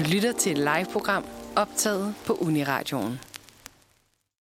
Du 0.00 0.04
lytter 0.12 0.32
til 0.32 0.52
et 0.52 0.58
live-program 0.58 1.24
optaget 1.56 2.14
på 2.26 2.32
Uniradioen. 2.32 3.18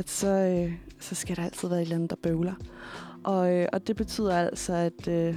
Så, 0.07 0.29
øh, 0.29 0.73
så 1.01 1.15
skal 1.15 1.37
der 1.37 1.45
altid 1.45 1.69
være 1.69 1.79
et 1.79 1.83
eller 1.83 1.97
andet, 1.97 2.11
der 2.11 2.17
bøvler. 2.23 2.55
Og, 3.25 3.53
øh, 3.53 3.69
og 3.73 3.87
det 3.87 3.97
betyder 3.97 4.39
altså, 4.39 4.73
at, 4.73 5.09
øh, 5.09 5.35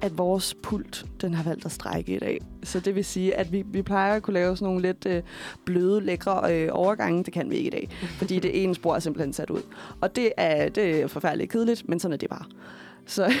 at 0.00 0.18
vores 0.18 0.54
pult, 0.62 1.06
den 1.20 1.34
har 1.34 1.42
valgt 1.42 1.66
at 1.66 1.72
strække 1.72 2.16
i 2.16 2.18
dag. 2.18 2.40
Så 2.62 2.80
det 2.80 2.94
vil 2.94 3.04
sige, 3.04 3.34
at 3.36 3.52
vi, 3.52 3.62
vi 3.66 3.82
plejer 3.82 4.16
at 4.16 4.22
kunne 4.22 4.34
lave 4.34 4.56
sådan 4.56 4.66
nogle 4.66 4.82
lidt 4.82 5.06
øh, 5.06 5.22
bløde, 5.64 6.00
lækre 6.00 6.54
øh, 6.54 6.68
overgange. 6.72 7.24
Det 7.24 7.32
kan 7.32 7.50
vi 7.50 7.56
ikke 7.56 7.66
i 7.66 7.70
dag, 7.70 7.88
fordi 8.18 8.38
det 8.38 8.62
ene 8.62 8.74
spor 8.74 8.94
er 8.94 9.00
simpelthen 9.00 9.32
sat 9.32 9.50
ud. 9.50 9.62
Og 10.00 10.16
det 10.16 10.32
er, 10.36 10.68
det 10.68 11.00
er 11.02 11.06
forfærdeligt 11.06 11.50
kedeligt, 11.50 11.88
men 11.88 12.00
sådan 12.00 12.12
er 12.12 12.18
det 12.18 12.30
bare. 12.30 12.44
Så, 13.06 13.32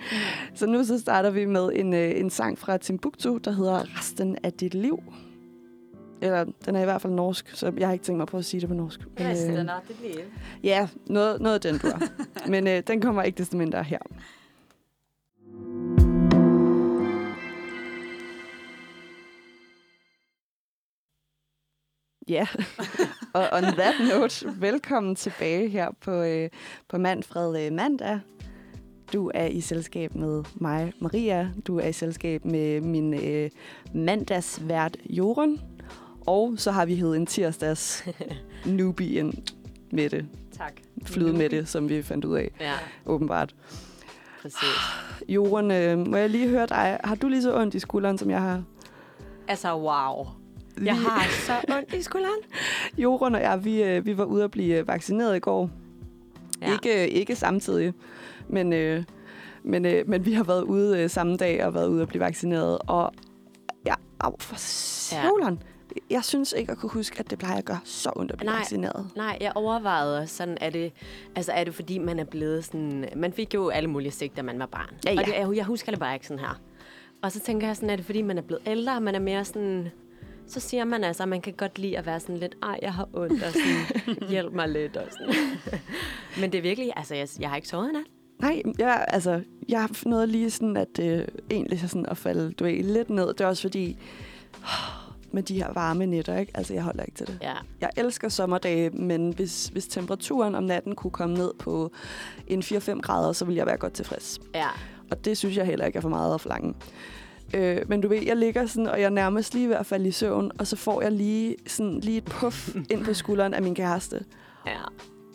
så 0.54 0.66
nu 0.66 0.84
så 0.84 0.98
starter 0.98 1.30
vi 1.30 1.44
med 1.44 1.70
en, 1.74 1.94
øh, 1.94 2.20
en 2.20 2.30
sang 2.30 2.58
fra 2.58 2.76
Timbuktu, 2.76 3.38
der 3.44 3.50
hedder 3.50 3.98
Resten 3.98 4.38
af 4.42 4.52
dit 4.52 4.74
liv. 4.74 5.02
Eller, 6.22 6.44
den 6.64 6.76
er 6.76 6.80
i 6.80 6.84
hvert 6.84 7.02
fald 7.02 7.12
norsk, 7.12 7.50
så 7.54 7.72
jeg 7.76 7.88
har 7.88 7.92
ikke 7.92 8.04
tænkt 8.04 8.18
mig 8.18 8.26
på 8.26 8.38
at 8.38 8.44
sige 8.44 8.60
det 8.60 8.68
på 8.68 8.74
norsk. 8.74 9.00
Men, 9.00 9.26
øh, 9.26 9.32
Resten 9.32 9.68
af 9.68 9.80
dit 9.88 10.02
liv. 10.02 10.24
Ja, 10.62 10.88
noget, 11.06 11.40
noget 11.40 11.62
den 11.62 11.78
dur. 11.78 12.02
Men 12.52 12.66
øh, 12.66 12.82
den 12.86 13.00
kommer 13.00 13.22
ikke 13.22 13.38
desto 13.38 13.56
mindre 13.56 13.82
her. 13.82 13.98
Ja, 22.28 22.46
og 23.34 23.48
on 23.52 23.62
that 23.62 23.94
note, 24.08 24.60
velkommen 24.60 25.14
tilbage 25.16 25.68
her 25.68 25.90
på, 26.00 26.22
øh, 26.22 26.50
på 26.88 26.98
Manfred 26.98 27.66
øh, 27.66 27.72
Mandag. 27.72 28.20
Du 29.12 29.30
er 29.34 29.46
i 29.46 29.60
selskab 29.60 30.14
med 30.14 30.44
mig, 30.54 30.92
Maria. 31.00 31.50
Du 31.66 31.78
er 31.78 31.86
i 31.86 31.92
selskab 31.92 32.44
med 32.44 32.80
min 32.80 33.14
øh, 33.14 33.50
mandagsvært, 33.94 34.96
Jorun. 35.10 35.60
Og 36.26 36.54
så 36.56 36.70
har 36.70 36.86
vi 36.86 36.94
hed 36.94 37.14
en 37.14 37.26
tirsdags 37.26 38.04
newbie 38.66 39.18
ind 39.18 39.34
med 39.92 40.10
det. 40.10 40.26
Tak. 40.58 40.72
Flyde 41.04 41.32
med 41.32 41.48
det, 41.48 41.68
som 41.68 41.88
vi 41.88 42.02
fandt 42.02 42.24
ud 42.24 42.36
af, 42.36 42.50
Ja, 42.60 42.72
åbenbart. 43.06 43.54
præcis. 44.42 44.58
Jorun, 45.28 45.70
øh, 45.70 45.98
må 45.98 46.16
jeg 46.16 46.30
lige 46.30 46.48
høre 46.48 46.66
dig? 46.66 47.00
Har 47.04 47.14
du 47.14 47.28
lige 47.28 47.42
så 47.42 47.56
ondt 47.60 47.74
i 47.74 47.78
skulderen, 47.78 48.18
som 48.18 48.30
jeg 48.30 48.40
har? 48.42 48.62
Altså, 49.48 49.74
wow. 49.76 50.26
Jeg 50.84 50.96
har 50.96 51.26
så 51.46 51.74
ondt 51.76 51.94
i 51.94 52.02
skulderen. 52.02 52.40
Jorun 53.02 53.34
og 53.34 53.40
jeg, 53.40 53.64
vi, 53.64 53.82
øh, 53.82 54.06
vi 54.06 54.18
var 54.18 54.24
ude 54.24 54.44
at 54.44 54.50
blive 54.50 54.86
vaccineret 54.86 55.36
i 55.36 55.38
går. 55.40 55.70
Ja. 56.62 56.72
Ikke, 56.72 57.02
øh, 57.02 57.08
ikke 57.08 57.36
samtidig, 57.36 57.92
men, 58.48 58.72
øh, 58.72 59.04
men, 59.64 59.84
øh, 59.86 60.08
men 60.08 60.26
vi 60.26 60.32
har 60.32 60.44
været 60.44 60.62
ude 60.62 61.00
øh, 61.02 61.10
samme 61.10 61.36
dag 61.36 61.64
og 61.64 61.74
været 61.74 61.88
ude 61.88 62.02
at 62.02 62.08
blive 62.08 62.20
vaccineret. 62.20 62.78
Og 62.86 63.12
ja, 63.86 63.94
au, 64.20 64.34
for 64.40 64.56
søvleren. 64.58 65.62
Jeg 66.10 66.24
synes 66.24 66.52
ikke 66.58 66.72
at 66.72 66.78
kunne 66.78 66.90
huske, 66.90 67.18
at 67.20 67.30
det 67.30 67.38
plejer 67.38 67.56
at 67.58 67.64
gøre 67.64 67.80
så 67.84 68.10
ondt 68.16 68.32
at 68.32 68.38
blive 68.38 68.50
Nej. 68.50 68.58
vaccineret. 68.58 69.10
Nej, 69.16 69.38
jeg 69.40 69.52
overvejede 69.54 70.26
sådan, 70.26 70.58
er 70.60 70.70
det, 70.70 70.92
altså 71.36 71.52
er 71.52 71.64
det 71.64 71.74
fordi, 71.74 71.98
man 71.98 72.18
er 72.18 72.24
blevet 72.24 72.64
sådan... 72.64 73.08
Man 73.16 73.32
fik 73.32 73.54
jo 73.54 73.68
alle 73.68 73.90
mulige 73.90 74.10
stik, 74.10 74.36
da 74.36 74.42
man 74.42 74.58
var 74.58 74.66
barn. 74.66 74.94
Ja, 75.06 75.12
ja. 75.12 75.20
Og 75.20 75.26
det 75.26 75.32
jo- 75.42 75.52
jeg 75.52 75.64
husker 75.64 75.92
det 75.92 76.00
bare 76.00 76.14
ikke 76.14 76.26
sådan 76.26 76.38
her. 76.38 76.60
Og 77.22 77.32
så 77.32 77.40
tænker 77.40 77.66
jeg 77.66 77.76
sådan, 77.76 77.90
er 77.90 77.96
det 77.96 78.04
fordi, 78.04 78.22
man 78.22 78.38
er 78.38 78.42
blevet 78.42 78.62
ældre, 78.66 78.96
og 78.96 79.02
man 79.02 79.14
er 79.14 79.18
mere 79.20 79.44
sådan... 79.44 79.88
Så 80.46 80.60
siger 80.60 80.84
man 80.84 81.04
altså, 81.04 81.22
at 81.22 81.28
man 81.28 81.40
kan 81.40 81.52
godt 81.52 81.78
lide 81.78 81.98
at 81.98 82.06
være 82.06 82.20
sådan 82.20 82.36
lidt, 82.36 82.56
ej, 82.62 82.78
jeg 82.82 82.94
har 82.94 83.08
ondt, 83.12 83.42
og 83.42 83.52
sådan, 83.52 84.28
hjælp 84.30 84.52
mig 84.52 84.68
lidt, 84.68 84.96
og 84.96 85.04
sådan. 85.10 85.34
Men 86.40 86.52
det 86.52 86.58
er 86.58 86.62
virkelig, 86.62 86.92
altså, 86.96 87.14
jeg, 87.14 87.28
jeg 87.40 87.48
har 87.48 87.56
ikke 87.56 87.68
sovet 87.68 87.88
i 87.88 87.92
nat. 87.92 88.02
Nej, 88.40 88.62
jeg, 88.78 89.04
altså, 89.08 89.42
jeg 89.68 89.80
har 89.80 90.08
noget 90.08 90.28
lige 90.28 90.50
sådan, 90.50 90.76
at 90.76 90.98
øh, 91.02 91.24
egentlig 91.50 91.80
sådan 91.80 92.06
at 92.06 92.16
falde 92.16 92.52
du 92.52 92.64
ved, 92.64 92.82
lidt 92.82 93.10
ned. 93.10 93.26
Det 93.28 93.40
er 93.40 93.46
også 93.46 93.62
fordi, 93.62 93.96
med 95.32 95.42
de 95.42 95.54
her 95.54 95.72
varme 95.72 96.06
nætter, 96.06 96.38
ikke? 96.38 96.52
Altså, 96.54 96.74
jeg 96.74 96.82
holder 96.82 97.02
ikke 97.02 97.16
til 97.16 97.26
det. 97.26 97.38
Ja, 97.42 97.54
Jeg 97.80 97.90
elsker 97.96 98.28
sommerdage, 98.28 98.90
men 98.90 99.30
hvis, 99.34 99.66
hvis 99.66 99.86
temperaturen 99.86 100.54
om 100.54 100.64
natten 100.64 100.94
kunne 100.94 101.10
komme 101.10 101.34
ned 101.36 101.50
på 101.58 101.92
en 102.46 102.60
4-5 102.62 103.00
grader, 103.00 103.32
så 103.32 103.44
ville 103.44 103.58
jeg 103.58 103.66
være 103.66 103.76
godt 103.76 103.92
tilfreds. 103.92 104.38
ja. 104.54 104.68
Og 105.10 105.24
det 105.24 105.38
synes 105.38 105.56
jeg 105.56 105.66
heller 105.66 105.84
ikke 105.86 105.96
er 105.96 106.00
for 106.00 106.08
meget 106.08 106.34
at 106.34 106.40
forlange. 106.40 106.74
Øh, 107.54 107.78
men 107.88 108.00
du 108.00 108.08
ved, 108.08 108.22
jeg 108.26 108.36
ligger 108.36 108.66
sådan, 108.66 108.86
og 108.86 108.98
jeg 109.00 109.06
er 109.06 109.10
nærmest 109.10 109.54
lige 109.54 109.68
ved 109.68 109.76
at 109.76 109.86
falde 109.86 110.08
i 110.08 110.10
søvn, 110.10 110.50
og 110.58 110.66
så 110.66 110.76
får 110.76 111.02
jeg 111.02 111.12
lige, 111.12 111.56
sådan, 111.66 112.00
lige 112.00 112.16
et 112.18 112.24
puff 112.24 112.74
ind 112.90 113.04
på 113.04 113.14
skulderen 113.14 113.54
af 113.54 113.62
min 113.62 113.74
kæreste. 113.74 114.24
Ja. 114.66 114.72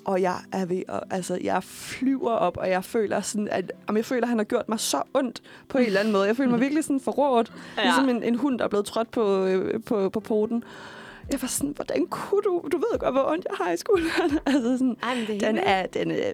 Og 0.05 0.21
jeg 0.21 0.37
er 0.51 0.65
ved 0.65 0.83
at, 0.89 0.99
altså, 1.09 1.39
jeg 1.43 1.63
flyver 1.63 2.31
op, 2.31 2.57
og 2.57 2.69
jeg 2.69 2.83
føler 2.83 3.21
sådan, 3.21 3.47
at, 3.51 3.71
om 3.87 3.97
jeg 3.97 4.05
føler, 4.05 4.21
at 4.23 4.29
han 4.29 4.37
har 4.37 4.45
gjort 4.45 4.69
mig 4.69 4.79
så 4.79 5.01
ondt 5.13 5.41
på 5.69 5.77
en 5.77 5.85
eller 5.85 5.99
anden 5.99 6.13
måde. 6.13 6.27
Jeg 6.27 6.37
føler 6.37 6.51
mig 6.51 6.59
virkelig 6.59 6.83
sådan 6.83 6.99
forrådt, 6.99 7.53
ja. 7.77 7.83
Ligesom 7.83 8.09
en, 8.09 8.23
en 8.23 8.35
hund, 8.35 8.59
der 8.59 8.65
er 8.65 8.69
blevet 8.69 8.85
trådt 8.85 9.11
på, 9.11 9.45
øh, 9.45 9.83
på, 9.83 10.09
på 10.09 10.19
poten. 10.19 10.63
Jeg 11.31 11.41
var 11.41 11.47
sådan, 11.47 11.73
hvordan 11.75 12.05
kunne 12.05 12.41
du? 12.41 12.63
Du 12.71 12.77
ved 12.77 12.99
godt, 12.99 13.13
hvor 13.13 13.31
ondt 13.31 13.47
jeg 13.49 13.65
har 13.65 13.71
i 13.73 13.77
skulderen. 13.77 14.39
altså 14.45 14.77
sådan, 14.77 14.97
Ej, 15.03 15.13
det 15.27 15.43
er 15.43 15.47
den 15.47 15.57
er, 15.57 15.85
den 15.85 16.11
er, 16.11 16.31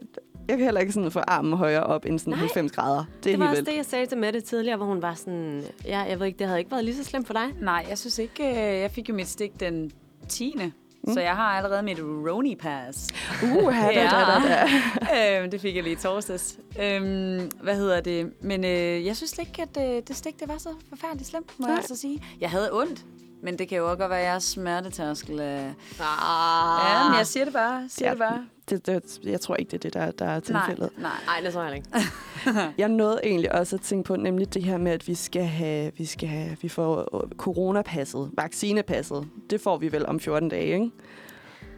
jeg 0.48 0.58
kan 0.58 0.66
heller 0.66 0.82
ikke 0.82 0.94
sådan 0.94 1.12
få 1.12 1.20
armen 1.20 1.54
højere 1.54 1.84
op 1.84 2.06
end 2.06 2.20
sådan 2.20 2.32
Nej. 2.32 2.40
90 2.40 2.72
grader. 2.72 3.06
Det 3.24 3.30
er 3.30 3.34
Det 3.34 3.40
var 3.40 3.46
også 3.48 3.56
vildt. 3.56 3.70
det, 3.70 3.78
jeg 3.78 3.86
sagde 3.86 4.06
til 4.06 4.18
Mette 4.18 4.42
tidligere, 4.42 4.78
hvor 4.78 4.86
hun 4.86 5.02
var 5.02 5.14
sådan... 5.14 5.64
Ja, 5.86 6.00
jeg 6.00 6.20
ved 6.20 6.28
ikke, 6.28 6.40
det 6.40 6.48
havde 6.48 6.60
ikke 6.60 6.72
været 6.72 6.86
lige 6.86 6.96
så 6.96 7.04
slemt 7.04 7.28
for 7.28 7.34
dig. 7.34 7.48
Nej, 7.62 7.86
jeg 7.90 7.98
synes 7.98 8.20
ikke, 8.20 8.50
øh, 8.50 8.56
jeg 8.80 8.92
fik 8.92 9.10
jo 9.10 9.14
mit 9.14 9.28
stik 9.28 9.60
den 9.60 9.92
10. 10.30 10.56
Mm. 11.04 11.14
Så 11.14 11.22
jeg 11.22 11.36
har 11.36 11.44
allerede 11.58 11.84
mit 11.84 12.00
Roni 12.00 12.56
Pass. 12.56 13.08
Uh, 13.44 13.74
da, 13.74 13.94
da, 13.94 14.04
da, 14.04 14.66
da. 15.12 15.42
øhm, 15.42 15.52
det 15.52 15.62
fik 15.62 15.76
jeg 15.76 15.84
lige 15.84 15.94
i 15.94 15.96
torsdags. 15.96 16.58
Øhm, 16.82 17.52
hvad 17.62 17.76
hedder 17.76 18.02
det? 18.02 18.32
Men 18.42 18.66
øh, 18.66 19.06
jeg 19.06 19.16
synes 19.18 19.30
slet 19.30 19.48
ikke, 19.48 19.62
at 19.62 19.98
øh, 19.98 20.04
det 20.08 20.16
stik 20.16 20.40
det 20.40 20.48
var 20.48 20.58
så 20.58 20.70
forfærdeligt 20.90 21.30
slemt, 21.30 21.52
må 21.58 21.64
Nej. 21.64 21.70
jeg 21.72 21.78
altså 21.78 21.96
sige. 21.96 22.24
Jeg 22.42 22.50
havde 22.50 22.70
ondt, 22.74 23.06
men 23.44 23.60
det 23.60 23.68
kan 23.68 23.78
jo 23.78 23.86
også 23.90 23.98
godt 23.98 24.10
være, 24.10 24.20
at 24.20 24.26
jeg 24.26 24.36
er 24.36 24.40
smertetærskel. 24.40 25.40
Ah. 25.40 25.72
Ja, 26.00 27.10
men 27.10 27.18
jeg 27.18 27.28
siger 27.28 27.44
det 27.44 27.54
bare. 27.54 27.86
Siger 27.90 28.08
Ja. 28.08 28.12
det 28.12 28.20
bare. 28.20 28.46
Det, 28.70 28.86
det, 28.86 29.20
jeg 29.24 29.42
tror 29.42 29.56
ikke, 29.56 29.70
det 29.72 29.78
er 29.78 29.80
det, 29.90 29.94
der, 29.94 30.12
der 30.12 30.26
er 30.26 30.40
tilfældet. 30.40 30.90
Nej, 30.98 31.02
nej. 31.02 31.12
Nej, 31.26 31.42
det 31.46 31.54
tror 31.54 31.64
jeg 31.64 31.76
ikke. 31.76 31.90
Jeg 32.78 32.90
nåede 32.90 33.20
egentlig 33.24 33.52
også 33.56 33.76
at 33.76 33.82
tænke 33.82 34.08
på 34.08 34.16
nemlig 34.16 34.54
det 34.54 34.64
her 34.64 34.78
med, 34.78 34.92
at 34.92 35.08
vi 35.08 35.16
skal 35.16 35.44
have, 35.44 35.92
vi 35.98 36.06
skal 36.06 36.30
have, 36.30 36.58
vi 36.62 36.70
får 36.70 37.20
coronapasset, 37.38 38.30
vaccinepasset. 38.34 39.28
Det 39.50 39.62
får 39.62 39.78
vi 39.78 39.92
vel 39.92 40.06
om 40.06 40.20
14 40.20 40.50
dage, 40.50 40.74
ikke? 40.74 40.92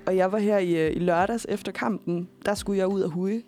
Og 0.07 0.17
jeg 0.17 0.31
var 0.31 0.37
her 0.37 0.57
i, 0.57 0.71
øh, 0.87 0.95
i 0.95 0.99
lørdags 0.99 1.45
efter 1.49 1.71
kampen, 1.71 2.29
der 2.45 2.55
skulle 2.55 2.79
jeg 2.79 2.87
ud 2.87 3.01
og 3.01 3.09
huge. 3.09 3.43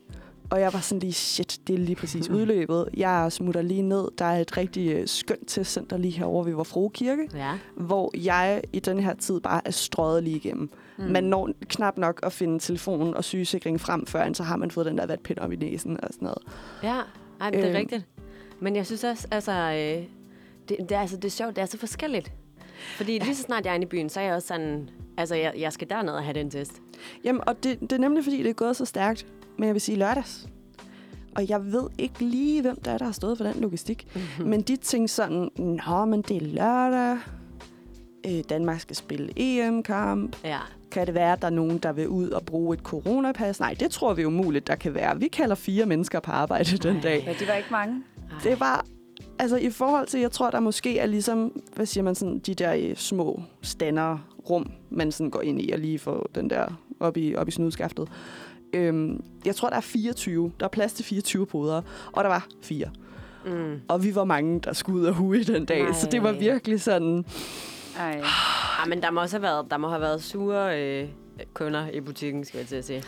Og 0.53 0.61
jeg 0.61 0.73
var 0.73 0.79
sådan 0.79 0.99
lige, 0.99 1.13
shit, 1.13 1.59
det 1.67 1.73
er 1.73 1.77
lige 1.77 1.95
præcis 1.95 2.29
udløbet. 2.37 2.89
Jeg 2.97 3.31
smutter 3.31 3.61
lige 3.61 3.81
ned. 3.81 4.07
Der 4.17 4.25
er 4.25 4.39
et 4.39 4.57
rigtig 4.57 4.91
øh, 4.93 5.07
skønt 5.07 5.47
testcenter 5.47 5.97
lige 5.97 6.11
herovre 6.17 6.45
ved 6.45 6.53
vor 6.53 6.63
frue 6.63 6.89
kirke, 6.89 7.29
Ja. 7.35 7.51
hvor 7.77 8.11
jeg 8.23 8.61
i 8.73 8.79
den 8.79 8.99
her 8.99 9.13
tid 9.13 9.39
bare 9.41 9.61
er 9.65 9.71
strøget 9.71 10.23
lige 10.23 10.35
igennem. 10.35 10.69
Mm. 10.97 11.03
Man 11.03 11.23
når 11.23 11.49
knap 11.69 11.97
nok 11.97 12.19
at 12.23 12.33
finde 12.33 12.59
telefonen 12.59 13.13
og 13.15 13.23
sygesikring 13.23 13.79
frem, 13.81 14.05
før 14.05 14.33
så 14.33 14.43
har 14.43 14.55
man 14.57 14.71
fået 14.71 14.85
den 14.85 14.97
der 14.97 15.05
vatpind 15.05 15.37
op 15.39 15.51
i 15.51 15.55
næsen 15.55 15.97
og 16.03 16.09
sådan 16.11 16.25
noget. 16.25 16.43
Ja, 16.83 17.01
Ej, 17.41 17.49
det 17.49 17.59
er 17.59 17.67
Øhm. 17.67 17.75
rigtigt. 17.75 18.05
Men 18.59 18.75
jeg 18.75 18.85
synes 18.85 19.03
også, 19.03 19.27
altså, 19.31 19.51
øh, 19.51 20.03
det, 20.69 20.77
det, 20.89 20.91
er, 20.91 20.99
altså, 20.99 21.15
det 21.15 21.25
er 21.25 21.29
sjovt, 21.29 21.55
det 21.55 21.61
er 21.61 21.65
så 21.65 21.77
forskelligt. 21.77 22.31
Fordi 22.97 23.19
lige 23.19 23.35
så 23.35 23.41
snart 23.43 23.65
jeg 23.65 23.71
er 23.71 23.75
inde 23.75 23.85
i 23.85 23.89
byen, 23.89 24.09
så 24.09 24.19
er 24.19 24.23
jeg 24.23 24.33
også 24.35 24.47
sådan, 24.47 24.89
altså, 25.17 25.35
jeg, 25.35 25.53
jeg 25.57 25.73
skal 25.73 25.89
derned 25.89 26.13
og 26.13 26.23
have 26.23 26.33
den 26.33 26.49
test. 26.49 26.81
Jamen, 27.23 27.41
og 27.47 27.63
det, 27.63 27.79
det 27.81 27.91
er 27.91 27.97
nemlig, 27.97 28.23
fordi 28.23 28.37
det 28.43 28.49
er 28.49 28.53
gået 28.53 28.75
så 28.75 28.85
stærkt. 28.85 29.25
Men 29.57 29.67
jeg 29.67 29.73
vil 29.73 29.81
sige 29.81 29.97
lørdags. 29.97 30.47
Og 31.35 31.49
jeg 31.49 31.71
ved 31.71 31.89
ikke 31.97 32.25
lige, 32.25 32.61
hvem 32.61 32.81
der 32.85 32.91
er, 32.91 32.97
der 32.97 33.05
har 33.05 33.11
stået 33.11 33.37
for 33.37 33.45
den 33.45 33.61
logistik. 33.61 34.07
Mm-hmm. 34.15 34.49
Men 34.49 34.61
de 34.61 34.75
tænkte 34.75 35.13
sådan, 35.13 35.49
nå, 35.57 36.05
men 36.05 36.21
det 36.21 36.37
er 36.37 36.41
lørdag. 36.41 37.17
Øh, 38.25 38.43
Danmark 38.49 38.79
skal 38.79 38.95
spille 38.95 39.33
EM-kamp. 39.35 40.35
Ja. 40.43 40.59
Kan 40.91 41.07
det 41.07 41.13
være, 41.13 41.33
at 41.33 41.41
der 41.41 41.47
er 41.47 41.51
nogen, 41.51 41.77
der 41.77 41.91
vil 41.91 42.07
ud 42.07 42.29
og 42.29 42.45
bruge 42.45 42.73
et 42.73 42.79
coronapas? 42.79 43.59
Nej, 43.59 43.75
det 43.79 43.91
tror 43.91 44.13
vi 44.13 44.21
jo 44.21 44.29
muligt, 44.29 44.67
der 44.67 44.75
kan 44.75 44.93
være. 44.93 45.19
Vi 45.19 45.27
kalder 45.27 45.55
fire 45.55 45.85
mennesker 45.85 46.19
på 46.19 46.31
arbejde 46.31 46.77
den 46.77 47.01
dag. 47.01 47.23
Ja, 47.27 47.33
de 47.39 47.47
var 47.47 47.53
ikke 47.53 47.71
mange. 47.71 48.03
Ej. 48.31 48.37
Det 48.43 48.59
var, 48.59 48.85
altså 49.39 49.57
i 49.57 49.69
forhold 49.69 50.07
til, 50.07 50.19
jeg 50.19 50.31
tror, 50.31 50.51
der 50.51 50.59
måske 50.59 50.99
er 50.99 51.05
ligesom, 51.05 51.61
hvad 51.75 51.85
siger 51.85 52.03
man 52.03 52.15
sådan, 52.15 52.39
de 52.39 52.55
der 52.55 52.73
øh, 52.73 52.95
små 52.95 53.41
stander 53.61 54.17
rum, 54.49 54.71
man 54.89 55.11
sådan 55.11 55.29
går 55.29 55.41
ind 55.41 55.61
i 55.61 55.71
og 55.71 55.79
lige 55.79 55.99
får 55.99 56.29
den 56.35 56.49
der 56.49 56.65
op 56.99 57.17
i, 57.17 57.35
op 57.35 57.47
i 57.47 57.51
snudskaftet. 57.51 58.09
Øhm, 58.73 59.23
jeg 59.45 59.55
tror, 59.55 59.69
der 59.69 59.75
er 59.75 59.81
24. 59.81 60.51
Der 60.59 60.65
er 60.65 60.69
plads 60.69 60.93
til 60.93 61.05
24 61.05 61.45
poder, 61.45 61.81
og 62.11 62.23
der 62.23 62.29
var 62.29 62.47
fire. 62.61 62.89
Mm. 63.45 63.81
Og 63.87 64.03
vi 64.03 64.15
var 64.15 64.23
mange, 64.23 64.59
der 64.59 64.73
skulle 64.73 64.99
ud 64.99 65.05
og 65.05 65.13
huge 65.13 65.43
den 65.43 65.65
dag, 65.65 65.83
Nej. 65.83 65.93
så 65.93 66.07
det 66.11 66.23
var 66.23 66.31
virkelig 66.31 66.81
sådan... 66.81 67.25
Ej. 67.99 68.21
Ah, 68.81 68.89
men 68.89 69.01
der 69.01 69.11
må 69.11 69.21
også 69.21 69.35
have 69.35 69.43
været, 69.43 69.65
der 69.71 69.77
må 69.77 69.89
have 69.89 70.01
været 70.01 70.23
sure 70.23 70.81
øh, 70.81 71.07
kunder 71.53 71.89
i 71.89 71.99
butikken, 71.99 72.45
skal 72.45 72.57
jeg 72.57 72.67
til 72.67 72.75
at 72.75 72.85
sige. 72.85 73.03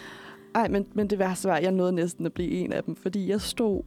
Ej, 0.56 0.68
men, 0.68 0.88
men 0.94 1.10
det 1.10 1.20
værste 1.20 1.48
var, 1.48 1.56
at 1.56 1.64
jeg 1.64 1.72
nåede 1.72 1.92
næsten 1.92 2.26
at 2.26 2.34
blive 2.34 2.52
en 2.52 2.74
af 2.74 2.84
dem, 2.84 2.96
fordi 2.96 3.30
jeg 3.30 3.42
stod 3.42 3.84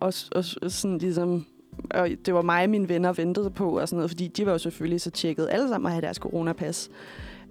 og, 0.00 0.12
og, 0.32 0.44
og 0.62 0.70
sådan 0.70 0.98
ligesom... 0.98 1.46
Og 1.90 2.08
det 2.26 2.34
var 2.34 2.42
mig 2.42 2.64
og 2.64 2.70
mine 2.70 2.88
venner 2.88 3.12
ventede 3.12 3.50
på 3.50 3.78
og 3.78 3.88
sådan 3.88 3.96
noget, 3.96 4.10
fordi 4.10 4.28
de 4.28 4.46
var 4.46 4.52
jo 4.52 4.58
selvfølgelig 4.58 5.00
så 5.00 5.10
tjekket 5.10 5.48
alle 5.50 5.68
sammen 5.68 5.86
at 5.86 5.92
have 5.92 6.02
deres 6.02 6.16
coronapas. 6.16 6.90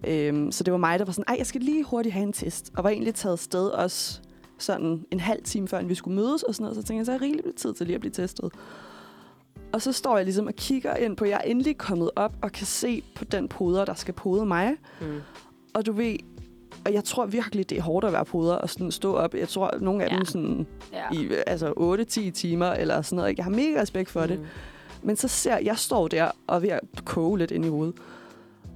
Øhm, 0.07 0.51
så 0.51 0.63
det 0.63 0.71
var 0.71 0.77
mig, 0.77 0.99
der 0.99 1.05
var 1.05 1.11
sådan, 1.11 1.25
ej, 1.27 1.35
jeg 1.37 1.47
skal 1.47 1.61
lige 1.61 1.83
hurtigt 1.83 2.13
have 2.13 2.23
en 2.23 2.33
test. 2.33 2.71
Og 2.77 2.83
var 2.83 2.89
egentlig 2.89 3.15
taget 3.15 3.39
sted 3.39 3.67
også 3.67 4.19
sådan 4.57 5.05
en 5.11 5.19
halv 5.19 5.43
time 5.43 5.67
før, 5.67 5.83
vi 5.83 5.95
skulle 5.95 6.15
mødes 6.15 6.43
og 6.43 6.55
sådan 6.55 6.63
noget. 6.63 6.75
Så 6.77 6.83
tænkte 6.83 6.97
jeg, 6.99 7.05
så 7.05 7.11
er 7.11 7.21
rigeligt 7.21 7.57
tid 7.57 7.73
til 7.73 7.85
lige 7.85 7.95
at 7.95 8.01
blive 8.01 8.11
testet. 8.13 8.51
Og 9.73 9.81
så 9.81 9.91
står 9.91 10.17
jeg 10.17 10.25
ligesom 10.25 10.47
og 10.47 10.53
kigger 10.53 10.95
ind 10.95 11.17
på, 11.17 11.25
jeg 11.25 11.41
er 11.43 11.49
endelig 11.51 11.77
kommet 11.77 12.11
op 12.15 12.35
og 12.41 12.51
kan 12.51 12.65
se 12.67 13.03
på 13.15 13.25
den 13.25 13.47
poder, 13.47 13.85
der 13.85 13.93
skal 13.93 14.13
pode 14.13 14.45
mig. 14.45 14.75
Mm. 15.01 15.21
Og 15.73 15.85
du 15.85 15.91
ved, 15.91 16.15
og 16.85 16.93
jeg 16.93 17.03
tror 17.03 17.25
virkelig, 17.25 17.69
det 17.69 17.77
er 17.77 17.81
hårdt 17.81 18.05
at 18.05 18.13
være 18.13 18.25
poder 18.25 18.53
og 18.55 18.69
sådan 18.69 18.91
stå 18.91 19.13
op. 19.15 19.35
Jeg 19.35 19.49
tror, 19.49 19.77
nogle 19.81 20.03
af 20.03 20.09
Ja. 20.11 20.15
dem 20.15 20.25
sådan 20.25 20.67
Ja. 20.93 21.17
i 21.17 21.29
altså 21.47 21.73
8-10 22.27 22.31
timer 22.31 22.65
eller 22.71 23.01
sådan 23.01 23.15
noget. 23.15 23.37
Jeg 23.37 23.45
har 23.45 23.51
mega 23.51 23.81
respekt 23.81 24.09
for 24.09 24.21
mm. 24.21 24.27
det. 24.27 24.39
Men 25.03 25.15
så 25.15 25.27
ser 25.27 25.57
jeg 25.57 25.77
står 25.77 26.07
der 26.07 26.31
og 26.47 26.55
er 26.55 26.59
ved 26.59 26.69
at 26.69 26.81
koge 27.05 27.37
lidt 27.37 27.51
ind 27.51 27.65
i 27.65 27.69
hovedet. 27.69 27.95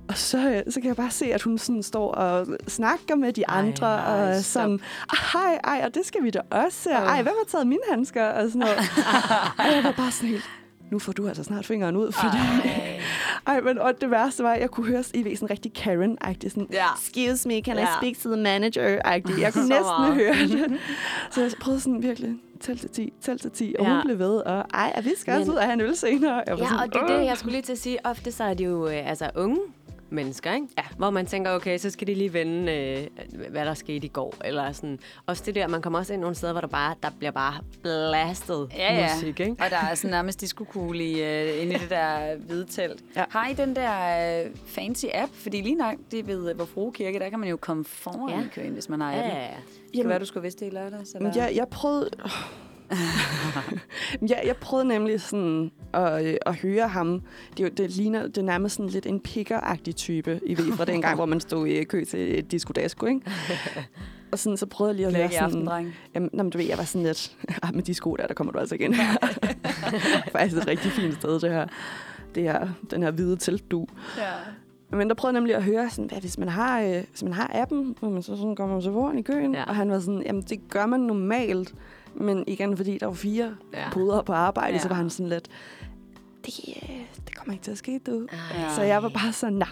Og 0.09 0.17
så, 0.17 0.37
øh, 0.49 0.71
så 0.73 0.79
kan 0.81 0.87
jeg 0.87 0.95
bare 0.95 1.11
se, 1.11 1.33
at 1.33 1.41
hun 1.41 1.57
sådan 1.57 1.83
står 1.83 2.11
og 2.11 2.47
snakker 2.67 3.15
med 3.15 3.33
de 3.33 3.43
Ej, 3.47 3.59
andre. 3.59 3.87
nej, 3.97 4.29
og 4.37 4.43
sådan, 4.43 4.79
ej, 5.35 5.59
ej, 5.63 5.81
og 5.85 5.95
det 5.95 6.05
skal 6.05 6.23
vi 6.23 6.29
da 6.29 6.39
også. 6.51 6.89
Og, 6.89 6.95
ej, 6.95 7.21
hvem 7.21 7.33
har 7.37 7.45
taget 7.51 7.67
mine 7.67 7.81
handsker? 7.91 8.25
Og 8.25 8.47
sådan 8.47 8.59
noget. 8.59 8.77
og 9.59 9.65
jeg 9.75 9.83
var 9.83 9.91
bare 9.97 10.11
sådan 10.11 10.29
helt, 10.29 10.43
nu 10.91 10.99
får 10.99 11.11
du 11.11 11.27
altså 11.27 11.43
snart 11.43 11.65
fingeren 11.65 11.95
ud. 11.95 12.11
Fordi, 12.11 12.37
ej. 12.37 12.99
ej, 13.55 13.61
men 13.61 13.77
og 13.79 14.01
det 14.01 14.11
værste 14.11 14.43
var, 14.43 14.53
at 14.53 14.61
jeg 14.61 14.69
kunne 14.71 14.85
høre, 14.87 15.03
I 15.13 15.23
ved, 15.25 15.35
sådan 15.35 15.49
rigtig 15.51 15.71
Karen-agtig. 15.77 16.49
Sådan, 16.49 16.67
Ja. 16.71 16.85
excuse 16.99 17.47
me, 17.47 17.61
can 17.61 17.77
I 17.77 17.79
Ja. 17.79 17.87
speak 18.01 18.17
to 18.23 18.29
the 18.35 18.43
manager-agtig. 18.43 19.41
Jeg 19.41 19.53
kunne 19.53 19.67
næsten 19.75 19.85
meget. 19.99 20.13
høre 20.13 20.33
det. 20.33 20.77
Så 21.31 21.41
jeg 21.41 21.51
prøvede 21.61 21.81
sådan 21.81 22.03
virkelig, 22.03 22.35
tæl 22.61 22.77
til 22.77 22.89
10, 22.89 23.13
tæl 23.21 23.39
til 23.39 23.51
10. 23.51 23.75
Og 23.79 23.85
Ja. 23.85 23.91
hun 23.93 24.01
blev 24.05 24.19
ved, 24.19 24.35
og 24.37 24.65
ej, 24.73 25.01
vi 25.03 25.11
skal 25.17 25.33
også 25.33 25.45
Men- 25.45 25.51
ud 25.51 25.55
og 25.57 25.63
have 25.63 25.73
en 25.73 25.81
øl 25.81 25.95
senere. 25.95 26.43
Jeg 26.47 26.57
Ja, 26.57 26.63
sådan, 26.63 26.79
og 26.79 26.93
det 26.93 27.01
er 27.13 27.17
det, 27.19 27.25
jeg 27.25 27.37
skulle 27.37 27.51
lige 27.51 27.61
til 27.61 27.71
at 27.71 27.79
sige. 27.79 27.97
Ofte 28.05 28.31
så 28.31 28.43
er 28.43 28.53
de 28.53 28.63
jo 28.63 28.87
øh, 28.87 29.09
altså 29.09 29.29
unge 29.35 29.57
mennesker, 30.09 30.53
ikke? 30.53 30.67
Ja. 30.77 30.83
Hvor 30.97 31.09
man 31.09 31.25
tænker, 31.25 31.51
okay, 31.51 31.77
så 31.77 31.89
skal 31.89 32.07
de 32.07 32.13
lige 32.13 32.33
vende, 32.33 32.73
øh, 32.73 33.49
hvad 33.51 33.65
der 33.65 33.73
skete 33.73 34.05
i 34.05 34.09
går. 34.09 34.33
Eller 34.45 34.71
sådan. 34.71 34.99
Også 35.25 35.43
det 35.45 35.55
der, 35.55 35.67
man 35.67 35.81
kommer 35.81 35.99
også 35.99 36.13
ind 36.13 36.21
nogle 36.21 36.35
steder, 36.35 36.51
hvor 36.53 36.61
der, 36.61 36.67
bare, 36.67 36.95
der 37.03 37.09
bliver 37.19 37.31
bare 37.31 37.53
blastet 37.81 38.69
Ja, 38.77 38.93
ja. 38.95 39.13
musik, 39.15 39.39
ikke? 39.39 39.51
Og 39.51 39.69
der 39.69 39.77
er 39.91 39.95
sådan 39.95 40.11
nærmest 40.11 40.41
disco-kugle 40.41 41.03
i, 41.05 41.13
uh, 41.13 41.61
inde 41.61 41.75
i 41.75 41.77
det 41.77 41.89
der 41.89 42.35
hvide 42.37 42.65
telt. 42.69 43.03
Ja. 43.15 43.23
Har 43.29 43.47
I 43.47 43.53
den 43.53 43.75
der 43.75 44.45
uh, 44.45 44.51
fancy 44.67 45.05
app? 45.13 45.31
Fordi 45.33 45.61
lige 45.61 45.75
nok 45.75 45.95
det 46.11 46.27
ved 46.27 46.53
hvor 46.53 46.65
Frue 46.65 46.91
Kirke, 46.91 47.19
der 47.19 47.29
kan 47.29 47.39
man 47.39 47.49
jo 47.49 47.57
komme 47.57 47.85
foran 47.85 48.29
Ja. 48.29 48.35
ja. 48.35 48.45
i 48.45 48.47
køen, 48.55 48.73
hvis 48.73 48.89
man 48.89 49.01
har 49.01 49.11
Ja, 49.11 49.17
ja, 49.27 49.27
ja. 49.41 49.47
Det 49.93 50.01
kan 50.01 50.09
være, 50.09 50.19
du 50.19 50.25
skulle 50.25 50.41
vidste 50.41 50.65
det 50.65 50.71
i 50.71 50.75
lørdags. 50.75 51.11
Eller? 51.13 51.31
Jeg, 51.35 51.51
jeg 51.55 51.67
prøvede... 51.67 52.09
ja, 54.29 54.47
jeg 54.47 54.55
prøvede 54.61 54.87
nemlig 54.87 55.21
sådan 55.21 55.71
at, 55.93 56.25
øh, 56.25 56.35
at 56.45 56.55
høre 56.55 56.87
ham. 56.87 57.21
Det, 57.57 57.77
det 57.77 57.91
ligner 57.91 58.27
det 58.27 58.37
er 58.37 58.41
nærmest 58.41 58.75
sådan 58.75 58.89
lidt 58.89 59.05
en 59.05 59.21
picker-agtig 59.27 59.95
type, 59.95 60.39
I 60.45 60.57
ved, 60.57 60.73
fra 60.73 60.85
den 60.85 61.01
gang, 61.01 61.15
hvor 61.15 61.25
man 61.25 61.39
stod 61.39 61.67
i 61.67 61.83
kø 61.83 62.05
til 62.05 62.39
et 62.39 62.51
disco 62.51 62.73
dasko, 62.73 63.05
ikke? 63.05 63.21
Og 64.31 64.39
sådan, 64.39 64.57
så 64.57 64.65
prøvede 64.65 64.91
jeg 64.91 65.11
lige 65.11 65.23
at 65.23 65.31
Læg 65.31 65.37
i 65.37 65.51
sådan... 65.51 65.67
aften. 65.67 65.93
Jamen, 66.15 66.29
nå, 66.33 66.43
men 66.43 66.49
du 66.49 66.57
ved, 66.57 66.65
jeg 66.65 66.77
var 66.77 66.83
sådan 66.83 67.03
lidt... 67.03 67.37
Ah, 67.63 67.75
med 67.75 67.83
de 67.83 67.93
sko 67.93 68.15
der, 68.15 68.27
der 68.27 68.33
kommer 68.33 68.53
du 68.53 68.59
altså 68.59 68.75
ind. 68.79 68.95
Faktisk 70.35 70.57
et 70.57 70.67
rigtig 70.67 70.91
fint 70.91 71.15
sted, 71.15 71.39
det 71.39 71.51
her. 71.51 71.67
Det 72.35 72.43
her, 72.43 72.67
den 72.91 73.03
her 73.03 73.11
hvide 73.11 73.37
teltdu. 73.37 73.87
Ja. 74.17 74.31
Men 74.97 75.09
der 75.09 75.15
prøvede 75.15 75.35
jeg 75.35 75.39
nemlig 75.39 75.55
at 75.55 75.63
høre, 75.63 75.89
sådan, 75.89 76.09
hvad, 76.09 76.21
hvis, 76.21 76.37
man 76.37 76.49
har, 76.49 76.81
øh, 76.81 77.03
hvis 77.09 77.23
man 77.23 77.33
har 77.33 77.51
appen, 77.53 77.95
hvor 77.99 78.09
man 78.09 78.23
så 78.23 78.35
sådan 78.35 78.55
kommer 78.55 78.75
man 78.75 78.81
så 78.81 78.91
foran 78.91 79.17
i 79.17 79.21
køen. 79.21 79.55
Ja. 79.55 79.63
Og 79.63 79.75
han 79.75 79.91
var 79.91 79.99
sådan, 79.99 80.23
jamen 80.25 80.41
det 80.41 80.59
gør 80.69 80.85
man 80.85 80.99
normalt. 80.99 81.73
Men 82.15 82.43
igen, 82.47 82.77
fordi 82.77 82.97
der 82.97 83.05
var 83.05 83.13
fire 83.13 83.55
Ja. 83.73 83.89
poder 83.91 84.21
på 84.21 84.33
arbejde, 84.33 84.73
ja. 84.73 84.79
så 84.79 84.87
var 84.87 84.95
han 84.95 85.09
sådan 85.09 85.29
lidt, 85.29 85.47
det, 86.45 86.53
øh, 86.67 86.99
det 87.27 87.35
kommer 87.35 87.53
ikke 87.53 87.63
til 87.63 87.71
at 87.71 87.77
ske, 87.77 87.99
du. 88.07 88.27
Ej. 88.31 88.69
Så 88.75 88.81
jeg 88.81 89.03
var 89.03 89.09
bare 89.09 89.33
sådan, 89.33 89.53
nej. 89.57 89.67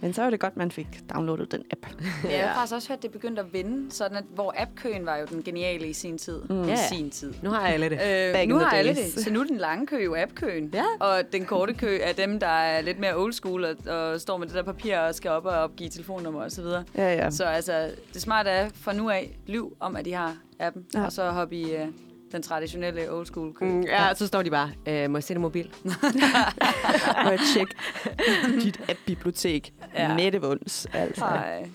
Men 0.00 0.12
så 0.12 0.22
var 0.22 0.30
det 0.30 0.40
godt, 0.40 0.56
man 0.56 0.70
fik 0.70 0.86
downloadet 1.14 1.52
den 1.52 1.62
app. 1.70 1.86
Ja. 2.24 2.38
Jeg 2.38 2.48
har 2.48 2.54
faktisk 2.54 2.74
også 2.74 2.88
hørt, 2.88 2.96
at 2.96 3.02
det 3.02 3.10
begyndte 3.10 3.42
at 3.42 3.52
vinde, 3.52 3.92
sådan 3.92 4.16
at, 4.16 4.24
hvor 4.34 4.54
appkøen 4.58 5.06
var 5.06 5.16
jo 5.16 5.26
den 5.26 5.42
geniale 5.42 5.88
i 5.88 5.92
sin 5.92 6.18
tid. 6.18 6.42
Mm. 6.42 6.64
Ja. 6.64 6.74
I 6.74 6.76
sin 6.88 7.10
tid. 7.10 7.34
Nu 7.42 7.50
har 7.50 7.60
alle 7.60 7.90
det. 7.90 8.00
Øh, 8.40 8.48
nu 8.48 8.58
har 8.58 8.70
alle 8.70 8.94
days. 8.94 9.14
det. 9.14 9.24
Så 9.24 9.32
nu 9.32 9.40
er 9.40 9.44
den 9.44 9.56
lange 9.56 9.86
kø 9.86 10.04
jo 10.04 10.16
appkøen. 10.18 10.70
Ja. 10.74 10.84
Og 11.00 11.22
den 11.32 11.44
korte 11.44 11.74
kø 11.74 11.98
er 12.02 12.12
dem, 12.12 12.40
der 12.40 12.46
er 12.46 12.80
lidt 12.80 12.98
mere 12.98 13.16
old 13.16 13.32
school 13.32 13.64
og, 13.64 13.76
og 13.86 14.20
står 14.20 14.36
med 14.36 14.46
det 14.46 14.54
der 14.54 14.62
papir 14.62 14.98
og 14.98 15.14
skal 15.14 15.30
op 15.30 15.46
og 15.46 15.52
opgive 15.52 15.88
telefonnummer 15.90 16.42
og 16.42 16.50
så 16.52 16.62
videre. 16.62 16.84
Ja, 16.96 17.14
ja. 17.14 17.30
Så 17.30 17.44
altså, 17.44 17.90
det 18.14 18.22
smarte 18.22 18.50
er 18.50 18.68
fra 18.74 18.92
nu 18.92 19.10
af 19.10 19.36
lyv 19.46 19.76
om, 19.80 19.96
at 19.96 20.04
de 20.04 20.12
har 20.12 20.36
appen, 20.58 20.86
ja. 20.94 21.04
Og 21.04 21.12
så 21.12 21.30
hoppe 21.30 21.56
i 21.56 21.74
uh, 21.74 21.88
den 22.32 22.42
traditionelle 22.42 23.12
old 23.12 23.26
school 23.26 23.54
kø. 23.54 23.64
Mm, 23.64 23.80
ja, 23.82 24.14
så 24.14 24.26
står 24.26 24.42
de 24.42 24.50
bare, 24.50 24.70
øh, 24.88 25.10
må 25.10 25.18
jeg 25.18 25.22
se 25.24 25.34
det 25.34 25.40
mobil? 25.40 25.70
Må 27.24 27.30
jeg 27.30 27.38
tjekke 27.54 27.74
dit 28.62 28.80
app-bibliotek 28.88 29.72
Ja. 29.94 30.02
ja. 30.08 30.14
med 30.14 30.32
det 30.32 30.42
vunds, 30.42 30.86
altså. 30.92 31.24
Ej. 31.24 31.68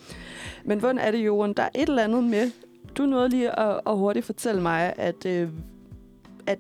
Men 0.63 0.79
hvordan 0.79 0.97
er 0.99 1.11
det, 1.11 1.17
Johan? 1.17 1.53
Der 1.53 1.63
er 1.63 1.69
et 1.75 1.89
eller 1.89 2.03
andet 2.03 2.23
med... 2.23 2.51
Du 2.97 3.05
nåede 3.05 3.29
lige 3.29 3.59
at, 3.59 3.79
at 3.87 3.97
hurtigt 3.97 4.25
fortælle 4.25 4.61
mig, 4.61 4.93
at, 4.97 5.25
øh, 5.25 5.49
at 6.47 6.59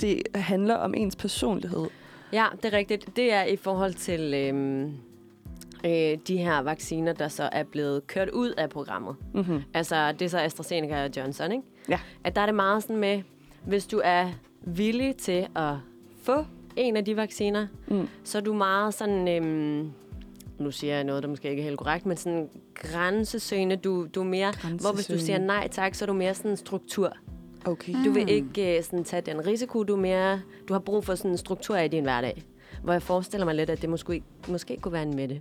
det 0.00 0.22
handler 0.34 0.74
om 0.74 0.94
ens 0.94 1.16
personlighed. 1.16 1.86
Ja, 2.32 2.46
det 2.62 2.74
er 2.74 2.78
rigtigt. 2.78 3.16
Det 3.16 3.32
er 3.32 3.42
i 3.44 3.56
forhold 3.56 3.94
til 3.94 4.34
øhm, 4.34 4.84
øh, 5.84 6.18
de 6.28 6.36
her 6.36 6.58
vacciner, 6.58 7.12
der 7.12 7.28
så 7.28 7.48
er 7.52 7.62
blevet 7.62 8.06
kørt 8.06 8.28
ud 8.30 8.50
af 8.50 8.70
programmet. 8.70 9.16
Mm-hmm. 9.34 9.62
Altså, 9.74 10.12
det 10.12 10.22
er 10.22 10.28
så 10.28 10.38
AstraZeneca 10.38 11.04
og 11.04 11.10
Johnson, 11.16 11.52
ikke? 11.52 11.64
Ja. 11.88 12.00
At 12.24 12.36
der 12.36 12.42
er 12.42 12.46
det 12.46 12.54
meget 12.54 12.82
sådan 12.82 12.96
med, 12.96 13.22
hvis 13.66 13.86
du 13.86 14.00
er 14.04 14.28
villig 14.62 15.16
til 15.16 15.46
at 15.56 15.74
få 16.22 16.44
en 16.76 16.96
af 16.96 17.04
de 17.04 17.16
vacciner, 17.16 17.66
Mm. 17.86 18.08
så 18.24 18.38
er 18.38 18.42
du 18.42 18.52
meget 18.54 18.94
sådan... 18.94 19.28
Øhm, 19.28 19.90
nu 20.58 20.70
siger 20.70 20.94
jeg 20.94 21.04
noget, 21.04 21.22
der 21.22 21.28
måske 21.28 21.50
ikke 21.50 21.62
er 21.62 21.66
helt 21.66 21.78
korrekt, 21.78 22.06
men 22.06 22.16
sådan 22.16 22.48
grænsesøgende. 22.74 23.76
Du, 23.76 24.06
du 24.14 24.20
er 24.20 24.24
mere... 24.24 24.52
Hvor 24.80 24.92
hvis 24.94 25.06
du 25.06 25.18
siger 25.18 25.38
nej 25.38 25.68
tak, 25.68 25.94
så 25.94 26.04
er 26.04 26.06
du 26.06 26.12
mere 26.12 26.34
sådan 26.34 26.50
en 26.50 26.56
struktur. 26.56 27.12
Okay. 27.64 27.92
Du 28.06 28.12
vil 28.12 28.28
ikke 28.30 28.78
uh, 28.78 28.84
sådan 28.84 29.04
tage 29.04 29.22
den 29.22 29.46
risiko, 29.46 29.82
du 29.82 29.92
er 29.94 30.00
mere... 30.00 30.40
Du 30.68 30.72
har 30.74 30.80
brug 30.80 31.04
for 31.04 31.14
sådan 31.14 31.30
en 31.30 31.36
struktur 31.38 31.76
i 31.76 31.88
din 31.88 32.02
hverdag. 32.02 32.42
Hvor 32.82 32.92
jeg 32.92 33.02
forestiller 33.02 33.44
mig 33.44 33.54
lidt, 33.54 33.70
at 33.70 33.82
det 33.82 33.90
måske, 33.90 34.22
måske 34.48 34.76
kunne 34.80 34.92
være 34.92 35.02
en 35.02 35.16
med 35.16 35.28
det. 35.28 35.40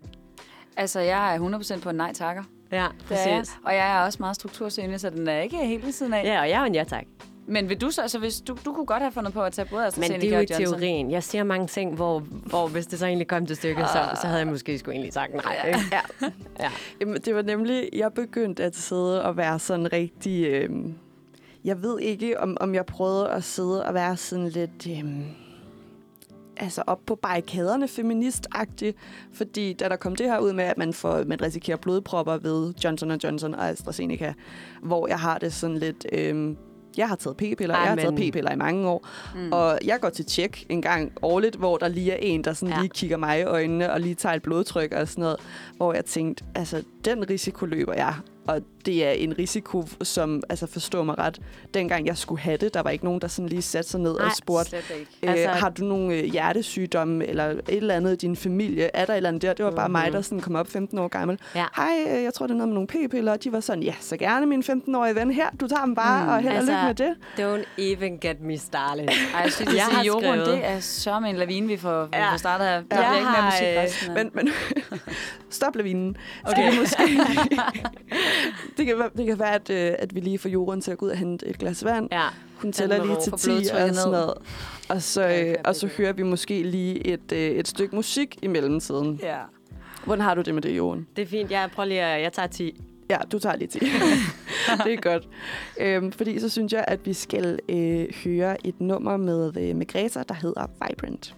Altså, 0.77 0.99
jeg 0.99 1.35
er 1.35 1.39
100% 1.77 1.81
på 1.81 1.89
en 1.89 1.95
nej 1.95 2.13
takker. 2.13 2.43
Ja, 2.73 2.87
jeg. 3.09 3.43
Og 3.65 3.75
jeg 3.75 3.99
er 3.99 4.05
også 4.05 4.17
meget 4.19 4.35
struktursøgende, 4.35 4.99
så 4.99 5.09
den 5.09 5.27
er 5.27 5.41
ikke 5.41 5.57
helt 5.57 5.85
ved 5.85 5.91
siden 5.91 6.13
af. 6.13 6.23
Ja, 6.23 6.41
og 6.41 6.49
jeg 6.49 6.55
er 6.55 6.59
jo 6.59 6.65
en 6.65 6.75
ja 6.75 6.83
tak. 6.83 7.05
Men 7.47 7.69
vil 7.69 7.81
du 7.81 7.91
så, 7.91 8.01
altså 8.01 8.19
hvis 8.19 8.41
du, 8.41 8.57
du 8.65 8.73
kunne 8.73 8.85
godt 8.85 9.01
have 9.01 9.11
fundet 9.11 9.33
på 9.33 9.41
at 9.41 9.53
tage 9.53 9.67
både 9.69 9.81
Men 9.81 9.87
AstraZeneca 9.87 10.21
det 10.21 10.33
er 10.33 10.37
jo 10.37 10.63
i 10.63 10.65
teorien. 10.65 11.11
Jeg 11.11 11.23
siger 11.23 11.43
mange 11.43 11.67
ting, 11.67 11.95
hvor, 11.95 12.19
hvor 12.19 12.67
hvis 12.67 12.85
det 12.85 12.99
så 12.99 13.05
egentlig 13.05 13.27
kom 13.27 13.45
til 13.45 13.55
stykket, 13.55 13.89
så, 13.89 14.21
så 14.21 14.27
havde 14.27 14.39
jeg 14.39 14.47
måske 14.47 14.79
sgu 14.79 14.91
egentlig 14.91 15.13
sagt 15.13 15.33
nej. 15.33 15.67
Ikke? 15.67 15.79
Ja. 15.91 16.29
Ja. 16.59 16.69
Jamen, 17.01 17.21
det 17.21 17.35
var 17.35 17.41
nemlig, 17.41 17.89
jeg 17.93 18.13
begyndte 18.13 18.63
at 18.63 18.75
sidde 18.75 19.23
og 19.23 19.37
være 19.37 19.59
sådan 19.59 19.93
rigtig... 19.93 20.45
Øh, 20.47 20.69
jeg 21.65 21.81
ved 21.81 21.99
ikke, 21.99 22.39
om, 22.39 22.57
om 22.59 22.75
jeg 22.75 22.85
prøvede 22.85 23.29
at 23.29 23.43
sidde 23.43 23.85
og 23.85 23.93
være 23.93 24.17
sådan 24.17 24.49
lidt... 24.49 24.87
Øh, 24.89 25.03
altså 26.57 26.83
op 26.87 26.99
på 27.05 27.15
barrikaderne 27.15 27.87
feministagtig, 27.87 28.93
fordi 29.33 29.73
da 29.73 29.89
der 29.89 29.95
kom 29.95 30.15
det 30.15 30.25
her 30.25 30.39
ud 30.39 30.53
med, 30.53 30.63
at 30.63 30.77
man, 30.77 30.93
får, 30.93 31.23
man 31.27 31.41
risikerer 31.41 31.77
blodpropper 31.77 32.37
ved 32.37 32.73
Johnson 32.83 33.11
Johnson 33.11 33.55
og 33.55 33.69
AstraZeneca, 33.69 34.33
hvor 34.81 35.07
jeg 35.07 35.19
har 35.19 35.37
det 35.37 35.53
sådan 35.53 35.77
lidt... 35.77 36.05
Øh, 36.11 36.55
jeg 36.97 37.07
har 37.07 37.15
taget 37.15 37.37
p-piller, 37.37 37.75
Ej, 37.75 37.81
jeg 37.81 37.89
har 37.89 37.95
taget 37.95 38.15
p-piller 38.15 38.51
i 38.51 38.55
mange 38.55 38.89
år, 38.89 39.07
mm. 39.35 39.51
og 39.51 39.79
jeg 39.85 39.99
går 40.01 40.09
til 40.09 40.25
tjek 40.25 40.65
en 40.69 40.81
gang 40.81 41.11
årligt, 41.21 41.55
hvor 41.55 41.77
der 41.77 41.87
lige 41.87 42.11
er 42.11 42.17
en, 42.21 42.43
der 42.43 42.53
sådan 42.53 42.75
ja. 42.75 42.81
lige 42.81 42.89
kigger 42.89 43.17
mig 43.17 43.39
i 43.39 43.43
øjnene 43.43 43.91
og 43.91 43.99
lige 44.01 44.15
tager 44.15 44.35
et 44.35 44.41
blodtryk 44.41 44.91
og 44.91 45.07
sådan 45.07 45.21
noget, 45.21 45.37
hvor 45.77 45.93
jeg 45.93 46.05
tænkte, 46.05 46.43
altså 46.55 46.83
den 47.05 47.29
risiko 47.29 47.65
løber 47.65 47.93
jeg, 47.93 48.13
og 48.47 48.61
det 48.85 49.05
er 49.07 49.11
en 49.11 49.37
risiko, 49.39 49.87
som, 50.01 50.43
altså 50.49 50.67
forstå 50.67 51.03
mig 51.03 51.17
ret, 51.17 51.39
dengang 51.73 52.07
jeg 52.07 52.17
skulle 52.17 52.41
have 52.41 52.57
det, 52.57 52.73
der 52.73 52.81
var 52.81 52.89
ikke 52.89 53.05
nogen, 53.05 53.21
der 53.21 53.27
sådan 53.27 53.49
lige 53.49 53.61
satte 53.61 53.89
sig 53.89 53.99
ned 53.99 54.15
Nej, 54.17 54.25
og 54.25 54.31
spurgte, 54.31 54.77
øh, 54.77 55.29
Altså- 55.29 55.47
har 55.49 55.69
du 55.69 55.83
nogle 55.83 56.15
øh, 56.15 56.23
hjertesygdomme 56.23 57.25
eller 57.27 57.45
et 57.49 57.61
eller 57.67 57.95
andet 57.95 58.13
i 58.13 58.15
din 58.15 58.35
familie? 58.35 58.89
Er 58.95 59.05
der 59.05 59.13
et 59.13 59.17
eller 59.17 59.27
andet 59.29 59.41
der? 59.41 59.53
Det 59.53 59.65
var 59.65 59.71
bare 59.71 59.87
Mhm. 59.87 59.91
mig, 59.91 60.11
der 60.13 60.21
sådan 60.21 60.39
kom 60.39 60.55
op 60.55 60.67
15 60.67 60.97
år 60.99 61.07
gammel. 61.07 61.39
Ja. 61.55 61.65
Hej, 61.75 62.05
øh, 62.17 62.23
jeg 62.23 62.33
tror, 62.33 62.47
det 62.47 62.53
er 62.53 62.57
noget 62.57 62.67
med 62.69 62.73
nogle 62.73 62.87
p-piller. 62.87 63.31
Og 63.31 63.43
de 63.43 63.51
var 63.51 63.59
sådan, 63.59 63.83
ja, 63.83 63.93
så 63.99 64.17
gerne 64.17 64.45
min 64.45 64.63
15-årige 64.63 65.15
ven 65.15 65.31
her. 65.31 65.49
Du 65.59 65.67
tager 65.67 65.85
dem 65.85 65.95
bare, 65.95 66.23
Mm. 66.23 66.29
og 66.29 66.37
held 66.39 66.51
og 66.51 66.57
Altså, 66.57 66.71
lykke 66.71 66.85
med 66.87 66.95
det. 66.95 67.61
Don't 67.63 67.65
even 67.77 68.17
get 68.19 68.41
me 68.41 68.57
started. 68.57 69.07
Ej, 69.07 69.41
jeg 69.43 69.51
synes, 69.51 69.73
Jeg 69.75 69.83
har 69.83 70.03
skrevet- 70.03 70.47
det 70.47 70.65
er 70.69 70.79
så 70.79 71.19
med 71.19 71.29
en 71.29 71.35
lavine, 71.35 71.67
vi 71.67 71.77
får, 71.77 72.03
vi 72.03 72.09
Ja. 72.13 72.31
får 72.31 72.37
startet 72.37 72.67
her. 72.67 72.73
Der 72.73 72.79
Jeg 72.79 72.85
bliver 72.89 73.15
ikke 73.15 73.29
mere 73.31 73.45
musik 73.45 73.67
resten 73.77 74.17
af. 74.17 74.23
Men, 74.25 74.31
men 74.33 74.49
stop 75.49 75.75
lavinen. 75.75 76.17
Okay. 76.43 76.71
Det, 76.71 76.79
måske, 76.79 76.92
det, 78.77 78.85
kan, 78.85 78.99
være- 78.99 79.09
det 79.17 79.25
kan 79.25 79.39
være, 79.39 79.53
at, 79.55 79.69
øh, 79.69 79.91
at 79.99 80.15
vi 80.15 80.19
lige 80.19 80.37
får 80.39 80.49
jorden 80.49 80.81
til 80.81 80.91
at 80.91 80.97
gå 80.97 81.05
ud 81.05 81.11
og 81.11 81.17
hente 81.17 81.47
et 81.47 81.57
glas 81.57 81.85
vand. 81.85 82.07
Ja. 82.11 82.27
Hun 82.61 82.71
tæller 82.73 83.05
lige 83.05 83.17
til 83.23 83.29
for 83.29 83.37
10 83.37 83.49
og 83.49 83.65
sådan 83.65 84.11
noget. 84.11 84.33
Og 84.89 85.01
så, 85.01 85.27
øh, 85.27 85.55
og 85.65 85.75
så 85.75 85.87
hører 85.97 86.13
vi 86.13 86.23
måske 86.23 86.63
lige 86.63 87.07
et, 87.07 87.31
øh, 87.31 87.39
et 87.39 87.67
stykke 87.67 87.95
musik 87.95 88.37
i 88.41 88.47
mellemtiden. 88.47 89.19
Ja. 89.23 89.37
Hvordan 90.05 90.23
har 90.23 90.35
du 90.35 90.41
det 90.41 90.53
med 90.53 90.61
det, 90.61 90.77
Jorden? 90.77 91.07
Det 91.15 91.21
er 91.21 91.25
fint. 91.25 91.51
Jeg 91.51 91.69
prøver 91.75 91.87
lige 91.87 92.01
at... 92.01 92.21
Jeg 92.21 92.33
tager 92.33 92.47
10. 92.47 92.81
Ja, 93.09 93.17
du 93.31 93.39
tager 93.39 93.55
lige 93.55 93.67
10. 93.67 93.79
det 94.85 94.93
er 94.93 95.01
godt. 95.01 95.27
Øhm, 95.79 96.11
fordi 96.11 96.39
så 96.39 96.49
synes 96.49 96.73
jeg, 96.73 96.85
at 96.87 97.05
vi 97.05 97.13
skal 97.13 97.59
øh, 97.69 98.05
høre 98.23 98.67
et 98.67 98.81
nummer 98.81 99.17
med, 99.17 99.57
øh, 99.57 99.75
med 99.75 99.87
Greta, 99.87 100.23
der 100.29 100.33
hedder 100.35 100.67
Vibrant. 100.87 101.35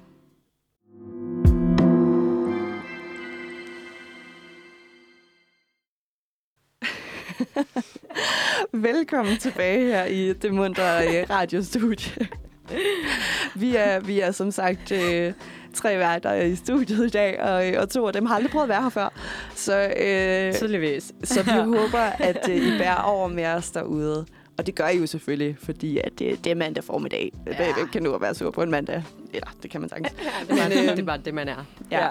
Velkommen 8.71 9.37
tilbage 9.37 9.85
her 9.85 10.05
i 10.05 10.33
det 10.33 10.53
muntre 10.53 11.07
øh, 11.07 11.29
radiostudie. 11.29 12.27
Vi 13.55 13.75
er, 13.75 13.99
vi 13.99 14.19
er 14.19 14.31
som 14.31 14.51
sagt 14.51 14.91
øh, 14.91 15.33
tre 15.73 15.97
værter 15.97 16.33
i 16.33 16.55
studiet 16.55 17.05
i 17.05 17.09
dag, 17.09 17.41
og, 17.41 17.69
øh, 17.69 17.81
og 17.81 17.89
to 17.89 18.07
af 18.07 18.13
dem 18.13 18.25
har 18.25 18.35
aldrig 18.35 18.51
prøvet 18.51 18.63
at 18.63 18.69
være 18.69 18.81
her 18.81 18.89
før. 18.89 19.13
Så, 19.55 19.93
øh, 19.97 20.53
Tydeligvis. 20.53 21.11
så 21.23 21.43
vi 21.43 21.51
håber, 21.79 21.99
at 21.99 22.49
øh, 22.49 22.55
I 22.55 22.77
bærer 22.77 23.01
over 23.01 23.27
med 23.27 23.45
os 23.45 23.71
derude. 23.71 24.25
Og 24.57 24.65
det 24.65 24.75
gør 24.75 24.87
I 24.87 24.97
jo 24.97 25.05
selvfølgelig, 25.07 25.55
fordi 25.59 25.97
at 25.97 26.11
det, 26.19 26.43
det 26.43 26.51
er 26.51 26.55
mandag 26.55 26.83
formiddag. 26.83 27.31
Ja. 27.47 27.73
Hvem 27.73 27.87
kan 27.87 28.03
nu 28.03 28.13
at 28.13 28.21
være 28.21 28.35
sur 28.35 28.51
på 28.51 28.63
en 28.63 28.71
mandag? 28.71 29.03
Eller, 29.33 29.47
det 29.63 29.71
kan 29.71 29.81
man 29.81 29.89
sagtens. 29.89 30.11
Det 30.13 30.21
er, 30.27 30.45
Men, 30.49 30.57
bare, 30.57 30.67
øh, 30.83 30.89
det 30.89 30.99
er 30.99 31.03
bare 31.03 31.19
det, 31.25 31.33
man 31.33 31.47
er. 31.47 31.65
Ja. 31.91 32.07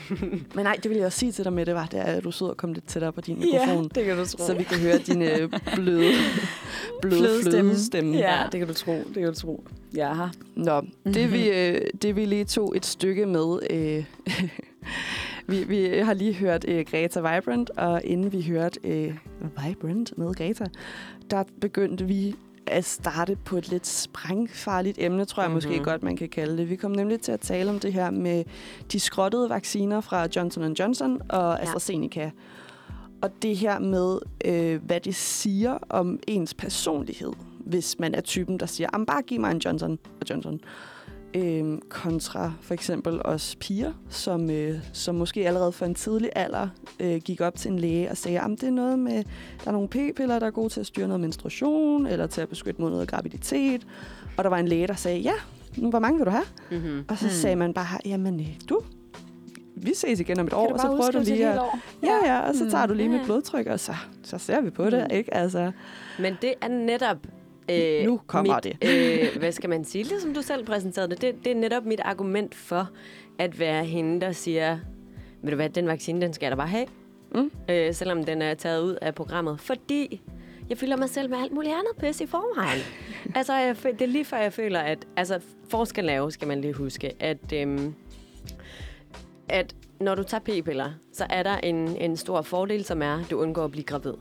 Men 0.54 0.64
nej, 0.64 0.76
det 0.82 0.90
vil 0.90 0.96
jeg 0.96 1.06
også 1.06 1.18
sige 1.18 1.32
til 1.32 1.44
dig 1.44 1.52
med, 1.52 1.66
det 1.66 1.74
var, 1.74 1.86
det 1.86 2.00
er, 2.00 2.04
at 2.04 2.24
du 2.24 2.30
sidder 2.30 2.50
og 2.52 2.56
kommer 2.56 2.74
lidt 2.74 2.86
tættere 2.88 3.12
på 3.12 3.20
din 3.20 3.38
mikrofon. 3.40 3.88
det 3.88 4.04
kan 4.04 4.16
du 4.16 4.26
tro. 4.26 4.46
så 4.46 4.54
vi 4.54 4.62
kan 4.62 4.78
høre 4.78 4.98
din 4.98 5.22
øh, 5.22 5.50
bløde, 5.74 6.12
bløde 7.02 7.16
Fløde 7.18 7.42
stemme. 7.42 7.70
flødestemme. 7.70 8.16
Ja, 8.16 8.42
det 8.52 8.58
kan 8.60 8.68
du 8.68 8.74
tro. 8.74 8.92
Det 8.92 9.14
kan 9.14 9.26
du 9.26 9.34
tro. 9.34 9.64
Her. 9.94 10.28
Nå, 10.56 10.82
det 11.04 11.32
vi, 11.32 11.48
øh, 11.50 11.80
det 12.02 12.16
vi 12.16 12.24
lige 12.24 12.44
tog 12.44 12.76
et 12.76 12.86
stykke 12.86 13.26
med... 13.26 13.58
Øh, 13.70 14.04
vi, 15.46 15.64
vi 15.64 15.98
har 15.98 16.14
lige 16.14 16.34
hørt 16.34 16.64
øh, 16.68 16.84
Greta 16.90 17.20
Vibrant, 17.20 17.70
og 17.70 18.04
inden 18.04 18.32
vi 18.32 18.42
hørte 18.42 18.80
øh, 18.84 19.14
Vibrant 19.40 20.18
med 20.18 20.34
Greta, 20.34 20.64
der 21.30 21.44
begyndte 21.60 22.04
vi 22.04 22.34
at 22.66 22.84
starte 22.84 23.36
på 23.44 23.56
et 23.56 23.68
lidt 23.68 23.86
sprængfarligt 23.86 24.98
emne, 25.00 25.24
tror 25.24 25.42
jeg 25.42 25.50
mm-hmm. 25.50 25.70
måske 25.70 25.84
godt, 25.84 26.02
man 26.02 26.16
kan 26.16 26.28
kalde 26.28 26.56
det. 26.56 26.70
Vi 26.70 26.76
kom 26.76 26.90
nemlig 26.90 27.20
til 27.20 27.32
at 27.32 27.40
tale 27.40 27.70
om 27.70 27.78
det 27.78 27.92
her 27.92 28.10
med 28.10 28.44
de 28.92 29.00
skrottede 29.00 29.48
vacciner 29.50 30.00
fra 30.00 30.28
Johnson 30.36 30.72
Johnson 30.72 31.20
og 31.28 31.62
AstraZeneca. 31.62 32.30
Og 33.22 33.30
det 33.42 33.56
her 33.56 33.78
med, 33.78 34.18
øh, 34.44 34.82
hvad 34.84 35.00
det 35.00 35.14
siger 35.14 35.78
om 35.88 36.18
ens 36.28 36.54
personlighed, 36.54 37.32
hvis 37.58 37.98
man 37.98 38.14
er 38.14 38.20
typen, 38.20 38.60
der 38.60 38.66
siger, 38.66 38.88
"Jamen, 38.92 39.06
bare 39.06 39.22
giv 39.22 39.40
mig 39.40 39.50
en 39.50 39.58
Johnson 39.58 39.98
Johnson. 40.30 40.60
Øh, 41.34 41.78
kontra 41.88 42.52
for 42.60 42.74
eksempel 42.74 43.20
os 43.24 43.56
piger, 43.60 43.92
som, 44.08 44.50
øh, 44.50 44.74
som 44.92 45.14
måske 45.14 45.46
allerede 45.46 45.72
for 45.72 45.86
en 45.86 45.94
tidlig 45.94 46.30
alder 46.36 46.68
øh, 47.00 47.16
gik 47.24 47.40
op 47.40 47.54
til 47.56 47.70
en 47.70 47.78
læge 47.78 48.10
og 48.10 48.16
sagde, 48.16 48.40
at 48.40 48.50
det 48.50 48.62
er 48.62 48.70
noget 48.70 48.98
med, 48.98 49.24
der 49.64 49.68
er 49.68 49.72
nogle 49.72 49.88
p-piller, 49.88 50.38
der 50.38 50.46
er 50.46 50.50
gode 50.50 50.68
til 50.68 50.80
at 50.80 50.86
styre 50.86 51.06
noget 51.08 51.20
menstruation, 51.20 52.06
eller 52.06 52.26
til 52.26 52.40
at 52.40 52.48
beskytte 52.48 52.80
mod 52.80 52.90
noget 52.90 53.08
graviditet. 53.08 53.86
Og 54.36 54.44
der 54.44 54.50
var 54.50 54.58
en 54.58 54.68
læge, 54.68 54.86
der 54.86 54.94
sagde, 54.94 55.18
ja, 55.18 55.32
hvor 55.76 55.98
mange 55.98 56.18
vil 56.18 56.26
du 56.26 56.30
have? 56.30 56.44
Mm-hmm. 56.70 57.04
Og 57.08 57.18
så 57.18 57.24
Hmm. 57.24 57.32
sagde 57.34 57.56
man 57.56 57.74
bare, 57.74 57.98
jamen 58.04 58.40
øh, 58.40 58.46
du, 58.68 58.80
vi 59.76 59.94
ses 59.94 60.20
igen 60.20 60.40
om 60.40 60.46
et 60.46 60.52
år, 60.52 60.72
og 60.72 60.80
så 60.80 60.86
prøver 60.86 61.10
du 61.10 61.18
lige 61.18 61.48
at... 61.48 61.60
Ja, 62.02 62.16
ja, 62.26 62.40
og 62.40 62.54
så 62.54 62.70
tager 62.70 62.86
du 62.86 62.94
lige 62.94 63.08
mit 63.08 63.20
blodtryk, 63.24 63.66
og 63.66 63.80
så, 63.80 63.94
så 64.22 64.38
ser 64.38 64.60
vi 64.60 64.70
på 64.70 64.90
det, 64.90 65.06
Mm. 65.10 65.16
ikke? 65.16 65.34
Altså, 65.34 65.72
Men 66.20 66.36
det 66.42 66.54
er 66.60 66.68
netop... 66.68 67.16
Øh, 67.70 68.04
Nu 68.04 68.20
kommer 68.26 68.60
mit, 68.64 68.76
Øh, 68.90 69.38
hvad 69.38 69.52
skal 69.52 69.70
man 69.70 69.84
sige? 69.84 70.04
Ligesom 70.04 70.34
du 70.34 70.42
selv 70.42 70.64
præsenterede 70.66 71.10
det. 71.10 71.22
det. 71.22 71.34
Det 71.44 71.52
er 71.52 71.56
netop 71.56 71.84
mit 71.84 72.00
argument 72.00 72.54
for 72.54 72.90
at 73.38 73.58
være 73.58 73.84
hende, 73.84 74.20
der 74.20 74.32
siger, 74.32 74.78
ved 75.42 75.50
du 75.50 75.56
hvad, 75.56 75.70
den 75.70 75.86
vaccine, 75.86 76.20
den 76.20 76.32
skal 76.32 76.46
jeg 76.46 76.50
da 76.50 76.56
bare 76.56 76.68
have. 76.68 76.86
Mm. 77.34 77.50
Øh, 77.70 77.94
selvom 77.94 78.24
den 78.24 78.42
er 78.42 78.54
taget 78.54 78.82
ud 78.82 78.98
af 79.02 79.14
programmet. 79.14 79.60
Fordi 79.60 80.20
jeg 80.68 80.78
fylder 80.78 80.96
mig 80.96 81.08
selv 81.08 81.30
med 81.30 81.38
alt 81.38 81.52
muligt 81.52 81.74
andet 81.74 81.92
pis 82.00 82.20
i 82.20 82.26
forvejen. 82.26 82.80
altså, 83.38 83.52
jeg, 83.54 83.76
det 83.84 84.02
er 84.02 84.06
lige 84.06 84.24
før, 84.24 84.36
jeg 84.36 84.52
føler, 84.52 84.80
at... 84.80 84.98
Altså, 85.16 85.40
forskellen 85.68 86.14
er 86.14 86.18
jo, 86.18 86.30
skal 86.30 86.48
man 86.48 86.60
lige 86.60 86.72
huske, 86.72 87.12
at... 87.20 87.52
Øhm, 87.54 87.94
at 89.48 89.74
når 90.00 90.14
du 90.14 90.22
tager 90.22 90.40
p-piller, 90.40 90.90
så 91.12 91.26
er 91.30 91.42
der 91.42 91.56
en, 91.56 91.76
en 91.96 92.16
stor 92.16 92.42
fordel, 92.42 92.84
som 92.84 93.02
er, 93.02 93.20
at 93.20 93.30
du 93.30 93.40
undgår 93.40 93.64
at 93.64 93.70
blive 93.70 93.84
gravid. 93.84 94.14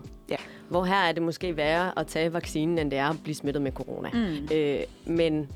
Hvor 0.71 0.83
her 0.83 0.95
er 0.95 1.11
det 1.11 1.23
måske 1.23 1.57
værre 1.57 1.99
at 1.99 2.07
tage 2.07 2.33
vaccinen, 2.33 2.77
end 2.77 2.91
det 2.91 2.99
er 2.99 3.09
at 3.09 3.15
blive 3.23 3.35
smittet 3.35 3.61
med 3.61 3.71
corona. 3.71 4.09
Mm. 4.13 4.55
Øh, 4.55 4.79
men 5.05 5.49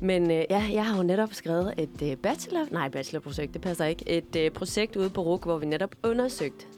men 0.00 0.30
øh, 0.30 0.44
ja, 0.50 0.64
jeg 0.72 0.86
har 0.86 0.96
jo 0.96 1.02
netop 1.02 1.34
skrevet 1.34 1.74
et 1.78 2.02
øh, 2.10 2.16
bachelor, 2.16 2.66
nej, 2.70 2.88
bachelorprojekt, 2.88 3.54
det 3.54 3.60
passer 3.60 3.84
ikke, 3.84 4.08
et 4.08 4.36
øh, 4.36 4.50
projekt 4.50 4.96
ude 4.96 5.10
på 5.10 5.22
RUK, 5.22 5.44
hvor 5.44 5.58
vi 5.58 5.66
netop 5.66 5.94
undersøgt 6.02 6.68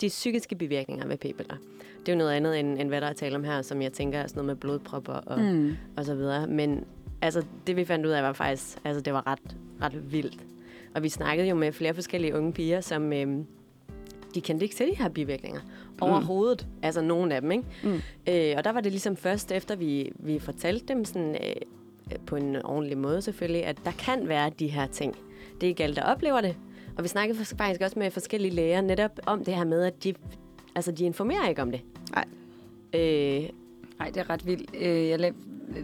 de 0.00 0.08
psykiske 0.08 0.54
bivirkninger 0.54 1.06
ved 1.06 1.16
p-piller. 1.16 1.56
Det 2.00 2.08
er 2.08 2.12
jo 2.12 2.18
noget 2.18 2.32
andet, 2.32 2.60
end, 2.60 2.80
end 2.80 2.88
hvad 2.88 3.00
der 3.00 3.06
er 3.06 3.12
tale 3.12 3.36
om 3.36 3.44
her, 3.44 3.62
som 3.62 3.82
jeg 3.82 3.92
tænker 3.92 4.18
er 4.18 4.26
sådan 4.26 4.38
noget 4.38 4.46
med 4.46 4.56
blodpropper 4.56 5.12
og. 5.12 5.40
Mm. 5.40 5.76
og 5.96 6.04
så 6.04 6.14
videre. 6.14 6.46
Men 6.46 6.84
altså, 7.22 7.44
det 7.66 7.76
vi 7.76 7.84
fandt 7.84 8.06
ud 8.06 8.10
af 8.10 8.22
var 8.22 8.32
faktisk, 8.32 8.78
altså 8.84 9.00
det 9.00 9.12
var 9.12 9.26
ret, 9.26 9.56
ret 9.82 10.12
vildt. 10.12 10.38
Og 10.94 11.02
vi 11.02 11.08
snakkede 11.08 11.48
jo 11.48 11.54
med 11.54 11.72
flere 11.72 11.94
forskellige 11.94 12.34
unge 12.34 12.52
piger, 12.52 12.80
som 12.80 13.12
øh, 13.12 13.44
de 14.36 14.40
kendte 14.40 14.64
ikke 14.64 14.76
til 14.76 14.86
de 14.86 14.96
her 14.96 15.08
bivirkninger 15.08 15.60
overhovedet. 16.00 16.66
Altså 16.82 17.00
nogle 17.00 17.34
af 17.34 17.40
dem, 17.40 17.50
ikke? 17.50 17.64
Mm. 17.84 18.00
Øh, 18.28 18.54
og 18.56 18.64
der 18.64 18.72
var 18.72 18.80
det 18.80 18.92
ligesom 18.92 19.16
først 19.16 19.52
efter, 19.52 19.76
vi, 19.76 20.12
vi 20.18 20.38
fortalte 20.38 20.86
dem 20.88 21.04
sådan, 21.04 21.30
øh, 21.30 21.50
øh, 22.12 22.18
på 22.26 22.36
en 22.36 22.56
ordentlig 22.64 22.98
måde 22.98 23.22
selvfølgelig, 23.22 23.64
at 23.64 23.76
der 23.84 23.90
kan 23.92 24.28
være 24.28 24.50
de 24.58 24.66
her 24.68 24.86
ting. 24.86 25.14
Det 25.60 25.66
er 25.66 25.68
ikke 25.68 25.82
alle, 25.84 25.96
der 25.96 26.02
oplever 26.02 26.40
det. 26.40 26.56
Og 26.96 27.02
vi 27.04 27.08
snakkede 27.08 27.44
faktisk 27.44 27.80
også 27.80 27.98
med 27.98 28.10
forskellige 28.10 28.54
læger 28.54 28.80
netop 28.80 29.10
om 29.26 29.44
det 29.44 29.54
her 29.54 29.64
med, 29.64 29.82
at 29.84 30.04
de, 30.04 30.14
altså, 30.74 30.92
de 30.92 31.04
informerer 31.04 31.48
ikke 31.48 31.62
om 31.62 31.70
det. 31.70 31.80
Nej. 32.12 32.24
Øh, 32.94 33.48
Ej, 34.00 34.06
det 34.06 34.16
er 34.16 34.30
ret 34.30 34.46
vildt. 34.46 34.70
Øh, 34.80 35.08
Jeg 35.08 35.18
lavede 35.20 35.36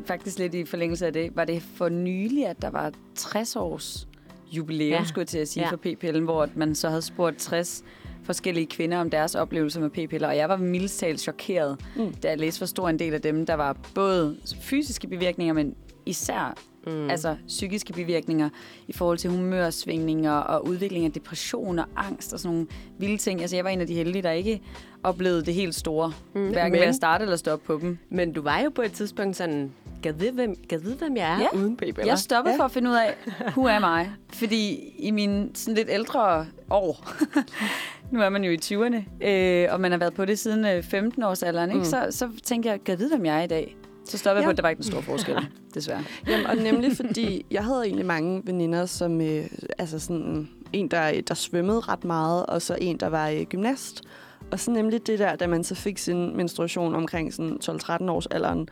faktisk 0.06 0.38
lidt 0.38 0.54
i 0.54 0.64
forlængelse 0.64 1.06
af 1.06 1.12
det. 1.12 1.36
Var 1.36 1.44
det 1.44 1.62
for 1.62 1.88
nylig, 1.88 2.46
at 2.46 2.62
der 2.62 2.70
var 2.70 2.92
60 3.14 3.56
års 3.56 4.08
jubilæum, 4.52 4.90
Ja. 4.90 5.04
skulle 5.04 5.22
jeg 5.22 5.28
til 5.28 5.38
at 5.38 5.48
sige, 5.48 5.64
Ja. 5.64 5.70
for 5.70 5.76
p-pillen, 5.76 6.24
hvor 6.24 6.42
at 6.42 6.56
man 6.56 6.74
så 6.74 6.88
havde 6.88 7.02
spurgt 7.02 7.36
60 7.38 7.84
forskellige 8.24 8.66
kvinder 8.66 8.98
om 8.98 9.10
deres 9.10 9.34
oplevelser 9.34 9.80
med 9.80 9.90
p-piller, 9.90 10.28
og 10.28 10.36
jeg 10.36 10.48
var 10.48 10.56
mildest 10.56 10.98
talt 10.98 11.20
chokeret, 11.20 11.80
Mm. 11.96 12.12
da 12.14 12.28
jeg 12.28 12.38
læste, 12.38 12.58
hvor 12.60 12.66
stor 12.66 12.88
en 12.88 12.98
del 12.98 13.14
af 13.14 13.20
dem, 13.20 13.46
der 13.46 13.54
var 13.54 13.76
både 13.94 14.36
fysiske 14.60 15.06
bivirkninger, 15.08 15.54
men 15.54 15.74
især 16.06 16.54
mm. 16.86 17.10
altså 17.10 17.36
psykiske 17.46 17.92
bivirkninger 17.92 18.48
i 18.88 18.92
forhold 18.92 19.18
til 19.18 19.30
humørsvingninger 19.30 20.32
og 20.32 20.66
udvikling 20.68 21.04
af 21.04 21.12
depression 21.12 21.78
og 21.78 21.86
angst 21.96 22.32
og 22.32 22.40
sådan 22.40 22.54
nogle 22.54 22.66
vilde 22.98 23.16
ting. 23.16 23.40
Altså 23.40 23.56
jeg 23.56 23.64
var 23.64 23.70
en 23.70 23.80
af 23.80 23.86
de 23.86 23.94
heldige, 23.94 24.22
der 24.22 24.30
ikke 24.30 24.60
oplevede 25.02 25.44
det 25.44 25.54
helt 25.54 25.74
store, 25.74 26.12
mm. 26.34 26.48
hverken 26.48 26.72
Men- 26.72 26.80
ved 26.80 26.86
at 26.88 26.94
starte 26.94 27.22
eller 27.22 27.36
stoppe 27.36 27.66
på 27.66 27.78
dem. 27.82 27.98
Men 28.10 28.32
du 28.32 28.42
var 28.42 28.60
jo 28.60 28.70
på 28.74 28.82
et 28.82 28.92
tidspunkt 28.92 29.36
sådan, 29.36 29.72
gad 30.02 30.12
vide, 30.12 30.32
hvem, 30.32 30.54
gad 30.68 30.78
vide, 30.78 30.94
hvem 30.96 31.16
jeg 31.16 31.32
er 31.34 31.38
Ja. 31.38 31.46
uden 31.58 31.76
p-piller? 31.76 32.06
Jeg 32.06 32.18
stoppede 32.18 32.54
Ja. 32.54 32.58
for 32.60 32.64
at 32.64 32.70
finde 32.70 32.90
ud 32.90 32.94
af, 32.94 33.14
who 33.56 33.68
am 33.68 34.00
I? 34.04 34.08
Fordi 34.34 34.74
i 34.98 35.10
mine 35.10 35.48
sådan 35.54 35.74
lidt 35.74 35.88
ældre 35.90 36.46
år, 36.70 37.04
nu 38.12 38.20
er 38.22 38.28
man 38.28 38.44
jo 38.44 38.50
i 38.50 38.56
20'erne, 38.64 39.26
øh, 39.28 39.68
og 39.72 39.80
man 39.80 39.90
har 39.90 39.98
været 39.98 40.14
på 40.14 40.24
det 40.24 40.38
siden 40.38 40.64
øh, 40.66 40.82
15 40.82 41.22
års 41.22 41.42
alderen, 41.42 41.70
ikke? 41.70 41.78
Mm. 41.78 41.84
Så, 41.84 42.06
så 42.10 42.28
tænkte 42.42 42.68
jeg, 42.68 42.88
jeg 42.88 42.98
vide, 42.98 43.08
hvem 43.16 43.26
jeg 43.26 43.38
er 43.38 43.42
i 43.42 43.46
dag? 43.46 43.76
Så 44.04 44.18
stoppede 44.18 44.36
jeg 44.40 44.42
Ja. 44.42 44.46
på, 44.46 44.50
at 44.50 44.56
der 44.56 44.62
var 44.62 44.68
ikke 44.68 44.82
den 44.82 44.90
store 44.90 45.02
forskel, 45.02 45.36
desværre. 45.74 46.04
Jamen, 46.28 46.46
og 46.46 46.56
nemlig 46.56 46.96
fordi, 46.96 47.46
jeg 47.50 47.64
havde 47.64 47.82
egentlig 47.84 48.06
mange 48.06 48.42
veninder, 48.44 48.86
som 48.86 49.20
øh, 49.20 49.44
altså 49.78 49.98
sådan, 49.98 50.48
en, 50.72 50.88
der, 50.88 51.20
der 51.20 51.34
svømmede 51.34 51.80
ret 51.80 52.04
meget, 52.04 52.46
og 52.46 52.62
så 52.62 52.76
en, 52.80 52.96
der 52.96 53.06
var 53.08 53.28
øh, 53.28 53.42
gymnast. 53.42 54.02
Og 54.50 54.60
så 54.60 54.70
nemlig 54.70 55.06
det 55.06 55.18
der, 55.18 55.36
da 55.36 55.46
man 55.46 55.64
så 55.64 55.74
fik 55.74 55.98
sin 55.98 56.36
menstruation 56.36 56.94
omkring 56.94 57.34
sådan 57.34 57.58
12-13 57.64 58.10
års 58.10 58.26
alderen, 58.26 58.68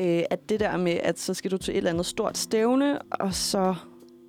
øh, 0.00 0.22
at 0.30 0.48
det 0.48 0.60
der 0.60 0.76
med, 0.76 0.96
at 1.02 1.18
så 1.18 1.34
skal 1.34 1.50
du 1.50 1.56
til 1.58 1.72
et 1.72 1.76
eller 1.76 1.90
andet 1.90 2.06
stort 2.06 2.38
stævne, 2.38 3.02
og 3.02 3.34
så 3.34 3.74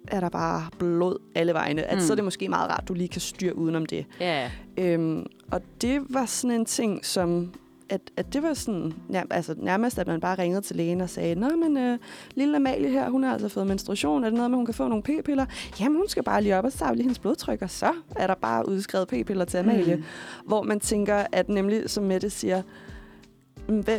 er 0.08 0.20
der 0.20 0.30
bare 0.30 0.66
blod 0.80 1.18
alle 1.36 1.54
vegne. 1.54 1.84
At 1.84 1.98
Mm. 1.98 2.02
så 2.02 2.14
er 2.14 2.16
det 2.16 2.24
måske 2.24 2.50
meget 2.50 2.70
rart, 2.70 2.82
at 2.82 2.88
du 2.88 2.94
lige 2.94 3.08
kan 3.08 3.22
styre 3.22 3.58
udenom 3.58 3.86
det. 3.86 4.06
Ja, 4.20 4.52
Øhm, 4.78 5.26
og 5.52 5.62
det 5.82 6.02
var 6.10 6.26
sådan 6.26 6.60
en 6.60 6.66
ting, 6.66 7.06
som... 7.06 7.54
At, 7.90 8.02
at 8.18 8.34
det 8.34 8.44
var 8.44 8.54
sådan, 8.54 8.94
nær, 9.10 9.24
altså 9.30 9.56
nærmest, 9.58 10.00
at 10.00 10.08
man 10.08 10.20
bare 10.20 10.38
ringede 10.38 10.62
til 10.62 10.76
lægen 10.76 11.02
og 11.02 11.10
sagde, 11.10 11.36
Nå, 11.36 11.50
men 11.50 11.78
øh, 11.78 11.98
lille 12.36 12.56
Amalie 12.56 12.90
her, 12.90 13.10
hun 13.10 13.24
har 13.24 13.34
altså 13.34 13.50
fået 13.50 13.68
menstruation. 13.68 14.24
Er 14.24 14.30
det 14.30 14.38
noget 14.38 14.52
med, 14.52 14.58
hun 14.58 14.66
kan 14.66 14.74
få 14.76 14.88
nogle 14.88 15.04
p-piller? 15.04 15.46
Jamen, 15.80 15.98
hun 15.98 16.08
skal 16.10 16.24
bare 16.24 16.42
lige 16.44 16.58
op 16.58 16.66
og 16.66 16.72
lige 16.94 17.02
hendes 17.04 17.20
blodtryk, 17.20 17.62
og 17.62 17.70
så 17.70 17.92
er 18.16 18.28
der 18.28 18.36
bare 18.36 18.70
udskrevet 18.70 19.08
p-piller 19.08 19.46
til 19.46 19.58
Amalie. 19.58 19.96
Mm. 19.96 20.04
Hvor 20.48 20.62
man 20.64 20.80
tænker, 20.80 21.24
at 21.32 21.50
nemlig, 21.50 21.90
som 21.90 22.04
Mette 22.04 22.30
siger, 22.30 22.62
"Mm, 22.62 22.68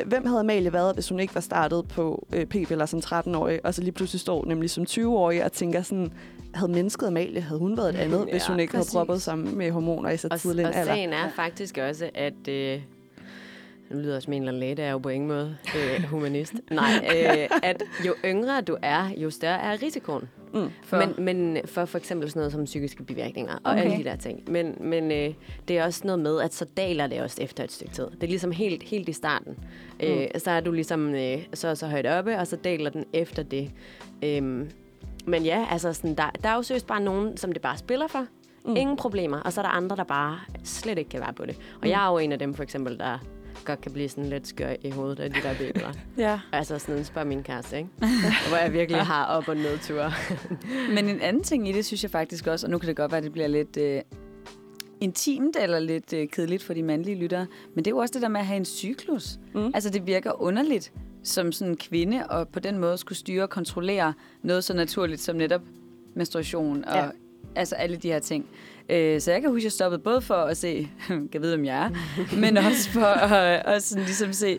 hvem 0.06 0.26
havde 0.26 0.40
Amalie 0.40 0.72
været, 0.72 0.94
hvis 0.94 1.08
hun 1.08 1.20
ikke 1.20 1.34
var 1.34 1.40
startet 1.40 1.88
på 1.88 2.26
øh, 2.32 2.46
p-piller 2.46 2.86
som 2.86 2.98
13-årig, 2.98 3.66
og 3.66 3.74
så 3.74 3.82
lige 3.82 3.92
pludselig 3.92 4.20
står 4.20 4.44
nemlig 4.44 4.70
som 4.70 4.84
20-årig 4.88 5.44
og 5.44 5.52
tænker 5.52 5.82
sådan, 5.82 6.12
havde 6.54 6.72
mennesket 6.72 7.06
Amalie, 7.06 7.40
havde 7.40 7.58
hun 7.58 7.76
været 7.76 7.94
et 7.94 7.98
andet, 7.98 8.26
ja, 8.26 8.30
hvis 8.32 8.46
hun 8.46 8.60
ikke 8.60 8.72
præcis. 8.72 8.92
havde 8.92 8.98
proppet 8.98 9.22
sammen 9.22 9.58
med 9.58 9.70
hormoner 9.70 10.10
i 10.10 10.16
så 10.16 10.28
og, 10.30 10.40
tidlig 10.40 10.62
en 10.62 10.66
og 10.66 10.74
alder? 10.74 10.94
sagen 10.94 11.12
er 11.12 11.30
faktisk 11.36 11.78
også, 11.78 12.10
at... 12.14 12.48
Øh, 12.48 12.80
nu 13.90 13.98
lyder 13.98 14.12
jeg 14.12 14.22
som 14.22 14.32
en 14.32 14.42
eller 14.42 14.52
anden 14.52 14.60
læge, 14.60 14.74
det 14.74 14.84
er 14.84 14.90
jo 14.90 14.98
på 14.98 15.08
ingen 15.08 15.28
måde 15.28 15.56
øh, 15.76 16.02
humanist. 16.04 16.54
Nej, 16.70 16.90
øh, 17.16 17.58
at 17.62 17.82
jo 18.06 18.14
yngre 18.24 18.60
du 18.60 18.76
er, 18.82 19.10
jo 19.16 19.30
større 19.30 19.60
er 19.60 19.82
risikoen. 19.82 20.28
Mm. 20.54 20.70
For, 20.82 20.96
Men, 20.96 21.14
men 21.24 21.58
for 21.64 21.84
for 21.84 21.98
eksempel 21.98 22.30
sådan 22.30 22.40
noget 22.40 22.52
som 22.52 22.64
psykiske 22.64 23.02
bivirkninger 23.02 23.54
og 23.54 23.72
Okay. 23.72 23.82
alle 23.82 23.96
de 23.96 24.04
der 24.04 24.16
ting. 24.16 24.50
Men, 24.50 24.74
men 24.80 25.12
øh, 25.12 25.34
det 25.68 25.78
er 25.78 25.84
også 25.84 26.00
noget 26.04 26.18
med, 26.20 26.40
at 26.40 26.54
så 26.54 26.64
daler 26.76 27.06
det 27.06 27.22
også 27.22 27.42
efter 27.42 27.64
et 27.64 27.72
stykke 27.72 27.94
tid. 27.94 28.04
Det 28.04 28.22
er 28.22 28.26
ligesom 28.26 28.50
helt, 28.52 28.82
helt 28.82 29.08
i 29.08 29.12
starten. 29.12 29.58
Mm. 30.00 30.06
Øh, 30.06 30.26
så 30.38 30.50
er 30.50 30.60
du 30.60 30.72
ligesom 30.72 31.14
øh, 31.14 31.38
så 31.54 31.74
så 31.74 31.86
højt 31.86 32.06
oppe, 32.06 32.38
og 32.38 32.46
så 32.46 32.56
daler 32.56 32.90
den 32.90 33.04
efter 33.12 33.42
det. 33.42 33.70
Øhm, 34.22 34.70
men 35.26 35.44
ja, 35.44 35.66
altså 35.70 35.92
sådan, 35.92 36.14
der, 36.14 36.30
der 36.42 36.48
er 36.48 36.54
jo 36.54 36.62
seriøst 36.62 36.86
bare 36.86 37.00
nogen, 37.00 37.36
som 37.36 37.52
det 37.52 37.62
bare 37.62 37.78
spiller 37.78 38.06
for. 38.06 38.26
Mm. 38.64 38.76
Ingen 38.76 38.96
problemer. 38.96 39.40
Og 39.40 39.52
så 39.52 39.60
er 39.60 39.64
der 39.64 39.70
andre, 39.70 39.96
der 39.96 40.04
bare 40.04 40.38
slet 40.64 40.98
ikke 40.98 41.10
kan 41.10 41.20
være 41.20 41.32
på 41.32 41.46
det. 41.46 41.56
Og 41.56 41.80
mm. 41.82 41.88
jeg 41.88 42.06
er 42.06 42.10
jo 42.10 42.18
en 42.18 42.32
af 42.32 42.38
dem 42.38 42.54
for 42.54 42.62
eksempel, 42.62 42.98
der 42.98 43.18
godt 43.64 43.80
kan 43.80 43.92
blive 43.92 44.08
sådan 44.08 44.26
lidt 44.30 44.48
skør 44.48 44.74
i 44.82 44.90
hovedet 44.90 45.20
af 45.20 45.30
de 45.32 45.40
der 45.42 45.54
billeder. 45.58 45.92
Ja. 46.18 46.40
altså 46.52 46.78
sådan, 46.78 47.04
spørg 47.04 47.26
min 47.26 47.42
kæreste, 47.42 47.76
ikke? 47.76 47.88
Hvor 48.48 48.56
jeg 48.56 48.72
virkelig 48.72 49.00
har 49.02 49.24
op- 49.26 49.48
og 49.48 49.56
nedture. 49.56 50.12
Men 50.94 51.08
en 51.08 51.20
anden 51.20 51.42
ting 51.42 51.68
i 51.68 51.72
det, 51.72 51.84
synes 51.84 52.02
jeg 52.02 52.10
faktisk 52.10 52.46
også, 52.46 52.66
og 52.66 52.70
nu 52.70 52.78
kan 52.78 52.88
det 52.88 52.96
godt 52.96 53.10
være, 53.12 53.18
at 53.18 53.24
det 53.24 53.32
bliver 53.32 53.48
lidt 53.48 53.76
øh, 53.76 54.00
intimt 55.00 55.56
eller 55.60 55.78
lidt 55.78 56.12
øh, 56.12 56.28
kedeligt 56.28 56.62
for 56.62 56.74
de 56.74 56.82
mandlige 56.82 57.16
lyttere, 57.18 57.46
men 57.74 57.84
det 57.84 57.90
er 57.90 57.94
jo 57.94 57.98
også 57.98 58.12
det 58.14 58.22
der 58.22 58.28
med 58.28 58.40
at 58.40 58.46
have 58.46 58.56
en 58.56 58.64
cyklus. 58.64 59.38
Mm. 59.54 59.70
Altså, 59.74 59.90
det 59.90 60.06
virker 60.06 60.42
underligt 60.42 60.92
som 61.22 61.52
sådan 61.52 61.70
en 61.72 61.76
kvinde, 61.76 62.26
og 62.30 62.48
på 62.48 62.60
den 62.60 62.78
måde 62.78 62.98
skulle 62.98 63.18
styre 63.18 63.42
og 63.42 63.50
kontrollere 63.50 64.12
noget 64.42 64.64
så 64.64 64.74
naturligt 64.74 65.20
som 65.20 65.36
netop 65.36 65.60
menstruation 66.14 66.84
og 66.84 66.96
Ja. 66.96 67.08
altså 67.56 67.74
alle 67.74 67.96
de 67.96 68.08
her 68.08 68.18
ting. 68.18 68.46
Øh, 68.88 69.20
så 69.20 69.32
jeg 69.32 69.40
kan 69.40 69.50
huske, 69.50 69.60
at 69.60 69.64
jeg 69.64 69.72
stoppede 69.72 70.02
både 70.02 70.20
for 70.20 70.34
at 70.34 70.56
se, 70.56 70.88
kan 71.32 71.42
vide, 71.42 71.54
om 71.54 71.64
jeg 71.64 71.84
er, 71.86 71.90
men 72.42 72.56
også 72.56 72.90
for 72.90 73.04
at, 73.04 73.62
at 73.66 73.82
sådan 73.82 74.04
ligesom 74.04 74.32
se, 74.32 74.58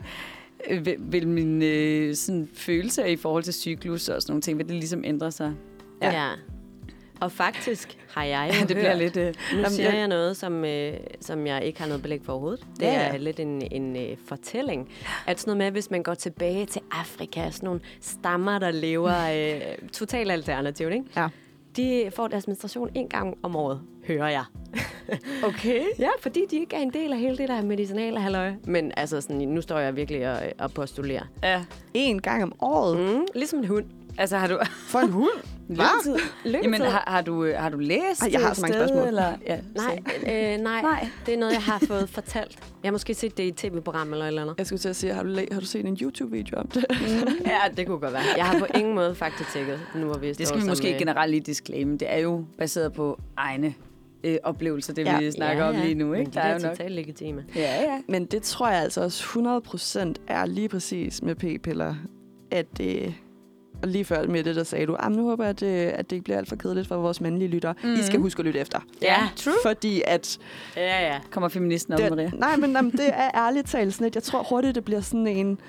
øh, 0.70 0.88
vil, 1.00 1.28
min 1.28 1.62
øh, 1.62 2.16
sådan 2.16 2.50
følelse 2.54 3.10
i 3.10 3.16
forhold 3.16 3.44
til 3.44 3.54
cyklus 3.54 4.10
og 4.10 4.22
sådan 4.22 4.32
nogle 4.32 4.42
ting, 4.42 4.58
vil 4.58 4.68
det 4.68 4.76
ligesom 4.76 5.04
ændre 5.06 5.32
sig? 5.32 5.54
Ja. 6.02 6.12
ja. 6.24 6.30
Og 7.22 7.32
faktisk 7.32 7.98
har 8.10 8.24
jeg 8.24 8.50
jo 8.62 8.68
det 8.68 8.76
bliver 8.76 8.90
hørt, 8.90 8.98
lidt... 8.98 9.18
Øh, 9.18 9.26
Nu 9.28 9.58
Jamen, 9.58 9.72
siger 9.72 9.94
jeg- 9.96 10.08
noget, 10.08 10.38
som, 10.38 10.66
øh, 10.66 10.94
som 11.22 11.48
jeg 11.48 11.64
ikke 11.64 11.80
har 11.80 11.88
noget 11.88 12.02
belæg 12.02 12.22
for 12.24 12.34
overhovedet. 12.34 12.66
Det 12.76 12.82
Ja, 12.86 12.94
ja, 12.94 13.00
ja. 13.08 13.14
er 13.14 13.18
lidt 13.18 13.40
en, 13.40 13.62
en 13.72 13.96
øh, 13.96 14.18
fortælling. 14.28 14.90
At 15.28 15.40
sådan 15.40 15.52
noget 15.52 15.58
med, 15.66 15.72
hvis 15.72 15.92
man 15.92 16.04
går 16.04 16.14
tilbage 16.14 16.66
til 16.66 16.82
Afrika, 16.92 17.52
sådan 17.52 17.68
nogle 17.68 17.80
stammer, 18.02 18.60
der 18.60 18.72
lever 18.72 19.14
øh, 19.56 19.62
totalt 19.94 20.32
alternativt, 20.32 20.94
ikke? 20.94 21.06
Ja. 21.16 21.28
De 21.78 22.12
får 22.16 22.28
deres 22.28 22.48
menstruation 22.48 22.90
en 22.96 23.08
gang 23.10 23.38
om 23.44 23.56
året, 23.56 23.82
hører 24.08 24.30
jeg. 24.30 24.44
Okay. 25.44 25.82
Ja, 26.00 26.10
fordi 26.22 26.46
de 26.52 26.56
ikke 26.60 26.76
er 26.76 26.80
en 26.80 26.94
del 26.94 27.14
af 27.14 27.20
hele 27.20 27.38
det 27.38 27.50
der 27.50 27.62
medicinale 27.62 28.20
halløj. 28.20 28.52
Men 28.66 28.92
altså, 28.98 29.22
sådan, 29.22 29.48
nu 29.48 29.62
står 29.62 29.80
jeg 29.80 29.96
virkelig 29.96 30.32
og, 30.32 30.38
og 30.60 30.72
postulerer. 30.72 31.24
ja. 31.44 31.66
En 31.94 32.22
gang 32.22 32.44
om 32.44 32.54
året. 32.62 32.98
Mm, 33.16 33.26
ligesom 33.36 33.60
en 33.60 33.66
hund. 33.66 33.86
Altså, 34.18 34.38
har 34.38 34.48
du... 34.48 34.60
For 34.88 35.00
en 35.00 35.10
hund? 35.12 35.32
Løbetid? 35.70 36.26
Løbetid. 36.46 36.62
Jamen, 36.64 36.82
har, 36.82 37.04
har, 37.08 37.22
du, 37.22 37.44
øh, 37.44 37.56
har 37.60 37.70
du 37.70 37.78
læst 37.78 38.22
Ej, 38.22 38.30
jeg 38.32 38.42
har 38.42 38.50
et 38.52 38.56
så 38.56 38.62
mange 38.62 38.74
sted, 38.74 38.88
spørgsmål. 38.88 39.08
Eller? 39.08 39.34
Ja, 39.48 39.60
Nej, 39.76 40.00
så- 40.08 40.32
øh, 40.32 40.58
nej, 40.64 40.82
Nej. 40.82 41.08
det 41.26 41.34
er 41.34 41.38
noget, 41.38 41.54
jeg 41.54 41.62
har 41.62 41.80
fået 41.88 42.10
fortalt. 42.10 42.58
Jeg 42.84 42.90
har 42.90 42.92
måske 42.92 43.14
set 43.14 43.38
det 43.38 43.44
i 43.44 43.48
et 43.48 43.56
tv-program 43.56 44.12
eller 44.12 44.26
et 44.26 44.28
eller 44.28 44.42
andet. 44.42 44.56
Jeg 44.58 44.66
skulle 44.68 44.80
til 44.80 44.90
at 44.90 44.96
sige, 44.96 45.14
har 45.14 45.24
du, 45.24 45.30
læ- 45.30 45.46
har 45.52 45.60
du 45.60 45.66
set 45.66 45.86
en 45.86 45.98
YouTube-video 46.02 46.58
om 46.60 46.68
det? 46.68 46.86
Ja, 47.46 47.58
det 47.78 47.88
kunne 47.88 48.00
godt 48.00 48.14
være. 48.14 48.22
Jeg 48.38 48.46
har 48.46 48.60
på 48.60 48.66
ingen 48.76 48.96
måde 48.96 49.16
faktisk 49.16 49.54
tjekket, 49.54 49.80
nu 49.96 50.06
hvor 50.06 50.18
vi 50.18 50.34
Det 50.34 50.48
skal 50.48 50.62
vi 50.62 50.66
måske 50.68 50.94
øh, 50.94 51.00
generelt 51.00 51.32
lige 51.32 51.42
disclaime. 51.42 51.98
Det 51.98 52.14
er 52.14 52.18
jo 52.20 52.46
baseret 52.58 52.94
på 52.94 53.20
egne 53.38 53.74
øh, 54.24 54.38
oplevelser, 54.44 54.94
det 54.94 55.06
Ja. 55.06 55.20
vi 55.20 55.32
snakker 55.32 55.64
om 55.64 55.76
lige 55.76 55.96
nu. 55.96 56.06
Men 56.08 56.20
Ikke? 56.20 56.32
de 56.32 56.40
er, 56.40 56.44
er 56.44 56.60
totalt 56.70 56.92
legitime. 56.96 57.46
Ja, 57.56 57.82
ja. 57.84 58.02
Men 58.10 58.26
det 58.26 58.42
tror 58.44 58.70
jeg 58.70 58.82
altså 58.82 59.02
også 59.04 59.24
100% 60.18 60.24
er 60.28 60.46
lige 60.46 60.70
præcis 60.70 61.22
med 61.22 61.36
p-piller, 61.36 61.96
at 62.52 62.66
det... 62.78 63.14
Og 63.82 63.88
lige 63.88 64.06
før 64.06 64.28
med 64.28 64.44
det, 64.44 64.56
der 64.56 64.64
sagde 64.64 64.86
du, 64.86 64.94
"Ej, 64.94 65.10
men 65.10 65.18
nu 65.18 65.30
håber 65.30 65.44
jeg, 65.44 65.50
at 65.50 65.60
det, 65.60 65.68
at 65.68 66.10
det 66.10 66.16
ikke 66.16 66.24
bliver 66.24 66.38
alt 66.38 66.50
for 66.50 66.56
kedeligt 66.56 66.88
for 66.88 66.96
vores 66.98 67.22
mandlige 67.22 67.50
lyttere. 67.50 67.74
Mm. 67.84 67.94
I 67.94 68.02
skal 68.02 68.20
huske 68.20 68.40
at 68.40 68.46
lytte 68.46 68.60
efter. 68.60 68.80
Ja, 69.02 69.18
true. 69.36 69.54
Fordi 69.66 70.02
at... 70.08 70.38
Ja, 70.76 71.08
ja. 71.14 71.20
Kommer 71.32 71.50
feministen 71.50 71.94
op, 71.94 72.00
Maria? 72.00 72.26
Det, 72.26 72.40
nej, 72.40 72.56
men 72.58 72.72
jamen, 72.72 72.92
det 72.92 73.08
er 73.14 73.30
ærligt 73.48 73.68
talt 73.68 73.94
sådan 73.94 74.08
et. 74.08 74.16
Jeg 74.16 74.24
tror 74.24 74.44
hurtigt, 74.50 74.76
det 74.76 74.86
bliver 74.86 75.02
sådan 75.02 75.28
en... 75.28 75.60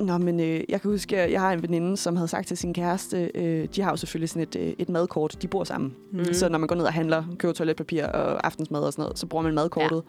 Nå, 0.00 0.18
men 0.18 0.40
øh, 0.40 0.60
jeg 0.68 0.80
kan 0.82 0.90
huske, 0.90 1.20
at 1.20 1.32
jeg 1.32 1.40
har 1.40 1.52
en 1.52 1.62
veninde, 1.62 1.96
som 1.96 2.16
havde 2.16 2.28
sagt 2.28 2.48
til 2.48 2.56
sin 2.56 2.74
kæreste, 2.74 3.30
øh, 3.34 3.68
de 3.76 3.82
har 3.82 3.90
jo 3.90 3.96
selvfølgelig 3.96 4.28
sådan 4.28 4.42
et, 4.42 4.56
øh, 4.56 4.72
et 4.78 4.88
madkort, 4.88 5.36
de 5.42 5.48
bor 5.48 5.64
sammen. 5.64 5.94
Mhm. 6.12 6.20
Mm. 6.26 6.32
Så 6.32 6.48
når 6.48 6.58
man 6.58 6.66
går 6.68 6.74
ned 6.76 6.84
og 6.84 6.92
handler, 6.92 7.24
køber 7.38 7.54
toiletpapir 7.54 8.04
og 8.06 8.46
aftensmad 8.46 8.80
og 8.80 8.92
sådan 8.92 9.02
noget, 9.02 9.18
så 9.18 9.26
bruger 9.26 9.42
man 9.44 9.54
madkortet. 9.54 9.96
Ja. 9.96 10.00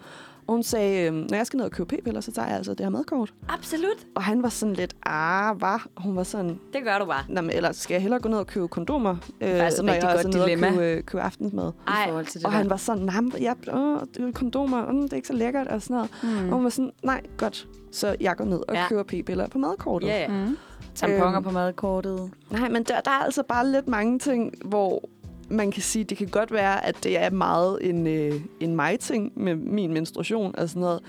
Og 0.50 0.54
hun 0.56 0.64
sagde, 0.64 1.08
øh, 1.08 1.14
når 1.14 1.36
jeg 1.36 1.48
skal 1.48 1.58
ned 1.58 1.66
og 1.66 1.72
købe 1.72 1.96
p-piller, 1.98 2.22
så 2.22 2.32
tager 2.32 2.48
jeg 2.48 2.58
altså 2.58 2.72
det 2.74 2.80
her 2.86 2.90
madkort. 2.90 3.34
Absolut. 3.50 4.08
Og 4.16 4.24
han 4.24 4.44
var 4.44 4.50
sådan 4.50 4.74
lidt, 4.76 4.96
ah, 5.06 5.58
hvad? 5.58 5.80
Hun 5.98 6.16
var 6.16 6.24
sådan, 6.24 6.60
Det 6.74 6.84
gør 6.84 7.00
du 7.00 7.06
bare. 7.06 7.24
Nå, 7.30 7.42
men 7.42 7.50
ellers 7.52 7.76
skal 7.78 7.94
jeg 7.96 8.02
hellere 8.02 8.20
gå 8.20 8.30
ned 8.30 8.38
og 8.38 8.48
købe 8.48 8.68
kondomer, 8.68 9.16
øh, 9.42 9.48
når 9.50 9.56
jeg 9.56 9.64
rigtig 9.64 9.88
er 9.88 10.14
godt 10.24 10.34
nede 10.34 10.44
og 10.44 10.50
købe, 10.50 10.84
øh, 10.86 11.04
købe 11.04 11.22
aftensmad. 11.22 11.72
Ej, 11.88 12.04
I 12.04 12.08
forhold 12.08 12.26
til 12.26 12.40
det 12.40 12.46
Og 12.46 12.52
der. 12.52 12.58
han 12.58 12.70
var 12.70 12.78
sådan, 12.78 13.04
nej, 13.04 13.22
men 13.22 13.34
jeg, 13.42 13.56
åh, 13.74 14.00
det 14.18 14.28
er 14.28 14.32
kondomer, 14.32 14.92
mm, 14.92 15.02
det 15.02 15.12
er 15.12 15.16
ikke 15.16 15.28
så 15.28 15.34
lækkert 15.34 15.68
og 15.68 15.82
sådan 15.82 15.96
noget. 15.96 16.10
Mm. 16.44 16.48
Og 16.50 16.56
hun 16.56 16.64
var 16.64 16.70
sådan, 16.70 16.92
nej, 17.04 17.22
godt. 17.38 17.68
Så 17.92 18.16
jeg 18.22 18.36
går 18.38 18.46
ned 18.46 18.60
og 18.68 18.76
ja. 18.76 18.82
Ja. 18.82 18.88
køber 18.88 19.04
p-piller 19.04 19.48
på 19.48 19.58
madkortet. 19.58 20.08
Ja, 20.08 20.20
ja. 20.22 20.28
Mm. 20.28 20.58
Tamponer 20.96 21.34
Øhm. 21.36 21.44
på 21.44 21.50
madkortet. 21.52 22.32
Nej, 22.52 22.70
men 22.70 22.84
der, 22.84 23.02
der 23.02 23.12
er 23.12 23.24
altså 23.26 23.44
bare 23.44 23.68
lidt 23.68 23.88
mange 23.88 24.20
ting, 24.20 24.54
hvor 24.66 25.04
man 25.50 25.72
kan 25.72 25.82
sige, 25.82 26.04
det 26.04 26.18
kan 26.18 26.28
godt 26.28 26.52
være, 26.52 26.86
at 26.86 27.04
det 27.04 27.18
er 27.20 27.30
meget 27.30 27.78
en, 27.90 28.08
øh, 28.08 28.34
en 28.60 28.76
mig-ting 28.76 29.32
med 29.36 29.56
min 29.56 29.94
menstruation 29.94 30.56
og 30.58 30.70
sådan 30.70 30.80
noget. 30.80 31.02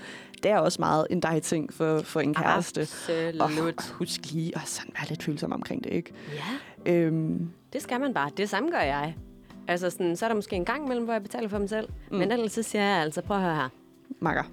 Det 0.43 0.51
er 0.51 0.57
også 0.57 0.81
meget 0.81 1.07
en 1.09 1.19
dig-ting 1.19 1.73
for, 1.73 1.99
for 1.99 2.19
en 2.19 2.33
kæreste. 2.33 2.87
Og 3.39 3.45
Absolut. 3.45 3.81
husk 3.99 4.31
lige 4.31 4.51
at 4.55 4.61
sådan 4.67 4.93
være 4.99 5.09
lidt 5.09 5.23
følsom 5.23 5.51
omkring 5.51 5.83
det, 5.83 5.93
ikke? 5.93 6.13
Ja, 6.33 6.91
Øhm, 6.93 7.49
det 7.73 7.81
skal 7.81 7.99
man 7.99 8.13
bare. 8.13 8.29
Det 8.37 8.49
samme 8.49 8.71
gør 8.71 8.79
jeg. 8.79 9.15
Altså 9.67 9.89
sådan, 9.89 10.15
så 10.15 10.25
er 10.25 10.29
der 10.29 10.35
måske 10.35 10.55
en 10.55 10.65
gang 10.65 10.85
imellem, 10.85 11.05
hvor 11.05 11.13
jeg 11.13 11.21
betaler 11.23 11.49
for 11.49 11.57
dem 11.57 11.67
selv. 11.67 11.87
Mm. 12.11 12.17
Men 12.17 12.31
ellers 12.31 12.51
så 12.51 12.63
siger 12.63 12.83
jeg 12.83 12.97
altså, 13.01 13.21
prøv 13.21 13.37
at 13.37 13.43
høre 13.43 13.55
her. 13.55 13.69
makker. 14.19 14.43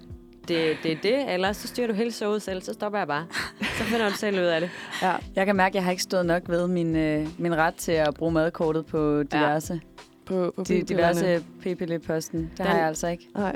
Det, 0.47 0.77
det 0.83 0.91
er 0.91 0.95
det, 1.03 1.33
ellers 1.33 1.57
så 1.57 1.67
styrer 1.67 1.87
du 1.87 1.93
hele 1.93 2.11
showet 2.11 2.41
selv, 2.41 2.61
så 2.61 2.73
stopper 2.73 2.99
jeg 2.99 3.07
bare. 3.07 3.25
Så 3.79 3.85
finder 3.85 4.09
du 4.09 4.15
selv 4.15 4.35
ud 4.39 4.45
af 4.45 4.61
det. 4.61 4.69
Ja. 5.01 5.15
Jeg 5.35 5.45
kan 5.45 5.55
mærke, 5.55 5.71
at 5.71 5.75
jeg 5.75 5.83
har 5.83 5.91
ikke 5.91 6.03
stået 6.03 6.25
nok 6.25 6.43
ved 6.47 6.67
min, 6.67 6.95
øh, 6.95 7.27
min 7.37 7.55
ret 7.55 7.75
til 7.75 7.91
at 7.91 8.13
bruge 8.13 8.31
madkortet 8.31 8.85
på 8.85 9.23
diverse, 9.23 9.81
På, 10.25 10.53
på 10.55 10.63
ja. 10.69 10.73
de, 10.75 10.81
diverse 10.83 11.43
p-pille-posten. 11.61 12.51
Det 12.57 12.65
har 12.65 12.77
jeg 12.77 12.87
altså 12.87 13.07
ikke. 13.07 13.27
Nej. 13.35 13.55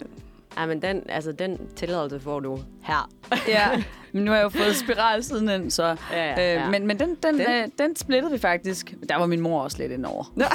Ej, 0.58 0.66
men 0.66 0.82
den, 0.82 1.04
altså, 1.10 1.32
den 1.32 1.58
tilladelse 1.76 2.20
får 2.20 2.40
du 2.40 2.60
her. 2.84 3.10
Ja, 3.48 3.84
men 4.12 4.24
nu 4.24 4.32
har 4.32 4.38
jeg 4.38 4.44
jo 4.44 4.50
fået 4.50 4.76
spiral 4.76 5.24
siden 5.24 5.48
den, 5.48 5.72
så... 5.72 5.84
Ja, 5.84 5.96
ja, 6.12 6.54
ja. 6.54 6.66
Øh, 6.66 6.72
men 6.72 6.88
men 6.88 7.00
den, 7.00 7.10
den, 7.24 7.34
Den-? 7.40 7.42
Øh, 7.42 7.68
den 7.80 7.96
splittede 7.96 8.32
vi 8.32 8.38
faktisk. 8.38 8.94
Der 9.10 9.16
var 9.16 9.26
min 9.26 9.40
mor 9.40 9.62
også 9.64 9.78
lidt 9.78 9.92
indover. 9.92 10.24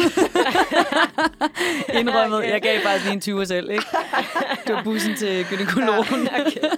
Indrømmet. 2.00 2.38
Okay. 2.38 2.50
Jeg 2.50 2.62
gav 2.62 2.80
faktisk 2.80 3.04
lige 3.04 3.14
en 3.14 3.20
20 3.20 3.46
selv, 3.46 3.70
ikke? 3.70 3.84
Det 4.66 4.74
var 4.74 4.82
bussen 4.84 5.14
til 5.16 5.46
gynekologen. 5.50 6.28
okay. 6.40 6.68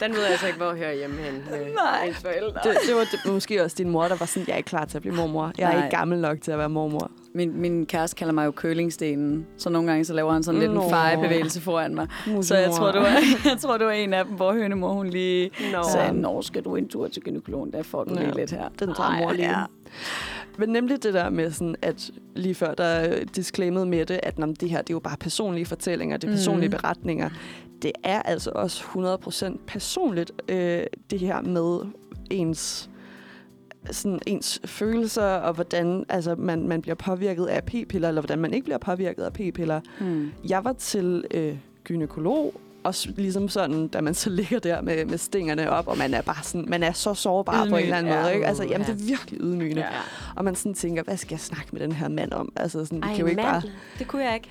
Den 0.00 0.12
ved 0.12 0.20
jeg 0.22 0.30
altså 0.30 0.46
ikke, 0.46 0.56
hvor 0.58 0.66
jeg 0.68 0.76
hører 0.76 0.94
hjemme 0.94 1.16
hen 1.22 1.34
med 1.50 1.66
Nej. 1.74 2.06
ens 2.06 2.16
forældre. 2.16 2.60
Det, 2.64 2.76
det 2.86 2.94
var 2.96 3.32
måske 3.32 3.64
også 3.64 3.74
din 3.78 3.90
mor, 3.90 4.08
der 4.08 4.16
var 4.16 4.26
sådan, 4.26 4.44
jeg 4.48 4.52
er 4.52 4.56
ikke 4.56 4.68
klar 4.68 4.84
til 4.84 4.98
at 4.98 5.02
blive 5.02 5.14
mormor. 5.16 5.52
Jeg 5.58 5.68
er 5.70 5.74
Nej. 5.74 5.84
ikke 5.84 5.96
gammel 5.96 6.18
nok 6.18 6.40
til 6.40 6.52
at 6.52 6.58
være 6.58 6.68
mormor. 6.68 7.10
Min, 7.36 7.60
min 7.60 7.86
kæreste 7.86 8.16
kalder 8.16 8.32
mig 8.32 8.46
jo 8.46 8.52
curlingstenen, 8.56 9.46
så 9.56 9.70
nogle 9.70 9.88
gange 9.90 10.04
så 10.04 10.12
laver 10.14 10.32
han 10.32 10.42
sådan 10.42 10.60
lidt 10.60 10.70
en 10.70 10.76
Nå. 10.76 10.88
fejebevægelse 10.88 11.60
foran 11.60 11.94
mig. 11.94 12.06
Så 12.42 12.56
jeg 12.56 12.70
tror, 12.70 12.92
det 12.92 13.00
var, 13.00 13.08
jeg 13.50 13.58
tror, 13.60 13.76
det 13.78 13.86
var 13.86 13.92
en 13.92 14.14
af 14.14 14.24
dem, 14.24 14.34
hvor 14.34 14.52
hønemor 14.52 14.92
hun 14.92 15.06
lige 15.06 15.50
Nå. 15.72 15.82
sagde, 15.92 16.12
når 16.20 16.40
skal 16.40 16.62
du 16.64 16.76
en 16.76 16.88
tur 16.88 17.08
til 17.08 17.22
gynekologen, 17.22 17.72
der 17.72 17.82
får 17.82 18.04
du 18.04 18.14
lige 18.14 18.26
Ja. 18.26 18.32
lidt 18.34 18.50
her. 18.50 18.68
Den 18.78 18.94
tager 18.94 19.18
mor 19.22 19.32
lige. 19.32 19.48
ja. 19.58 19.64
Men 20.58 20.68
nemlig 20.68 21.02
det 21.02 21.14
der 21.14 21.30
med 21.30 21.50
sådan, 21.50 21.76
at 21.82 22.10
lige 22.36 22.54
før 22.54 22.74
der 22.74 23.24
disclaimede 23.24 23.86
med 23.86 24.06
det, 24.06 24.20
at 24.22 24.38
"Nå, 24.38 24.46
det 24.46 24.70
her 24.70 24.78
det 24.82 24.90
er 24.90 24.94
jo 24.94 24.98
bare 25.00 25.16
personlige 25.20 25.66
fortællinger, 25.66 26.16
det 26.16 26.28
er 26.28 26.32
personlige 26.32 26.68
Mhm. 26.68 26.78
beretninger. 26.78 27.30
Det 27.82 27.92
er 28.04 28.22
altså 28.22 28.50
også 28.54 28.82
100% 28.82 29.58
personligt, 29.66 30.32
øh, 30.48 30.82
det 31.10 31.18
her 31.20 31.40
med 31.42 31.80
ens 32.30 32.90
sådan 33.90 34.20
ens 34.26 34.60
følelser, 34.64 35.22
og 35.22 35.54
hvordan 35.54 36.04
altså, 36.08 36.34
man, 36.34 36.68
man 36.68 36.82
bliver 36.82 36.94
påvirket 36.94 37.46
af 37.46 37.64
p-piller, 37.64 38.08
eller 38.08 38.20
hvordan 38.20 38.38
man 38.38 38.54
ikke 38.54 38.64
bliver 38.64 38.78
påvirket 38.78 39.22
af 39.22 39.32
p-piller. 39.32 39.80
Hmm. 40.00 40.32
Jeg 40.48 40.64
var 40.64 40.72
til 40.72 41.24
øh, 41.30 41.56
gynekolog, 41.84 42.60
også 42.86 43.08
ligesom 43.16 43.48
sådan, 43.48 43.88
da 43.88 44.00
man 44.00 44.14
så 44.14 44.30
ligger 44.40 44.58
der 44.58 44.80
med, 44.80 45.04
med 45.04 45.18
stingerne 45.18 45.70
op, 45.70 45.88
og 45.88 45.98
man 45.98 46.14
er 46.14 46.22
bare 46.22 46.42
sådan, 46.42 46.64
man 46.68 46.82
er 46.82 46.92
så 46.92 47.14
sårbar 47.14 47.52
på 47.52 47.62
en 47.62 47.68
Ydmyg, 47.68 47.82
eller 47.82 47.96
anden 47.96 48.12
ja. 48.12 48.22
måde. 48.22 48.34
Ikke? 48.34 48.46
Altså, 48.46 48.62
Uh, 48.64 48.70
jamen, 48.70 48.86
ja. 48.86 48.92
det 48.92 49.02
er 49.02 49.06
virkelig 49.06 49.40
ydmygende. 49.40 49.82
Ja. 49.82 49.88
Og 50.36 50.44
man 50.44 50.54
sådan 50.54 50.74
tænker, 50.74 51.02
hvad 51.02 51.16
skal 51.16 51.34
jeg 51.34 51.40
snakke 51.40 51.68
med 51.72 51.80
den 51.80 51.92
her 51.92 52.08
mand 52.08 52.32
om? 52.32 52.52
Altså, 52.56 52.84
sådan, 52.84 53.02
Ej, 53.02 53.08
kan 53.08 53.20
jo 53.20 53.26
ikke 53.26 53.42
mand, 53.42 53.52
bare... 53.52 53.62
det 53.98 54.08
kunne 54.08 54.24
jeg 54.24 54.34
ikke. 54.34 54.48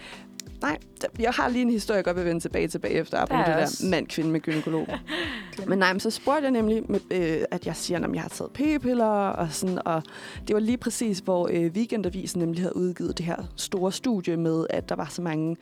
Nej, 0.65 0.77
jeg 1.19 1.31
har 1.31 1.49
lige 1.49 1.61
en 1.61 1.69
historie, 1.69 1.97
jeg 1.97 2.05
godt 2.05 2.17
vil 2.17 2.25
vende 2.25 2.39
tilbage 2.39 2.67
til 2.67 2.79
bagefter, 2.79 3.17
er 3.17 3.25
det 3.25 3.31
der 3.45 3.89
mand-kvinde 3.89 4.31
med 4.31 4.39
gynekolog. 4.39 4.87
men 5.67 5.79
nej, 5.79 5.93
men 5.93 5.99
så 5.99 6.09
spurgte 6.09 6.43
jeg 6.43 6.51
nemlig, 6.51 6.83
med, 6.89 6.99
øh, 7.11 7.41
at 7.51 7.65
jeg 7.65 7.75
siger, 7.75 7.99
at 7.99 8.13
jeg 8.13 8.21
har 8.21 8.29
taget 8.29 8.51
p-piller, 8.51 9.05
og 9.05 9.47
sådan, 9.51 9.79
og 9.87 10.03
det 10.47 10.53
var 10.53 10.59
lige 10.59 10.77
præcis, 10.77 11.19
hvor 11.19 11.49
øh, 11.51 11.71
Weekendavisen 11.71 12.39
nemlig 12.39 12.61
havde 12.61 12.75
udgivet 12.75 13.17
det 13.17 13.25
her 13.25 13.43
store 13.55 13.91
studie 13.91 14.37
med, 14.37 14.65
at 14.69 14.89
der 14.89 14.95
var 14.95 15.07
så 15.09 15.21
mange 15.21 15.57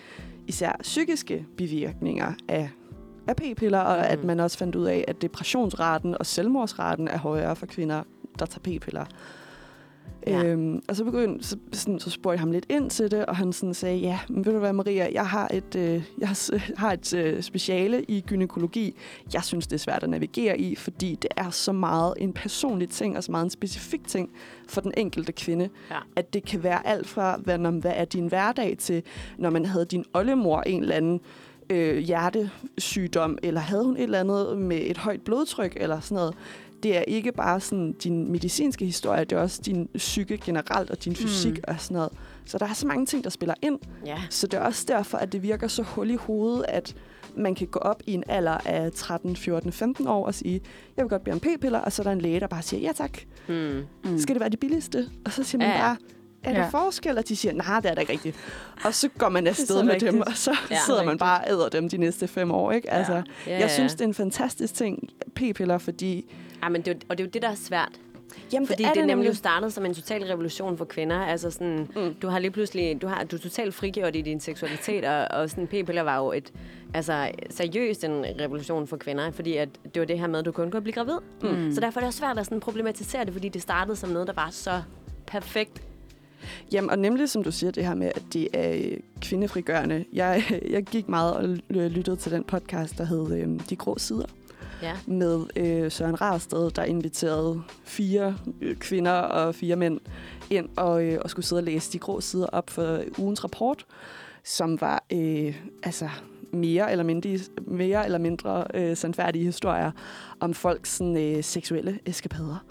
især 0.48 0.72
psykiske 0.82 1.46
bivirkninger 1.58 2.34
af 2.48 2.70
af 3.28 3.36
p-piller, 3.36 3.80
og 3.80 3.98
Mm. 3.98 4.04
at 4.10 4.24
man 4.24 4.40
også 4.40 4.58
fandt 4.58 4.76
ud 4.76 4.86
af, 4.86 5.06
at 5.08 5.22
depressionsraten 5.22 6.16
og 6.20 6.26
selvmordsraten 6.26 7.08
er 7.08 7.18
højere 7.18 7.56
for 7.56 7.66
kvinder, 7.66 8.04
der 8.40 8.46
tager 8.46 8.80
p-piller. 8.80 9.06
Ja. 10.28 10.44
Øhm, 10.44 10.82
og 10.90 10.96
så 10.96 11.04
begyndte, 11.04 11.48
så, 11.48 11.58
sådan, 11.74 12.00
så 12.00 12.10
spurgte 12.10 12.34
jeg 12.34 12.40
ham 12.40 12.52
lidt 12.52 12.66
ind 12.70 12.90
til 12.90 13.12
det, 13.12 13.26
og 13.26 13.36
han 13.36 13.54
sådan 13.54 13.74
sagde, 13.74 13.98
ja, 13.98 14.20
men 14.30 14.46
ved 14.46 14.54
du 14.54 14.60
hvad, 14.60 14.74
Maria, 14.74 15.10
jeg 15.14 15.28
har 15.28 15.48
et, 15.54 15.76
øh, 15.76 16.04
jeg 16.20 16.30
har, 16.78 16.92
et 16.94 17.14
øh, 17.14 17.42
speciale 17.42 18.04
i 18.04 18.22
gynækologi. 18.22 18.96
Jeg 19.34 19.44
synes, 19.44 19.68
det 19.68 19.74
er 19.76 19.80
svært 19.80 20.04
at 20.04 20.10
navigere 20.10 20.60
i, 20.60 20.76
fordi 20.76 21.16
det 21.22 21.32
er 21.38 21.50
så 21.50 21.72
meget 21.72 22.14
en 22.18 22.34
personlig 22.34 22.90
ting, 22.90 23.18
og 23.18 23.24
så 23.24 23.32
meget 23.32 23.44
en 23.44 23.50
specifik 23.50 24.08
ting 24.08 24.30
for 24.68 24.82
den 24.82 24.94
enkelte 24.98 25.32
kvinde, 25.32 25.70
Ja. 25.92 25.98
at 26.16 26.34
det 26.34 26.46
kan 26.46 26.64
være 26.64 26.88
alt 26.88 27.08
fra, 27.08 27.38
hvad, 27.38 27.58
når, 27.58 27.72
hvad 27.72 27.94
er 27.96 28.06
din 28.06 28.28
hverdag 28.28 28.76
til, 28.78 29.04
når 29.38 29.50
man 29.50 29.66
havde 29.66 29.86
din 29.86 30.06
oldemor 30.14 30.62
en 30.62 30.82
eller 30.82 30.96
anden 30.96 31.20
øh, 31.70 31.98
hjertesygdom, 31.98 33.38
eller 33.44 33.62
havde 33.62 33.84
hun 33.86 33.96
et 33.98 34.04
eller 34.04 34.20
andet 34.20 34.58
med 34.58 34.80
et 34.84 34.98
højt 34.98 35.22
blodtryk, 35.22 35.74
eller 35.76 36.00
sådan 36.00 36.16
noget. 36.16 36.36
Det 36.84 36.98
er 36.98 37.02
ikke 37.02 37.32
bare 37.32 37.60
sådan 37.60 37.94
din 37.94 38.32
medicinske 38.32 38.86
historie, 38.86 39.24
det 39.26 39.32
er 39.36 39.42
også 39.42 39.62
din 39.66 39.90
psyke 39.96 40.38
generelt, 40.38 40.92
og 40.92 41.06
din 41.06 41.16
fysik 41.16 41.54
Mm. 41.58 41.64
og 41.68 41.76
sådan 41.80 41.96
noget. 41.96 42.12
Så 42.46 42.58
der 42.58 42.66
er 42.68 42.74
så 42.74 42.88
mange 42.88 43.06
ting, 43.06 43.24
der 43.24 43.30
spiller 43.30 43.56
ind. 43.62 43.80
Ja. 44.06 44.18
Så 44.30 44.48
det 44.48 44.58
er 44.58 44.62
også 44.62 44.86
derfor, 44.88 45.18
at 45.18 45.32
det 45.32 45.44
virker 45.44 45.68
så 45.68 45.84
hul 45.84 46.10
i 46.10 46.16
hovedet, 46.16 46.66
at 46.68 46.96
man 47.38 47.56
kan 47.56 47.68
gå 47.68 47.80
op 47.80 48.02
i 48.06 48.14
en 48.14 48.24
alder 48.28 48.58
af 48.66 48.92
13, 48.92 49.36
14, 49.36 49.72
15 49.72 50.08
år 50.08 50.26
og 50.26 50.34
sige, 50.36 50.62
jeg 50.98 51.04
vil 51.06 51.10
godt 51.10 51.24
bede 51.24 51.34
om 51.34 51.40
p-piller, 51.40 51.80
og 51.80 51.92
så 51.92 52.02
er 52.02 52.04
der 52.04 52.12
en 52.12 52.22
læge, 52.22 52.40
der 52.40 52.48
bare 52.48 52.62
siger, 52.62 52.82
ja 52.82 52.92
tak, 52.96 53.18
Mm. 53.48 53.84
mm. 54.04 54.18
skal 54.20 54.36
det 54.36 54.40
være 54.40 54.50
de 54.50 54.58
billigste? 54.58 55.10
Og 55.26 55.32
så 55.32 55.44
siger 55.44 55.60
man 55.60 55.68
Ja, 55.68 55.74
ja. 55.76 55.82
bare, 55.82 55.98
er 56.44 56.52
der 56.54 56.60
Ja. 56.60 56.64
ja. 56.66 56.70
forskel? 56.70 57.18
Og 57.18 57.28
de 57.28 57.36
siger, 57.36 57.54
nej, 57.54 57.80
det 57.80 57.92
er 57.92 57.94
der 57.94 58.02
ikke 58.02 58.14
rigtigt. 58.14 58.36
Og 58.86 58.94
så 58.94 59.08
går 59.18 59.30
man 59.30 59.48
afsted 59.48 59.84
med 59.84 59.94
rigtigt. 59.94 60.12
dem, 60.12 60.22
og 60.22 60.32
så 60.36 60.52
Ja, 60.52 60.76
ja, 60.76 60.80
sidder 60.86 61.00
man 61.00 61.08
rigtigt. 61.10 61.20
bare 61.20 61.42
og 61.44 61.50
æder 61.52 61.70
dem 61.70 61.90
de 61.90 61.98
næste 61.98 62.28
fem 62.28 62.52
år. 62.52 62.72
Ikke? 62.72 62.90
Altså, 62.92 63.14
Ja. 63.14 63.22
Ja, 63.48 63.60
jeg 63.60 63.72
synes, 63.72 63.94
det 63.94 64.02
er 64.02 64.06
en 64.08 64.14
fantastisk 64.14 64.74
ting, 64.74 65.10
p-piller, 65.36 65.78
fordi... 65.78 66.34
Ja, 66.64 66.70
men 66.70 66.82
det, 66.82 66.92
er 66.92 66.96
og 67.10 67.18
det 67.18 67.24
er 67.24 67.28
jo 67.28 67.32
det, 67.34 67.42
der 67.42 67.50
er 67.50 67.56
svært. 67.56 67.92
Jamen, 68.54 68.68
Fordi 68.68 68.84
det, 68.84 68.92
det 68.94 69.02
er 69.02 69.06
nemlig 69.06 69.28
jo 69.28 69.34
startet 69.34 69.74
som 69.74 69.86
en 69.86 69.94
total 69.94 70.24
revolution 70.24 70.78
for 70.78 70.86
kvinder. 70.86 71.16
Altså 71.20 71.52
sådan, 71.52 71.88
mm. 71.96 72.14
du 72.22 72.28
har 72.28 72.40
lige 72.40 72.52
pludselig, 72.52 73.02
du, 73.02 73.08
har, 73.08 73.24
du 73.24 73.36
er 73.36 73.40
totalt 73.40 73.74
frigjort 73.74 74.16
i 74.16 74.22
din 74.22 74.40
seksualitet, 74.40 75.06
og, 75.06 75.28
og 75.40 75.50
sådan 75.50 75.68
p-piller 75.68 76.02
var 76.02 76.18
jo 76.18 76.32
et, 76.32 76.54
altså 76.94 77.32
seriøst 77.50 78.04
en 78.04 78.26
revolution 78.40 78.88
for 78.88 78.98
kvinder, 78.98 79.32
fordi 79.32 79.58
at 79.58 79.70
det 79.94 80.00
var 80.00 80.06
det 80.06 80.20
her 80.20 80.28
med, 80.28 80.40
at 80.40 80.46
du 80.46 80.52
kun 80.52 80.72
kunne 80.72 80.82
blive 80.82 80.94
gravid. 80.94 81.18
Mm. 81.42 81.72
Så 81.72 81.82
derfor 81.82 82.00
er 82.00 82.02
det 82.02 82.08
også 82.08 82.20
svært 82.20 82.40
at 82.40 82.46
sådan 82.46 82.60
problematisere 82.60 83.26
det, 83.26 83.34
fordi 83.34 83.50
det 83.50 83.62
startede 83.62 83.96
som 83.96 84.10
noget, 84.10 84.28
der 84.28 84.34
var 84.34 84.50
så 84.52 84.82
perfekt. 85.28 85.82
Jamen, 86.72 86.90
og 86.90 87.00
nemlig 87.00 87.30
som 87.30 87.44
du 87.44 87.52
siger, 87.52 87.72
det 87.72 87.86
her 87.86 87.96
med, 87.96 88.12
at 88.16 88.24
det 88.34 88.48
er 88.54 88.74
øh, 88.76 88.98
kvindefrigørende. 89.22 90.06
Jeg, 90.14 90.44
jeg 90.70 90.84
gik 90.84 91.10
meget 91.10 91.34
og 91.34 91.44
ly- 91.70 91.88
lyttede 91.88 92.16
til 92.16 92.32
den 92.32 92.44
podcast, 92.44 92.98
der 92.98 93.06
hed 93.06 93.32
øh, 93.32 93.60
De 93.70 93.76
Grå 93.76 93.98
Sider, 93.98 94.26
Ja. 94.84 94.98
med 95.08 95.46
øh, 95.56 95.92
Søren 95.92 96.22
Rarsted, 96.22 96.72
der 96.72 96.84
inviterede 96.84 97.62
fire 97.84 98.38
øh, 98.62 98.76
kvinder 98.76 99.12
og 99.12 99.56
fire 99.56 99.76
mænd 99.76 100.00
ind 100.50 100.70
og, 100.76 101.04
øh, 101.04 101.20
og 101.22 101.30
skulle 101.30 101.46
sidde 101.46 101.60
og 101.60 101.64
læse 101.64 101.94
De 101.94 102.00
Grå 102.00 102.22
Sider 102.22 102.48
op 102.48 102.70
for 102.70 102.98
øh, 102.98 103.06
ugens 103.18 103.44
rapport, 103.44 103.86
som 104.44 104.82
var 104.82 105.04
øh, 105.14 105.56
altså 105.84 106.10
mere 106.52 106.92
eller 106.92 107.04
mindre, 107.04 107.40
mere 107.62 108.06
eller 108.06 108.18
mindre 108.18 108.66
øh, 108.74 108.98
sandfærdige 108.98 109.46
historier 109.46 109.92
om 110.40 110.54
folks 110.54 110.90
sådan, 110.90 111.18
øh, 111.18 111.44
seksuelle 111.44 112.00
eskapader. 112.06 112.66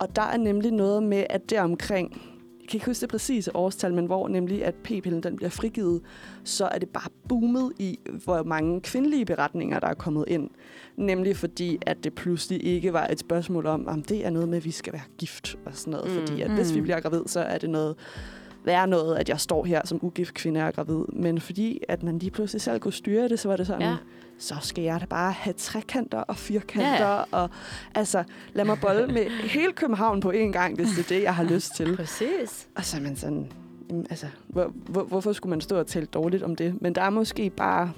Og 0.00 0.16
der 0.16 0.22
er 0.22 0.36
nemlig 0.36 0.72
noget 0.72 1.02
med, 1.02 1.24
at 1.30 1.50
deromkring 1.50 2.06
omkring 2.06 2.33
jeg 2.64 2.68
kan 2.70 2.76
ikke 2.76 2.86
huske 2.86 3.00
det 3.00 3.08
præcise 3.08 3.56
årstal, 3.56 3.94
men 3.94 4.06
hvor 4.06 4.28
nemlig, 4.28 4.64
at 4.64 4.74
p-pillen 4.74 5.20
den 5.22 5.36
bliver 5.36 5.50
frigivet, 5.50 6.00
så 6.44 6.64
er 6.66 6.78
det 6.78 6.88
bare 6.88 7.10
boomet 7.28 7.72
i, 7.78 7.98
hvor 8.24 8.42
mange 8.42 8.80
kvindelige 8.80 9.24
beretninger, 9.24 9.80
der 9.80 9.86
er 9.86 9.94
kommet 9.94 10.24
ind. 10.28 10.50
Nemlig 10.96 11.36
fordi, 11.36 11.78
at 11.82 12.04
det 12.04 12.12
pludselig 12.14 12.64
ikke 12.64 12.92
var 12.92 13.06
et 13.06 13.18
spørgsmål 13.20 13.66
om, 13.66 13.86
om 13.88 14.02
det 14.02 14.26
er 14.26 14.30
noget 14.30 14.48
med, 14.48 14.56
at 14.58 14.64
vi 14.64 14.70
skal 14.70 14.92
være 14.92 15.02
gift 15.18 15.56
og 15.66 15.72
sådan 15.74 15.90
noget. 15.90 16.10
Mm. 16.10 16.20
Fordi 16.26 16.42
at 16.42 16.50
hvis 16.50 16.74
vi 16.74 16.78
Mm. 16.80 16.82
bliver 16.84 17.00
gravid, 17.00 17.22
så 17.26 17.40
er 17.40 17.58
det 17.58 17.70
noget 17.70 17.96
værre 18.64 18.86
noget, 18.86 19.16
at 19.16 19.28
jeg 19.28 19.40
står 19.40 19.64
her 19.64 19.80
som 19.84 19.98
ugift 20.02 20.34
kvinde 20.34 20.60
og 20.60 20.66
er 20.66 20.70
gravid. 20.70 21.04
Men 21.12 21.40
fordi, 21.40 21.80
at 21.88 22.02
man 22.02 22.18
lige 22.18 22.30
pludselig 22.30 22.60
selv 22.62 22.80
kunne 22.80 22.92
styre 22.92 23.28
det, 23.28 23.38
så 23.38 23.48
var 23.48 23.56
det 23.56 23.66
sådan, 23.66 23.82
Ja. 23.82 23.96
Ja. 24.34 24.40
så 24.44 24.54
skal 24.60 24.84
jeg 24.84 25.00
da 25.00 25.06
bare 25.06 25.32
have 25.32 25.54
trekanter 25.54 26.18
og 26.20 26.36
firkanter. 26.36 26.88
Ja. 27.06 27.16
Ja. 27.18 27.22
Og 27.30 27.50
altså, 27.94 28.24
lad 28.52 28.64
mig 28.64 28.78
bolle 28.80 29.06
med 29.06 29.30
hele 29.30 29.72
København 29.72 30.20
på 30.20 30.30
én 30.32 30.36
gang, 30.52 30.74
hvis 30.74 30.88
det 30.88 30.98
er 30.98 31.08
det, 31.16 31.22
jeg 31.22 31.34
har 31.34 31.44
lyst 31.44 31.74
til. 31.76 31.96
Præcis. 31.96 32.68
Og 32.76 32.84
så 32.84 32.96
er 32.96 33.00
man 33.00 33.16
sådan, 33.16 33.52
jamen, 33.90 34.06
altså, 34.10 34.26
hvor, 34.48 34.72
hvor, 34.88 35.02
hvorfor 35.02 35.32
skulle 35.32 35.50
man 35.50 35.60
stå 35.60 35.78
og 35.78 35.86
tale 35.86 36.06
dårligt 36.06 36.42
om 36.42 36.56
det? 36.56 36.82
Men 36.82 36.94
der 36.94 37.02
er 37.02 37.10
måske 37.10 37.50
bare 37.50 37.92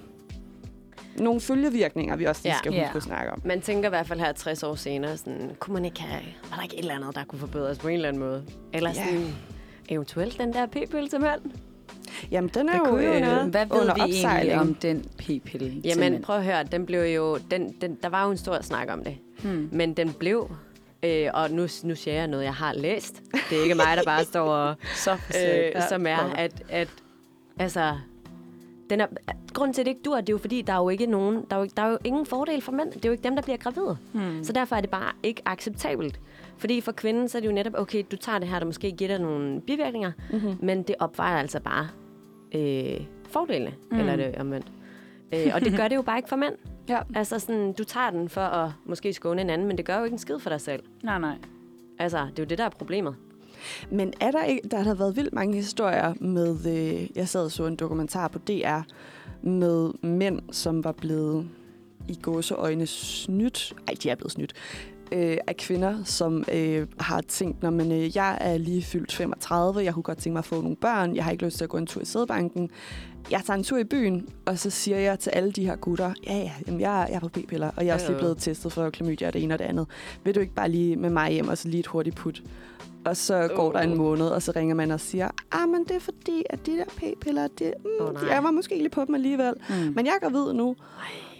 nogle 1.19 1.41
følgevirkninger, 1.41 2.17
vi 2.17 2.25
også 2.25 2.41
lige 2.45 2.53
Ja. 2.53 2.59
skal 2.59 2.73
Ja. 2.75 2.85
huske 2.85 2.97
at 2.97 3.03
snakke 3.03 3.33
om. 3.33 3.43
Man 3.45 3.61
tænker 3.61 3.89
i 3.89 3.91
hvert 3.91 4.07
fald 4.07 4.21
her 4.21 4.33
60 4.33 4.63
år 4.63 4.75
senere, 4.75 5.17
sådan, 5.17 5.51
kunne 5.59 5.75
man 5.75 5.85
ikke 5.85 6.01
have, 6.03 6.23
var 6.51 6.57
der 6.57 6.63
ikke 6.63 6.75
et 6.77 6.81
eller 6.81 6.95
andet, 6.95 7.15
der 7.15 7.25
kunne 7.25 7.39
forbedres 7.39 7.79
på 7.79 7.89
en 7.89 7.95
eller 7.95 8.09
anden 8.09 8.23
måde? 8.23 8.45
Eller 8.73 8.91
Ja. 8.91 9.05
sådan, 9.07 9.35
eventuelt 9.89 10.39
den 10.39 10.53
der 10.53 10.67
p-pille 10.67 11.09
til 11.09 11.21
mænd? 11.21 11.41
Jamen, 12.31 12.51
den 12.55 12.69
er 12.69 12.73
Det 12.73 12.91
jo 12.91 12.99
jo 12.99 13.13
øh, 13.13 13.21
noget. 13.21 13.51
Hvad 13.51 13.67
ved 13.67 13.81
under 13.81 13.95
vi 13.95 14.01
egentlig 14.01 14.25
opsejling. 14.25 14.61
om 14.61 14.75
den 14.75 15.05
p-pille? 15.19 15.81
Jamen, 15.85 16.23
prøv 16.23 16.37
at 16.37 16.45
høre, 16.45 16.65
den 16.65 16.87
blev 16.87 17.01
jo, 17.15 17.39
den, 17.51 17.75
den, 17.81 17.99
der 18.03 18.09
var 18.09 18.25
jo 18.25 18.31
en 18.31 18.37
stor 18.37 18.61
snak 18.63 18.89
om 18.93 19.05
det, 19.05 19.17
Hmm. 19.43 19.69
men 19.73 19.95
den 19.95 20.13
blev, 20.13 20.51
øh, 21.03 21.29
og 21.35 21.51
nu, 21.51 21.67
nu 21.85 21.95
siger 21.95 22.15
jeg 22.15 22.27
noget, 22.27 22.45
jeg 22.45 22.55
har 22.55 22.73
læst. 22.75 23.23
Det 23.51 23.59
er 23.59 23.63
ikke 23.63 23.75
mig, 23.75 23.97
der 23.97 24.05
bare 24.05 24.25
står 24.25 24.49
og, 24.49 24.75
Så 25.05 25.13
øh, 25.13 25.19
ja. 25.35 25.89
som 25.89 26.07
er, 26.07 26.17
at, 26.37 26.63
at 26.69 26.89
altså, 27.59 27.95
den 28.91 29.01
er, 29.01 29.07
grunden 29.55 29.75
til, 29.75 29.83
at 29.83 29.87
det 29.87 29.91
ikke 29.91 30.03
dur, 30.05 30.17
det 30.17 30.29
er 30.29 30.33
jo 30.33 30.39
fordi, 30.39 30.63
der 30.63 30.73
er 30.73 30.77
jo 30.77 30.89
ikke 30.89 31.07
nogen, 31.07 31.45
der 31.51 31.57
er 31.57 31.61
jo, 31.61 31.69
der 31.77 31.83
er 31.83 31.91
jo 31.91 31.99
ingen 32.05 32.27
fordel 32.27 32.63
for 32.63 32.73
mænd. 32.73 32.93
Det 32.93 33.05
er 33.05 33.09
jo 33.09 33.13
ikke 33.13 33.25
dem, 33.25 33.35
der 33.37 33.43
bliver 33.43 33.57
gravide. 33.57 33.97
Hmm. 34.13 34.45
Så 34.45 34.53
derfor 34.53 34.77
er 34.77 34.81
det 34.81 34.91
bare 34.91 35.13
ikke 35.23 35.43
acceptabelt. 35.47 36.21
Fordi 36.59 36.81
for 36.81 36.93
kvinden, 36.93 37.29
så 37.29 37.39
er 37.39 37.41
det 37.41 37.49
jo 37.49 37.53
netop, 37.55 37.73
okay, 37.77 38.03
du 38.11 38.17
tager 38.17 38.39
det 38.39 38.49
her, 38.49 38.59
der 38.59 38.67
måske 38.67 38.91
giver 38.93 39.09
dig 39.09 39.19
nogle 39.19 39.61
bivirkninger, 39.61 40.13
Mm-hmm. 40.33 40.57
men 40.63 40.83
det 40.83 40.95
opvejer 40.99 41.39
altså 41.39 41.61
bare 41.61 41.89
øh, 42.57 43.07
fordelene, 43.31 43.75
Mm. 43.91 43.99
eller 43.99 44.13
er 44.13 44.17
det 44.17 44.35
omvendt. 44.41 44.67
Øh, 45.35 45.47
og 45.55 45.61
det 45.61 45.77
gør 45.77 45.89
det 45.89 45.97
jo 45.97 46.03
bare 46.03 46.19
ikke 46.19 46.29
for 46.29 46.37
mænd. 46.37 46.55
Ja. 46.89 46.99
Altså 47.15 47.39
sådan, 47.39 47.73
du 47.73 47.85
tager 47.85 48.11
den 48.11 48.29
for 48.29 48.41
at 48.41 48.71
måske 48.85 49.13
skåne 49.13 49.41
en 49.41 49.51
anden, 49.51 49.67
men 49.69 49.77
det 49.77 49.85
gør 49.85 49.99
jo 49.99 50.05
ikke 50.05 50.15
en 50.15 50.19
skid 50.19 50.39
for 50.39 50.51
dig 50.51 50.61
selv. 50.61 50.83
Nej, 51.03 51.19
nej. 51.19 51.37
Altså, 51.99 52.19
det 52.19 52.39
er 52.39 52.43
jo 52.43 52.45
det, 52.45 52.59
der 52.59 52.65
er 52.65 52.69
problemet. 52.69 53.17
Men 53.91 54.13
er 54.21 54.31
der 54.31 54.45
ikke, 54.45 54.69
der 54.69 54.81
har 54.83 54.95
været 54.95 55.17
vildt 55.17 55.33
mange 55.33 55.55
historier 55.55 56.15
med, 56.21 56.57
øh, 56.67 57.17
jeg 57.17 57.29
sad 57.29 57.45
og 57.45 57.51
så 57.51 57.67
en 57.67 57.77
dokumentar 57.77 58.29
på 58.29 58.39
DR, 58.39 58.81
med 59.43 59.91
mænd, 60.03 60.41
som 60.53 60.85
var 60.85 60.93
blevet 60.93 61.49
i 62.09 62.19
gåseøjne 62.23 62.87
snydt, 62.87 63.75
ej, 63.89 63.95
de 64.03 64.11
er 64.11 64.15
blevet 64.15 64.33
snydt, 64.33 64.53
øh, 65.13 65.37
af 65.47 65.57
kvinder, 65.57 66.05
som 66.05 66.45
øh, 66.55 66.87
har 67.01 67.21
tænkt, 67.21 67.63
når 67.63 67.71
man, 67.71 67.93
øh, 67.93 68.17
jeg 68.17 68.39
er 68.41 68.59
lige 68.59 68.83
fyldt 68.83 69.13
35, 69.13 69.85
jeg 69.85 69.95
kunne 69.95 70.03
godt 70.03 70.19
tænke 70.19 70.33
mig 70.35 70.39
at 70.39 70.45
få 70.45 70.61
nogle 70.61 70.77
børn, 70.77 71.17
jeg 71.17 71.25
har 71.25 71.31
ikke 71.31 71.45
lyst 71.45 71.57
til 71.57 71.65
at 71.65 71.71
gå 71.71 71.77
en 71.77 71.87
tur 71.87 72.01
i 72.03 72.05
sædebanken, 72.05 72.71
jeg 73.31 73.41
tager 73.47 73.59
en 73.59 73.65
tur 73.65 73.79
i 73.79 73.85
byen, 73.85 74.29
og 74.47 74.59
så 74.59 74.71
siger 74.71 74.99
jeg 74.99 75.19
til 75.19 75.31
alle 75.31 75.53
de 75.53 75.67
her 75.67 75.77
gutter, 75.77 76.13
ja, 76.27 76.37
ja, 76.37 76.53
jamen, 76.67 76.81
jeg, 76.81 77.03
er- 77.03 77.07
jeg 77.07 77.15
er 77.17 77.21
på 77.21 77.29
p-piller, 77.29 77.71
og 77.77 77.85
jeg 77.87 77.91
er 77.91 77.95
også 77.95 78.07
lige 78.09 78.19
blevet 78.19 78.39
testet 78.39 78.73
for 78.73 78.91
klamydia 78.91 79.27
og 79.27 79.33
det 79.33 79.43
ene 79.43 79.55
og 79.55 79.59
det 79.59 79.65
andet. 79.65 79.87
Vil 80.25 80.35
du 80.35 80.41
ikke 80.41 80.55
bare 80.55 80.69
lige 80.69 80.97
med 80.97 81.11
mig 81.11 81.33
hjem, 81.33 81.49
og 81.49 81.59
så 81.59 81.69
lige 81.69 81.81
et 81.81 81.87
hurtigt 81.87 82.17
put? 82.17 82.43
Og 83.05 83.17
så 83.17 83.49
går 83.57 83.73
der 83.73 83.79
en 83.81 83.97
måned, 83.97 84.27
og 84.29 84.43
så 84.43 84.53
ringer 84.57 84.75
man 84.75 84.91
og 84.91 85.01
siger, 85.01 85.29
ah, 85.53 85.69
men 85.69 85.85
det 85.85 85.97
er 85.97 86.01
fordi, 86.01 86.43
at 86.51 86.67
de 86.67 86.73
der 86.77 86.85
p-piller, 86.85 87.49
det, 87.59 87.75
mm, 87.85 88.07
oh, 88.07 88.15
nej. 88.15 88.25
jeg 88.35 88.45
var 88.45 88.51
måske 88.51 88.77
lige 88.79 88.89
på 88.89 89.05
dem 89.05 89.15
alligevel. 89.15 89.55
Hmm. 89.69 89.93
Men 89.95 90.07
jeg 90.07 90.13
er 90.23 90.29
gravid 90.29 90.53
nu, 90.53 90.77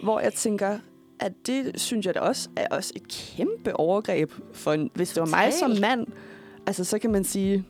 hvor 0.03 0.19
jeg 0.19 0.33
tænker, 0.33 0.79
at 1.19 1.31
det 1.47 1.81
synes 1.81 2.05
jeg 2.05 2.15
da 2.15 2.19
også 2.19 2.49
er 2.55 2.67
også 2.71 2.93
et 2.95 3.07
kæmpe 3.07 3.75
overgreb. 3.75 4.31
For 4.53 4.73
en, 4.73 4.91
hvis 4.93 5.09
det 5.09 5.21
var 5.21 5.27
mig 5.27 5.53
som 5.53 5.71
mand, 5.81 6.07
altså 6.67 6.83
så 6.83 6.99
kan 6.99 7.11
man 7.11 7.23
sige... 7.23 7.65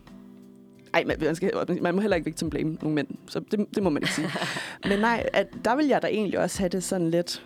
Ej, 0.93 1.03
man, 1.03 1.17
man, 1.21 1.35
skal, 1.35 1.51
man 1.81 1.95
må 1.95 2.01
heller 2.01 2.15
ikke 2.15 2.25
victim 2.25 2.49
blame 2.49 2.77
nogle 2.81 2.95
mænd, 2.95 3.07
så 3.27 3.39
det, 3.39 3.65
det 3.75 3.83
må 3.83 3.89
man 3.89 4.03
ikke 4.03 4.13
sige. 4.13 4.27
Men 4.89 4.99
nej, 4.99 5.29
at 5.33 5.47
der 5.65 5.75
vil 5.75 5.87
jeg 5.87 6.01
da 6.01 6.07
egentlig 6.07 6.39
også 6.39 6.59
have 6.59 6.69
det 6.69 6.83
sådan 6.83 7.09
lidt... 7.09 7.43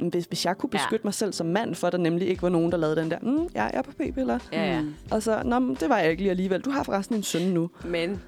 Hvis, 0.00 0.24
hvis 0.24 0.44
jeg 0.44 0.58
kunne 0.58 0.70
beskytte 0.70 1.02
ja. 1.04 1.06
mig 1.06 1.14
selv 1.14 1.32
som 1.32 1.46
mand, 1.46 1.74
for 1.74 1.86
at 1.86 1.92
der 1.92 1.98
nemlig 1.98 2.28
ikke 2.28 2.42
var 2.42 2.48
nogen, 2.48 2.72
der 2.72 2.78
lavede 2.78 2.96
den 2.96 3.10
der, 3.10 3.18
mm, 3.22 3.42
ja, 3.54 3.62
jeg 3.62 3.74
er 3.74 3.82
på 3.82 3.92
p-piller. 3.92 4.38
Ja, 4.52 4.74
ja. 4.74 4.80
Hmm. 4.80 4.94
Og 5.10 5.22
så, 5.22 5.42
nå, 5.44 5.74
det 5.80 5.88
var 5.88 5.98
jeg 5.98 6.10
ikke 6.10 6.22
lige 6.22 6.30
alligevel. 6.30 6.60
Du 6.60 6.70
har 6.70 6.82
forresten 6.82 7.16
en 7.16 7.22
søn 7.22 7.42
nu. 7.42 7.70
Men 7.84 8.20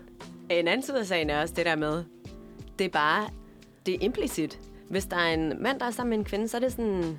en 0.51 0.69
anden 0.69 0.83
side 0.83 0.99
af 0.99 1.07
sagen 1.07 1.31
er 1.31 1.41
også 1.41 1.55
det 1.57 1.67
der 1.67 1.77
med, 1.77 2.05
det 2.79 2.85
er 2.85 2.89
bare, 2.89 3.29
det 3.87 3.95
er 3.95 3.99
implicit. 4.01 4.59
Hvis 4.95 5.05
der 5.07 5.17
er 5.17 5.35
en 5.35 5.53
mand, 5.63 5.81
der 5.81 5.87
er 5.87 5.91
sammen 5.91 6.11
med 6.11 6.19
en 6.19 6.25
kvinde, 6.25 6.49
så 6.49 6.57
er 6.57 6.61
det 6.61 6.71
sådan, 6.73 7.19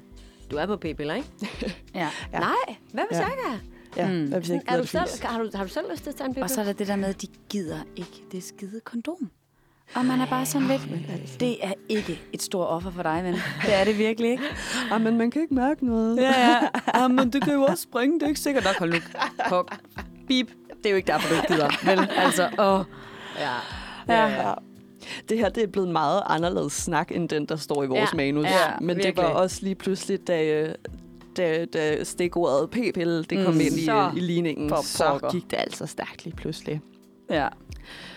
du 0.52 0.56
er 0.58 0.66
på 0.66 0.78
p-piller, 0.78 1.14
ikke? 1.16 1.28
Ja. 1.96 2.10
Ja. 2.34 2.40
Nej, 2.40 2.76
hvad 2.94 3.04
hvis 3.10 3.18
Ja. 3.20 3.24
jeg 3.24 3.32
ikke 3.32 3.44
er? 3.54 3.58
Ja, 4.06 4.12
Mm. 4.12 4.26
hvad 4.28 4.40
hvis 4.40 4.50
jeg 4.50 4.56
ikke 4.56 4.72
er 4.72 4.78
du 4.78 4.86
selv, 4.88 5.02
har, 5.24 5.40
du, 5.44 5.50
har 5.56 5.64
du 5.64 5.70
selv 5.70 5.86
lyst 5.92 6.04
til 6.04 6.10
at 6.10 6.16
tage 6.16 6.26
en 6.28 6.34
p-pille? 6.34 6.44
Og 6.44 6.50
så 6.50 6.62
er 6.62 6.66
der 6.66 6.74
det 6.74 6.88
der 6.88 6.96
med, 6.96 7.06
at 7.10 7.22
de 7.22 7.28
gider 7.50 7.80
ikke 7.96 8.24
det 8.32 8.44
skide 8.44 8.80
kondom. 8.86 9.30
Og 9.96 10.06
man 10.06 10.22
er 10.22 10.26
bare 10.26 10.46
sådan 10.46 10.68
lidt, 10.68 10.82
det 11.40 11.66
er 11.66 11.74
ikke 11.90 12.22
et 12.34 12.42
stort 12.42 12.68
offer 12.68 12.92
for 12.92 13.04
dig, 13.04 13.24
ven. 13.24 13.34
Det 13.34 13.74
er 13.74 13.84
det 13.84 13.98
virkelig 13.98 14.32
ikke. 14.32 14.44
Ah, 14.92 15.02
men 15.02 15.18
man 15.18 15.32
kan 15.32 15.42
ikke 15.42 15.54
mærke 15.54 15.86
noget. 15.86 16.18
Ja, 16.18 16.50
ja. 16.50 16.60
ja 17.02 17.08
men 17.08 17.30
du 17.30 17.40
kan 17.40 17.54
jo 17.54 17.64
også 17.64 17.84
springe, 17.84 18.16
det 18.20 18.24
er 18.24 18.28
ikke 18.28 18.40
sikkert 18.40 18.64
nok. 18.64 18.76
Hold 18.80 18.92
nu. 18.94 18.98
Pok. 19.50 19.76
Bip. 20.28 20.52
Det 20.78 20.86
er 20.86 20.90
jo 20.90 20.96
ikke 20.96 21.08
derfor, 21.08 21.30
du 21.30 21.36
ikke 21.36 21.48
gider. 21.54 21.70
Vel, 21.96 22.10
altså, 22.18 22.44
åh. 22.60 22.86
Ja. 23.40 23.54
Ja. 24.14 24.28
ja. 24.48 24.54
Det 25.30 25.38
her 25.38 25.50
det 25.50 25.63
er 25.63 25.68
blevet 25.68 25.89
meget 25.89 26.22
anderledes 26.26 26.74
snak, 26.74 27.12
end 27.12 27.30
den, 27.30 27.46
der 27.46 27.56
står 27.56 27.84
i 27.84 27.88
vores 27.88 28.12
Ja, 28.13 28.18
manus. 28.18 28.46
ja, 28.46 28.80
Men 28.82 28.89
det 28.89 29.06
virkelig. 29.06 29.24
var 29.26 29.30
også 29.32 29.60
lige 29.62 29.76
pludselig, 29.76 30.28
da, 30.28 30.68
da, 31.38 31.65
da 31.65 32.04
stikordet 32.04 32.70
p-pille 32.70 33.24
det 33.24 33.46
kom 33.46 33.54
Mm, 33.54 33.60
ind 33.60 33.74
i, 33.78 33.86
så 33.86 34.12
i 34.15 34.20
ligningen, 34.20 34.70
for 34.70 34.82
så 34.84 35.20
gik 35.32 35.52
det 35.52 35.58
altså 35.58 35.86
stærkt 35.86 36.24
lige 36.26 36.36
pludselig. 36.36 36.82
Ja. 37.30 37.48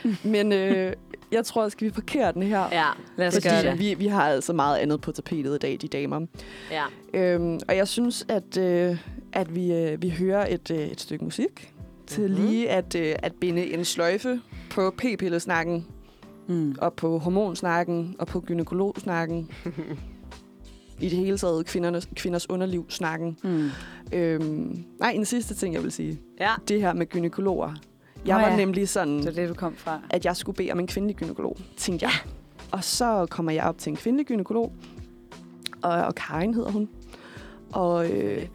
Men 0.22 0.52
øh, 0.52 0.92
jeg 1.32 1.44
tror, 1.44 1.68
skal 1.68 1.84
vi 1.86 1.90
parkere 1.90 2.32
den 2.32 2.42
her? 2.42 2.68
Ja, 2.72 2.84
Lad 3.16 3.26
os 3.28 3.40
gøre 3.42 3.56
Fordi 3.56 3.68
det. 3.68 3.78
vi, 3.78 3.94
vi 3.94 4.06
har 4.06 4.22
altså 4.22 4.52
meget 4.52 4.76
andet 4.78 5.00
på 5.00 5.12
tapetet 5.12 5.54
i 5.54 5.58
dag, 5.58 5.78
de 5.80 5.88
damer. 5.88 6.26
ja. 6.70 6.84
Øhm, 7.14 7.60
og 7.68 7.76
jeg 7.76 7.88
synes, 7.88 8.26
at, 8.28 8.56
øh, 8.56 8.96
at 9.32 9.54
vi, 9.54 9.72
øh, 9.72 10.02
vi 10.02 10.10
hører 10.10 10.46
et, 10.54 10.70
øh, 10.70 10.78
et 10.78 11.00
stykke 11.00 11.24
musik 11.24 11.74
til 12.06 12.30
Mhm. 12.30 12.34
lige 12.46 12.70
at, 12.70 12.94
øh, 12.94 13.14
at 13.18 13.32
binde 13.40 13.72
en 13.74 13.84
sløjfe 13.84 14.40
på 14.70 14.94
p-pillesnakken. 14.98 15.86
Mm. 16.48 16.74
og 16.80 16.92
på 16.92 17.18
hormonsnakken, 17.18 18.16
og 18.18 18.26
på 18.26 18.40
gynekologsnakken. 18.40 19.50
I 21.00 21.08
det 21.08 21.18
hele 21.18 21.38
taget 21.38 21.66
kvindernes, 21.66 22.08
kvinders 22.16 22.50
underliv-snakken. 22.50 23.38
Mm. 23.44 23.68
Øhm, 24.12 24.84
nej, 25.00 25.10
en 25.10 25.24
sidste 25.24 25.54
ting, 25.54 25.74
jeg 25.74 25.82
vil 25.82 25.92
sige. 25.92 26.20
Ja. 26.40 26.50
Det 26.68 26.80
her 26.80 26.92
med 26.92 27.06
gynekologer. 27.06 27.74
Jeg 28.26 28.36
Nå 28.36 28.42
var 28.42 28.50
ja. 28.50 28.56
nemlig 28.56 28.88
sådan, 28.88 29.22
Så 29.22 29.28
det 29.28 29.36
det, 29.36 29.48
du 29.48 29.54
kom 29.54 29.74
fra. 29.76 30.00
at 30.10 30.24
jeg 30.24 30.36
skulle 30.36 30.56
bede 30.56 30.72
om 30.72 30.80
en 30.80 30.86
kvindelig 30.86 31.16
gynekolog, 31.16 31.56
tænkte 31.76 32.06
jeg. 32.06 32.12
Og 32.70 32.84
så 32.84 33.26
kommer 33.30 33.52
jeg 33.52 33.64
op 33.64 33.78
til 33.78 33.90
en 33.90 33.96
kvindelig 33.96 34.26
gynekolog, 34.26 34.72
og, 35.82 35.90
og 35.92 36.14
Karin 36.14 36.54
hedder 36.54 36.70
hun. 36.70 36.88
Og, 37.72 38.10
øh, 38.10 38.46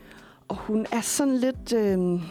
og 0.47 0.55
hun 0.55 0.85
er 0.91 1.01
sådan 1.01 1.37
lidt... 1.37 1.73
Øh, 1.73 2.21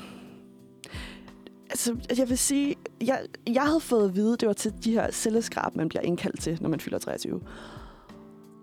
altså, 1.73 1.97
jeg 2.19 2.29
vil 2.29 2.39
sige, 2.39 2.77
jeg, 3.01 3.21
jeg 3.47 3.63
havde 3.63 3.81
fået 3.81 4.09
at 4.09 4.17
vide, 4.17 4.37
det 4.37 4.49
var 4.49 4.53
til 4.53 4.73
de 4.85 4.93
her 4.93 5.11
celleskrab, 5.11 5.77
man 5.77 5.89
bliver 5.89 6.03
indkaldt 6.03 6.41
til, 6.41 6.59
når 6.61 6.69
man 6.69 6.81
fylder 6.81 6.99
23. 6.99 7.41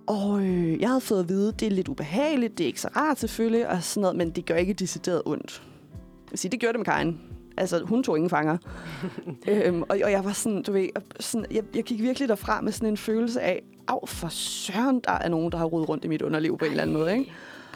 Og 0.07 0.41
øh, 0.41 0.81
jeg 0.81 0.89
havde 0.89 1.01
fået 1.01 1.19
at 1.19 1.29
vide, 1.29 1.53
det 1.59 1.65
er 1.65 1.71
lidt 1.71 1.87
ubehageligt, 1.87 2.57
det 2.57 2.63
er 2.63 2.67
ikke 2.67 2.81
så 2.81 2.89
rart 2.95 3.19
selvfølgelig, 3.19 3.69
og 3.69 3.83
sådan 3.83 4.01
noget, 4.01 4.17
men 4.17 4.29
det 4.29 4.45
gør 4.45 4.55
ikke 4.55 4.73
decideret 4.73 5.21
ondt. 5.25 5.63
Jeg 6.25 6.31
vil 6.31 6.39
sige, 6.39 6.51
det 6.51 6.59
gjorde 6.59 6.73
det 6.73 6.79
med 6.79 6.85
Karin. 6.85 7.21
Altså, 7.57 7.83
hun 7.83 8.03
tog 8.03 8.17
ingen 8.17 8.29
fanger. 8.29 8.57
øhm, 9.49 9.81
og, 9.81 9.99
og 10.03 10.11
jeg 10.11 10.25
var 10.25 10.31
sådan, 10.31 10.63
du 10.63 10.71
ved, 10.71 10.89
sådan, 11.19 11.45
jeg, 11.51 11.63
jeg 11.75 11.83
gik 11.83 12.01
virkelig 12.01 12.29
derfra 12.29 12.61
med 12.61 12.71
sådan 12.71 12.89
en 12.89 12.97
følelse 12.97 13.41
af, 13.41 13.63
af 13.87 14.09
for 14.09 14.27
søren, 14.29 14.99
der 14.99 15.11
er 15.11 15.29
nogen, 15.29 15.51
der 15.51 15.57
har 15.57 15.65
rodet 15.65 15.89
rundt 15.89 16.05
i 16.05 16.07
mit 16.07 16.21
underliv 16.21 16.57
på 16.57 16.65
en 16.65 16.71
eller 16.71 16.83
anden 16.83 16.97
måde, 16.97 17.17
ikke? 17.17 17.31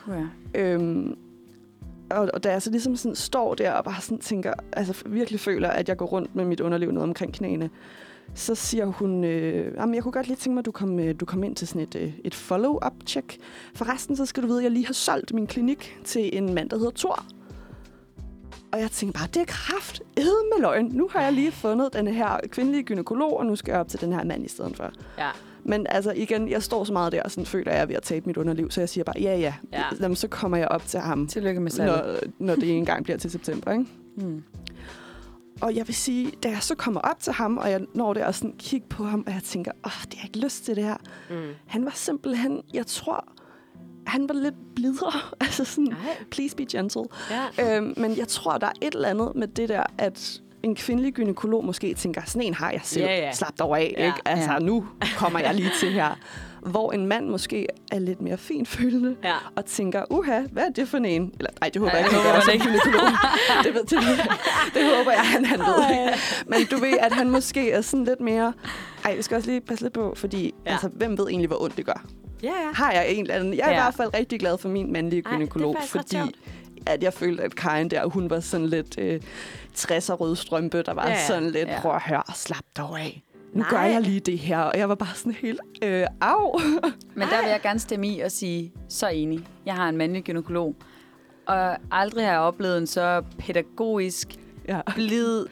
Ja. 0.07 0.25
Øhm, 0.55 1.17
og, 2.09 2.29
og 2.33 2.43
da 2.43 2.51
jeg 2.51 2.61
så 2.61 2.71
ligesom 2.71 2.95
sådan 2.95 3.15
står 3.15 3.55
der 3.55 3.71
og 3.71 3.83
bare 3.83 4.01
sådan 4.01 4.19
tænker, 4.19 4.53
altså 4.73 5.03
virkelig 5.05 5.39
føler, 5.39 5.69
at 5.69 5.89
jeg 5.89 5.97
går 5.97 6.05
rundt 6.05 6.35
med 6.35 6.45
mit 6.45 6.59
underliv 6.59 6.91
noget 6.91 7.09
omkring 7.09 7.33
knæene, 7.33 7.69
så 8.33 8.55
siger 8.55 8.85
hun, 8.85 9.23
øh, 9.23 9.73
jamen, 9.77 9.95
jeg 9.95 10.03
kunne 10.03 10.11
godt 10.11 10.27
lige 10.27 10.37
tænke 10.37 10.53
mig, 10.53 10.59
at 10.59 10.65
du 10.65 10.71
kom, 10.71 10.99
øh, 10.99 11.15
du 11.19 11.25
kom 11.25 11.43
ind 11.43 11.55
til 11.55 11.67
sådan 11.67 11.81
et, 11.81 11.95
øh, 11.95 12.13
et 12.23 12.35
follow-up-check. 12.35 13.37
Forresten, 13.75 14.15
så 14.15 14.25
skal 14.25 14.43
du 14.43 14.47
vide, 14.47 14.59
at 14.59 14.63
jeg 14.63 14.71
lige 14.71 14.85
har 14.85 14.93
solgt 14.93 15.33
min 15.33 15.47
klinik 15.47 15.99
til 16.03 16.37
en 16.37 16.53
mand, 16.53 16.69
der 16.69 16.77
hedder 16.77 16.91
Thor. 16.95 17.25
Og 18.71 18.79
jeg 18.79 18.91
tænkte 18.91 19.19
bare, 19.19 19.27
det 19.33 19.41
er 19.41 19.45
kraft 19.45 20.01
med 20.17 20.61
løgn. 20.61 20.85
Nu 20.85 21.09
har 21.11 21.21
jeg 21.21 21.33
lige 21.33 21.51
fundet 21.51 21.93
den 21.93 22.07
her 22.07 22.39
kvindelige 22.47 22.83
gynekolog, 22.83 23.39
og 23.39 23.45
nu 23.45 23.55
skal 23.55 23.71
jeg 23.71 23.79
op 23.79 23.87
til 23.87 24.01
den 24.01 24.13
her 24.13 24.23
mand 24.23 24.45
i 24.45 24.49
stedet 24.49 24.77
for. 24.77 24.91
Ja. 25.17 25.29
Men 25.65 25.85
altså 25.89 26.11
igen, 26.15 26.49
jeg 26.49 26.63
står 26.63 26.83
så 26.83 26.93
meget 26.93 27.11
der, 27.11 27.23
og 27.23 27.31
sådan 27.31 27.45
føler 27.45 27.71
jeg, 27.71 27.73
at 27.73 27.77
jeg 27.77 27.83
er 27.83 27.87
ved 27.87 27.95
at 27.95 28.03
tabe 28.03 28.25
mit 28.25 28.37
underliv, 28.37 28.71
så 28.71 28.81
jeg 28.81 28.89
siger 28.89 29.03
bare, 29.03 29.15
ja 29.19 29.35
ja, 29.37 29.53
Ja. 29.73 29.83
Jamen, 30.01 30.15
så 30.15 30.27
kommer 30.27 30.57
jeg 30.57 30.67
op 30.67 30.87
til 30.87 30.99
ham, 30.99 31.27
Tillykke 31.27 31.61
med 31.61 31.71
salget. 31.71 31.95
når, 32.39 32.45
når 32.47 32.55
det 32.55 32.71
engang 32.77 33.03
bliver 33.03 33.17
til 33.17 33.31
september. 33.31 33.71
Ikke? 33.71 33.85
Mm. 34.17 34.43
Og 35.61 35.75
jeg 35.75 35.87
vil 35.87 35.95
sige, 35.95 36.31
da 36.43 36.49
jeg 36.49 36.63
så 36.63 36.75
kommer 36.75 37.01
op 37.01 37.19
til 37.19 37.33
ham, 37.33 37.57
og 37.57 37.71
jeg 37.71 37.81
når 37.93 38.13
der 38.13 38.25
og 38.25 38.35
sådan 38.35 38.53
kigger 38.59 38.87
på 38.87 39.03
ham, 39.03 39.23
og 39.27 39.33
jeg 39.33 39.41
tænker, 39.43 39.71
åh, 39.85 39.91
det 40.03 40.13
har 40.13 40.19
jeg 40.27 40.35
ikke 40.35 40.45
lyst 40.45 40.65
til 40.65 40.75
det 40.75 40.83
her. 40.83 40.97
Mm. 41.29 41.35
Han 41.67 41.85
var 41.85 41.91
simpelthen, 41.95 42.61
jeg 42.73 42.87
tror, 42.87 43.27
han 44.07 44.29
var 44.29 44.35
lidt 44.35 44.55
blidere. 44.75 45.11
altså 45.41 45.65
sådan, 45.65 45.83
Nej. 45.83 45.97
please 46.31 46.55
be 46.55 46.65
gentle. 46.71 47.03
Ja. 47.57 47.77
Øhm, 47.77 47.93
men 47.97 48.17
jeg 48.17 48.27
tror, 48.27 48.57
der 48.57 48.67
er 48.67 48.71
et 48.81 48.95
eller 48.95 49.09
andet 49.09 49.31
med 49.35 49.47
det 49.47 49.69
der, 49.69 49.83
at 49.97 50.41
en 50.63 50.75
kvindelig 50.75 51.13
gynekolog 51.13 51.65
måske 51.65 51.93
tænker, 51.93 52.21
sådan 52.25 52.41
en 52.41 52.53
har 52.53 52.71
jeg 52.71 52.81
selv. 52.83 53.05
Ja, 53.05 53.15
ja. 53.17 53.31
Slap 53.31 53.59
dog 53.59 53.77
af, 53.79 53.93
Ja. 53.97 54.05
ikke? 54.05 54.17
Altså, 54.25 54.51
Ja. 54.51 54.59
nu 54.59 54.85
kommer 55.17 55.39
jeg 55.39 55.53
lige 55.55 55.71
til 55.79 55.91
her. 55.91 56.19
Hvor 56.61 56.91
en 56.91 57.05
mand 57.07 57.29
måske 57.29 57.67
er 57.91 57.99
lidt 57.99 58.21
mere 58.21 58.37
finfølende 58.37 59.15
Ja. 59.23 59.33
og 59.55 59.65
tænker, 59.65 60.03
uha, 60.09 60.41
hvad 60.51 60.63
er 60.63 60.69
det 60.69 60.87
for 60.87 60.97
en? 60.97 61.05
Eller, 61.39 61.51
nej, 61.61 61.69
det 61.69 61.79
håber 61.79 61.91
Ej, 61.91 61.97
jeg 61.97 62.05
ikke, 62.05 62.15
håber 62.15 62.29
er 62.29 62.41
som 62.41 62.53
gynekolog. 62.67 63.07
det, 63.63 63.73
ved, 63.73 63.81
det, 63.83 63.99
det, 64.73 64.97
håber 64.97 65.11
jeg, 65.11 65.21
han, 65.21 65.45
han 65.45 65.59
ved. 65.59 66.13
Men 66.47 66.65
du 66.71 66.77
ved, 66.77 66.97
at 66.99 67.11
han 67.11 67.29
måske 67.29 67.71
er 67.71 67.81
sådan 67.81 68.05
lidt 68.05 68.19
mere... 68.21 68.53
Ej, 69.05 69.15
vi 69.15 69.21
skal 69.21 69.37
også 69.37 69.49
lige 69.49 69.61
passe 69.61 69.83
lidt 69.85 69.93
på, 69.93 70.13
fordi 70.17 70.53
Ja. 70.65 70.71
altså, 70.71 70.87
hvem 70.93 71.17
ved 71.17 71.27
egentlig, 71.27 71.47
hvor 71.47 71.61
ondt 71.61 71.77
det 71.77 71.85
gør? 71.85 72.05
Ja, 72.43 72.47
ja. 72.47 72.71
Har 72.73 72.91
jeg 72.91 73.05
en 73.09 73.21
eller 73.21 73.35
anden... 73.35 73.53
Jeg 73.53 73.61
er 73.63 73.69
ja. 73.69 73.75
i 73.75 73.81
hvert 73.83 73.93
fald 73.93 74.13
rigtig 74.13 74.39
glad 74.39 74.57
for 74.57 74.69
min 74.69 74.93
mandlige 74.93 75.23
Ej, 75.25 75.35
gynekolog, 75.35 75.77
fordi 75.85 76.17
at 76.85 77.03
jeg 77.03 77.13
følte, 77.13 77.43
at 77.43 77.55
Karin 77.55 77.89
der, 77.89 78.05
hun 78.05 78.29
var 78.29 78.39
sådan 78.39 78.67
lidt 78.67 78.95
øh, 78.99 79.21
60'er 79.77 80.13
rød 80.13 80.35
strømpe, 80.35 80.81
der 80.83 80.93
var 80.93 81.07
ja. 81.07 81.27
sådan 81.27 81.49
lidt, 81.51 81.67
Ja. 81.69 81.79
prøv 81.81 81.91
at 81.95 82.01
høre, 82.01 82.23
slap 82.35 82.63
dog 82.77 82.99
af. 82.99 83.23
Nu 83.53 83.59
Nej. 83.59 83.69
gør 83.69 83.81
jeg 83.81 84.01
lige 84.01 84.19
det 84.19 84.39
her, 84.39 84.59
og 84.59 84.77
jeg 84.77 84.89
var 84.89 84.95
bare 84.95 85.15
sådan 85.15 85.31
helt, 85.33 85.61
øh, 85.81 86.07
au. 86.21 86.59
Men 87.15 87.27
der 87.27 87.41
vil 87.41 87.49
jeg 87.49 87.59
gerne 87.61 87.79
stemme 87.79 88.07
i 88.07 88.19
og 88.19 88.31
sige, 88.31 88.73
så 88.89 89.07
enig. 89.07 89.47
Jeg 89.65 89.73
har 89.75 89.89
en 89.89 89.97
mandlig 89.97 90.23
gynekolog, 90.23 90.75
og 91.47 91.77
aldrig 91.91 92.25
har 92.25 92.31
jeg 92.31 92.41
oplevet 92.41 92.77
en 92.77 92.87
så 92.87 93.23
pædagogisk, 93.39 94.27
ja. 94.67 94.81
blid, 94.95 95.45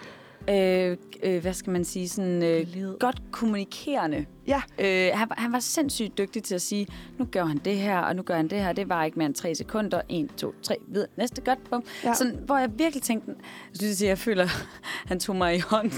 øh, 0.49 0.97
øh, 1.23 1.41
hvad 1.41 1.53
skal 1.53 1.71
man 1.73 1.85
sige, 1.85 2.09
sådan 2.09 2.43
øh, 2.43 2.67
godt 2.99 3.21
kommunikerende. 3.31 4.25
Ja. 4.47 4.61
Øh, 4.79 5.11
han, 5.17 5.29
var- 5.29 5.35
han 5.37 5.51
var 5.51 5.59
sindssygt 5.59 6.17
dygtig 6.17 6.43
til 6.43 6.55
at 6.55 6.61
sige, 6.61 6.87
nu 7.19 7.25
gør 7.31 7.45
han 7.45 7.57
det 7.57 7.75
her, 7.77 7.97
og 7.99 8.15
nu 8.15 8.21
gør 8.21 8.35
han 8.35 8.47
det 8.47 8.59
her. 8.59 8.73
Det 8.73 8.89
var 8.89 9.03
ikke 9.03 9.17
mere 9.19 9.25
end 9.25 9.35
tre 9.35 9.55
sekunder. 9.55 10.01
En, 10.09 10.27
to, 10.37 10.53
tre, 10.63 10.75
videre. 10.87 11.07
Næste, 11.17 11.41
godt, 11.41 11.59
bum. 11.69 11.83
Ja. 12.03 12.09
Ja. 12.09 12.13
Sådan, 12.15 12.39
hvor 12.45 12.57
jeg 12.57 12.69
virkelig 12.77 13.03
tænkte, 13.03 13.31
jeg 13.71 13.77
synes, 13.79 14.01
jeg 14.03 14.17
føler, 14.17 14.47
han 15.09 15.19
tog 15.19 15.35
mig 15.35 15.55
i 15.55 15.59
hånden. 15.59 15.91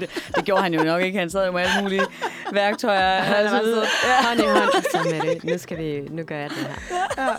det. 0.00 0.10
det 0.36 0.44
gjorde 0.44 0.62
han 0.62 0.74
jo 0.74 0.82
nok 0.82 1.02
ikke. 1.02 1.18
Han 1.18 1.30
sad 1.30 1.46
jo 1.46 1.52
med 1.52 1.60
alle 1.60 1.82
mulige 1.82 2.02
værktøjer. 2.52 3.20
Han 3.20 3.44
og 3.44 3.50
så 3.50 3.56
var 3.56 3.62
sådan, 3.64 4.24
hånd 4.26 4.40
i 4.40 4.42
hånd, 4.60 4.82
så 4.92 4.98
med 5.10 5.34
det. 5.34 5.44
Nu, 5.44 5.58
skal 5.58 5.78
vi, 5.78 6.00
nu 6.10 6.22
gør 6.22 6.36
jeg 6.38 6.50
det 6.50 6.58
her. 6.58 7.38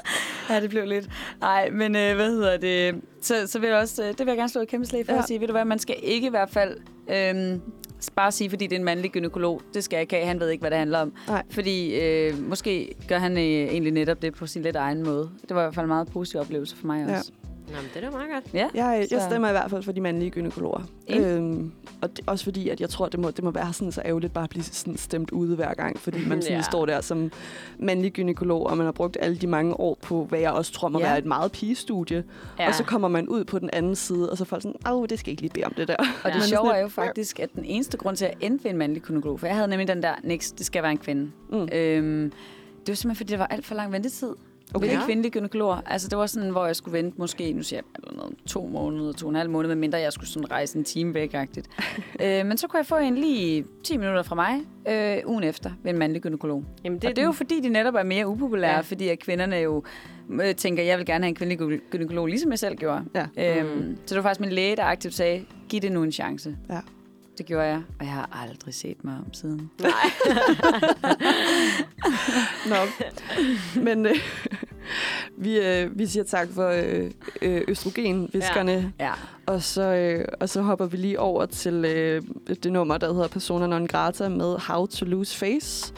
Ja, 0.50 0.62
det 0.62 0.70
blev 0.70 0.86
lidt. 0.86 1.10
Nej, 1.42 1.70
men 1.70 1.96
øh, 1.96 2.16
hvad 2.16 2.30
hedder 2.30 2.58
det? 2.58 3.02
Så, 3.22 3.48
så 3.48 3.60
vil 3.60 3.70
jeg 3.70 3.78
også, 3.78 4.04
øh, 4.04 4.08
det 4.10 4.20
vil 4.20 4.28
jeg 4.28 4.38
gerne 4.38 4.50
slå 4.50 4.62
et 4.62 4.68
kæmpe 4.68 4.86
slag 4.86 5.06
for 5.06 5.12
ja. 5.12 5.16
Ja. 5.16 5.22
at 5.22 5.28
sige, 5.28 5.40
ved 5.40 5.48
du 5.48 5.54
hvad, 5.54 5.66
man 5.66 5.80
skal 5.80 5.96
ikke 6.04 6.28
i 6.28 6.30
hvert 6.30 6.50
fald 6.50 6.78
øh, 7.10 7.60
bare 8.10 8.32
sige, 8.32 8.50
fordi 8.50 8.68
det 8.68 8.76
er 8.76 8.80
en 8.80 8.86
mandlig 8.86 9.12
gynekolog. 9.12 9.62
Det 9.74 9.84
skal 9.84 9.98
jeg 9.98 10.02
ikke 10.02 10.16
have. 10.16 10.26
Han 10.28 10.40
ved 10.40 10.50
ikke, 10.50 10.62
hvad 10.62 10.72
det 10.72 10.80
handler 10.80 11.00
om. 11.00 11.14
Nej. 11.28 11.44
Fordi 11.50 11.96
øh, 12.00 12.50
måske 12.50 12.96
gør 13.08 13.18
han 13.18 13.38
øh, 13.38 13.44
egentlig 13.44 13.92
netop 13.94 14.22
det 14.22 14.34
på 14.34 14.48
sin 14.48 14.62
lidt 14.62 14.76
egen 14.76 15.04
måde. 15.04 15.30
Det 15.42 15.56
var 15.56 15.62
i 15.62 15.64
hvert 15.64 15.76
fald 15.76 15.84
en 15.84 15.88
meget 15.88 16.08
positiv 16.08 16.40
oplevelse 16.40 16.76
for 16.76 16.88
mig 16.88 17.06
Ja. 17.10 17.22
Nå, 17.74 17.78
men 17.82 17.90
det 17.94 18.04
er 18.04 18.10
da 18.10 18.18
meget 18.18 18.32
godt. 18.34 18.54
Ja. 18.54 18.68
Jeg, 18.74 19.08
jeg 19.12 19.22
Så- 19.22 19.28
stemmer 19.30 19.48
i 19.48 19.52
hvert 19.52 19.70
fald 19.70 19.84
for 19.84 19.92
de 19.92 20.02
mandlige 20.02 20.32
gynekologer. 20.32 20.82
Enig. 21.08 21.28
Øhm, 21.28 21.72
og 22.02 22.18
det, 22.18 22.24
også 22.28 22.44
fordi, 22.44 22.70
at 22.70 22.82
jeg 22.82 22.90
tror, 22.90 23.08
det 23.10 23.20
må, 23.20 23.32
det 23.32 23.44
må 23.44 23.52
være 23.52 23.74
sådan 23.74 23.92
så 23.92 24.02
ærgerligt 24.06 24.34
bare 24.34 24.44
at 24.44 24.50
blive 24.50 24.64
sådan 24.64 24.98
stemt 24.98 25.32
ude 25.32 25.56
hver 25.56 25.74
gang, 25.74 26.00
fordi 26.00 26.28
man 26.28 26.42
sådan 26.44 26.58
Ja. 26.58 26.62
står 26.64 26.86
der 26.86 27.02
som 27.02 27.32
mandlig 27.80 28.12
gynekolog, 28.14 28.68
og 28.68 28.78
man 28.78 28.86
har 28.86 28.92
brugt 28.92 29.18
alle 29.22 29.38
de 29.38 29.48
mange 29.48 29.80
år 29.80 29.98
på, 30.02 30.24
hvad 30.26 30.40
jeg 30.40 30.52
også 30.52 30.72
tror 30.74 30.90
må 30.90 31.00
Ja. 31.00 31.06
være 31.06 31.18
et 31.18 31.26
meget 31.26 31.52
pigestudie. 31.52 32.24
Ja. 32.60 32.68
Og 32.68 32.76
så 32.76 32.84
kommer 32.84 33.08
man 33.08 33.28
ud 33.28 33.44
på 33.44 33.60
den 33.60 33.70
anden 33.74 33.96
side, 33.96 34.32
og 34.32 34.38
så 34.38 34.44
er 34.44 34.46
folk 34.46 34.62
sådan, 34.62 34.92
åh, 34.92 35.06
det 35.10 35.20
skal 35.20 35.30
jeg 35.30 35.34
ikke 35.34 35.42
lige 35.42 35.52
bede 35.54 35.66
om 35.66 35.74
det 35.74 35.88
der. 35.88 35.96
Og 36.24 36.30
Ja. 36.30 36.36
det 36.36 36.44
sjove 36.54 36.74
er 36.76 36.82
jo 36.82 36.88
faktisk, 36.88 37.40
at 37.40 37.54
den 37.56 37.66
eneste 37.66 37.98
grund 37.98 38.16
til 38.18 38.26
at 38.26 38.34
ende 38.42 38.64
ved 38.64 38.72
en 38.72 38.78
mandlig 38.78 39.02
gynekolog, 39.02 39.40
for 39.40 39.48
jeg 39.48 39.56
havde 39.56 39.68
nemlig 39.68 39.88
den 39.88 40.04
der, 40.04 40.14
next, 40.24 40.58
det 40.58 40.66
skal 40.66 40.84
være 40.84 40.92
en 40.92 40.98
kvinde. 40.98 41.32
Mm. 41.52 41.68
Øhm, 41.74 42.32
det 42.80 42.90
var 42.92 42.96
simpelthen, 42.96 43.16
fordi 43.16 43.32
der 43.32 43.38
var 43.38 43.48
alt 43.48 43.66
for 43.66 43.76
lang 43.76 43.92
ventetid. 43.92 44.30
Okay. 44.74 44.90
Ved 44.98 45.06
kvindelige 45.06 45.32
gynekologer. 45.32 45.82
Altså, 45.86 46.08
det 46.10 46.18
var 46.18 46.26
sådan, 46.26 46.50
hvor 46.50 46.66
jeg 46.66 46.76
skulle 46.76 46.98
vente 46.98 47.18
måske, 47.20 47.54
nu 47.54 47.64
siger 47.64 47.78
jeg, 47.78 48.02
eller 48.04 48.18
noget, 48.18 48.36
to 48.48 48.68
måneder, 48.68 49.12
to 49.14 49.26
og 49.26 49.30
en 49.30 49.36
halv 49.36 49.50
måned, 49.50 49.68
medmindre 49.70 49.98
jeg 50.00 50.14
skulle 50.14 50.30
sådan 50.30 50.52
rejse 50.52 50.78
en 50.78 50.84
time 50.84 51.14
væk 51.14 51.36
-agtigt. 51.36 51.66
øh, 52.26 52.46
men 52.46 52.58
så 52.58 52.68
kunne 52.68 52.78
jeg 52.78 52.86
få 52.86 52.98
en 52.98 53.16
lige 53.16 53.66
10 53.84 53.98
minutter 53.98 54.24
fra 54.24 54.36
mig, 54.36 54.62
øh, 54.90 55.30
ugen 55.30 55.44
efter, 55.44 55.72
ved 55.84 55.92
en 55.92 55.98
mandlig 56.00 56.22
gynekolog. 56.22 56.64
Jamen, 56.84 57.00
Det, 57.00 57.10
og 57.10 57.16
det 57.16 57.22
er 57.22 57.26
jo 57.26 57.32
fordi, 57.32 57.62
de 57.62 57.70
netop 57.70 57.96
er 57.96 58.04
mere 58.04 58.28
upopulære, 58.28 58.72
ja. 58.74 58.80
Fordi 58.80 59.08
at 59.10 59.20
kvinderne 59.20 59.56
jo 59.56 59.84
øh, 60.32 60.56
tænker, 60.56 60.84
jeg 60.84 60.98
vil 60.98 61.06
gerne 61.06 61.24
have 61.24 61.30
en 61.30 61.36
kvindelig 61.36 61.62
gy- 61.80 61.82
gynækolog, 61.90 62.28
ligesom 62.28 62.52
jeg 62.52 62.60
selv 62.60 62.76
gjorde. 62.76 63.04
Ja. 63.16 63.58
Øhm, 63.60 63.70
Mm. 63.78 63.98
Så 64.06 64.16
det 64.16 64.24
var 64.24 64.30
faktisk 64.30 64.40
min 64.42 64.50
læge, 64.52 64.76
der 64.76 64.84
aktivt 64.84 65.14
sagde, 65.14 65.46
giv 65.70 65.82
det 65.82 65.92
nu 65.92 66.04
en 66.04 66.12
chance. 66.12 66.58
Ja. 66.70 66.80
Det 67.38 67.46
gjorde 67.46 67.66
jeg, 67.68 67.82
og 68.00 68.06
jeg 68.06 68.14
har 68.14 68.30
aldrig 68.44 68.74
set 68.74 69.04
mig 69.04 69.14
om 69.26 69.34
siden. 69.34 69.72
Nå. 72.70 72.76
Men 73.82 74.06
øh, 74.06 74.16
vi, 75.38 75.60
øh, 75.60 76.00
vi 76.00 76.06
siger 76.08 76.24
tak 76.24 76.48
for 76.54 76.68
øh, 76.70 77.12
øh, 77.42 77.62
østrogenviskerne, 77.68 78.94
Ja. 79.00 79.12
og, 79.46 79.64
så, 79.64 79.82
øh, 79.82 80.26
og 80.40 80.50
så 80.50 80.62
hopper 80.62 80.86
vi 80.86 80.98
lige 80.98 81.20
over 81.20 81.46
til 81.46 81.86
øh, 81.86 82.22
det 82.64 82.72
nummer, 82.72 82.98
der 82.98 83.14
hedder 83.14 83.28
Persona 83.28 83.68
non 83.68 83.88
grata 83.88 84.30
med 84.30 84.58
How 84.68 84.86
to 84.86 85.06
Lose 85.06 85.38
Face. 85.38 85.94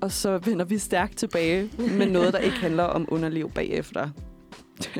Og 0.00 0.12
så 0.12 0.38
vender 0.38 0.64
vi 0.64 0.78
stærkt 0.78 1.16
tilbage 1.18 1.70
med 1.78 2.06
noget, 2.06 2.32
der 2.32 2.38
ikke 2.38 2.56
handler 2.56 2.84
om 2.84 3.08
underliv 3.10 3.50
bagefter. 3.50 4.08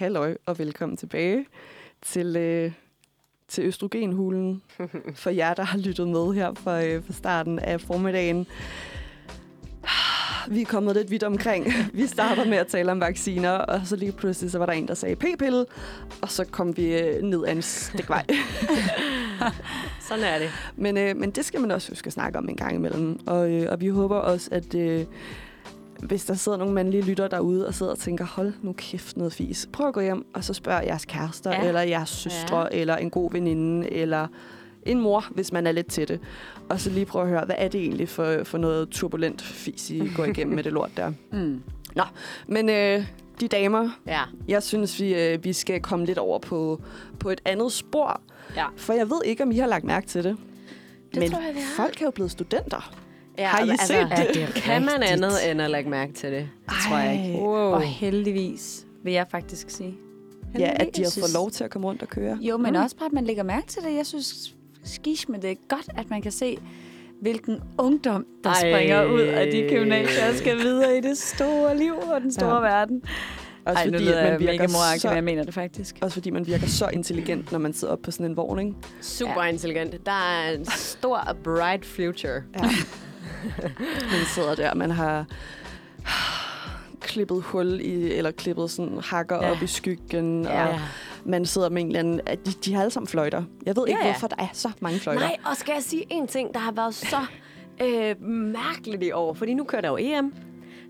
Halløj 0.00 0.36
og 0.46 0.58
velkommen 0.58 0.96
tilbage 0.96 1.46
til, 2.02 2.36
øh, 2.36 2.72
til 3.48 3.64
Østrogenhulen. 3.64 4.62
For 5.14 5.30
jer, 5.30 5.54
der 5.54 5.62
har 5.62 5.78
lyttet 5.78 6.08
med 6.08 6.34
her 6.34 6.54
fra, 6.54 6.84
øh, 6.84 7.04
fra 7.04 7.12
starten 7.12 7.58
af 7.58 7.80
formiddagen. 7.80 8.46
Vi 10.50 10.60
er 10.60 10.66
kommet 10.66 10.96
lidt 10.96 11.10
vidt 11.10 11.22
omkring. 11.22 11.66
Vi 11.92 12.06
starter 12.06 12.44
med 12.44 12.58
at 12.58 12.66
tale 12.66 12.92
om 12.92 13.00
vacciner, 13.00 13.50
og 13.50 13.80
så 13.84 13.96
lige 13.96 14.12
pludselig 14.12 14.50
så 14.50 14.58
var 14.58 14.66
der 14.66 14.72
en, 14.72 14.88
der 14.88 14.94
sagde 14.94 15.16
p-pille, 15.16 15.66
og 16.22 16.30
så 16.30 16.44
kom 16.44 16.76
vi 16.76 16.98
øh, 16.98 17.22
ned 17.22 17.44
ad 17.46 17.52
en 17.52 17.62
stikvej. 17.62 18.26
Sådan 20.08 20.24
er 20.24 20.38
det. 20.38 20.50
Men, 20.76 20.96
øh, 20.96 21.16
men 21.16 21.30
det 21.30 21.44
skal 21.44 21.60
man 21.60 21.70
også 21.70 21.90
huske 21.90 22.06
at 22.06 22.12
snakke 22.12 22.38
om 22.38 22.48
en 22.48 22.56
gang 22.56 22.74
imellem. 22.74 23.20
Og, 23.26 23.50
øh, 23.50 23.72
og 23.72 23.80
vi 23.80 23.88
håber 23.88 24.16
også, 24.16 24.48
at, 24.52 24.74
øh, 24.74 25.06
hvis 26.02 26.24
der 26.24 26.34
sidder 26.34 26.58
nogle 26.58 26.74
mandlige 26.74 27.02
lytter 27.02 27.28
derude 27.28 27.66
og 27.66 27.74
sidder 27.74 27.92
og 27.92 27.98
tænker, 27.98 28.24
hold 28.24 28.52
nu 28.62 28.72
kæft 28.72 29.16
noget 29.16 29.32
fis. 29.32 29.68
Prøv 29.72 29.88
at 29.88 29.94
gå 29.94 30.00
hjem, 30.00 30.26
og 30.34 30.44
så 30.44 30.54
spørg 30.54 30.82
jeres 30.86 31.04
kærester, 31.04 31.50
Ja. 31.50 31.68
eller 31.68 31.80
jeres 31.80 32.08
søstre, 32.08 32.60
Ja. 32.72 32.80
eller 32.80 32.96
en 32.96 33.10
god 33.10 33.32
veninde, 33.32 33.90
eller 33.92 34.26
en 34.86 35.00
mor, 35.00 35.24
hvis 35.30 35.52
man 35.52 35.66
er 35.66 35.72
lidt 35.72 35.86
til 35.86 36.08
det. 36.08 36.20
Og 36.68 36.80
så 36.80 36.90
lige 36.90 37.06
prøve 37.06 37.22
at 37.24 37.28
høre, 37.30 37.44
hvad 37.44 37.56
er 37.58 37.68
det 37.68 37.80
egentlig 37.80 38.08
for, 38.08 38.44
for 38.44 38.58
noget 38.58 38.88
turbulent 38.88 39.42
fis, 39.42 39.90
I 39.90 40.10
går 40.16 40.24
igennem 40.24 40.54
med 40.54 40.64
det 40.64 40.72
lort 40.72 40.90
der. 40.96 41.12
Mm. 41.32 41.62
Men 42.46 42.68
øh, 42.68 43.06
de 43.40 43.48
damer, 43.48 43.90
Ja. 44.06 44.20
jeg 44.48 44.62
synes, 44.62 45.00
vi, 45.00 45.14
øh, 45.14 45.44
vi 45.44 45.52
skal 45.52 45.80
komme 45.80 46.06
lidt 46.06 46.18
over 46.18 46.38
på, 46.38 46.80
på 47.20 47.30
et 47.30 47.40
andet 47.44 47.72
spor. 47.72 48.20
Ja. 48.56 48.64
For 48.76 48.92
jeg 48.92 49.10
ved 49.10 49.20
ikke, 49.24 49.42
om 49.42 49.50
I 49.50 49.56
har 49.58 49.66
lagt 49.66 49.84
mærke 49.84 50.06
til 50.06 50.24
det. 50.24 50.36
Det 51.12 51.18
Men 51.20 51.30
tror 51.30 51.40
jeg, 51.40 51.54
folk 51.76 52.00
er 52.00 52.04
jo 52.04 52.10
blevet 52.10 52.30
studenter. 52.30 52.92
Ja 53.40 53.48
Har 53.48 53.64
I 53.64 53.76
set 53.86 53.96
det? 54.10 54.18
Ja, 54.18 54.24
det 54.34 54.42
er 54.42 54.60
kan 54.60 54.82
man 54.84 54.90
rigtigt? 55.00 55.12
andet 55.12 55.50
end 55.50 55.62
at 55.62 55.70
lægge 55.70 55.90
mærke 55.90 56.12
til 56.12 56.32
det? 56.32 56.48
Det 56.68 56.74
tror 56.88 56.98
jeg 56.98 57.12
ikke. 57.12 57.34
Ej. 57.38 57.40
Wow. 57.42 57.54
Og 57.74 57.82
heldigvis, 57.82 58.86
vil 59.04 59.12
jeg 59.12 59.26
faktisk 59.30 59.70
sige. 59.70 59.94
Ja, 60.58 60.64
at 60.64 60.70
de 60.70 60.78
har 60.78 60.84
Heldigvis. 60.84 61.18
fået 61.20 61.32
lov 61.34 61.50
til 61.50 61.64
at 61.64 61.70
komme 61.70 61.88
rundt 61.88 62.02
og 62.02 62.08
køre. 62.08 62.38
Jo, 62.40 62.56
men 62.56 62.72
Mm. 62.74 62.80
også 62.82 62.96
bare, 62.96 63.06
at 63.06 63.12
man 63.12 63.24
lægger 63.24 63.42
mærke 63.42 63.66
til 63.66 63.82
det. 63.82 63.94
Jeg 63.96 64.06
synes, 64.06 64.54
skish 64.84 65.30
med 65.30 65.38
det 65.40 65.50
er 65.50 65.54
godt, 65.68 65.88
at 65.98 66.10
man 66.10 66.22
kan 66.22 66.32
se, 66.32 66.58
hvilken 67.20 67.60
ungdom, 67.78 68.26
der 68.44 68.50
Ej. 68.50 68.60
Ej. 68.62 68.72
springer 68.72 69.04
ud 69.04 69.20
af 69.20 69.46
de 69.52 69.66
gymnasier 69.70 70.28
og 70.28 70.34
skal 70.34 70.56
videre 70.58 70.98
i 70.98 71.00
det 71.00 71.18
store 71.18 71.78
liv 71.78 71.94
og 72.14 72.20
den 72.20 72.32
store 72.32 72.48
Ja. 72.66 72.66
ja. 72.66 72.76
verden. 72.78 73.02
Også 73.66 73.78
Ej, 73.78 73.86
nu 73.86 73.92
fordi, 73.92 74.04
lyder 74.04 74.20
at 74.20 74.30
man 74.32 74.40
mega 74.40 74.50
virker 74.52 74.68
moragtig, 74.68 75.00
så, 75.00 75.10
jeg 75.10 75.24
mener 75.24 75.44
det 75.44 75.54
faktisk. 75.54 75.96
også 76.02 76.14
fordi 76.14 76.30
man 76.30 76.46
virker 76.46 76.66
så 76.66 76.88
intelligent, 76.92 77.52
når 77.52 77.58
man 77.58 77.72
sidder 77.72 77.92
oppe 77.92 78.02
på 78.04 78.10
sådan 78.10 78.26
en 78.26 78.36
vogn, 78.36 78.58
ikke? 78.58 78.72
Super 79.00 79.42
intelligent. 79.42 80.06
Der 80.06 80.12
er 80.12 80.50
en 80.52 80.64
stor, 80.64 81.36
bright 81.44 81.84
future. 81.86 82.42
Ja. 82.56 82.68
man 84.12 84.24
sidder 84.34 84.54
der, 84.54 84.74
man 84.74 84.90
har 84.90 85.24
klippet 87.00 87.42
hul 87.42 87.80
i, 87.80 88.12
eller 88.12 88.30
klippet 88.30 88.70
sådan 88.70 88.98
hakker 89.04 89.36
Ja. 89.36 89.46
ja. 89.46 89.50
op 89.52 89.62
i 89.62 89.66
skyggen, 89.66 90.44
Ja. 90.44 90.66
og 90.66 90.80
man 91.24 91.46
sidder 91.46 91.68
med 91.68 91.82
en 91.82 91.86
eller 91.88 91.98
anden... 92.00 92.20
At 92.26 92.46
de, 92.46 92.52
de 92.64 92.74
har 92.74 92.80
alle 92.80 92.90
sammen 92.90 93.08
fløjter. 93.08 93.42
Jeg 93.66 93.76
ved 93.76 93.88
ikke, 93.88 94.00
Ja, 94.00 94.06
ja. 94.06 94.12
hvorfor 94.12 94.26
der 94.28 94.36
er 94.38 94.46
så 94.52 94.70
mange 94.80 94.98
fløjter. 94.98 95.20
Nej, 95.22 95.36
og 95.44 95.56
skal 95.56 95.72
jeg 95.72 95.82
sige 95.82 96.04
en 96.10 96.26
ting, 96.26 96.54
der 96.54 96.60
har 96.60 96.72
været 96.72 96.94
så 96.94 97.16
øh, 97.84 98.22
mærkeligt 98.52 99.02
i 99.02 99.10
år? 99.12 99.34
Fordi 99.34 99.54
nu 99.54 99.64
kører 99.64 99.82
der 99.82 99.88
jo 99.88 99.96
EM. 100.00 100.34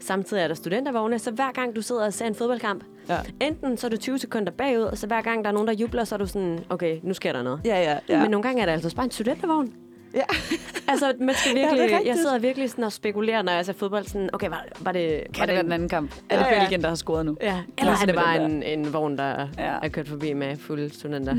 Samtidig 0.00 0.42
er 0.42 0.48
der 0.48 0.55
studentervogne, 0.55 1.18
så 1.18 1.31
hver 1.31 1.53
gang 1.53 1.76
du 1.76 1.83
sidder 1.83 2.05
og 2.07 2.12
ser 2.12 2.26
en 2.26 2.35
fodboldkamp, 2.35 2.85
Ja. 3.09 3.18
enten 3.40 3.76
så 3.76 3.87
er 3.87 3.88
du 3.88 3.96
20 3.96 4.18
sekunder 4.18 4.53
bagud, 4.53 4.83
og 4.83 4.98
så 4.98 5.07
hver 5.07 5.20
gang 5.22 5.44
der 5.44 5.50
er 5.50 5.55
nogen, 5.55 5.68
der 5.68 5.74
jubler, 5.74 6.05
så 6.05 6.14
er 6.14 6.18
du 6.18 6.26
sådan, 6.26 6.59
okay, 6.68 6.98
nu 7.03 7.14
sker 7.14 7.33
der 7.33 7.42
noget. 7.42 7.61
Ja, 7.64 7.76
ja, 7.83 7.83
Ja. 7.92 7.98
ja. 8.09 8.20
Men 8.22 8.31
nogle 8.31 8.42
gange 8.42 8.62
er 8.62 8.66
det 8.66 8.72
altså 8.72 8.96
bare 8.96 9.05
en 9.05 9.11
studentervogn. 9.11 9.72
Ja. 10.14 10.23
altså, 10.92 11.12
man 11.20 11.35
skal 11.35 11.53
Ja, 11.57 11.61
virkelig, 11.62 11.83
rigtigt. 11.83 12.07
jeg 12.07 12.16
sidder 12.16 12.38
virkelig 12.38 12.70
sådan 12.70 12.85
og 12.85 12.92
spekulerer, 12.92 13.42
når 13.42 13.53
jeg 13.53 13.66
ser 13.66 13.73
fodbold, 13.73 14.05
sådan, 14.05 14.31
okay, 14.33 14.49
var, 14.49 14.64
var 14.81 14.92
det... 14.92 15.23
Kan 15.35 15.40
var 15.40 15.46
det 15.46 15.55
være 15.55 15.62
den 15.62 15.73
anden 15.73 15.88
kamp? 15.88 16.14
Er 16.29 16.38
det 16.38 16.44
Ja, 16.44 16.55
ja. 16.55 16.61
Belgien, 16.61 16.83
der 16.83 16.88
har 16.88 16.94
scoret 16.94 17.27
nu? 17.27 17.37
Ja, 17.42 17.62
eller 17.79 17.92
er 18.03 18.07
det 18.07 18.14
bare 18.14 18.44
en, 18.44 18.62
en 18.62 18.92
vogn, 18.92 19.18
der 19.18 19.25
Ja. 19.59 19.73
ja. 19.73 19.79
er 19.83 19.88
kørt 19.88 20.09
forbi 20.09 20.33
med 20.33 20.57
fulde 20.57 20.94
studenter? 20.94 21.37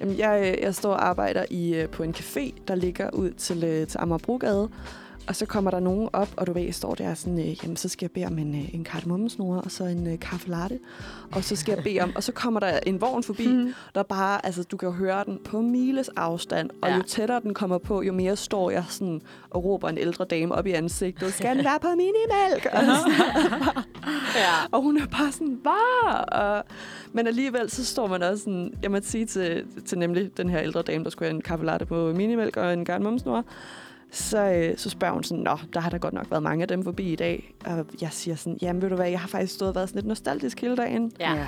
Jamen, 0.00 0.18
jeg, 0.18 0.58
jeg 0.62 0.74
står 0.74 0.92
og 0.92 1.08
arbejder 1.08 1.44
i, 1.50 1.74
øh, 1.74 1.88
på 1.88 2.02
en 2.02 2.14
café, 2.18 2.54
der 2.68 2.74
ligger 2.74 3.10
ud 3.10 3.30
til, 3.30 3.64
øh, 3.64 3.86
til 3.86 3.98
Amagerbrogade. 3.98 4.68
Og 5.28 5.36
så 5.36 5.46
kommer 5.46 5.70
der 5.70 5.80
nogen 5.80 6.08
op, 6.12 6.28
og 6.36 6.46
du 6.46 6.52
ved, 6.52 6.62
jeg 6.62 6.74
står 6.74 6.94
der 6.94 7.14
sådan, 7.14 7.38
øh, 7.38 7.64
jamen 7.64 7.76
så 7.76 7.88
skal 7.88 8.04
jeg 8.04 8.10
bede 8.10 8.26
om 8.26 8.38
en, 8.38 8.54
øh, 8.54 8.74
en 8.74 8.84
kardemommesnore, 8.84 9.60
og 9.60 9.70
så 9.70 9.84
en 9.84 10.06
øh, 10.12 10.18
kaffe 10.18 10.48
latte. 10.50 10.78
Og 11.32 11.44
så 11.44 11.56
skal 11.56 11.74
jeg 11.74 11.84
bede 11.84 12.00
om, 12.00 12.12
og 12.16 12.22
så 12.22 12.32
kommer 12.32 12.60
der 12.60 12.78
en 12.86 13.00
vogn 13.00 13.22
forbi, 13.22 13.46
Mhm. 13.46 13.74
der 13.94 14.02
bare, 14.02 14.46
altså 14.46 14.62
du 14.62 14.76
kan 14.76 14.88
jo 14.88 14.92
høre 14.94 15.24
den 15.26 15.38
på 15.44 15.60
miles 15.60 16.08
afstand. 16.16 16.70
Og 16.82 16.88
Ja. 16.88 16.96
jo 16.96 17.02
tættere 17.02 17.40
den 17.40 17.54
kommer 17.54 17.78
på, 17.78 18.02
jo 18.02 18.12
mere 18.12 18.36
står 18.36 18.70
jeg 18.70 18.84
sådan 18.88 19.20
og 19.50 19.64
råber 19.64 19.88
en 19.88 19.98
ældre 19.98 20.24
dame 20.24 20.54
op 20.54 20.66
i 20.66 20.70
ansigtet, 20.72 21.32
skal 21.32 21.56
den 21.56 21.64
være 21.64 21.78
på 21.80 21.88
minimælk? 21.88 22.66
Og, 22.72 22.80
sådan, 22.80 23.74
ja. 24.44 24.52
og 24.72 24.82
hun 24.82 24.96
er 24.98 25.06
bare 25.06 25.32
sådan, 25.32 25.58
var. 25.64 26.16
Og, 26.16 26.64
men 27.12 27.26
alligevel, 27.26 27.70
så 27.70 27.84
står 27.84 28.06
man 28.06 28.22
også 28.22 28.44
sådan, 28.44 28.74
jeg 28.82 28.90
må 28.90 28.98
sige 29.02 29.26
til, 29.26 29.64
til 29.86 29.98
nemlig 29.98 30.36
den 30.36 30.48
her 30.50 30.60
ældre 30.62 30.82
dame, 30.82 31.04
der 31.04 31.10
skulle 31.10 31.28
have 31.28 31.36
en 31.36 31.42
kaffe 31.42 31.64
latte 31.66 31.86
på 31.86 32.12
minimælk 32.12 32.56
og 32.56 32.72
en 32.72 32.84
garnmomsnor, 32.84 33.44
så, 34.14 34.38
øh, 34.38 34.76
så 34.76 34.90
spørger 34.90 35.14
hun 35.14 35.22
sådan, 35.22 35.44
nå, 35.44 35.58
der 35.72 35.80
har 35.80 35.90
der 35.90 35.98
godt 35.98 36.14
nok 36.14 36.30
været 36.30 36.42
mange 36.42 36.62
af 36.62 36.68
dem 36.68 36.84
forbi 36.84 37.12
i 37.12 37.16
dag. 37.16 37.54
Og 37.66 37.86
jeg 38.00 38.08
siger 38.12 38.34
sådan, 38.36 38.58
jamen 38.62 38.82
ved 38.82 38.88
du 38.88 38.96
hvad, 38.96 39.08
jeg 39.08 39.20
har 39.20 39.28
faktisk 39.28 39.54
stået 39.54 39.68
og 39.68 39.74
været 39.74 39.88
sådan 39.88 39.98
lidt 39.98 40.06
nostalgisk 40.06 40.60
hele 40.60 40.76
dagen. 40.76 41.12
ja. 41.20 41.46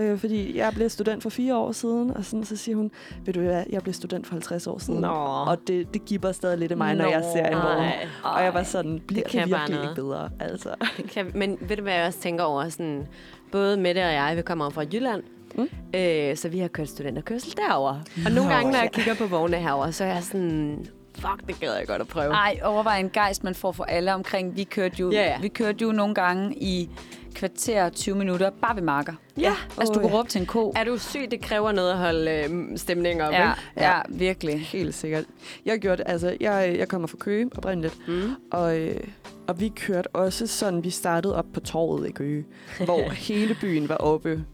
Øh, 0.00 0.18
fordi 0.18 0.58
jeg 0.58 0.72
blev 0.74 0.90
student 0.90 1.22
for 1.22 1.30
fire 1.30 1.56
år 1.56 1.72
siden, 1.72 2.10
og 2.10 2.24
sådan, 2.24 2.44
så 2.44 2.56
siger 2.56 2.76
hun, 2.76 2.90
ved 3.24 3.34
du 3.34 3.40
hvad, 3.40 3.64
jeg 3.70 3.82
blev 3.82 3.94
student 3.94 4.26
for 4.26 4.34
50 4.34 4.66
år 4.66 4.78
siden. 4.78 5.00
Nå. 5.00 5.08
Og 5.46 5.58
det, 5.66 5.94
det 5.94 6.04
giver 6.04 6.32
stadig 6.32 6.58
lidt 6.58 6.72
af 6.72 6.78
mig, 6.78 6.94
når 6.94 7.04
Nå. 7.04 7.10
jeg 7.10 7.24
ser 7.32 7.46
en 7.46 7.54
vogn. 7.54 7.84
Ej. 7.84 8.06
Og 8.24 8.44
jeg 8.44 8.54
var 8.54 8.62
sådan, 8.62 9.00
bliver 9.06 9.22
det, 9.22 9.32
kan 9.32 9.42
det 9.42 9.50
bare 9.50 9.68
virkelig 9.68 9.90
ikke 9.90 10.02
bedre? 10.02 10.30
Altså. 10.40 10.74
Det 10.96 11.10
kan, 11.10 11.30
men 11.34 11.58
ved 11.60 11.76
du, 11.76 11.82
hvad 11.82 11.94
jeg 11.94 12.06
også 12.06 12.20
tænker 12.20 12.44
over? 12.44 12.68
Sådan, 12.68 13.06
både 13.52 13.76
Mette 13.76 13.98
og 13.98 14.12
jeg, 14.12 14.36
vi 14.36 14.42
kommer 14.42 14.70
fra 14.70 14.84
Jylland, 14.92 15.22
mm. 15.54 15.68
øh, 15.94 16.36
så 16.36 16.48
vi 16.48 16.58
har 16.58 16.68
kørt 16.68 16.88
studenterkørsel 16.88 17.56
derover. 17.56 18.00
Og 18.26 18.32
nogle 18.32 18.54
gange, 18.54 18.72
når 18.72 18.78
jeg 18.78 18.90
kigger 18.92 19.14
på 19.14 19.26
vogne 19.26 19.56
herover, 19.56 19.90
så 19.90 20.04
er 20.04 20.08
jeg 20.08 20.22
sådan, 20.22 20.86
fuck, 21.14 21.46
det 21.46 21.60
gad 21.60 21.74
jeg 21.76 21.86
godt 21.86 22.00
at 22.02 22.08
prøve. 22.08 22.32
Ej, 22.32 22.60
overvej 22.64 22.98
en 23.00 23.10
gejst, 23.10 23.44
man 23.44 23.54
får 23.54 23.72
for 23.72 23.84
alle 23.84 24.14
omkring. 24.14 24.56
Vi 24.56 24.64
kørte 24.64 24.96
jo, 25.00 25.10
Ja, 25.10 25.22
ja. 25.22 25.40
vi 25.40 25.48
kørte 25.48 25.78
jo 25.82 25.92
nogle 25.92 26.14
gange 26.14 26.54
i 26.56 26.90
kvarter 27.34 27.88
20 27.88 28.14
minutter, 28.16 28.50
bare 28.62 28.76
ved 28.76 28.82
marker. 28.82 29.12
Ja. 29.38 29.54
Altså, 29.78 29.94
du 29.94 30.00
ja. 30.08 30.14
råbe 30.14 30.28
til 30.28 30.40
en 30.40 30.46
ko. 30.46 30.72
Er 30.76 30.84
du 30.84 30.98
syg? 30.98 31.30
Det 31.30 31.40
kræver 31.40 31.72
noget 31.72 31.90
at 31.90 31.98
holde 31.98 32.30
øh, 32.30 32.78
stemningen 32.78 33.20
op, 33.20 33.32
Ja, 33.32 33.42
ikke? 33.50 33.60
ja, 33.76 34.00
virkelig. 34.08 34.60
Helt 34.60 34.94
sikkert. 34.94 35.24
Jeg 35.66 35.78
gjorde 35.78 35.96
det, 35.96 36.04
altså, 36.10 36.36
jeg, 36.40 36.74
jeg 36.78 36.88
kommer 36.88 37.08
fra 37.08 37.16
Køge 37.20 37.50
oprindeligt, 37.56 37.98
Mm. 38.08 38.30
og, 38.52 38.78
øh, 38.78 39.00
og 39.46 39.60
vi 39.60 39.68
kørte 39.68 40.08
også 40.16 40.46
sådan, 40.46 40.84
vi 40.84 40.90
startede 40.90 41.36
op 41.36 41.46
på 41.54 41.60
torvet 41.60 42.08
i 42.08 42.12
Køge, 42.12 42.44
hvor 42.84 43.10
hele 43.10 43.56
byen 43.60 43.88
var 43.88 43.96
oppe. 43.96 44.44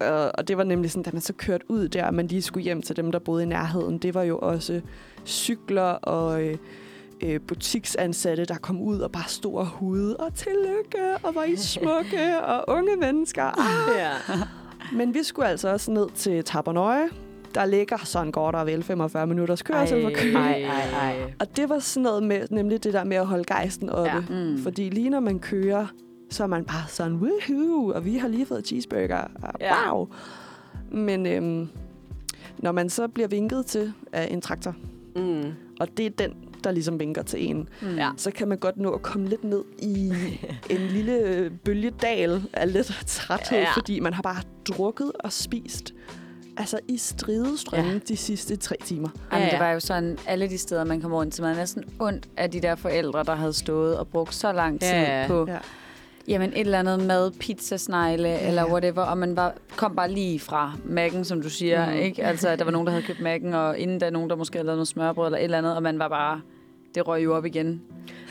Og, 0.00 0.30
og 0.34 0.48
det 0.48 0.56
var 0.56 0.64
nemlig 0.64 0.90
sådan, 0.90 1.02
da 1.02 1.10
man 1.12 1.20
så 1.22 1.32
kørte 1.32 1.64
ud 1.70 1.88
der, 1.88 2.10
man 2.10 2.26
lige 2.26 2.42
skulle 2.42 2.64
hjem 2.64 2.82
til 2.82 2.96
dem, 2.96 3.12
der 3.12 3.18
boede 3.18 3.42
i 3.42 3.46
nærheden, 3.46 3.98
det 3.98 4.14
var 4.14 4.22
jo 4.22 4.38
også 4.38 4.80
cykler 5.26 5.82
og 5.82 6.42
øh, 6.44 6.56
øh, 7.22 7.40
butiksansatte, 7.40 8.44
der 8.44 8.56
kom 8.58 8.80
ud 8.80 8.98
og 9.00 9.12
bare 9.12 9.28
stod 9.28 9.54
og 9.54 9.66
hude, 9.66 10.16
og 10.16 10.34
tillykke, 10.34 11.16
og 11.22 11.34
var 11.34 11.44
I 11.44 11.56
smukke, 11.74 12.42
og 12.44 12.64
unge 12.76 12.96
mennesker. 12.96 13.42
Ah. 13.44 13.96
Ja. 13.98 14.10
Men 14.92 15.14
vi 15.14 15.22
skulle 15.22 15.48
altså 15.48 15.68
også 15.68 15.90
ned 15.90 16.06
til 16.14 16.44
Tabernøje. 16.44 17.08
Der 17.54 17.64
ligger 17.64 17.96
sådan 17.96 18.32
godt 18.32 18.54
og 18.56 18.66
vel 18.66 18.82
45 18.82 19.26
minutters 19.26 19.62
kørsel 19.62 20.02
fra 20.02 20.10
Køge. 20.14 20.36
ej, 20.36 20.62
ej, 20.62 21.10
ej. 21.10 21.32
Og 21.40 21.56
det 21.56 21.68
var 21.68 21.78
sådan 21.78 22.02
noget 22.02 22.22
med, 22.22 22.46
nemlig 22.50 22.84
det 22.84 22.92
der 22.92 23.04
med 23.04 23.16
at 23.16 23.26
holde 23.26 23.44
gejsten 23.44 23.90
oppe. 23.90 24.10
Ja. 24.10 24.16
Ja. 24.30 24.44
Mm. 24.44 24.62
Fordi 24.62 24.88
lige 24.88 25.10
når 25.10 25.20
man 25.20 25.38
kører, 25.38 25.86
så 26.30 26.42
er 26.42 26.46
man 26.46 26.64
bare 26.64 26.84
sådan, 26.88 27.12
woohoo, 27.16 27.92
og 27.94 28.04
vi 28.04 28.16
har 28.16 28.28
lige 28.28 28.46
fået 28.46 28.66
cheeseburger. 28.66 29.24
Og 29.42 29.52
Ja. 29.60 29.94
Wow. 29.94 30.08
Men 30.90 31.26
øhm, 31.26 31.68
når 32.58 32.72
man 32.72 32.88
så 32.90 33.08
bliver 33.08 33.28
vinket 33.28 33.66
til 33.66 33.92
af 34.12 34.28
en 34.30 34.40
traktor, 34.40 34.74
Mm. 35.16 35.52
og 35.80 35.88
det 35.96 36.06
er 36.06 36.10
den, 36.10 36.32
der 36.64 36.70
ligesom 36.70 37.00
vinker 37.00 37.22
til 37.22 37.50
en, 37.50 37.68
Mm. 37.82 37.96
Ja. 37.96 38.10
så 38.16 38.30
kan 38.30 38.48
man 38.48 38.58
godt 38.58 38.76
nå 38.76 38.90
at 38.90 39.02
komme 39.02 39.28
lidt 39.28 39.44
ned 39.44 39.62
i 39.78 40.12
en 40.74 40.80
lille 40.80 41.50
bølgedal 41.64 42.42
af 42.52 42.72
lidt 42.72 42.92
træthed, 43.06 43.58
Ja. 43.58 43.64
ja. 43.64 43.72
fordi 43.76 44.00
man 44.00 44.14
har 44.14 44.22
bare 44.22 44.42
drukket 44.68 45.12
og 45.20 45.32
spist 45.32 45.94
altså 46.56 46.78
i 46.88 46.96
stridestrømme 46.96 47.86
Ja. 47.86 47.92
ja. 47.92 47.98
de 48.08 48.16
sidste 48.16 48.56
tre 48.56 48.76
timer. 48.84 49.08
Jamen, 49.32 49.44
Ja, 49.46 49.50
det 49.52 49.60
var 49.60 49.72
jo 49.72 49.80
sådan, 49.80 50.18
alle 50.26 50.48
de 50.48 50.58
steder, 50.58 50.84
man 50.84 51.00
kom 51.00 51.12
rundt 51.12 51.34
til, 51.34 51.42
man 51.44 51.52
er 51.52 51.56
næsten 51.58 51.84
ondt 51.98 52.28
af 52.36 52.50
de 52.50 52.60
der 52.60 52.74
forældre, 52.74 53.24
der 53.24 53.34
havde 53.34 53.52
stået 53.52 53.98
og 53.98 54.08
brugt 54.08 54.34
så 54.34 54.52
lang 54.52 54.80
tid 54.80 54.88
Ja, 54.88 55.20
ja. 55.20 55.26
på 55.28 55.46
Ja. 55.48 55.58
Jamen, 56.28 56.50
et 56.52 56.60
eller 56.60 56.78
andet 56.78 57.06
mad, 57.06 57.30
pizza, 57.30 57.76
snegle 57.76 58.28
Ja. 58.28 58.48
eller 58.48 58.66
whatever, 58.70 59.02
og 59.02 59.18
man 59.18 59.36
var, 59.36 59.54
kom 59.76 59.96
bare 59.96 60.10
lige 60.10 60.40
fra 60.40 60.72
Mac'en, 60.84 61.24
som 61.24 61.42
du 61.42 61.50
siger, 61.50 61.90
mm. 61.90 61.96
ikke? 61.96 62.24
Altså, 62.24 62.56
der 62.56 62.64
var 62.64 62.70
nogen, 62.72 62.86
der 62.86 62.92
havde 62.92 63.04
købt 63.06 63.18
Mac'en, 63.18 63.54
og 63.56 63.78
inden 63.78 64.00
der 64.00 64.10
nogen, 64.10 64.30
der 64.30 64.36
måske 64.36 64.56
havde 64.58 64.66
lavet 64.66 64.76
noget 64.78 64.88
smørbrød 64.88 65.26
eller 65.26 65.38
et 65.38 65.44
eller 65.44 65.58
andet, 65.58 65.76
og 65.76 65.82
man 65.82 65.98
var 65.98 66.08
bare, 66.08 66.40
det 66.94 67.08
røg 67.08 67.24
jo 67.24 67.36
op 67.36 67.44
igen. 67.46 67.82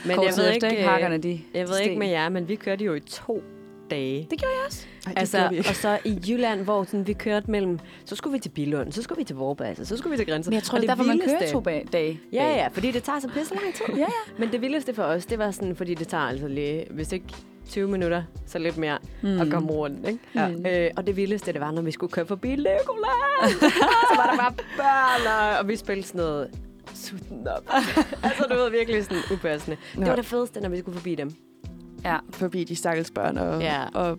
Men 0.06 0.16
Kort 0.16 0.26
jeg 0.26 0.34
ved 0.36 0.50
efter, 0.54 0.68
ikke, 0.70 0.82
hakkerne, 0.82 1.18
de 1.18 1.40
jeg 1.54 1.68
ved 1.68 1.74
steg. 1.74 1.86
ikke 1.86 1.98
med 1.98 2.08
jer, 2.08 2.28
men 2.28 2.48
vi 2.48 2.54
kørte 2.54 2.84
jo 2.84 2.94
i 2.94 3.00
to 3.00 3.42
dage. 3.90 4.26
Det 4.30 4.38
gjorde 4.38 4.54
jeg 4.54 4.66
også. 4.66 4.86
Ej, 5.06 5.12
Altså, 5.16 5.62
og 5.68 5.74
så 5.74 5.98
i 6.04 6.18
Jylland, 6.28 6.60
hvor 6.60 6.84
sådan, 6.84 7.06
vi 7.06 7.12
kørte 7.12 7.50
mellem, 7.50 7.78
så 8.04 8.16
skulle 8.16 8.32
vi 8.32 8.38
til 8.38 8.48
Billund, 8.50 8.92
så 8.92 9.02
skulle 9.02 9.18
vi 9.18 9.24
til 9.24 9.36
Vorbasse, 9.36 9.86
så 9.86 9.96
skulle 9.96 10.10
vi 10.10 10.16
til 10.16 10.26
Grænsen. 10.32 10.50
Men 10.50 10.54
jeg 10.54 10.62
tror, 10.62 10.76
Og 10.78 10.82
det 10.82 10.90
er 10.90 10.94
derfor, 10.94 11.08
man 11.08 11.20
kører 11.20 11.52
to 11.52 11.58
ba- 11.68 11.90
dage. 11.92 12.20
Ja, 12.32 12.48
ja, 12.56 12.68
fordi 12.68 12.90
det 12.90 13.02
tager 13.02 13.20
så 13.20 13.28
pisse 13.28 13.54
lang 13.54 13.74
tid. 13.74 13.84
Ja, 13.96 14.00
ja. 14.00 14.06
Men 14.38 14.52
det 14.52 14.60
vildeste 14.60 14.94
for 14.94 15.02
os, 15.02 15.26
det 15.26 15.38
var 15.38 15.50
sådan, 15.50 15.76
fordi 15.76 15.94
det 15.94 16.08
tager 16.08 16.22
altså 16.24 16.48
lige, 16.48 16.84
hvis 16.90 17.12
ikke 17.12 17.26
20 17.68 17.88
minutter, 17.88 18.22
så 18.46 18.58
lidt 18.58 18.76
mere 18.78 18.98
mm. 19.22 19.40
at 19.40 19.50
komme 19.50 19.70
rundt. 19.72 20.08
Ikke? 20.08 20.18
Ja. 20.34 20.84
Øh, 20.86 20.90
og 20.96 21.06
det 21.06 21.16
vildeste, 21.16 21.52
det 21.52 21.60
var, 21.60 21.70
når 21.70 21.82
vi 21.82 21.90
skulle 21.90 22.12
køre 22.12 22.26
forbi 22.26 22.48
Legoland. 22.56 23.60
så 24.10 24.16
var 24.16 24.30
der 24.30 24.36
bare 24.36 24.52
børn, 24.76 25.52
og, 25.54 25.58
og 25.58 25.68
vi 25.68 25.76
spillede 25.76 26.06
sådan 26.06 26.18
noget 26.20 26.50
sutten 26.94 27.48
op. 27.48 27.64
altså, 28.22 28.44
du 28.50 28.54
ved, 28.54 28.70
virkelig 28.70 29.04
sådan 29.04 29.18
upassende. 29.32 29.76
Det 29.94 30.00
Ja. 30.02 30.08
var 30.08 30.16
det 30.16 30.26
fedeste, 30.26 30.60
når 30.60 30.68
vi 30.68 30.78
skulle 30.78 30.96
forbi 30.98 31.14
dem. 31.14 31.34
ja. 32.04 32.16
Forbi 32.30 32.64
de 32.64 32.76
stakkels 32.76 33.10
børn 33.10 33.38
og, 33.38 33.60
Ja. 33.60 33.84
og 33.94 34.18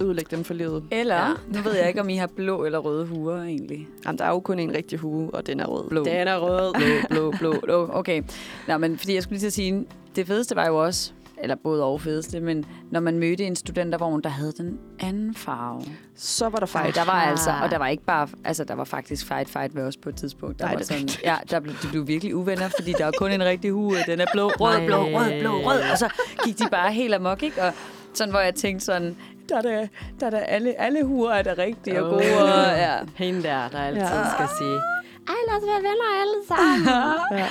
ødelægge 0.00 0.36
dem 0.36 0.44
for 0.44 0.54
livet. 0.54 0.84
Eller, 0.90 1.14
ja. 1.16 1.32
nu 1.54 1.60
ved 1.62 1.74
jeg 1.74 1.88
ikke, 1.88 2.00
om 2.00 2.08
I 2.08 2.16
har 2.16 2.26
blå 2.26 2.64
eller 2.64 2.78
røde 2.78 3.06
huer 3.06 3.42
egentlig. 3.42 3.88
Jamen, 4.06 4.18
der 4.18 4.24
er 4.24 4.30
jo 4.30 4.40
kun 4.40 4.58
en 4.58 4.74
rigtig 4.74 4.98
hue, 4.98 5.30
og 5.34 5.46
den 5.46 5.60
er 5.60 5.66
rød. 5.66 5.88
Blå. 5.88 6.04
Den 6.04 6.28
er 6.28 6.36
rød. 6.38 6.74
blå, 6.74 7.30
blå, 7.30 7.30
blå, 7.38 7.60
blå. 7.60 7.90
Okay. 7.92 8.22
Nå, 8.68 8.78
men 8.78 8.98
fordi 8.98 9.14
jeg 9.14 9.22
skulle 9.22 9.32
lige 9.34 9.40
til 9.40 9.46
at 9.46 9.52
sige, 9.52 9.86
det 10.16 10.26
fedeste 10.26 10.56
var 10.56 10.66
jo 10.66 10.84
også, 10.84 11.12
eller 11.44 11.56
både 11.64 11.84
og 11.84 12.00
fedeste, 12.00 12.40
men 12.40 12.64
når 12.90 13.00
man 13.00 13.18
mødte 13.18 13.44
en 13.44 13.56
studentervogn, 13.56 14.22
der 14.22 14.28
havde 14.28 14.52
den 14.52 14.78
anden 15.00 15.34
farve. 15.34 15.82
Så 16.16 16.48
var 16.48 16.58
der 16.58 16.76
Ej, 16.76 16.82
fight. 16.82 16.96
der 16.96 17.04
var 17.04 17.12
Aha. 17.12 17.30
altså, 17.30 17.50
og 17.62 17.70
der 17.70 17.78
var 17.78 17.88
ikke 17.88 18.04
bare, 18.04 18.28
altså 18.44 18.64
der 18.64 18.74
var 18.74 18.84
faktisk 18.84 19.26
fight 19.26 19.48
fight 19.48 19.74
ved 19.76 19.82
os 19.82 19.96
på 19.96 20.08
et 20.08 20.16
tidspunkt. 20.16 20.58
Der 20.58 20.64
Nej, 20.64 20.74
var 20.74 20.82
sådan, 20.82 21.08
ja, 21.24 21.36
der 21.50 21.60
blev, 21.60 21.74
de 21.82 21.88
blev 21.88 22.06
virkelig 22.06 22.34
uvenner, 22.34 22.68
fordi 22.78 22.92
der 22.92 23.04
var 23.04 23.12
kun 23.18 23.32
en 23.32 23.44
rigtig 23.44 23.70
hue, 23.72 23.96
den 24.06 24.20
er 24.20 24.26
blå, 24.32 24.48
rød, 24.48 24.86
blå, 24.86 24.96
rød, 24.96 25.40
blå, 25.40 25.50
rød, 25.50 25.80
og 25.92 25.98
så 25.98 26.08
gik 26.44 26.58
de 26.58 26.64
bare 26.70 26.92
helt 26.92 27.14
amok, 27.14 27.42
ikke? 27.42 27.62
Og 27.62 27.72
sådan, 28.14 28.30
hvor 28.30 28.40
jeg 28.40 28.54
tænkte 28.54 28.84
sådan, 28.84 29.16
der 29.48 29.56
er 29.58 29.62
der, 29.62 29.86
der 30.20 30.26
er 30.26 30.30
der 30.30 30.38
alle, 30.38 30.80
alle 30.80 31.04
huer 31.04 31.30
er 31.32 31.42
der 31.42 31.58
rigtige 31.58 32.02
og 32.04 32.06
Åh. 32.06 32.12
gode, 32.12 32.44
og 32.44 32.76
ja. 32.78 32.96
Hende 33.14 33.42
der, 33.42 33.68
der 33.68 33.78
altid 33.78 34.02
ja. 34.02 34.30
skal 34.34 34.48
sige, 34.58 34.80
ej, 35.28 35.34
lad 35.48 35.56
os 35.56 35.62
være 35.66 35.76
venner 35.76 36.20
alle 36.20 36.34
sammen. 36.48 36.88
Ja. 37.38 37.46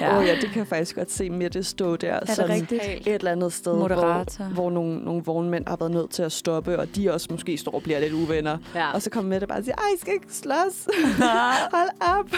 Ja. 0.00 0.18
Åh 0.18 0.26
ja, 0.26 0.34
det 0.34 0.50
kan 0.50 0.58
jeg 0.58 0.66
faktisk 0.66 0.96
godt 0.96 1.10
se 1.10 1.30
med 1.30 1.50
det 1.50 1.66
stå 1.66 1.96
der. 1.96 2.20
det 2.20 2.30
sådan 2.30 2.50
rigtigt? 2.50 2.82
Et 2.82 3.06
eller 3.06 3.32
andet 3.32 3.52
sted, 3.52 3.76
Moderator. 3.76 4.44
hvor, 4.44 4.54
hvor 4.54 4.70
nogle, 4.70 4.98
nogle 4.98 5.22
vognmænd 5.24 5.66
har 5.66 5.76
været 5.76 5.92
nødt 5.92 6.10
til 6.10 6.22
at 6.22 6.32
stoppe, 6.32 6.78
og 6.78 6.96
de 6.96 7.12
også 7.12 7.28
måske 7.30 7.56
står 7.58 7.72
og 7.72 7.82
bliver 7.82 8.00
lidt 8.00 8.12
uvenner. 8.12 8.58
Ja. 8.74 8.92
Og 8.92 9.02
så 9.02 9.10
kommer 9.10 9.28
med 9.28 9.40
det 9.40 9.48
bare 9.48 9.58
og 9.58 9.64
siger, 9.64 9.74
ej, 9.74 9.84
I 9.96 9.98
skal 10.00 10.12
ikke 10.14 10.26
slås. 10.30 10.88
Hold 11.76 11.88
op. 12.18 12.30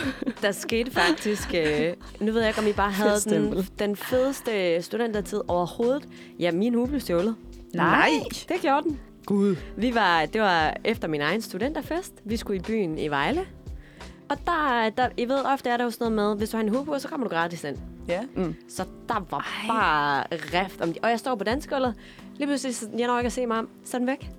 Der 0.43 0.53
skete 0.53 0.91
faktisk, 0.91 1.55
øh, 1.55 1.93
nu 2.21 2.33
ved 2.33 2.41
jeg 2.41 2.49
ikke, 2.51 2.61
om 2.61 2.67
I 2.67 2.73
bare 2.73 2.91
havde 2.91 3.21
den, 3.21 3.67
den 3.79 3.97
fedeste 3.97 4.83
studentertid 4.83 5.41
overhovedet. 5.49 6.09
Ja, 6.39 6.53
min 6.53 6.75
hue 6.75 6.89
blev 6.89 7.01
stjålet. 7.01 7.37
Nej. 7.75 8.11
Det 8.49 8.57
gjorde 8.63 8.83
den. 8.89 9.01
Gud. 9.27 9.57
Vi 9.77 9.95
var, 9.95 10.27
det 10.33 10.41
var 10.41 10.77
efter 10.85 11.09
min 11.09 11.21
egen 11.21 11.43
studenterfest. 11.43 12.13
Vi 12.25 12.37
skulle 12.37 12.57
i 12.59 12.63
byen 12.63 12.99
i 12.99 13.09
Vejle. 13.09 13.41
Og 14.31 14.37
der, 14.47 14.91
der, 14.97 15.09
I 15.17 15.29
ved, 15.29 15.45
ofte 15.45 15.71
er 15.71 15.77
der 15.77 15.85
jo 15.85 15.91
sådan 15.91 16.13
noget 16.13 16.29
med, 16.31 16.37
hvis 16.39 16.51
du 16.51 16.57
har 16.57 16.65
en 16.65 16.85
på, 16.85 16.99
så 16.99 17.09
kommer 17.09 17.29
du 17.29 17.35
gratis 17.35 17.65
ind. 17.65 17.77
Ja. 18.09 18.21
Så 18.69 18.85
der 19.09 19.27
var 19.31 19.39
Ej. 19.39 19.67
bare 19.69 20.25
rift 20.33 20.81
om 20.81 20.93
de. 20.93 20.99
Og 21.03 21.11
jeg 21.11 21.19
står 21.19 21.35
på 21.35 21.45
dansegulvet. 21.45 21.95
Lige 22.37 22.47
pludselig, 22.47 22.77
så 22.77 22.89
jeg 22.99 23.07
når 23.07 23.19
ikke 23.19 23.27
at 23.27 23.33
se 23.33 23.47
mig 23.47 23.59
om, 23.59 23.69
så 23.85 23.99
den 23.99 24.07
væk. 24.07 24.31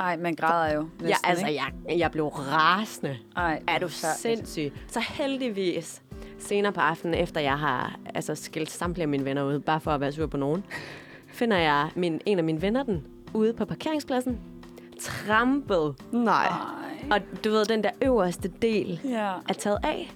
Ej, 0.00 0.16
man 0.16 0.34
græder 0.34 0.74
jo 0.74 0.82
næsten, 0.82 1.08
Ja, 1.08 1.14
altså, 1.24 1.46
ikke? 1.46 1.62
jeg, 1.88 1.98
jeg 1.98 2.10
blev 2.10 2.26
rasende. 2.26 3.16
Ej, 3.36 3.62
Er 3.68 3.78
du 3.78 3.88
forfærdeligt. 3.88 4.48
sindssyg? 4.48 4.72
Så 4.88 5.00
heldigvis, 5.00 6.02
senere 6.38 6.72
på 6.72 6.80
aftenen, 6.80 7.14
efter 7.14 7.40
jeg 7.40 7.58
har 7.58 7.98
altså, 8.14 8.34
skilt 8.34 8.70
samtlige 8.70 9.02
af 9.02 9.08
mine 9.08 9.24
venner 9.24 9.42
ud, 9.44 9.58
bare 9.58 9.80
for 9.80 9.90
at 9.90 10.00
være 10.00 10.12
sur 10.12 10.26
på 10.26 10.36
nogen, 10.36 10.64
finder 11.26 11.56
jeg 11.56 11.90
min, 11.94 12.20
en 12.26 12.38
af 12.38 12.44
mine 12.44 12.62
venner 12.62 12.82
den 12.82 13.06
ude 13.34 13.52
på 13.52 13.64
parkeringspladsen, 13.64 14.38
trampet. 15.02 15.94
Nej. 16.12 16.46
Ej. 16.46 16.56
Og 17.10 17.44
du 17.44 17.50
ved, 17.50 17.64
den 17.64 17.84
der 17.84 17.90
øverste 18.02 18.50
del 18.62 19.00
Ja. 19.04 19.32
er 19.48 19.52
taget 19.58 19.78
af. 19.84 20.12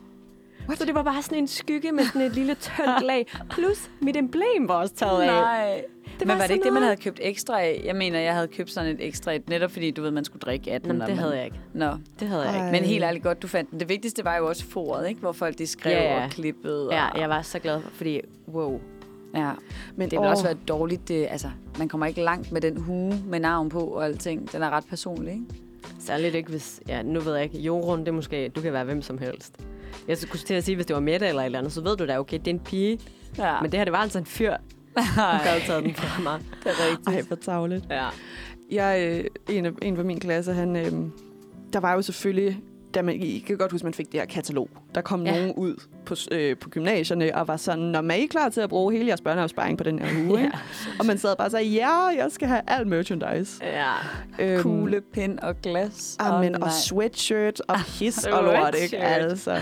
What? 0.67 0.79
Så 0.79 0.85
det 0.85 0.95
var 0.95 1.03
bare 1.03 1.23
sådan 1.23 1.39
en 1.39 1.49
skygge 1.49 1.93
med 1.93 2.05
sådan 2.05 2.23
et 2.23 2.33
lille 2.35 2.55
tyndt 2.55 3.03
lag. 3.03 3.27
Plus 3.51 3.91
mit 4.01 4.17
emblem 4.17 4.69
var 4.69 4.75
også 4.75 4.95
taget 4.95 5.23
af. 5.23 5.27
Nej. 5.27 5.85
Det 6.19 6.27
Men 6.27 6.39
var 6.39 6.43
det 6.47 6.51
ikke 6.51 6.65
det, 6.65 6.73
man 6.73 6.83
noget- 6.83 6.87
havde 6.89 7.03
købt 7.03 7.19
ekstra 7.23 7.61
af? 7.61 7.83
Jeg 7.85 7.97
mener, 7.97 8.19
jeg 8.21 8.35
havde 8.35 8.49
købt 8.49 8.71
sådan 8.71 8.91
et 8.95 9.07
ekstra 9.07 9.33
et, 9.33 9.49
netop 9.49 9.71
fordi, 9.71 9.91
du 9.91 10.03
ved, 10.03 10.11
man 10.11 10.25
skulle 10.25 10.41
drikke 10.41 10.73
af 10.73 10.81
den. 10.81 10.89
Nå, 10.89 10.93
men 10.93 11.03
og 11.03 11.09
det 11.09 11.17
man- 11.17 11.23
havde 11.25 11.37
jeg 11.37 11.45
ikke. 11.45 11.57
Nå, 11.75 11.91
Det 12.21 12.29
havde 12.29 12.43
jeg 12.43 12.55
ikke. 12.55 12.65
Ej. 12.65 12.73
men 12.73 12.85
helt 12.85 13.05
ærligt 13.05 13.25
godt, 13.25 13.43
du 13.43 13.47
fandt 13.49 13.71
den. 13.71 13.81
Det 13.81 13.89
vigtigste 13.89 14.25
var 14.25 14.37
jo 14.37 14.49
også 14.49 14.65
foret, 14.65 15.09
ikke? 15.09 15.21
Hvor 15.21 15.33
folk 15.33 15.59
de 15.59 15.67
skrev 15.67 15.93
Ja, 15.93 16.17
ja. 16.19 16.25
og 16.25 16.31
klippede. 16.31 16.87
Og, 16.89 16.93
Ja, 16.95 17.05
jeg 17.21 17.29
var 17.29 17.43
så 17.43 17.59
glad, 17.59 17.81
fordi 17.93 18.21
wow. 18.49 18.81
Ja. 19.35 19.51
Men 19.97 20.11
Det 20.11 20.19
vil 20.19 20.27
åh, 20.27 20.31
også 20.31 20.45
være 20.45 20.57
dårligt. 20.69 21.09
Det, 21.09 21.27
altså, 21.31 21.51
man 21.79 21.89
kommer 21.89 22.07
ikke 22.07 22.23
langt 22.23 22.53
med 22.53 22.61
den 22.61 22.77
hue 22.77 23.23
med 23.27 23.41
navn 23.41 23.69
på 23.69 23.81
og 23.81 24.05
alting. 24.05 24.53
Den 24.53 24.63
er 24.63 24.71
ret 24.71 24.85
personlig, 24.89 25.33
ikke? 25.33 25.45
Særligt 25.99 26.35
ikke, 26.35 26.51
hvis... 26.51 26.81
Ja, 26.89 27.03
nu 27.03 27.21
ved 27.21 27.35
jeg 27.35 27.45
ikke. 27.45 27.59
Jorun, 27.59 28.01
det 28.01 28.09
er 28.09 28.13
måske... 28.13 28.49
Du 28.49 28.61
kan 28.61 28.73
være 28.73 28.85
hvem 28.85 29.03
som 29.03 29.19
helst. 29.19 29.57
Jeg 30.09 30.19
skulle 30.19 30.43
til 30.43 30.55
at 30.55 30.65
sige, 30.65 30.75
hvis 30.75 30.87
det 30.87 30.95
var 30.95 31.01
Mette 31.01 31.27
eller 31.27 31.43
et 31.43 31.47
eller 31.47 31.59
andet, 31.59 31.73
så 31.73 31.81
ved 31.81 31.97
du 31.97 32.07
da, 32.07 32.19
okay, 32.19 32.39
det 32.39 32.47
er 32.49 32.51
en 32.51 32.61
pige. 32.61 32.99
Ja, 33.39 33.61
Men 33.63 33.71
det 33.71 33.79
her, 33.79 33.85
det 33.85 33.93
var 33.93 33.99
altså 33.99 34.19
en 34.19 34.27
fyr, 34.27 34.51
der 34.95 35.01
havde 35.01 35.61
taget 35.67 35.85
den 35.85 35.95
fra 35.95 36.23
mig. 36.23 36.41
det 36.65 36.71
er 36.71 36.91
rigtigt. 36.91 37.09
Ej, 37.09 37.23
hvor 37.23 37.37
tavligt. 37.37 37.85
Ja. 37.91 38.09
Jeg, 38.71 39.09
øh, 39.49 39.57
en, 39.57 39.67
af, 39.67 39.71
en 39.83 39.97
fra 39.97 40.03
min 40.03 40.21
klasse, 40.21 40.53
han, 40.53 40.77
øh, 40.77 40.93
der 41.73 41.81
var 41.81 41.93
jo 41.93 42.03
selvfølgelig, 42.03 42.61
da 42.97 43.03
man, 43.03 43.15
I 43.23 43.39
kan 43.39 43.57
godt 43.57 43.73
huske, 43.73 43.85
man 43.87 43.95
fik 43.95 44.13
det 44.13 44.21
her 44.21 44.27
katalog. 44.27 44.69
Der 44.95 45.01
kom 45.01 45.27
Ja. 45.27 45.39
nogen 45.39 45.55
ud 45.57 45.75
på, 46.07 46.15
øh, 46.33 46.57
på 46.57 46.69
gymnasierne 46.69 47.35
og 47.37 47.49
var 47.49 47.57
sådan, 47.57 47.85
når 47.85 48.01
man 48.01 48.21
er 48.23 48.27
klar 48.27 48.49
til 48.49 48.61
at 48.61 48.69
bruge 48.69 48.93
hele 48.93 49.07
jeres 49.09 49.21
børneopsparing 49.21 49.79
på 49.79 49.85
den 49.85 49.99
her 49.99 50.29
uge? 50.29 50.41
ja. 50.43 50.51
Og 51.01 51.07
man 51.07 51.19
sad 51.19 51.37
bare 51.37 51.47
og 51.47 51.51
sagde, 51.51 51.67
ja, 51.69 51.97
jeg 52.07 52.27
skal 52.31 52.49
have 52.49 52.61
alt 52.67 52.87
merchandise. 52.89 53.65
Ja. 53.65 53.93
Øhm, 54.39 54.63
Kuglepind 54.63 55.39
og 55.39 55.61
glas. 55.63 56.17
Amen, 56.21 56.55
Åh, 56.55 56.61
og 56.61 56.61
nej. 56.61 56.71
sweatshirt 56.71 57.61
og 57.69 57.81
his 57.99 58.27
og 58.27 58.45
lort, 58.45 58.75
ikke? 58.83 58.99
Altså. 58.99 59.61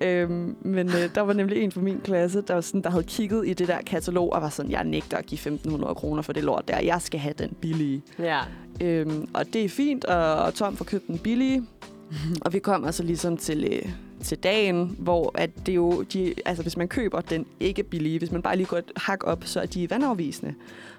Øhm, 0.00 0.56
men 0.62 0.88
øh, 0.88 1.14
der 1.14 1.20
var 1.20 1.32
nemlig 1.32 1.62
en 1.62 1.72
fra 1.72 1.80
min 1.80 2.00
klasse, 2.04 2.40
der, 2.48 2.54
var 2.54 2.60
sådan, 2.60 2.82
der 2.82 2.90
havde 2.90 3.02
kigget 3.04 3.48
i 3.48 3.52
det 3.52 3.68
der 3.68 3.78
katalog 3.86 4.32
og 4.32 4.42
var 4.42 4.48
sådan, 4.48 4.70
jeg 4.70 4.84
nægter 4.84 5.16
at 5.16 5.26
give 5.26 5.38
1.500 5.40 5.94
kroner 5.94 6.22
for 6.22 6.32
det 6.32 6.44
lort 6.44 6.68
der. 6.68 6.80
Jeg 6.80 7.02
skal 7.02 7.20
have 7.20 7.34
den 7.38 7.56
billige. 7.60 8.02
Ja. 8.18 8.38
Øhm, 8.82 9.28
og 9.34 9.44
det 9.52 9.64
er 9.64 9.68
fint, 9.68 10.04
og, 10.04 10.34
og 10.34 10.54
Tom 10.54 10.76
får 10.76 10.84
købt 10.84 11.06
den 11.06 11.18
billige. 11.18 11.66
og 12.44 12.52
vi 12.52 12.58
kommer 12.58 12.90
så 12.90 13.02
ligesom 13.02 13.36
til, 13.36 13.64
øh, 13.72 13.90
til 14.24 14.38
dagen, 14.38 14.96
hvor 14.98 15.32
at 15.34 15.50
det 15.66 15.74
jo, 15.74 16.02
de, 16.02 16.34
altså 16.46 16.62
hvis 16.62 16.76
man 16.76 16.88
køber 16.88 17.20
den 17.20 17.46
ikke 17.60 17.82
billige, 17.82 18.18
hvis 18.18 18.30
man 18.32 18.42
bare 18.42 18.56
lige 18.56 18.66
går 18.66 18.76
et 18.76 18.92
hak 18.96 19.24
op, 19.26 19.42
så 19.44 19.60
er 19.60 19.66
de 19.66 19.90
vandafvisende. 19.90 20.54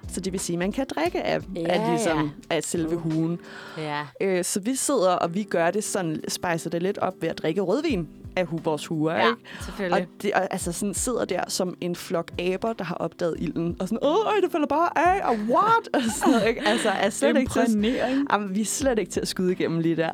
Så 0.07 0.19
det 0.19 0.33
vil 0.33 0.39
sige, 0.39 0.55
at 0.55 0.59
man 0.59 0.71
kan 0.71 0.85
drikke 0.95 1.23
af, 1.23 1.39
Ja, 1.55 1.61
af, 1.65 1.89
ligesom, 1.91 2.17
ja. 2.49 2.55
af 2.55 2.63
selve 2.63 2.95
hugen. 2.95 3.39
Ja. 3.77 4.01
Øh, 4.21 4.43
så 4.43 4.59
vi 4.59 4.75
sidder, 4.75 5.11
og 5.11 5.35
vi 5.35 5.43
gør 5.43 5.71
det 5.71 5.83
sådan, 5.83 6.21
spejser 6.27 6.69
det 6.69 6.83
lidt 6.83 6.97
op 6.97 7.13
ved 7.21 7.29
at 7.29 7.37
drikke 7.37 7.61
rødvin 7.61 8.07
af 8.35 8.45
vores 8.65 8.85
huer, 8.87 9.13
Ja, 9.15 9.27
ikke? 9.27 9.39
selvfølgelig. 9.65 10.01
Og, 10.01 10.21
det, 10.21 10.33
og 10.33 10.47
altså 10.51 10.71
sådan 10.71 10.93
sidder 10.93 11.25
der 11.25 11.41
som 11.47 11.75
en 11.81 11.95
flok 11.95 12.31
aber, 12.39 12.73
der 12.73 12.83
har 12.83 12.95
opdaget 12.95 13.35
ilden, 13.39 13.75
og 13.79 13.87
sådan, 13.87 13.99
åh, 14.01 14.41
det 14.43 14.51
falder 14.51 14.67
bare 14.67 14.97
af, 14.97 15.29
og 15.29 15.35
what? 15.35 15.87
Og 15.93 16.01
sådan 16.15 16.33
noget, 16.33 16.47
ikke? 16.47 16.61
Altså, 16.67 16.89
er 16.89 17.09
slet 17.09 17.37
ikke 17.37 17.51
til, 17.51 17.95
jamen, 18.31 18.55
vi 18.55 18.61
er 18.61 18.65
slet 18.65 18.99
ikke 18.99 19.11
til 19.11 19.19
at 19.19 19.27
skyde 19.27 19.51
igennem 19.51 19.79
lige 19.79 19.95
der. 19.95 20.13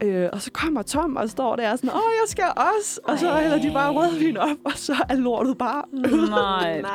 Øh, 0.00 0.28
og 0.32 0.42
så 0.42 0.50
kommer 0.52 0.82
Tom 0.82 1.16
og 1.16 1.30
står 1.30 1.56
der 1.56 1.72
og 1.72 1.78
sådan, 1.78 1.90
åh, 1.90 1.96
jeg 2.22 2.28
skal 2.28 2.44
også. 2.56 3.00
Og 3.04 3.18
så 3.18 3.30
Ej. 3.30 3.42
hælder 3.42 3.58
de 3.62 3.70
bare 3.72 3.92
rødvin 3.92 4.36
op, 4.36 4.56
og 4.64 4.72
så 4.74 4.94
er 5.08 5.14
lortet 5.14 5.58
bare 5.58 5.82
Nej, 5.92 6.72
det 6.82 6.86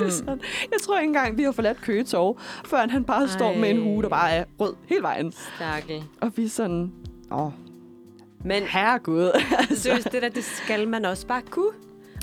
Tom. 0.00 0.10
sådan. 0.10 0.40
Jeg 0.72 0.80
tror 0.82 0.98
ikke 0.98 1.08
engang, 1.08 1.38
vi 1.38 1.42
har 1.42 1.52
forladt 1.52 1.80
Køgetov, 1.80 2.40
før 2.64 2.88
han 2.88 3.04
bare 3.04 3.28
står 3.28 3.54
med 3.54 3.70
en 3.70 3.76
Ej. 3.76 3.82
hue, 3.82 4.02
der 4.02 4.08
bare 4.08 4.30
er 4.30 4.44
rød 4.60 4.74
hele 4.86 5.02
vejen. 5.02 5.32
Stakkel. 5.56 6.04
Og 6.20 6.32
vi 6.36 6.44
er 6.44 6.48
sådan, 6.48 6.92
åh, 7.32 7.50
Men 8.44 8.62
herregud. 8.62 9.40
seriøst, 9.76 10.12
det 10.12 10.22
der, 10.22 10.28
det 10.28 10.44
skal 10.44 10.88
man 10.88 11.04
også 11.04 11.26
bare 11.26 11.42
kunne. 11.50 11.70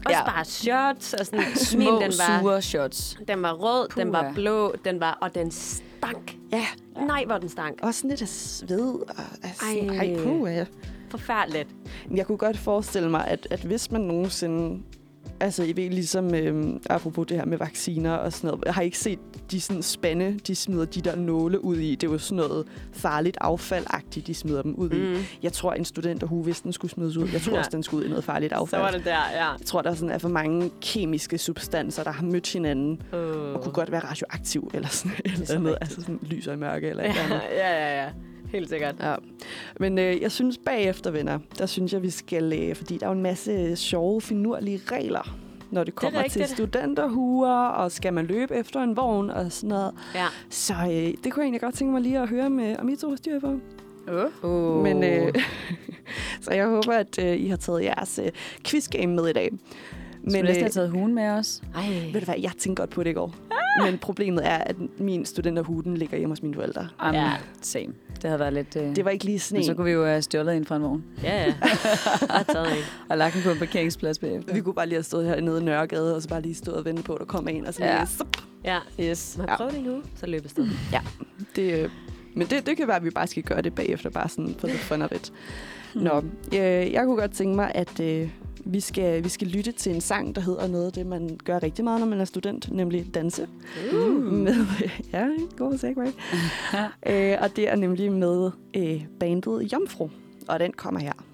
Også 0.05 0.09
Ja. 0.09 0.17
ja. 0.17 0.25
bare 0.31 0.45
shots 0.45 1.13
og 1.13 1.25
sådan. 1.25 1.45
Små, 1.55 1.79
Min, 1.79 1.87
den 1.87 2.01
var, 2.19 2.39
sure 2.41 2.61
shots. 2.61 3.17
den 3.27 3.41
var 3.41 3.51
rød, 3.53 3.87
Puh, 3.89 4.03
den 4.03 4.13
var 4.13 4.31
blå, 4.35 4.75
den 4.85 4.99
var, 4.99 5.17
og 5.21 5.35
den 5.35 5.51
stank. 5.99 6.37
ja, 6.51 6.65
Nej, 7.07 7.25
hvor 7.25 7.37
den 7.37 7.49
stank. 7.49 7.79
også 7.83 7.99
sådan 7.99 8.09
lidt 8.09 8.21
af 8.21 8.27
sved. 8.27 8.93
Og, 8.93 9.23
altså, 9.43 9.65
Ej. 9.65 9.97
ej, 9.97 10.23
puh, 10.23 10.49
ja. 10.51 10.65
Forfærdeligt. 11.09 11.69
Jeg 12.15 12.25
kunne 12.27 12.37
godt 12.37 12.57
forestille 12.57 13.09
mig, 13.09 13.27
at, 13.27 13.47
at 13.51 13.59
hvis 13.59 13.91
man 13.91 14.01
nogensinde... 14.01 14.81
Altså, 15.41 15.63
I 15.63 15.75
ved 15.75 15.89
ligesom, 15.89 16.35
øhm, 16.35 16.81
apropos 16.89 17.27
det 17.27 17.37
her 17.37 17.45
med 17.45 17.57
vacciner 17.57 18.11
og 18.13 18.33
sådan 18.33 18.47
noget, 18.47 18.65
jeg 18.65 18.73
har 18.73 18.81
ikke 18.81 18.97
set 18.99 19.19
de 19.51 19.61
sådan 19.61 19.81
spande, 19.83 20.39
de 20.47 20.55
smider 20.55 20.85
de 20.85 21.01
der 21.01 21.15
nåle 21.15 21.63
ud 21.63 21.77
i. 21.77 21.95
Det 21.95 22.07
er 22.07 22.11
jo 22.11 22.17
sådan 22.17 22.35
noget 22.35 22.65
farligt 22.93 23.37
affaldagtigt, 23.41 24.27
de 24.27 24.33
smider 24.33 24.61
dem 24.61 24.75
ud 24.75 24.89
i. 24.91 24.95
Mm. 24.99 25.15
Jeg 25.43 25.53
tror, 25.53 25.73
en 25.73 25.85
studenterhue, 25.85 26.43
hvis 26.43 26.61
den 26.61 26.73
skulle 26.73 26.91
smides 26.91 27.17
ud, 27.17 27.27
jeg 27.33 27.41
tror 27.41 27.53
Ja. 27.59 27.59
også, 27.59 27.69
den 27.73 27.83
skulle 27.83 28.01
ud 28.01 28.05
i 28.05 28.09
noget 28.09 28.23
farligt 28.23 28.51
Så 28.51 28.55
affald. 28.59 28.81
var 28.81 28.91
det 28.91 29.05
der, 29.05 29.11
ja. 29.33 29.45
Jeg 29.51 29.65
tror, 29.65 29.81
der 29.81 29.93
sådan 29.93 30.09
er 30.15 30.17
for 30.17 30.29
mange 30.29 30.71
kemiske 30.81 31.37
substanser, 31.37 32.03
der 32.03 32.11
har 32.11 32.23
mødt 32.25 32.53
hinanden, 32.53 33.01
Uh. 33.13 33.17
og 33.19 33.63
kunne 33.63 33.73
godt 33.73 33.91
være 33.91 34.01
radioaktiv, 34.03 34.71
eller 34.73 34.87
sådan 34.87 35.17
et 35.25 35.31
eller 35.33 35.45
så 35.45 35.53
andet. 35.55 35.77
Altså 35.81 36.01
sådan 36.01 36.19
lys 36.21 36.47
og 36.47 36.59
mørke, 36.59 36.87
eller 36.89 37.03
et 37.03 37.09
eller 37.09 37.21
Ja, 37.21 37.25
andet. 37.25 37.41
ja, 37.51 37.71
ja, 37.71 38.03
ja. 38.03 38.09
Helt 38.51 38.69
sikkert. 38.69 38.95
Ja. 38.99 39.15
Men 39.79 39.99
øh, 39.99 40.21
jeg 40.21 40.31
synes 40.31 40.57
bagefter, 40.57 41.11
venner, 41.11 41.39
der 41.57 41.65
synes 41.65 41.93
jeg, 41.93 42.01
vi 42.01 42.09
skal... 42.09 42.53
Øh, 42.53 42.75
fordi 42.75 42.97
der 42.97 43.05
er 43.05 43.09
jo 43.09 43.15
en 43.15 43.23
masse 43.23 43.75
sjove, 43.75 44.21
finurlige 44.21 44.81
regler, 44.91 45.37
når 45.71 45.83
det 45.83 45.95
kommer 45.95 46.21
til 46.21 46.39
rigtigt. 46.39 46.49
studenterhuer, 46.49 47.67
og 47.67 47.91
skal 47.91 48.13
man 48.13 48.25
løbe 48.25 48.55
efter 48.55 48.83
en 48.83 48.97
vogn 48.97 49.29
og 49.29 49.51
sådan 49.51 49.69
noget. 49.69 49.93
Ja. 50.15 50.25
Så 50.49 50.73
øh, 50.73 50.89
det 50.89 51.31
kunne 51.31 51.41
jeg 51.41 51.43
egentlig 51.43 51.61
godt 51.61 51.75
tænke 51.75 51.93
mig 51.93 52.01
lige 52.01 52.19
at 52.19 52.29
høre 52.29 52.49
med, 52.49 52.75
om 52.77 52.89
I 52.89 52.95
to 52.95 53.15
styr 53.15 53.39
på. 53.39 53.59
Uh. 54.07 54.49
Uh. 54.51 54.83
Men, 54.83 55.03
øh, 55.03 55.33
så 56.41 56.51
jeg 56.53 56.67
håber, 56.67 56.93
at 56.93 57.19
øh, 57.19 57.37
I 57.37 57.47
har 57.47 57.57
taget 57.57 57.83
jeres 57.83 58.19
øh, 58.23 58.31
quizgame 58.65 59.15
med 59.15 59.27
i 59.27 59.33
dag. 59.33 59.51
Men 60.31 60.35
Men 60.37 60.45
næsten 60.45 60.57
øh, 60.57 60.63
have 60.63 60.69
taget 60.69 60.89
hugen 60.91 61.15
med 61.15 61.29
os. 61.29 61.61
Ej. 61.75 62.09
ved 62.13 62.19
du 62.21 62.25
hvad, 62.25 62.35
jeg 62.41 62.51
tænkte 62.59 62.81
godt 62.81 62.89
på 62.89 63.03
det 63.03 63.09
i 63.09 63.13
går. 63.13 63.35
Men 63.85 63.97
problemet 63.97 64.47
er, 64.47 64.57
at 64.57 64.75
min 64.99 65.25
studenterhue, 65.25 65.83
den 65.83 65.97
ligger 65.97 66.17
hjemme 66.17 66.31
hos 66.31 66.41
mine 66.41 66.53
forældre. 66.55 66.87
Um, 67.07 67.13
Ja. 67.13 67.31
Same. 67.61 67.85
Det 68.15 68.23
havde 68.23 68.39
været 68.39 68.53
lidt... 68.53 68.75
Uh... 68.75 68.95
Det 68.95 69.05
var 69.05 69.11
ikke 69.11 69.25
lige 69.25 69.39
sådan 69.39 69.57
Men 69.59 69.65
så 69.65 69.73
kunne 69.73 69.85
vi 69.85 69.91
jo 69.91 70.05
have 70.05 70.21
stjålet 70.21 70.53
ind 70.55 70.65
fra 70.65 70.75
en 70.75 70.81
vogn. 70.83 71.03
Ja, 71.23 71.37
ja. 71.37 71.45
Jeg 71.45 71.53
har 72.29 72.43
taget 72.43 72.67
en. 72.67 72.83
Og 73.09 73.17
lagt 73.17 73.33
den 73.33 73.43
på 73.43 73.49
en 73.51 73.57
parkeringsplads 73.57 74.19
bagefter. 74.19 74.53
Vi 74.53 74.61
kunne 74.61 74.73
bare 74.73 74.85
lige 74.85 74.95
have 74.95 75.03
stået 75.03 75.25
hernede 75.27 75.61
i 75.61 75.63
Nørregade, 75.63 76.15
og 76.15 76.21
så 76.21 76.29
bare 76.29 76.41
lige 76.41 76.55
stået 76.55 76.77
og 76.77 76.85
vente 76.85 77.03
på, 77.03 77.13
at 77.13 77.19
der 77.19 77.25
kom 77.25 77.47
en, 77.47 77.65
og 77.67 77.73
så 77.73 77.83
Ja. 77.85 77.97
lige, 77.97 78.07
sup, 78.07 78.37
Ja. 78.65 78.77
Yes. 78.99 79.35
Jeg 79.37 79.45
Ja. 79.49 79.55
prøve 79.57 79.71
det 79.71 79.83
nu? 79.83 80.01
Så 80.15 80.25
løb 80.25 80.45
afsted. 80.45 80.67
det, 81.55 81.73
øh, 81.83 81.89
men 82.35 82.47
det, 82.47 82.65
det 82.65 82.77
kan 82.77 82.87
være, 82.87 82.97
at 82.97 83.03
vi 83.03 83.09
bare 83.09 83.27
skal 83.27 83.43
gøre 83.43 83.61
det 83.61 83.75
bagefter, 83.75 84.09
bare 84.09 84.29
sådan 84.29 84.55
for 84.59 84.67
the 84.67 84.77
fun 84.77 85.01
of 85.01 85.11
it. 85.11 85.33
Nå, 85.95 86.17
øh, 86.53 86.59
jeg 86.93 87.03
kunne 87.05 87.17
godt 87.17 87.31
tænke 87.31 87.55
mig, 87.55 87.71
at 87.75 87.99
øh, 87.99 88.29
vi, 88.65 88.79
skal, 88.79 89.23
vi 89.23 89.29
skal 89.29 89.47
lytte 89.47 89.71
til 89.71 89.95
en 89.95 90.01
sang, 90.01 90.35
der 90.35 90.41
hedder 90.41 90.67
noget 90.67 90.85
af 90.85 90.91
det, 90.91 91.05
man 91.05 91.39
gør 91.43 91.63
rigtig 91.63 91.85
meget, 91.85 91.99
når 91.99 92.07
man 92.07 92.19
er 92.19 92.25
student, 92.25 92.71
nemlig 92.71 93.13
danse. 93.13 93.47
Uh. 93.93 94.09
Med, 94.33 94.55
ja, 95.13 95.27
god 95.57 95.77
segway. 95.77 96.07
øh, 97.09 97.37
og 97.41 97.55
det 97.55 97.69
er 97.69 97.75
nemlig 97.75 98.11
med 98.11 98.51
øh, 98.75 99.05
bandet 99.19 99.73
Jomfru, 99.73 100.09
og 100.47 100.59
den 100.59 100.71
kommer 100.71 100.99
her. 100.99 101.28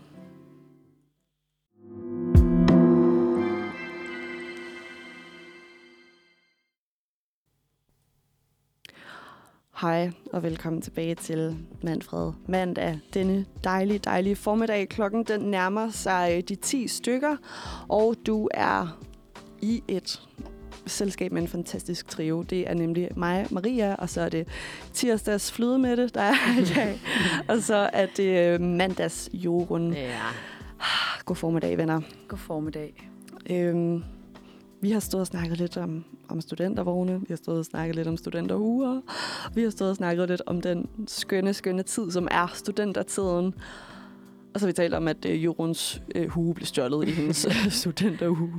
Hej 9.82 10.12
og 10.34 10.44
velkommen 10.44 10.82
tilbage 10.82 11.16
til 11.16 11.58
Manfred 11.84 12.32
Mandag. 12.48 13.00
Denne 13.14 13.46
dejlige, 13.64 14.00
dejlige 14.00 14.36
formiddag. 14.36 14.90
Klokken 14.90 15.24
den 15.24 15.42
nærmer 15.42 15.90
sig 15.90 16.34
øh, 16.38 16.44
de 16.44 16.56
10 16.56 16.88
stykker, 16.88 17.36
og 17.90 18.16
du 18.26 18.50
er 18.54 19.00
i 19.62 19.84
et 19.88 20.22
selskab 20.86 21.32
med 21.32 21.42
en 21.42 21.48
fantastisk 21.48 22.08
trio. 22.08 22.42
Det 22.42 22.70
er 22.70 22.74
nemlig 22.74 23.10
mig, 23.16 23.48
Maria, 23.52 23.96
og 23.96 24.10
så 24.10 24.22
er 24.22 24.30
det 24.30 24.48
tirsdags 24.94 25.52
flydemætte, 25.52 26.08
der 26.08 26.22
er 26.22 26.60
i 26.62 26.66
dag. 26.76 27.00
og 27.48 27.58
så 27.62 27.90
er 27.94 28.06
det 28.18 28.54
øh, 28.54 28.62
mandags 28.62 29.30
Jorun. 29.34 29.94
Ja. 29.94 30.12
God 31.26 31.36
formiddag, 31.36 31.78
venner. 31.78 32.02
God 32.28 32.38
formiddag. 32.38 33.10
Øhm, 33.50 34.04
vi 34.86 34.92
har 34.92 35.00
stået 35.00 35.22
og 35.22 35.28
snakket 35.28 35.58
lidt 35.58 35.78
om, 35.78 36.06
om 36.28 36.42
studentervogne, 36.42 37.20
vi 37.20 37.26
har 37.30 37.36
stået 37.36 37.60
og 37.60 37.66
snakket 37.66 37.96
lidt 37.96 38.08
om 38.08 38.18
studenterhuer, 38.18 39.02
vi 39.54 39.64
har 39.64 39.70
stået 39.70 39.90
og 39.90 39.96
snakket 39.96 40.30
lidt 40.30 40.42
om 40.46 40.62
den 40.62 40.90
skønne, 41.08 41.54
skønne 41.54 41.84
tid, 41.84 42.12
som 42.12 42.28
er 42.32 42.48
studentertiden. 42.54 43.54
Og 44.54 44.60
så 44.60 44.68
vi 44.68 44.74
talt 44.74 44.94
om, 44.94 45.08
at 45.08 45.26
øh, 45.26 45.44
Joruns 45.44 46.02
øh, 46.16 46.30
hue 46.30 46.54
blev 46.54 46.66
stjålet 46.66 47.08
i 47.08 47.12
hendes 47.12 47.46
øh, 47.50 47.72
studenterhue. 47.72 48.50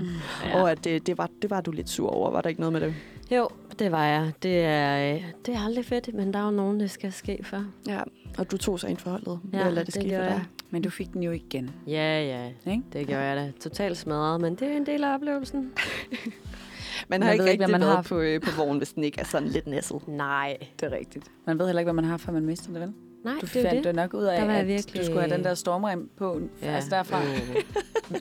Ja. 0.44 0.62
Og 0.62 0.70
at 0.70 0.86
øh, 0.86 1.00
det, 1.06 1.18
var, 1.18 1.30
det 1.42 1.50
var 1.50 1.60
du 1.60 1.70
lidt 1.70 1.88
sur 1.88 2.10
over. 2.10 2.30
Var 2.30 2.40
der 2.40 2.48
ikke 2.48 2.60
noget 2.60 2.72
med 2.72 2.80
det? 2.80 2.94
Jo, 3.30 3.48
det 3.78 3.92
var 3.92 4.04
jeg. 4.04 4.32
Det 4.42 4.60
er, 4.64 5.14
øh, 5.14 5.24
det 5.46 5.54
er 5.54 5.60
aldrig 5.64 5.84
fedt, 5.84 6.14
men 6.14 6.32
der 6.32 6.38
er 6.38 6.44
jo 6.44 6.50
nogen, 6.50 6.80
det 6.80 6.90
skal 6.90 7.12
ske 7.12 7.38
for. 7.42 7.64
Ja. 7.88 8.00
Og 8.38 8.50
du 8.50 8.56
tog 8.56 8.80
sig 8.80 8.90
ind 8.90 8.98
forholdet. 8.98 9.40
Ja, 9.52 9.58
lade 9.64 9.76
det, 9.76 9.86
det 9.86 9.94
ske 9.94 10.00
for 10.02 10.08
gjorde 10.08 10.24
dig. 10.24 10.30
jeg. 10.30 10.44
Men 10.70 10.82
du 10.82 10.90
fik 10.90 11.12
den 11.12 11.22
jo 11.22 11.30
igen. 11.30 11.70
Ja, 11.86 12.22
ja. 12.24 12.70
Ikke? 12.72 12.82
Det 12.92 13.06
gjorde 13.06 13.22
jeg 13.22 13.36
da. 13.36 13.52
Totalt 13.60 13.96
smadret, 13.98 14.40
men 14.40 14.54
det 14.54 14.68
er 14.68 14.76
en 14.76 14.86
del 14.86 15.04
af 15.04 15.14
oplevelsen. 15.14 15.72
Man 17.08 17.22
har 17.22 17.28
Man 17.28 17.34
ikke, 17.34 17.44
rigtig 17.44 17.58
hvad 17.58 17.68
man 17.68 17.80
været 17.80 17.94
har. 17.94 18.02
på, 18.02 18.20
øh, 18.20 18.40
på 18.40 18.50
vognen, 18.56 18.78
hvis 18.78 18.92
den 18.92 19.04
ikke 19.04 19.20
er 19.20 19.24
sådan 19.24 19.48
lidt 19.48 19.66
næsset. 19.66 20.08
Nej. 20.08 20.56
Det 20.80 20.92
er 20.92 20.96
rigtigt. 20.96 21.24
Man 21.46 21.58
ved 21.58 21.66
heller 21.66 21.80
ikke, 21.80 21.86
hvad 21.86 22.02
man 22.02 22.04
har, 22.04 22.16
før 22.16 22.32
man 22.32 22.44
mister 22.46 22.72
det, 22.72 22.80
vel? 22.80 22.92
Nej, 23.26 23.34
Du 23.40 23.46
det 23.46 23.56
er 23.56 23.62
fandt 23.62 23.76
det. 23.76 23.84
det 23.84 23.94
nok 23.94 24.14
ud 24.14 24.24
af, 24.24 24.38
Der 24.40 24.46
var 24.46 24.54
at 24.54 24.66
virkelig- 24.66 25.00
du 25.02 25.06
skulle 25.06 25.20
have 25.20 25.34
den 25.36 25.44
der 25.44 25.54
stormrem 25.54 26.10
på, 26.18 26.40
ja. 26.62 26.66
altså 26.74 26.90
derfra. 26.90 27.22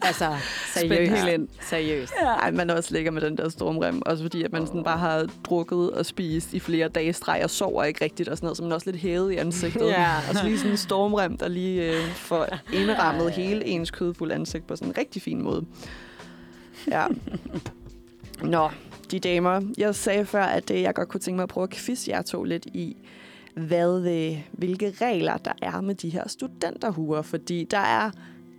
Altså, 0.02 0.32
Spændt 0.76 0.94
seriøst. 0.94 1.12
helt 1.24 1.34
ind. 1.34 1.48
Seriøst. 1.62 2.14
Ej, 2.42 2.52
man 2.52 2.70
også 2.70 2.94
lækker 2.94 3.12
med 3.12 3.22
den 3.22 3.38
der 3.38 3.50
stormrem. 3.50 4.02
Også 4.06 4.24
fordi, 4.24 4.44
at 4.44 4.52
man 4.52 4.68
sådan 4.68 4.84
bare 4.84 4.98
har 4.98 5.28
drukket 5.44 5.92
og 5.92 6.06
spist 6.06 6.54
i 6.54 6.60
flere 6.60 6.88
dage 6.88 7.14
streg 7.14 7.42
og 7.44 7.50
sover 7.50 7.84
ikke 7.84 8.04
rigtigt 8.04 8.30
og 8.30 8.38
sådan 8.38 8.46
noget, 8.46 8.58
så 8.58 8.64
man 8.64 8.72
er 8.72 8.76
også 8.76 8.92
lidt 8.92 9.02
hævet 9.02 9.32
i 9.34 9.36
ansigtet. 9.36 9.88
Ja. 9.90 10.18
Og 10.30 10.36
så 10.36 10.44
lige 10.46 10.58
sådan 10.58 10.72
en 10.72 10.78
stormrem, 10.78 11.38
der 11.38 11.48
lige 11.48 11.92
øh, 11.96 12.08
får 12.16 12.48
indrammet 12.74 13.32
hele 13.32 13.66
ens 13.66 13.92
kødfulde 13.92 14.36
ansigt 14.36 14.68
på 14.68 14.76
sådan 14.76 14.88
en 14.88 14.98
rigtig 14.98 15.22
fin 15.22 15.42
måde. 15.44 15.66
Ja. 16.92 17.06
Nå, 18.44 18.70
de 19.12 19.20
damer. 19.20 19.62
Jeg 19.78 19.96
sagde 19.96 20.26
før, 20.26 20.44
at 20.44 20.72
øh, 20.72 20.82
jeg 20.82 20.94
godt 20.96 21.10
kunne 21.10 21.22
tænke 21.22 21.36
mig 21.36 21.44
at 21.44 21.50
prøve 21.50 21.64
at 21.64 21.70
quiz 21.74 22.08
jer 22.08 22.22
to 22.22 22.44
lidt 22.44 22.66
i, 22.66 22.98
hvad, 23.56 24.08
øh, 24.08 24.48
hvilke 24.52 24.94
regler 25.02 25.38
der 25.38 25.52
er 25.62 25.82
med 25.82 25.96
de 25.96 26.10
her 26.10 26.28
studenterhuer, 26.28 27.22
fordi 27.22 27.68
der 27.72 27.78
er 27.78 28.12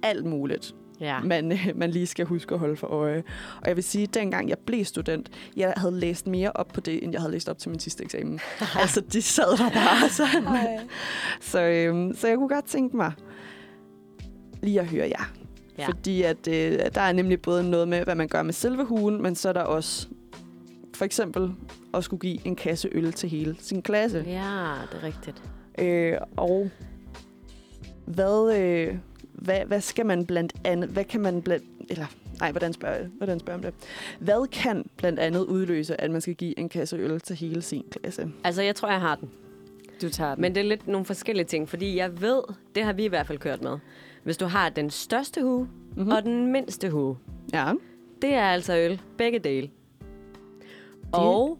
alt 0.02 0.26
muligt 0.26 0.74
Ja. 1.00 1.20
man, 1.20 1.52
øh, 1.52 1.68
man 1.74 1.90
lige 1.90 2.06
skal 2.06 2.26
huske 2.26 2.54
at 2.54 2.60
holde 2.60 2.76
for 2.76 2.86
øje. 2.86 3.22
Og 3.62 3.68
jeg 3.68 3.76
vil 3.76 3.84
sige, 3.84 4.02
at 4.02 4.14
dengang 4.14 4.48
jeg 4.48 4.58
blev 4.58 4.84
student, 4.84 5.30
jeg 5.56 5.74
havde 5.76 6.00
læst 6.00 6.26
mere 6.26 6.52
op 6.54 6.68
på 6.68 6.80
det, 6.80 7.04
end 7.04 7.12
jeg 7.12 7.20
havde 7.20 7.32
læst 7.32 7.48
op 7.48 7.58
til 7.58 7.70
min 7.70 7.80
sidste 7.80 8.04
eksamen. 8.04 8.40
altså, 8.82 9.00
de 9.00 9.22
sad 9.22 9.58
der 9.58 9.70
bare 9.70 10.08
sådan. 10.08 10.78
så, 11.40 11.62
øhm, 11.62 12.14
så 12.14 12.28
jeg 12.28 12.36
kunne 12.36 12.48
godt 12.48 12.66
tænke 12.66 12.96
mig 12.96 13.12
lige 14.62 14.80
at 14.80 14.86
høre 14.86 15.08
jer. 15.08 15.32
Ja. 15.78 15.86
Fordi 15.86 16.22
at, 16.22 16.48
øh, 16.48 16.78
der 16.94 17.00
er 17.00 17.12
nemlig 17.12 17.42
både 17.42 17.70
noget 17.70 17.88
med, 17.88 18.04
hvad 18.04 18.14
man 18.14 18.28
gør 18.28 18.42
med 18.42 18.52
selve 18.52 18.84
hugen, 18.84 19.22
men 19.22 19.34
så 19.34 19.48
er 19.48 19.52
der 19.52 19.62
også 19.62 20.08
for 20.96 21.04
eksempel 21.04 21.54
at 21.94 22.04
skulle 22.04 22.20
give 22.20 22.46
en 22.46 22.56
kasse 22.56 22.88
øl 22.92 23.12
til 23.12 23.28
hele 23.28 23.56
sin 23.58 23.82
klasse. 23.82 24.24
Ja, 24.26 24.74
det 24.92 24.98
er 24.98 25.02
rigtigt. 25.02 25.42
Øh, 25.78 26.18
og 26.36 26.70
hvad, 28.04 28.58
øh, 28.58 28.96
hvad, 29.32 29.60
hvad 29.66 29.80
skal 29.80 30.06
man 30.06 30.26
blandt 30.26 30.52
andet, 30.64 30.90
hvad 30.90 31.04
kan 31.04 31.20
man 31.20 31.42
blandt, 31.42 31.64
eller 31.90 32.06
nej, 32.40 32.50
hvordan 32.50 32.72
spørger 32.72 32.96
jeg, 32.96 33.06
hvordan 33.06 33.40
spørger 33.40 33.60
jeg 33.60 33.66
om 33.66 33.72
det? 33.72 33.88
Hvad 34.18 34.48
kan 34.48 34.84
blandt 34.96 35.18
andet 35.18 35.40
udløse, 35.40 36.00
at 36.00 36.10
man 36.10 36.20
skal 36.20 36.34
give 36.34 36.58
en 36.58 36.68
kasse 36.68 36.96
øl 36.96 37.20
til 37.20 37.36
hele 37.36 37.62
sin 37.62 37.84
klasse? 37.90 38.28
Altså, 38.44 38.62
jeg 38.62 38.74
tror, 38.74 38.90
jeg 38.90 39.00
har 39.00 39.16
den. 39.16 39.30
Du 40.02 40.08
tager 40.08 40.34
den. 40.34 40.42
Men 40.42 40.54
det 40.54 40.60
er 40.60 40.64
lidt 40.64 40.88
nogle 40.88 41.04
forskellige 41.04 41.46
ting, 41.46 41.68
fordi 41.68 41.96
jeg 41.96 42.20
ved, 42.20 42.42
det 42.74 42.84
har 42.84 42.92
vi 42.92 43.04
i 43.04 43.08
hvert 43.08 43.26
fald 43.26 43.38
kørt 43.38 43.62
med. 43.62 43.78
Hvis 44.24 44.36
du 44.36 44.46
har 44.46 44.68
den 44.68 44.90
største 44.90 45.42
hue 45.42 45.68
mm-hmm. 45.96 46.12
og 46.12 46.22
den 46.22 46.52
mindste 46.52 46.90
hue, 46.90 47.16
Ja, 47.52 47.72
det 48.22 48.34
er 48.34 48.44
altså 48.44 48.76
øl. 48.76 49.00
Begge 49.18 49.38
dele. 49.38 49.70
Og, 51.18 51.58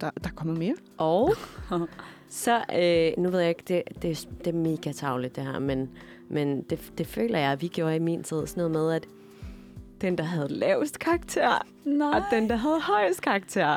der, 0.00 0.10
der 0.24 0.30
kommer 0.30 0.54
mere. 0.54 0.74
og 0.98 1.34
så, 2.28 2.56
øh, 2.78 3.22
nu 3.22 3.30
ved 3.30 3.40
jeg 3.40 3.48
ikke, 3.48 3.62
det, 3.68 3.82
det, 4.02 4.10
er- 4.10 4.28
det 4.44 4.46
er 4.54 4.58
mega 4.58 4.92
tavligt 4.92 5.36
det 5.36 5.44
her, 5.44 5.58
men, 5.58 5.90
men 6.28 6.62
det, 6.62 6.92
det 6.98 7.06
føler 7.06 7.38
jeg, 7.38 7.52
at 7.52 7.62
vi 7.62 7.68
gjorde 7.68 7.96
i 7.96 7.98
min 7.98 8.22
tid. 8.22 8.46
Sådan 8.46 8.60
noget 8.70 8.70
med, 8.70 8.92
at 8.92 9.06
den, 10.00 10.18
der 10.18 10.24
havde 10.24 10.48
lavest 10.48 10.98
karakter, 10.98 11.66
Nej. 11.84 12.08
og 12.18 12.22
den, 12.30 12.48
der 12.48 12.56
havde 12.56 12.80
højest 12.80 13.22
karakter. 13.22 13.76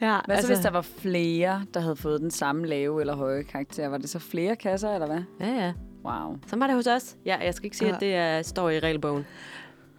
Ja, 0.00 0.18
Hvad 0.24 0.36
altså, 0.36 0.46
så, 0.46 0.54
hvis 0.54 0.62
der 0.62 0.70
var 0.70 0.80
flere, 0.80 1.64
der 1.74 1.80
havde 1.80 1.96
fået 1.96 2.20
den 2.20 2.30
samme 2.30 2.66
lave 2.66 3.00
eller 3.00 3.16
høje 3.16 3.42
karakter? 3.42 3.88
Var 3.88 3.98
det 3.98 4.08
så 4.10 4.18
flere 4.18 4.56
kasser, 4.56 4.90
eller 4.94 5.06
hvad? 5.06 5.20
Ja, 5.40 5.46
ja. 5.64 5.72
Wow. 6.04 6.36
Så 6.46 6.56
var 6.56 6.66
det 6.66 6.76
hos 6.76 6.86
os. 6.86 7.16
Ja, 7.24 7.36
jeg 7.44 7.54
skal 7.54 7.64
ikke 7.64 7.76
sige, 7.76 7.88
Ja. 7.88 7.94
at 7.94 8.00
det 8.00 8.14
er, 8.14 8.42
står 8.42 8.70
i 8.70 8.78
regelbogen. 8.80 9.26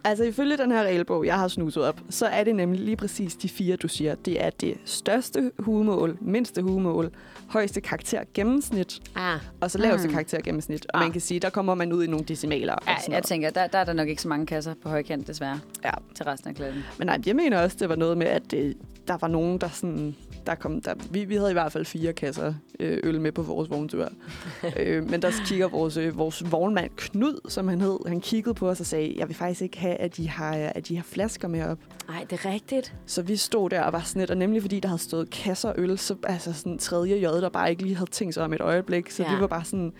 Altså 0.04 0.24
ifølge 0.24 0.56
den 0.56 0.70
her 0.72 0.82
regelbog, 0.82 1.26
jeg 1.26 1.38
har 1.38 1.48
snuset 1.48 1.84
op, 1.84 2.00
så 2.10 2.26
er 2.26 2.44
det 2.44 2.56
nemlig 2.56 2.80
lige 2.80 2.96
præcis 2.96 3.34
de 3.36 3.48
fire, 3.48 3.76
du 3.76 3.88
siger. 3.88 4.14
Det 4.14 4.44
er 4.44 4.50
det 4.50 4.76
største 4.84 5.50
hugemål, 5.58 6.18
mindste 6.20 6.62
hugemål, 6.62 7.10
højeste 7.48 7.80
karakter 7.80 8.22
gennemsnit, 8.34 9.00
Ah, 9.16 9.40
og 9.60 9.70
så 9.70 9.78
laveste 9.78 10.08
Mm. 10.08 10.12
karakter 10.14 10.40
gennemsnit. 10.40 10.86
Og 10.88 11.00
Ah. 11.00 11.04
man 11.04 11.12
kan 11.12 11.20
sige, 11.20 11.40
der 11.40 11.50
kommer 11.50 11.74
man 11.74 11.92
ud 11.92 12.04
i 12.04 12.06
nogle 12.06 12.24
decimaler. 12.24 12.72
Og 12.74 12.82
Ja, 12.86 12.94
sådan 13.00 13.14
jeg 13.14 13.22
tænker, 13.22 13.50
der, 13.50 13.66
der 13.66 13.78
er 13.78 13.84
der 13.84 13.92
nok 13.92 14.08
ikke 14.08 14.22
så 14.22 14.28
mange 14.28 14.46
kasser 14.46 14.74
på 14.82 14.88
højkant, 14.88 15.26
desværre, 15.26 15.60
Ja. 15.84 15.90
til 16.14 16.24
resten 16.24 16.48
af 16.50 16.54
klassen. 16.56 16.82
Men 16.98 17.06
nej, 17.06 17.18
jeg 17.26 17.36
mener 17.36 17.62
også, 17.62 17.76
det 17.80 17.88
var 17.88 17.96
noget 17.96 18.18
med, 18.18 18.26
at 18.26 18.52
øh, 18.52 18.74
der 19.08 19.16
var 19.20 19.28
nogen, 19.28 19.58
der 19.58 19.68
sådan... 19.68 20.16
Der 20.48 20.54
kom, 20.54 20.80
der, 20.80 20.94
vi, 21.10 21.24
vi 21.24 21.36
havde 21.36 21.50
i 21.50 21.52
hvert 21.52 21.72
fald 21.72 21.84
fire 21.84 22.12
kasser 22.12 22.54
øh, 22.80 23.00
øl 23.02 23.20
med 23.20 23.32
på 23.32 23.42
vores 23.42 23.70
vogntur. 23.70 24.08
øh, 24.80 25.10
men 25.10 25.22
der 25.22 25.30
kigger 25.46 25.68
vores, 25.68 25.96
øh, 25.96 26.18
vores 26.18 26.52
vognmand 26.52 26.90
Knud, 26.96 27.40
som 27.48 27.68
han 27.68 27.80
hed, 27.80 27.98
han 28.06 28.20
kiggede 28.20 28.54
på 28.54 28.68
os 28.68 28.80
og 28.80 28.86
sagde, 28.86 29.14
jeg 29.18 29.28
vil 29.28 29.36
faktisk 29.36 29.62
ikke 29.62 29.78
have, 29.78 29.94
at 29.94 30.16
de 30.16 30.28
har, 30.28 30.54
at 30.54 30.88
de 30.88 30.96
har 30.96 31.02
flasker 31.02 31.48
med 31.48 31.64
op. 31.64 31.78
nej, 32.08 32.26
det 32.30 32.44
er 32.44 32.52
rigtigt. 32.52 32.94
Så 33.06 33.22
vi 33.22 33.36
stod 33.36 33.70
der 33.70 33.82
og 33.82 33.92
var 33.92 34.02
sådan 34.02 34.20
lidt, 34.20 34.30
og 34.30 34.36
nemlig 34.36 34.62
fordi 34.62 34.80
der 34.80 34.88
havde 34.88 35.02
stået 35.02 35.30
kasser 35.30 35.72
øl, 35.76 35.98
så 35.98 36.16
altså 36.22 36.52
sådan 36.52 36.78
tredje 36.78 37.16
J, 37.16 37.22
der 37.22 37.48
bare 37.48 37.70
ikke 37.70 37.82
lige 37.82 37.94
havde 37.94 38.10
tænkt 38.10 38.34
sig 38.34 38.44
om 38.44 38.52
et 38.52 38.60
øjeblik. 38.60 39.10
Så 39.10 39.22
ja. 39.22 39.34
vi 39.34 39.40
var 39.40 39.46
bare 39.46 39.64
sådan, 39.64 39.92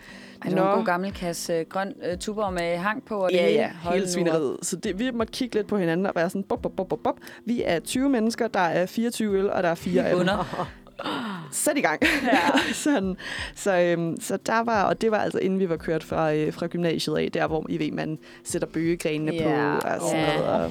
Ej, 0.42 0.48
det 0.50 0.60
var 0.60 0.70
en 0.72 0.76
god 0.78 0.84
gammel 0.86 1.12
kasse 1.12 1.52
øh, 1.52 1.66
grøn 1.68 1.92
øh, 2.10 2.18
tuber 2.18 2.50
med 2.50 2.76
hang 2.76 3.04
på. 3.04 3.14
Og 3.16 3.30
det 3.32 3.36
ja, 3.36 3.42
hele. 3.46 3.58
ja, 3.58 3.70
hele 3.92 4.02
op. 4.04 4.08
svineriet. 4.08 4.56
Så 4.62 4.76
det, 4.76 4.98
vi 4.98 5.10
måtte 5.10 5.32
kigge 5.32 5.54
lidt 5.54 5.66
på 5.66 5.78
hinanden 5.78 6.06
og 6.06 6.12
være 6.14 6.30
sådan, 6.30 6.42
bop, 6.42 6.62
bop, 6.62 6.72
bop, 6.76 6.88
bop, 6.88 6.98
bop. 7.04 7.16
Vi 7.44 7.62
er 7.64 7.80
20 7.80 8.08
mennesker, 8.08 8.48
der 8.48 8.60
er 8.60 8.86
24 8.86 9.38
øl, 9.38 9.50
og 9.50 9.62
der 9.62 9.68
er 9.68 9.74
fire 9.74 10.02
af 10.04 10.16
dem. 10.16 10.28
Sæt 11.52 11.76
i 11.76 11.80
gang. 11.80 12.02
Ja. 12.24 12.38
sådan, 12.72 13.16
så, 13.54 13.78
øhm, 13.80 14.16
så 14.20 14.36
der 14.46 14.60
var, 14.60 14.82
og 14.84 15.00
det 15.00 15.10
var 15.10 15.18
altså 15.18 15.38
inden 15.38 15.58
vi 15.58 15.68
var 15.68 15.76
kørt 15.76 16.04
fra, 16.04 16.34
øh, 16.34 16.52
fra 16.52 16.66
gymnasiet 16.66 17.16
af, 17.18 17.28
der 17.34 17.46
hvor 17.46 17.66
I 17.68 17.78
ved, 17.78 17.92
man 17.92 18.18
sætter 18.44 18.68
bøgegrenene 18.68 19.32
Ja. 19.34 19.78
på 19.82 19.88
og 19.88 20.00
sådan 20.00 20.20
Ja. 20.24 20.36
noget. 20.38 20.64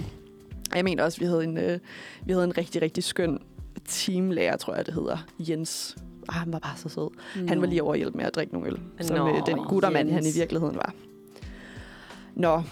Og 0.71 0.75
jeg 0.75 0.83
mener 0.83 1.03
også, 1.03 1.19
vi 1.19 1.25
havde 1.25 1.43
en, 1.43 1.57
øh, 1.57 1.79
vi 2.25 2.33
havde 2.33 2.43
en 2.45 2.57
rigtig, 2.57 2.81
rigtig 2.81 3.03
skøn 3.03 3.39
teamlærer, 3.87 4.57
tror 4.57 4.75
jeg 4.75 4.85
det 4.85 4.93
hedder, 4.93 5.17
Jens. 5.39 5.97
Ah, 6.29 6.35
han 6.35 6.53
var 6.53 6.59
bare 6.59 6.77
så 6.77 6.89
sød. 6.89 7.09
Mm. 7.35 7.47
Han 7.47 7.61
var 7.61 7.67
lige 7.67 7.83
over 7.83 7.93
at 7.93 7.99
hjælpe 7.99 8.17
med 8.17 8.25
at 8.25 8.35
drikke 8.35 8.53
nogle 8.53 8.67
øl, 8.67 8.79
som 9.01 9.17
Nå, 9.17 9.29
øh, 9.29 9.45
den 9.45 9.57
guttermand, 9.57 10.11
han 10.11 10.23
i 10.25 10.31
virkeligheden 10.37 10.75
var. 10.75 10.93
Nå, 12.35 12.63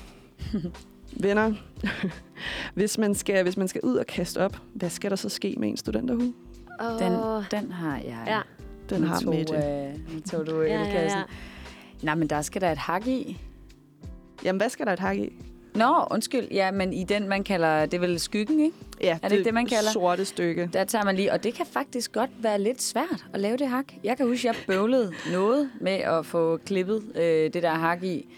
venner. 1.24 1.53
hvis, 2.76 2.97
man 2.97 3.16
skal, 3.16 3.43
hvis 3.43 3.58
man 3.58 3.68
skal 3.68 3.82
ud 3.84 3.95
og 3.95 4.06
kaste 4.06 4.38
op, 4.38 4.58
hvad 4.74 4.89
skal 4.89 5.10
der 5.10 5.16
så 5.16 5.30
ske 5.30 5.56
med 5.58 5.70
en 5.70 5.78
studenterhue? 5.78 6.34
Oh. 6.80 6.99
Den, 6.99 7.12
den 7.51 7.72
har 7.72 7.97
jeg. 7.97 8.24
Ja. 8.28 8.41
Den 8.89 9.01
Nu 9.01 9.08
har 9.08 9.20
tog, 9.20 9.36
Mette. 9.36 9.56
øh, 9.56 10.22
tog 10.22 10.47
du 10.47 10.62
Ja, 10.62 10.82
ja, 10.82 11.03
ja. 11.03 11.24
Nej, 12.01 12.16
men 12.16 12.28
der 12.30 12.41
skal 12.41 12.62
der 12.62 12.72
et 12.72 12.78
hak 12.78 13.08
i. 13.08 13.41
Jamen, 14.43 14.60
hvad 14.60 14.70
skal 14.70 14.86
der 14.86 14.93
et 14.93 14.99
hak 14.99 15.18
i? 15.18 15.34
Nå, 15.76 16.07
undskyld. 16.11 16.47
Ja, 16.51 16.71
men 16.71 16.93
i 16.93 17.03
den, 17.03 17.28
man 17.30 17.43
kalder, 17.43 17.86
det 17.86 17.93
er 17.93 17.99
vel 18.01 18.19
skyggen, 18.19 18.59
ikke? 18.59 18.78
Ja, 19.01 19.17
Er 19.23 19.28
det 19.28 19.36
ikke 19.36 19.45
det, 19.45 19.53
man 19.53 19.65
kalder? 19.65 19.91
sorte 19.91 20.26
stykke. 20.26 20.69
Der 20.73 20.84
tager 20.84 21.05
man 21.05 21.15
lige, 21.15 21.32
og 21.34 21.43
det 21.43 21.53
kan 21.53 21.65
faktisk 21.65 22.11
godt 22.11 22.30
være 22.39 22.59
lidt 22.61 22.82
svært 22.82 23.26
at 23.34 23.39
lave 23.39 23.57
det 23.57 23.67
hak. 23.67 23.86
Jeg 24.03 24.17
kan 24.17 24.28
huske, 24.28 24.49
at 24.49 24.55
jeg 24.55 24.63
bøvlede 24.67 25.11
noget 25.32 25.69
med 25.82 25.91
at 25.91 26.26
få 26.26 26.57
klippet 26.57 27.03
øh, 27.15 27.23
det 27.23 27.53
der 27.53 27.69
hak 27.73 28.03
i. 28.03 28.36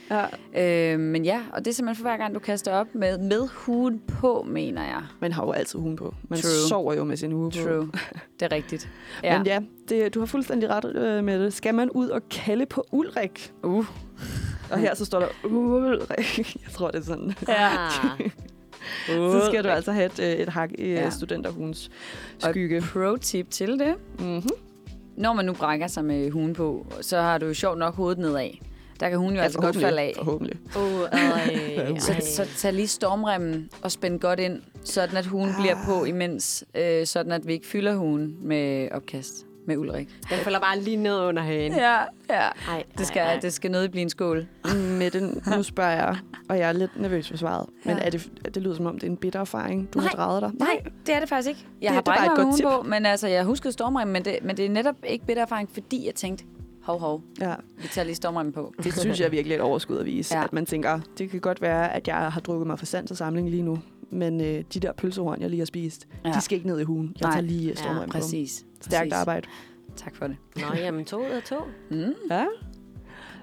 Ja. 0.55 0.93
Øh, 0.93 0.99
men 0.99 1.25
ja, 1.25 1.41
og 1.53 1.65
det 1.65 1.71
er 1.71 1.75
simpelthen 1.75 2.03
for 2.03 2.09
hver 2.09 2.17
gang, 2.17 2.33
du 2.33 2.39
kaster 2.39 2.71
op 2.73 2.87
med, 2.93 3.17
med 3.17 3.47
huden 3.53 4.01
på, 4.07 4.45
mener 4.49 4.83
jeg. 4.83 5.01
Man 5.19 5.31
har 5.31 5.45
jo 5.45 5.51
altid 5.51 5.79
huen 5.79 5.95
på. 5.95 6.15
Man 6.29 6.39
True. 6.39 6.51
sover 6.69 6.93
jo 6.93 7.03
med 7.03 7.17
sin 7.17 7.31
hue 7.31 7.51
på. 7.51 7.57
True. 7.57 7.91
Det 8.39 8.45
er 8.45 8.51
rigtigt. 8.51 8.89
Ja. 9.23 9.37
Men 9.37 9.47
ja, 9.47 9.59
det, 9.89 10.13
du 10.13 10.19
har 10.19 10.25
fuldstændig 10.25 10.69
ret 10.69 10.95
øh, 10.95 11.23
med 11.23 11.43
det. 11.43 11.53
Skal 11.53 11.75
man 11.75 11.89
ud 11.89 12.09
og 12.09 12.21
kalde 12.29 12.65
på 12.65 12.85
Ulrik? 12.91 13.53
Uh. 13.63 13.85
Og 14.71 14.79
her 14.79 14.95
så 14.95 15.05
står 15.05 15.19
der 15.19 15.27
Ulrik. 15.43 16.37
Jeg 16.65 16.71
tror, 16.73 16.91
det 16.91 16.99
er 16.99 17.03
sådan. 17.03 17.33
Ja. 17.47 17.69
Så 19.07 19.43
skal 19.51 19.63
du 19.63 19.69
altså 19.69 19.91
have 19.91 20.05
et, 20.05 20.19
øh, 20.19 20.31
et 20.31 20.49
hak 20.49 20.71
i 20.77 20.85
Ja. 20.85 20.93
ja. 21.01 21.09
studenterhuns 21.09 21.89
Og 22.43 22.49
skygge. 22.49 22.81
Pro-tip 22.81 23.49
til 23.49 23.79
det. 23.79 23.95
Mm-hmm. 24.19 24.49
Når 25.17 25.33
man 25.33 25.45
nu 25.45 25.53
brækker 25.53 25.87
sig 25.87 26.05
med 26.05 26.31
hugen 26.31 26.53
på, 26.53 26.85
så 27.01 27.21
har 27.21 27.37
du 27.37 27.45
jo 27.45 27.53
sjovt 27.53 27.77
nok 27.77 27.95
hovedet 27.95 28.17
nedad. 28.19 28.49
Der 28.99 29.09
kan 29.09 29.17
hun 29.17 29.35
jo 29.35 29.41
altså 29.41 29.59
godt 29.59 29.75
falde 29.75 30.01
af. 30.01 30.13
Forhåbentlig. 30.17 30.59
Oh, 30.75 31.01
ej, 31.11 31.99
Så, 31.99 32.13
så 32.35 32.45
tag 32.57 32.73
lige 32.73 32.87
stormremmen 32.87 33.69
og 33.81 33.91
spænd 33.91 34.19
godt 34.19 34.39
ind, 34.39 34.61
sådan 34.83 35.17
at 35.17 35.25
hugen 35.25 35.49
bliver 35.59 35.75
på 35.85 36.05
imens, 36.05 36.63
øh, 36.75 37.05
sådan 37.05 37.31
at 37.31 37.47
vi 37.47 37.53
ikke 37.53 37.67
fylder 37.67 37.95
hugen 37.95 38.37
med 38.41 38.89
opkast 38.91 39.45
med 39.67 39.77
Ulrik. 39.77 40.07
Den 40.29 40.37
falder 40.37 40.59
bare 40.59 40.79
lige 40.79 40.97
ned 40.97 41.15
under 41.19 41.43
hagen. 41.43 41.71
Ja, 41.73 41.97
ja. 42.29 42.47
Ej, 42.69 42.83
Det 42.97 43.07
skal, 43.07 43.41
det 43.41 43.53
skal 43.53 43.71
nødt 43.71 43.91
blive 43.91 44.01
en 44.01 44.09
skål. 44.09 44.47
Med 44.75 45.11
den, 45.11 45.41
nu 45.57 45.63
spørger 45.63 45.91
jeg, 45.91 46.17
og 46.49 46.59
jeg 46.59 46.69
er 46.69 46.73
lidt 46.73 47.01
nervøs 47.01 47.29
for 47.29 47.37
svaret. 47.37 47.65
Men 47.85 47.97
Ja. 47.97 48.05
er 48.05 48.09
det, 48.09 48.31
det 48.55 48.63
lyder 48.63 48.75
som 48.75 48.85
om, 48.85 48.93
det 48.93 49.03
er 49.03 49.11
en 49.11 49.17
bitter 49.17 49.39
erfaring, 49.39 49.93
du 49.93 49.99
Nej. 49.99 50.07
har 50.07 50.15
draget 50.15 50.41
dig. 50.41 50.51
Nej, 50.59 50.81
det 51.05 51.15
er 51.15 51.19
det 51.19 51.29
faktisk 51.29 51.49
ikke. 51.49 51.65
Jeg 51.81 51.87
Det- 51.93 52.07
har 52.07 52.25
et 52.31 52.37
mig 52.37 52.45
hugen 52.45 52.61
på, 52.63 52.81
men 52.89 53.05
altså, 53.05 53.27
jeg 53.27 53.43
huskede 53.43 53.71
stormremmen, 53.73 54.13
men 54.13 54.25
det, 54.25 54.37
men 54.43 54.57
det 54.57 54.65
er 54.65 54.69
netop 54.69 54.95
ikke 55.07 55.25
bitter 55.25 55.43
erfaring, 55.43 55.69
fordi 55.73 56.05
jeg 56.05 56.15
tænkte, 56.15 56.43
hov, 56.83 56.99
hov, 56.99 57.21
Ja, 57.41 57.53
vi 57.81 57.87
tager 57.87 58.05
lige 58.05 58.15
stormremmen 58.15 58.53
på. 58.53 58.73
det 58.83 58.99
synes 58.99 59.19
jeg 59.19 59.31
virkelig 59.31 59.55
er 59.55 59.59
et 59.59 59.63
overskud 59.63 59.97
at 59.97 60.05
vise. 60.05 60.37
Ja. 60.37 60.43
At 60.43 60.53
man 60.53 60.65
tænker, 60.65 60.99
det 61.17 61.29
kan 61.29 61.39
godt 61.39 61.61
være, 61.61 61.93
at 61.93 62.07
jeg 62.07 62.15
har 62.31 62.39
drukket 62.39 62.67
mig 62.67 62.79
for 62.79 62.85
sand 62.85 63.07
til 63.07 63.17
samling 63.17 63.49
lige 63.49 63.63
nu. 63.63 63.79
Men 64.09 64.41
øh, 64.41 64.63
de 64.73 64.79
der 64.79 64.91
pølsehorn, 64.91 65.41
jeg 65.41 65.49
lige 65.49 65.59
har 65.59 65.65
spist, 65.65 66.07
Ja. 66.25 66.29
de 66.31 66.41
skal 66.41 66.55
ikke 66.55 66.67
ned 66.67 66.79
i 66.79 66.83
hugen. 66.83 67.13
Jeg 67.19 67.25
Nej. 67.27 67.31
tager 67.31 67.41
lige 67.41 67.75
Ja, 67.85 67.93
ja. 67.93 68.05
Præcis. 68.07 68.65
Stærkt 68.87 69.13
arbejde. 69.13 69.47
Tak 69.95 70.15
for 70.15 70.27
det. 70.27 70.37
Nå, 70.55 70.75
jamen 70.75 71.05
to 71.05 71.19
ud 71.19 71.31
af 71.31 71.43
to. 71.43 71.55
Mm. 71.89 72.13
Ja. 72.31 72.45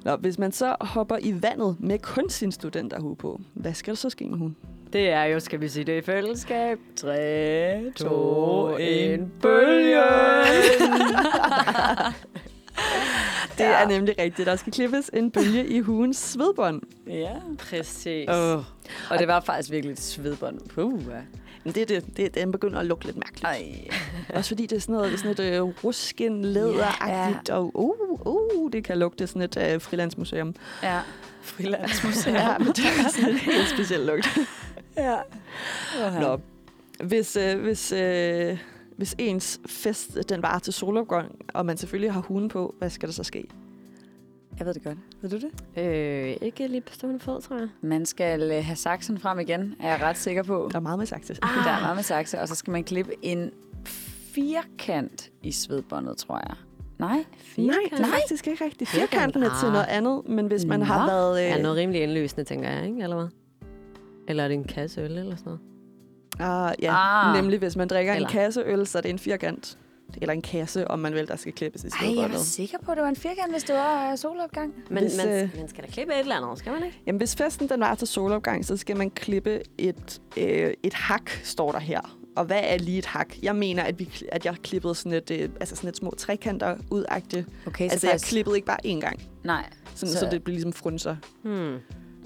Nå, 0.04 0.16
hvis 0.16 0.38
man 0.38 0.52
så 0.52 0.76
hopper 0.80 1.16
i 1.20 1.42
vandet 1.42 1.76
med 1.80 1.98
kun 1.98 2.30
sin 2.30 2.52
studenterhue 2.52 3.16
på, 3.16 3.40
hvad 3.54 3.74
skal 3.74 3.90
der 3.92 3.96
så 3.96 4.10
ske 4.10 4.24
med 4.28 4.38
hun? 4.38 4.56
Det 4.92 5.08
er 5.08 5.24
jo, 5.24 5.40
skal 5.40 5.60
vi 5.60 5.68
sige 5.68 5.84
det 5.84 6.02
i 6.02 6.02
fællesskab. 6.02 6.78
3, 6.96 7.92
to, 7.96 8.76
en 8.76 9.32
bølge. 9.42 10.02
Det 13.58 13.66
er 13.66 13.88
nemlig 13.88 14.14
rigtigt. 14.18 14.46
Der 14.46 14.56
skal 14.56 14.72
klippes 14.72 15.10
en 15.12 15.30
bølge 15.30 15.66
i 15.66 15.80
hugens 15.80 16.16
svedbånd. 16.16 16.82
Ja. 17.06 17.32
Præcis. 17.58 18.28
Oh. 18.28 18.62
Og 19.10 19.18
det 19.18 19.28
var 19.28 19.40
faktisk 19.40 19.70
virkelig 19.70 19.92
et 19.92 20.00
svedbånd. 20.00 20.60
Puh, 20.68 21.02
ja. 21.10 21.20
Men 21.64 21.74
det, 21.74 21.82
er 21.82 21.86
det, 22.00 22.16
det, 22.16 22.34
den 22.34 22.52
begynder 22.52 22.80
at 22.80 22.86
lugte 22.86 23.06
lidt 23.06 23.16
mærkeligt. 23.16 23.44
Ej. 23.44 23.88
Også 24.38 24.48
fordi 24.50 24.66
det 24.66 24.76
er 24.76 24.80
sådan 24.80 24.94
noget 24.94 25.18
sådan 25.18 25.30
et 25.30 25.40
øh, 25.40 25.62
rusken 25.62 26.44
læderagtigt, 26.44 27.50
og 27.50 27.70
uh, 27.74 28.26
uh, 28.26 28.72
det 28.72 28.84
kan 28.84 28.98
lugte 28.98 29.26
sådan 29.26 29.42
et 29.42 29.56
øh, 29.56 29.80
frilandsmuseum. 29.80 30.54
Ja. 30.82 31.00
Frilandsmuseum. 31.42 32.36
Ja, 32.44 32.58
men 32.58 32.66
det 32.66 32.78
er 32.78 33.08
sådan 33.10 33.30
en 33.30 33.36
helt 33.36 33.68
speciel 33.68 34.00
lugt. 34.00 34.38
ja. 34.96 35.16
Nå. 36.20 36.40
Hvis, 37.04 37.36
øh, 37.36 37.60
hvis, 37.60 37.92
øh, 37.92 38.58
hvis 38.96 39.14
ens 39.18 39.60
fest 39.66 40.18
den 40.28 40.42
varer 40.42 40.58
til 40.58 40.72
solopgang, 40.72 41.36
og 41.54 41.66
man 41.66 41.76
selvfølgelig 41.76 42.12
har 42.12 42.20
hunden 42.20 42.48
på, 42.48 42.74
hvad 42.78 42.90
skal 42.90 43.08
der 43.08 43.14
så 43.14 43.24
ske? 43.24 43.44
Jeg 44.58 44.66
ved 44.66 44.74
det 44.74 44.84
godt. 44.84 44.98
Ved 45.22 45.30
du 45.30 45.36
det? 45.36 45.82
Øh, 45.84 46.36
ikke 46.40 46.66
lige 46.68 46.80
på 46.80 46.94
stående 46.94 47.20
fod, 47.20 47.40
tror 47.40 47.56
jeg. 47.58 47.68
Man 47.82 48.06
skal 48.06 48.42
øh, 48.42 48.64
have 48.64 48.76
saksen 48.76 49.18
frem 49.18 49.38
igen, 49.40 49.74
er 49.80 49.88
jeg 49.88 50.02
ret 50.02 50.16
sikker 50.16 50.42
på. 50.42 50.68
Der 50.72 50.76
er 50.78 50.82
meget 50.82 50.98
med 50.98 51.06
sagt 51.06 51.24
til. 51.26 51.38
Der 51.42 51.46
er 51.48 51.80
meget 51.80 51.96
med 51.96 52.02
sakse, 52.04 52.40
og 52.40 52.48
så 52.48 52.54
skal 52.54 52.70
man 52.70 52.84
klippe 52.84 53.12
en 53.22 53.50
firkant 54.34 55.30
i 55.42 55.52
svedbåndet, 55.52 56.16
tror 56.16 56.36
jeg. 56.48 56.56
Nej? 56.98 57.24
Nej, 57.56 57.76
det 57.90 57.92
er 57.92 58.00
Nej. 58.00 58.10
faktisk 58.10 58.46
ikke 58.46 58.64
rigtigt. 58.64 58.90
Firkant. 58.90 59.10
Firkanten 59.10 59.42
er 59.42 59.50
til 59.60 59.66
Ah. 59.66 59.72
noget 59.72 59.86
andet, 59.88 60.22
men 60.28 60.46
hvis 60.46 60.64
man 60.64 60.82
har 60.82 61.00
Nå. 61.06 61.12
været... 61.12 61.36
Det 61.38 61.44
Øh, 61.52 61.58
er 61.58 61.62
noget 61.62 61.76
rimelig 61.76 62.02
indløsende, 62.02 62.44
tænker 62.44 62.70
jeg, 62.70 62.86
ikke? 62.86 63.02
Eller 63.02 63.16
hvad? 63.16 63.28
Eller 64.28 64.44
er 64.44 64.48
det 64.48 64.54
en 64.54 64.64
kasse 64.64 65.00
øl 65.00 65.10
eller 65.18 65.36
sådan 65.36 65.44
noget? 65.44 65.60
Ah, 66.38 66.74
ja, 66.82 66.92
Ah. 66.92 67.28
ah. 67.28 67.42
nemlig 67.42 67.58
hvis 67.58 67.76
man 67.76 67.88
drikker 67.88 68.14
Eller- 68.14 68.28
en 68.28 68.32
kasse 68.32 68.62
øl, 68.66 68.86
så 68.86 68.98
er 68.98 69.02
det 69.02 69.10
en 69.10 69.18
firkant. 69.18 69.78
Eller 70.20 70.32
en 70.32 70.42
kasse, 70.42 70.88
om 70.90 70.98
man 70.98 71.14
vil, 71.14 71.28
der 71.28 71.36
skal 71.36 71.52
klippes 71.52 71.84
i 71.84 71.86
Ej, 71.86 72.20
jeg 72.20 72.30
var 72.30 72.38
sikker 72.38 72.78
på, 72.84 72.90
at 72.90 72.96
det 72.96 73.02
var 73.02 73.08
en 73.08 73.16
firkant, 73.16 73.52
hvis 73.52 73.62
det 73.64 73.74
var 73.74 74.10
øh, 74.12 74.18
solopgang. 74.18 74.74
Men 74.90 75.02
Hvis, 75.02 75.16
man, 75.16 75.28
øh, 75.42 75.50
man 75.56 75.68
skal 75.68 75.84
da 75.84 75.90
klippe 75.90 76.12
et 76.12 76.18
eller 76.20 76.36
andet, 76.36 76.58
skal 76.58 76.72
man 76.72 76.84
ikke? 76.84 77.02
Jamen, 77.06 77.18
hvis 77.18 77.36
festen 77.36 77.68
den 77.68 77.80
var 77.80 77.94
til 77.94 78.08
solopgang, 78.08 78.64
så 78.64 78.76
skal 78.76 78.96
man 78.96 79.10
klippe 79.10 79.60
et, 79.78 80.20
øh, 80.36 80.74
et 80.82 80.94
hak, 80.94 81.30
står 81.42 81.72
der 81.72 81.78
her. 81.78 82.18
Og 82.36 82.44
hvad 82.44 82.60
er 82.64 82.78
lige 82.78 82.98
et 82.98 83.06
hak? 83.06 83.34
Jeg 83.42 83.56
mener, 83.56 83.82
at, 83.82 83.98
vi, 83.98 84.22
at 84.32 84.44
jeg 84.44 84.54
klippede 84.62 84.94
sådan 84.94 85.12
et, 85.12 85.30
øh, 85.30 85.48
altså 85.60 85.76
sådan 85.76 85.90
et 85.90 85.96
små 85.96 86.14
trekanter 86.18 86.76
ud 86.90 87.04
-agtigt. 87.10 87.66
Okay, 87.66 87.84
Altså, 87.90 88.10
jeg 88.10 88.20
klippede 88.20 88.56
ikke 88.56 88.66
bare 88.66 88.86
én 88.86 89.00
gang, 89.00 89.22
Nej. 89.44 89.64
sådan, 89.94 90.08
Så- 90.08 90.18
så, 90.18 90.18
så 90.20 90.28
det 90.30 90.44
blev 90.44 90.52
ligesom 90.52 90.72
frunser. 90.72 91.16
Hmm. 91.42 91.76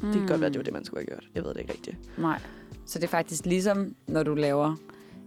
Det 0.02 0.12
kan 0.12 0.26
godt 0.26 0.40
være, 0.40 0.50
det 0.50 0.58
var 0.58 0.64
det, 0.64 0.72
man 0.72 0.84
skulle 0.84 1.00
have 1.00 1.06
gjort. 1.06 1.24
Jeg 1.34 1.44
ved 1.44 1.54
det 1.54 1.60
ikke 1.60 1.72
rigtigt. 1.72 1.96
Nej. 2.18 2.38
Så 2.86 2.98
det 2.98 3.04
er 3.04 3.08
faktisk 3.08 3.46
ligesom, 3.46 3.94
når 4.06 4.22
du 4.22 4.34
laver 4.34 4.76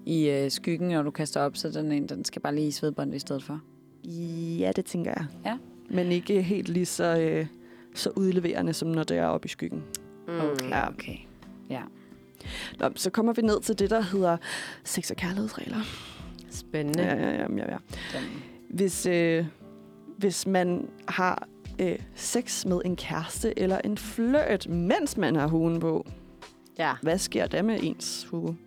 i 0.05 0.29
øh, 0.29 0.51
skyggen, 0.51 0.87
når 0.87 1.01
du 1.03 1.11
kaster 1.11 1.41
op, 1.41 1.57
så 1.57 1.69
den, 1.69 1.91
en, 1.91 2.07
den 2.09 2.25
skal 2.25 2.41
bare 2.41 2.55
lige 2.55 2.67
i 2.67 2.71
svedbåndet 2.71 3.15
i 3.15 3.19
stedet 3.19 3.43
for. 3.43 3.59
Ja, 4.59 4.71
det 4.75 4.85
tænker 4.85 5.11
jeg. 5.17 5.25
Ja. 5.45 5.57
Men 5.89 6.11
ikke 6.11 6.41
helt 6.41 6.69
lige 6.69 6.85
så, 6.85 7.17
øh, 7.19 7.45
så 7.95 8.09
udleverende, 8.15 8.73
som 8.73 8.87
når 8.89 9.03
det 9.03 9.17
er 9.17 9.25
oppe 9.25 9.45
i 9.45 9.49
skyggen. 9.49 9.83
Mm. 10.27 10.33
Ja. 10.69 10.89
okay. 10.89 11.15
Ja. 11.69 11.81
Nå, 12.79 12.89
så 12.95 13.09
kommer 13.09 13.33
vi 13.33 13.41
ned 13.41 13.61
til 13.61 13.79
det, 13.79 13.89
der 13.89 14.01
hedder 14.01 14.37
sex- 14.83 15.11
og 15.11 15.17
kærlighedsregler. 15.17 15.77
Spændende. 16.49 17.03
Ja, 17.03 17.15
ja, 17.15 17.29
ja. 17.31 17.47
ja, 17.57 17.71
ja. 17.71 17.77
Hvis, 18.69 19.05
øh, 19.05 19.45
hvis 20.17 20.47
man 20.47 20.87
har 21.07 21.47
øh, 21.79 21.99
sex 22.15 22.65
med 22.65 22.81
en 22.85 22.95
kæreste 22.95 23.59
eller 23.59 23.77
en 23.85 23.97
fløjt, 23.97 24.67
mens 24.69 25.17
man 25.17 25.35
har 25.35 25.47
hugen 25.47 25.79
på, 25.79 26.05
Ja. 26.79 26.93
hvad 27.01 27.17
sker 27.17 27.47
der 27.47 27.61
med 27.61 27.79
ens 27.83 28.27
hue? 28.31 28.57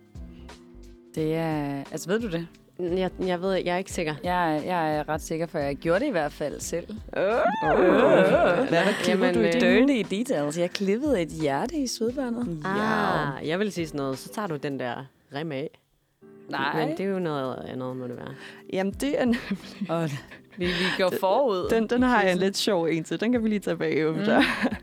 Det 1.15 1.35
er... 1.35 1.83
Altså, 1.91 2.09
ved 2.09 2.19
du 2.19 2.27
det? 2.31 2.47
Jeg, 2.79 3.09
jeg 3.19 3.41
ved, 3.41 3.53
jeg 3.53 3.73
er 3.73 3.77
ikke 3.77 3.91
sikker. 3.91 4.15
Jeg, 4.23 4.55
er- 4.57 4.61
jeg 4.61 4.95
er 4.97 5.09
ret 5.09 5.21
sikker, 5.21 5.45
for 5.47 5.59
jeg 5.59 5.75
gjorde 5.75 5.99
det 5.99 6.05
i 6.07 6.11
hvert 6.11 6.31
fald 6.31 6.59
selv. 6.59 6.87
Oh. 6.89 7.23
Hvad, 7.73 8.65
hvad 8.67 8.93
klipper 9.03 9.25
Jamen, 9.25 9.41
du 9.41 9.47
i 9.67 9.67
øh? 9.69 9.87
Dirty 9.87 10.15
details. 10.15 10.57
Jeg 10.57 10.71
klippede 10.71 11.21
et 11.21 11.27
hjerte 11.29 11.75
i 11.75 11.87
svedbåndet. 11.87 12.61
Ah, 12.65 13.47
jeg 13.47 13.59
vil 13.59 13.71
sige 13.71 13.87
sådan 13.87 13.97
noget. 13.97 14.17
Så 14.17 14.29
tager 14.29 14.47
du 14.47 14.55
den 14.55 14.79
der 14.79 15.05
rem 15.35 15.51
af. 15.51 15.69
Nej. 16.49 16.85
Men 16.85 16.97
det 16.97 17.05
er 17.05 17.09
jo 17.09 17.19
noget 17.19 17.55
andet, 17.67 17.97
må 17.97 18.07
det 18.07 18.17
være. 18.17 18.33
Jamen, 18.73 18.93
det 18.93 19.21
er, 19.21 19.33
Og 19.89 20.09
vi, 20.57 20.65
vi 20.65 20.71
går 20.97 21.13
forud. 21.19 21.69
den, 21.69 21.87
den 21.87 22.03
har 22.03 22.21
jeg 22.23 22.31
en 22.31 22.37
lidt 22.37 22.57
sjov 22.57 22.85
en 22.85 23.03
til. 23.03 23.19
Den 23.19 23.31
kan 23.31 23.43
vi 23.43 23.49
lige 23.49 23.59
tage 23.59 23.77
bagefter. 23.77 24.39
Mm. 24.39 24.75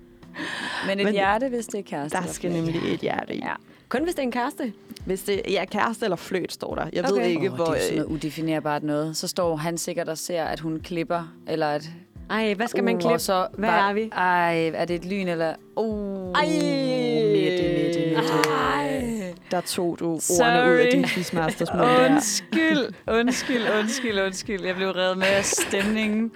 Men 0.87 0.99
et 1.01 1.05
Men- 1.07 1.13
hjerte, 1.15 1.49
hvis 1.49 1.67
det 1.67 1.79
er 1.79 1.83
kæreste. 1.83 2.19
Der 2.19 2.27
skal 2.27 2.53
nemlig 2.53 2.95
et 2.95 3.01
hjerte 3.01 3.35
i. 3.35 3.39
Ja. 3.39 3.55
Kun 3.93 4.03
hvis 4.05 4.15
det 4.15 4.19
er 4.19 4.27
en 4.27 4.33
kæreste. 4.33 4.73
Hvis 5.07 5.23
det 5.23 5.41
ja, 5.49 5.65
kæreste 5.65 6.05
eller 6.07 6.17
fløjt, 6.17 6.53
står 6.53 6.75
der. 6.75 6.87
Jeg 6.93 7.05
Okay. 7.11 7.23
ved 7.23 7.29
ikke, 7.31 7.49
Åh, 7.51 7.55
hvor... 7.55 7.65
det 7.65 7.73
er 7.73 7.77
jo 7.77 7.81
sådan 7.83 7.99
øh, 7.99 8.05
noget 8.05 8.11
udefinerbart 8.25 8.83
noget. 8.83 9.17
Så 9.17 9.29
står 9.29 9.57
han 9.57 9.79
sikkert 9.79 10.09
og 10.09 10.19
ser, 10.19 10.45
at 10.45 10.61
hun 10.61 10.81
klipper, 10.85 11.35
eller 11.49 11.67
at... 11.69 11.91
Ej, 12.31 12.55
hvad 12.55 12.67
skal 12.69 12.85
man 12.85 12.95
Uh, 12.95 13.01
klippe? 13.01 13.15
og 13.15 13.21
Så, 13.21 13.47
Hvad 13.59 13.69
var- 13.71 13.89
er 13.91 13.93
vi? 13.95 14.11
Ej, 14.13 14.69
er 14.75 14.85
det 14.85 14.97
et 14.97 15.05
lyn, 15.05 15.29
eller... 15.29 15.55
Uh, 15.77 16.33
Ej! 16.33 16.47
Mette, 16.47 17.63
Mette, 17.63 18.17
Mette. 18.17 18.49
Ej. 18.51 19.35
Der 19.51 19.61
tog 19.61 19.97
du 20.01 20.19
Sorry. 20.21 20.47
ordene 20.47 20.73
ud 20.73 20.79
af 20.79 20.89
din 20.93 21.05
quizmasters. 21.05 21.69
Undskyld, 22.11 22.95
undskyld, 23.09 23.63
undskyld, 23.81 24.21
undskyld. 24.21 24.65
Jeg 24.65 24.75
blev 24.77 24.89
reddet 24.91 25.19
med 25.19 25.27
af 25.27 25.45
stemningen. 25.45 26.33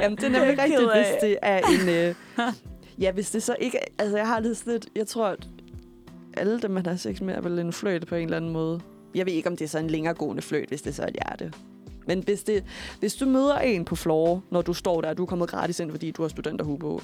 Jamen, 0.00 0.16
det 0.16 0.24
er 0.24 0.28
Det 0.28 0.32
nemlig 0.40 0.58
rigtigt, 0.58 0.92
hvis 0.94 1.06
det 1.20 1.36
er 1.42 1.58
en... 1.58 1.88
Øh, 1.88 2.14
ja, 2.98 3.12
hvis 3.12 3.30
det 3.30 3.42
så 3.42 3.56
ikke... 3.60 3.78
Altså, 3.98 4.16
jeg 4.16 4.26
har 4.26 4.40
lidt 4.40 4.58
sådan 4.58 4.72
lidt... 4.72 4.86
Jeg 4.96 5.06
tror, 5.06 5.36
alle 6.36 6.60
dem, 6.60 6.70
man 6.70 6.86
har 6.86 6.96
sex 6.96 7.20
med, 7.20 7.34
er 7.34 7.40
vel 7.40 7.58
en 7.58 7.72
fløjt 7.72 8.06
på 8.06 8.14
en 8.14 8.24
eller 8.24 8.36
anden 8.36 8.52
måde. 8.52 8.80
Jeg 9.14 9.26
ved 9.26 9.32
ikke, 9.32 9.48
om 9.48 9.56
det 9.56 9.64
er 9.64 9.68
så 9.68 9.78
en 9.78 9.90
længeregående 9.90 10.42
fløjt, 10.42 10.68
hvis 10.68 10.82
det 10.82 10.94
så 10.94 11.02
er 11.02 11.06
et 11.06 11.12
hjerte. 11.14 11.52
Men 12.06 12.24
hvis, 12.24 12.42
det, 12.42 12.64
hvis 12.98 13.14
du 13.14 13.26
møder 13.26 13.58
en 13.58 13.84
på 13.84 13.96
floor, 13.96 14.42
når 14.50 14.62
du 14.62 14.72
står 14.74 15.00
der, 15.00 15.08
og 15.08 15.16
du 15.16 15.22
er 15.22 15.26
kommet 15.26 15.48
gratis 15.48 15.80
ind, 15.80 15.90
fordi 15.90 16.10
du 16.10 16.22
har 16.22 16.28
studenterhue 16.28 16.78
på, 16.78 17.02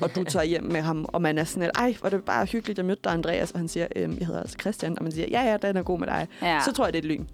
og 0.00 0.14
du 0.14 0.24
tager 0.24 0.44
hjem 0.44 0.64
med 0.64 0.80
ham, 0.80 1.04
og 1.08 1.22
man 1.22 1.38
er 1.38 1.44
sådan 1.44 1.62
lidt, 1.62 1.76
ej, 1.76 1.96
hvor 2.00 2.06
er 2.06 2.10
det 2.10 2.24
bare 2.24 2.46
hyggeligt, 2.46 2.78
jeg 2.78 2.86
mødte 2.86 3.02
dig, 3.04 3.12
Andreas, 3.12 3.50
og 3.50 3.58
han 3.58 3.68
siger, 3.68 3.86
øhm, 3.96 4.16
jeg 4.18 4.26
hedder 4.26 4.40
altså 4.40 4.56
Christian, 4.60 4.98
og 4.98 5.02
man 5.02 5.12
siger, 5.12 5.26
ja, 5.30 5.42
ja, 5.50 5.56
den 5.56 5.76
er 5.76 5.82
god 5.82 5.98
med 5.98 6.06
dig. 6.06 6.28
Ja. 6.42 6.60
Så 6.64 6.72
tror 6.72 6.84
jeg, 6.84 6.92
det 6.92 6.98
er 6.98 7.02
et 7.02 7.08
lyn, 7.18 7.26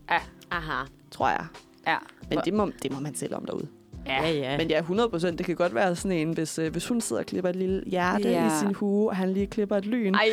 Aha. 0.51 0.84
tror 1.11 1.28
jeg. 1.28 1.47
ja. 1.87 1.97
Men 2.30 2.39
det 2.45 2.55
må, 2.55 2.70
det 2.82 2.93
må 2.93 3.01
man 3.01 3.14
selv 3.14 3.34
om 3.34 3.45
derude. 3.45 3.68
Ja, 4.07 4.28
ja. 4.30 4.57
Men 4.57 4.68
ja, 4.68 4.78
100 4.78 5.09
procent. 5.09 5.38
Det 5.38 5.46
kan 5.46 5.54
godt 5.57 5.74
være 5.74 5.96
sådan 5.96 6.16
en, 6.16 6.32
hvis, 6.32 6.59
øh, 6.59 6.72
hvis 6.72 6.88
hun 6.88 7.00
sidder 7.00 7.22
og 7.22 7.26
klipper 7.26 7.50
et 7.50 7.57
lille 7.57 7.82
hjerte 7.86 8.28
Ja. 8.30 8.46
i 8.46 8.50
sin 8.61 8.74
hue, 8.74 9.09
og 9.11 9.16
han 9.16 9.32
lige 9.32 9.46
klipper 9.46 9.76
et 9.76 9.86
lyn. 9.86 10.14
Ej, 10.14 10.28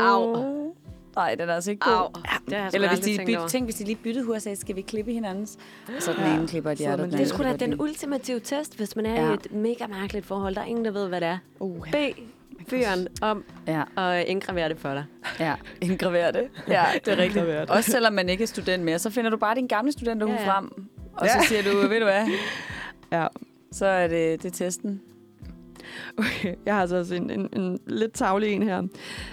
au. 0.00 0.52
Nej, 1.16 1.34
den 1.34 1.48
er 1.48 1.54
altså 1.54 1.70
ikke 1.70 1.80
god. 1.90 1.92
Au. 1.92 2.08
Det 2.48 2.74
Eller 2.74 2.88
hvis 2.88 2.98
de, 3.00 3.16
tænkt 3.16 3.26
by, 3.26 3.36
over. 3.36 3.48
tænk, 3.48 3.64
hvis 3.66 3.74
de 3.74 3.84
lige 3.84 3.96
byttede 3.96 4.24
hur 4.26 4.34
og 4.34 4.42
sagde, 4.42 4.56
skal 4.60 4.76
vi 4.76 4.80
klippe 4.80 5.12
hinandens? 5.12 5.58
Og 5.96 6.02
så 6.02 6.12
den 6.12 6.20
Ja. 6.20 6.34
ene 6.38 6.48
klipper 6.48 6.70
et 6.70 6.78
Så 6.78 6.84
hjerte, 6.84 7.00
og 7.00 7.12
Det 7.12 7.28
skulle 7.28 7.50
da 7.50 7.56
den 7.56 7.80
ultimative 7.80 8.40
test, 8.40 8.76
hvis 8.76 8.96
man 8.96 9.06
er 9.06 9.22
Ja. 9.24 9.30
i 9.30 9.34
et 9.34 9.52
mega 9.52 9.86
mærkeligt 9.86 10.26
forhold. 10.26 10.54
Der 10.54 10.60
er 10.60 10.64
ingen, 10.64 10.84
der 10.84 10.90
ved, 10.90 11.08
hvad 11.08 11.20
det 11.20 11.28
er. 11.28 11.38
Uh, 11.60 11.86
Bed 11.92 12.10
fyren 12.68 13.08
om 13.22 13.44
Ja, 13.66 13.82
at 13.96 14.24
indgravere 14.26 14.68
det 14.68 14.78
for 14.78 14.88
dig. 14.94 15.04
ja. 15.40 15.54
Indgravere 15.90 16.32
det. 16.32 16.48
Ja, 16.68 16.84
det 17.04 17.12
er 17.12 17.16
rigtigt. 17.16 17.46
Også 17.70 17.90
selvom 17.90 18.12
man 18.12 18.28
ikke 18.28 18.42
er 18.42 18.46
student 18.48 18.82
mere, 18.82 18.98
så 18.98 19.10
finder 19.10 19.30
du 19.30 19.36
bare 19.36 19.54
din 19.54 19.66
gamle 19.66 19.92
studenterhue 19.92 20.34
Ja, 20.34 20.42
ja. 20.42 20.50
frem. 20.50 20.84
Og 21.16 21.28
så 21.28 21.34
Ja. 21.38 21.42
siger 21.46 21.62
du, 21.62 21.88
ved 21.88 21.98
du 21.98 22.04
hvad, 22.04 22.26
Ja. 23.12 23.26
så 23.72 23.86
er 23.86 24.08
det, 24.08 24.42
det 24.42 24.48
er 24.48 24.64
testen. 24.64 25.00
Okay, 26.18 26.54
jeg 26.66 26.74
har 26.76 26.86
så 26.86 26.96
også 26.96 27.14
en, 27.14 27.30
en, 27.30 27.48
en 27.52 27.80
lidt 27.86 28.12
tavlig 28.12 28.52
en 28.52 28.62
her. 28.62 28.82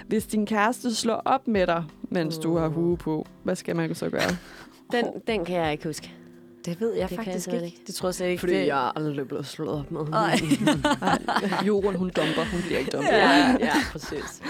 Hvis 0.07 0.25
din 0.27 0.45
kæreste 0.45 0.95
slår 0.95 1.21
op 1.25 1.47
med 1.47 1.67
dig, 1.67 1.83
mens 2.09 2.37
du 2.37 2.57
har 2.57 2.67
hue 2.67 2.97
på, 2.97 3.27
hvad 3.43 3.55
skal 3.55 3.75
man 3.75 3.95
så 3.95 4.09
gøre? 4.09 4.21
Den, 4.91 5.05
den 5.27 5.45
kan 5.45 5.55
jeg 5.55 5.71
ikke 5.71 5.83
huske. 5.87 6.13
Det 6.65 6.81
ved 6.81 6.93
jeg 6.93 7.09
Det 7.09 7.17
kan 7.17 7.17
jeg 7.17 7.25
faktisk 7.25 7.43
simpelthen 7.43 7.65
ikke. 7.73 7.83
Det 7.87 7.95
tror 7.95 8.07
jeg 8.07 8.15
slet 8.15 8.27
ikke. 8.27 8.39
Fordi 8.39 8.53
det... 8.53 8.67
jeg 8.67 8.87
er 8.87 8.97
aldrig 8.97 9.27
blevet 9.27 9.45
slået 9.45 9.79
op 9.79 9.91
med. 9.91 10.01
Nej. 10.05 10.35
Jorun, 11.67 11.95
hun 11.95 12.09
dumper. 12.15 12.51
Hun 12.51 12.61
bliver 12.61 12.79
ikke 12.79 12.91
dumpet. 12.91 13.09
Ja, 13.11 13.51
ja, 13.59 13.71
præcis. 13.91 14.41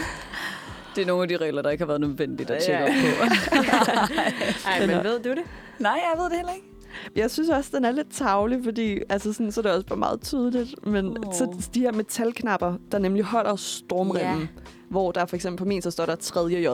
Det 0.96 1.02
er 1.02 1.06
nogle 1.06 1.24
af 1.24 1.30
de 1.30 1.38
regler, 1.38 1.62
der 1.62 1.70
ikke 1.70 1.82
har 1.82 1.88
været 1.88 2.02
nødvendigt 2.02 2.52
at 2.52 2.68
Ja. 2.68 2.78
tjekke 2.78 2.86
op 2.86 2.92
på. 3.02 3.26
Ej, 4.70 4.88
men 4.88 5.04
ved 5.04 5.20
du 5.20 5.30
det? 5.30 5.44
Nej, 5.80 5.92
jeg 5.92 6.22
ved 6.24 6.30
det 6.30 6.36
heller 6.38 6.54
ikke. 6.54 6.68
Jeg 7.16 7.32
synes 7.32 7.50
også, 7.50 7.70
den 7.74 7.86
er 7.86 7.92
lidt 7.92 8.12
tavlig, 8.12 8.64
fordi 8.64 9.00
altså 9.10 9.34
sådan, 9.34 9.52
så 9.52 9.60
er 9.60 9.64
det 9.64 9.72
også 9.72 9.88
bare 9.88 9.98
meget 10.00 10.22
tydeligt. 10.22 10.86
Men 10.88 11.18
oh. 11.28 11.34
så 11.34 11.70
de 11.74 11.80
her 11.80 11.92
metalknapper, 11.92 12.74
der 12.92 13.00
nemlig 13.00 13.24
holder 13.24 13.56
stormrimmen, 13.56 14.40
Ja. 14.42 14.48
hvor 14.90 15.12
der 15.12 15.26
for 15.26 15.36
eksempel 15.36 15.58
på 15.58 15.66
min, 15.66 15.82
så 15.82 15.92
står 15.92 16.06
der 16.06 16.16
tredje 16.16 16.58
J. 16.58 16.68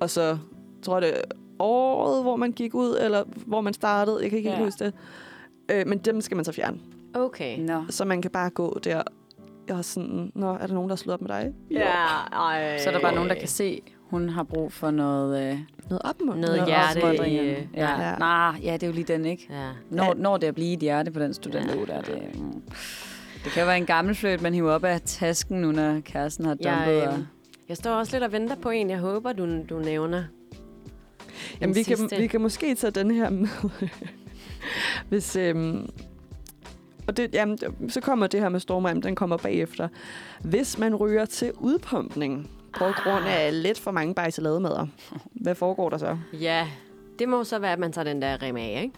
Og 0.00 0.10
så 0.10 0.38
tror 0.82 0.94
jeg 0.94 1.02
det 1.02 1.10
er 1.18 1.22
året, 1.58 2.22
hvor 2.22 2.36
man 2.36 2.52
gik 2.52 2.74
ud, 2.74 2.98
eller 3.00 3.24
hvor 3.46 3.60
man 3.60 3.74
startede. 3.74 4.18
Jeg 4.22 4.30
kan 4.30 4.36
ikke 4.36 4.48
helt 4.50 4.60
Ja. 4.60 4.64
huske 4.64 4.84
det. 4.84 4.94
Øh, 5.70 5.86
men 5.86 5.98
dem 5.98 6.20
skal 6.20 6.34
man 6.36 6.44
så 6.44 6.52
fjerne. 6.52 6.78
Okay. 7.14 7.58
Nå. 7.58 7.82
Så 7.90 8.04
man 8.04 8.22
kan 8.22 8.30
bare 8.30 8.50
gå 8.50 8.78
der. 8.84 9.02
Jeg 9.68 9.78
er 9.78 9.82
sådan, 9.82 10.32
Nå, 10.34 10.52
er 10.52 10.66
der 10.66 10.74
nogen, 10.74 10.88
der 10.88 10.94
har 10.94 10.96
slået 10.96 11.14
op 11.14 11.20
med 11.20 11.28
dig? 11.28 11.52
Ja, 11.70 11.94
ej. 12.32 12.78
Så 12.78 12.88
er 12.88 12.92
der 12.92 13.00
bare 13.00 13.14
nogen, 13.14 13.28
der 13.28 13.34
kan 13.36 13.48
se, 13.48 13.82
hun 14.10 14.28
har 14.28 14.42
brug 14.42 14.72
for 14.72 14.90
noget... 14.90 15.52
Øh, 15.52 15.58
Noget 15.90 16.02
opmuntring. 16.04 16.40
Noget 16.40 16.56
noget 16.56 16.68
hjerte 16.68 17.28
i, 17.30 17.38
øh, 17.38 17.46
Ja. 17.46 17.90
ja. 18.00 18.08
ja. 18.10 18.16
Nej, 18.18 18.60
ja, 18.62 18.72
det 18.72 18.82
er 18.82 18.86
jo 18.86 18.92
lige 18.92 19.04
den, 19.04 19.24
ikke? 19.24 19.46
Ja. 19.50 19.68
Når, 19.90 20.14
når 20.14 20.36
det 20.36 20.44
er 20.44 20.48
at 20.48 20.54
blive 20.54 20.72
et 20.72 20.78
hjerte 20.80 21.10
på 21.10 21.20
den 21.20 21.34
studenteruge, 21.34 21.86
der, 21.86 22.00
det, 22.00 22.22
mm. 22.40 22.62
det 23.44 23.52
kan 23.52 23.60
jo 23.62 23.66
være 23.66 23.76
en 23.78 23.86
gammel 23.86 24.14
fløjt, 24.14 24.42
man 24.42 24.54
hiver 24.54 24.72
op 24.72 24.84
af 24.84 25.00
tasken, 25.00 25.60
nu 25.60 25.72
når 25.72 26.00
kæresten 26.00 26.44
har 26.44 26.56
Jeg, 26.60 26.76
dumpet. 26.86 27.02
øh, 27.02 27.08
og... 27.08 27.26
Jeg 27.68 27.76
står 27.76 27.90
også 27.94 28.12
lidt 28.12 28.24
og 28.24 28.32
venter 28.32 28.56
på 28.56 28.70
en, 28.70 28.90
jeg 28.90 28.98
håber, 28.98 29.32
du, 29.32 29.62
du 29.70 29.78
nævner. 29.78 30.24
Jamen, 31.60 31.74
vi 31.76 31.82
kan, 31.82 31.98
vi 32.18 32.26
kan 32.26 32.40
måske 32.40 32.74
tage 32.74 32.90
den 32.90 33.10
her 33.10 33.30
med. 33.30 33.48
Hvis, 35.08 35.36
øhm, 35.36 35.88
og 37.06 37.16
det, 37.16 37.34
jamen, 37.34 37.58
så 37.88 38.00
kommer 38.00 38.26
det 38.26 38.40
her 38.40 38.48
med 38.48 38.60
stormrem, 38.60 39.02
den 39.02 39.14
kommer 39.14 39.36
bagefter. 39.36 39.88
Hvis 40.40 40.78
man 40.78 40.94
ryger 40.94 41.24
til 41.24 41.52
udpumpning, 41.60 42.50
på 42.78 42.84
grund 43.04 43.24
af 43.26 43.62
lidt 43.62 43.80
for 43.80 43.90
mange 43.90 44.14
bajselademader, 44.14 44.86
hvad 45.32 45.54
foregår 45.54 45.90
der 45.90 45.98
så? 45.98 46.18
Ja, 46.32 46.66
det 47.18 47.28
må 47.28 47.44
så 47.44 47.58
være, 47.58 47.72
at 47.72 47.78
man 47.78 47.92
tager 47.92 48.04
den 48.04 48.22
der 48.22 48.42
rem 48.42 48.56
af, 48.56 48.80
ikke? 48.84 48.94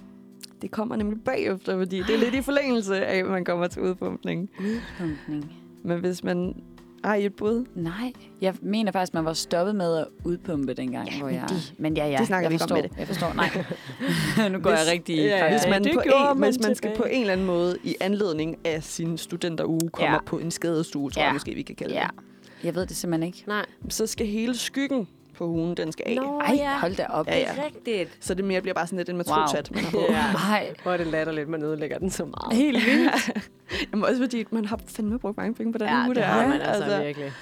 Det 0.63 0.71
kommer 0.71 0.97
nemlig 0.97 1.21
bagefter, 1.25 1.79
fordi 1.79 1.97
det 2.03 2.15
er 2.15 2.19
lidt 2.19 2.35
i 2.35 2.43
forlængelse 2.43 3.07
af, 3.07 3.19
at 3.19 3.27
man 3.27 3.45
kommer 3.45 3.67
til 3.67 3.83
udpumpning. 3.83 4.51
Udpumpning. 4.61 5.53
Men 5.83 5.99
hvis 6.01 6.25
man 6.25 6.63
har 7.05 7.15
I 7.15 7.27
et 7.27 7.35
bud, 7.35 7.65
Nej, 7.75 8.13
jeg 8.41 8.55
mener 8.63 8.93
faktisk, 8.93 9.15
man 9.15 9.25
var 9.25 9.33
stoppet 9.33 9.75
med 9.77 9.97
at 9.97 10.07
udpumpe 10.25 10.75
dengang, 10.75 11.09
Ja, 11.13 11.19
hvor 11.19 11.29
jeg... 11.29 11.45
det- 11.49 11.75
men 11.79 11.97
ja, 11.97 12.07
ja, 12.09 12.17
det 12.19 12.27
snakker 12.27 12.45
jeg 12.45 12.51
vi 12.51 12.55
ikke 12.55 12.63
om 12.65 12.69
forstår, 12.69 12.77
med 12.77 12.89
det. 12.89 12.99
Jeg 12.99 13.07
forstår, 13.07 13.33
nej. 13.35 14.49
nu 14.53 14.59
går 14.59 14.71
Hvis- 14.71 14.81
jeg 14.81 14.93
rigtig... 14.93 15.17
Ja, 15.17 15.51
hvis 15.51 15.67
man, 15.71 15.85
det 15.85 15.93
på 15.95 16.01
en, 16.01 16.41
man 16.41 16.53
hvis 16.53 16.67
man 16.67 16.75
skal 16.75 16.97
på 16.97 17.05
en 17.11 17.21
eller 17.21 17.33
anden 17.33 17.47
måde 17.47 17.77
i 17.85 17.97
anledning 18.01 18.57
af 18.65 18.83
sin 18.83 19.19
studenteruge 19.19 19.81
kommer 19.93 20.13
Ja. 20.15 20.23
på 20.27 20.39
en 20.39 20.51
skadestue, 20.51 21.11
tror 21.11 21.21
Ja. 21.23 21.27
jeg 21.27 21.35
måske, 21.35 21.55
vi 21.55 21.63
kan 21.63 21.77
kalde 21.77 21.95
Ja, 21.95 22.07
det. 22.17 22.25
Jeg 22.65 22.75
ved 22.75 22.87
det 22.87 22.97
simpelthen 22.97 23.27
ikke. 23.27 23.45
Nej. 23.47 23.67
Så 23.89 24.07
skal 24.07 24.27
hele 24.27 24.57
skyggen 24.57 25.09
på 25.35 25.47
hugen, 25.47 25.77
den 25.77 25.93
skal 25.93 26.05
af. 26.09 26.17
Nå, 26.17 26.41
Ej, 26.41 26.55
ja. 26.55 26.79
hold 26.79 26.97
da 26.97 27.07
op. 27.11 27.27
Ja, 27.29 27.33
Det 27.35 27.41
ja. 27.41 27.65
rigtigt. 27.65 28.17
Så 28.21 28.35
det 28.35 28.45
mere 28.45 28.61
bliver 28.61 28.75
bare 28.75 28.87
sådan 28.87 28.97
lidt 28.97 29.09
en 29.09 29.17
matroshat, 29.17 29.71
man 29.75 29.85
har 29.85 29.91
på. 29.91 30.01
Ja. 30.09 30.33
Nej, 30.33 30.75
Hvor 30.83 30.93
er 30.93 30.97
det 30.97 31.07
latterligt, 31.07 31.49
man 31.49 31.63
ødelægger 31.63 31.99
den 31.99 32.11
så 32.11 32.25
meget. 32.25 32.57
helt 32.63 32.87
vildt. 32.87 33.31
Jamen 33.93 34.05
også 34.05 34.23
fordi, 34.23 34.45
man 34.51 34.65
har 34.65 34.81
fandme 34.87 35.19
brugt 35.19 35.37
mange 35.37 35.55
penge 35.55 35.73
på 35.73 35.79
den 35.79 35.87
Ja, 35.87 36.05
uge 36.07 36.15
det 36.15 36.17
der. 36.17 36.23
har 36.29 36.47
man 36.49 36.61
altså, 36.61 37.03
virkelig. 37.03 37.33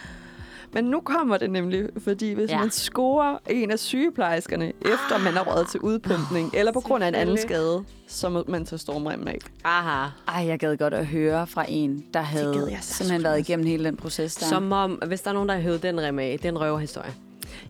Men 0.75 0.85
nu 0.85 1.01
kommer 1.01 1.37
det 1.37 1.51
nemlig, 1.51 1.89
fordi 1.99 2.33
hvis 2.33 2.51
Ja. 2.51 2.55
ja. 2.55 2.61
man 2.61 2.71
scorer 2.71 3.39
en 3.51 3.71
af 3.71 3.79
sygeplejerskerne, 3.79 4.73
efter 4.81 5.19
man 5.25 5.33
har 5.33 5.45
røget 5.45 5.69
til 5.69 5.81
udpumpning, 5.81 6.51
eller 6.55 6.73
på 6.73 6.81
grund 6.81 7.05
af 7.05 7.09
en 7.09 7.15
anden 7.15 7.39
skade, 7.39 7.85
så 8.09 8.29
må 8.29 8.45
man 8.49 8.65
tage 8.67 8.79
stormremmen 8.79 9.29
af. 9.29 9.39
Aha. 9.65 10.09
Ej, 10.29 10.47
jeg 10.47 10.59
gad 10.59 10.77
godt 10.77 10.95
at 10.95 11.07
høre 11.07 11.47
fra 11.47 11.65
en, 11.69 12.05
der 12.15 12.21
havde 12.21 12.69
jeg 12.71 12.79
simpelthen 12.81 13.23
været 13.23 13.39
igennem 13.39 13.67
hele 13.67 13.85
den 13.85 13.97
proces 13.97 14.35
der. 14.35 14.47
Som 14.47 14.73
om, 14.73 14.91
hvis 15.07 15.21
der 15.21 15.31
er 15.31 15.35
nogen, 15.35 15.49
der 15.49 15.55
har 15.55 15.63
hævet 15.63 15.83
den 15.83 16.01
rem 16.01 16.19
af, 16.19 16.39
det 16.43 16.49
er 16.49 16.53
en 16.53 16.61
røverhistorie. 16.61 17.13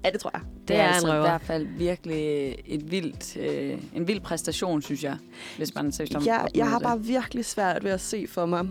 Ja, 0.04 0.10
det 0.10 0.20
tror 0.20 0.30
jeg. 0.34 0.42
Det 0.68 0.76
er 0.76 0.86
altså 0.86 1.12
en 1.12 1.16
i 1.16 1.20
hvert 1.20 1.42
fald 1.42 1.66
virkelig 1.78 2.54
et 2.66 2.90
vildt, 2.90 3.36
øh, 3.36 3.78
en 3.94 4.08
vild 4.08 4.20
præstation, 4.20 4.82
synes 4.82 5.04
jeg, 5.04 5.16
hvis 5.56 5.74
man 5.74 5.92
seriøst 5.92 6.14
om 6.14 6.22
Jeg, 6.26 6.48
jeg 6.54 6.68
har 6.68 6.76
opnået 6.76 6.90
bare 6.90 7.00
virkelig 7.06 7.44
svært 7.44 7.84
ved 7.84 7.90
at 7.90 8.00
se 8.00 8.26
for 8.28 8.46
mig, 8.46 8.68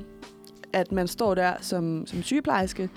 at 0.74 0.92
man 0.92 1.08
står 1.08 1.36
der 1.36 1.54
som, 1.62 2.08
som 2.08 2.24
sygeplejerske. 2.24 2.90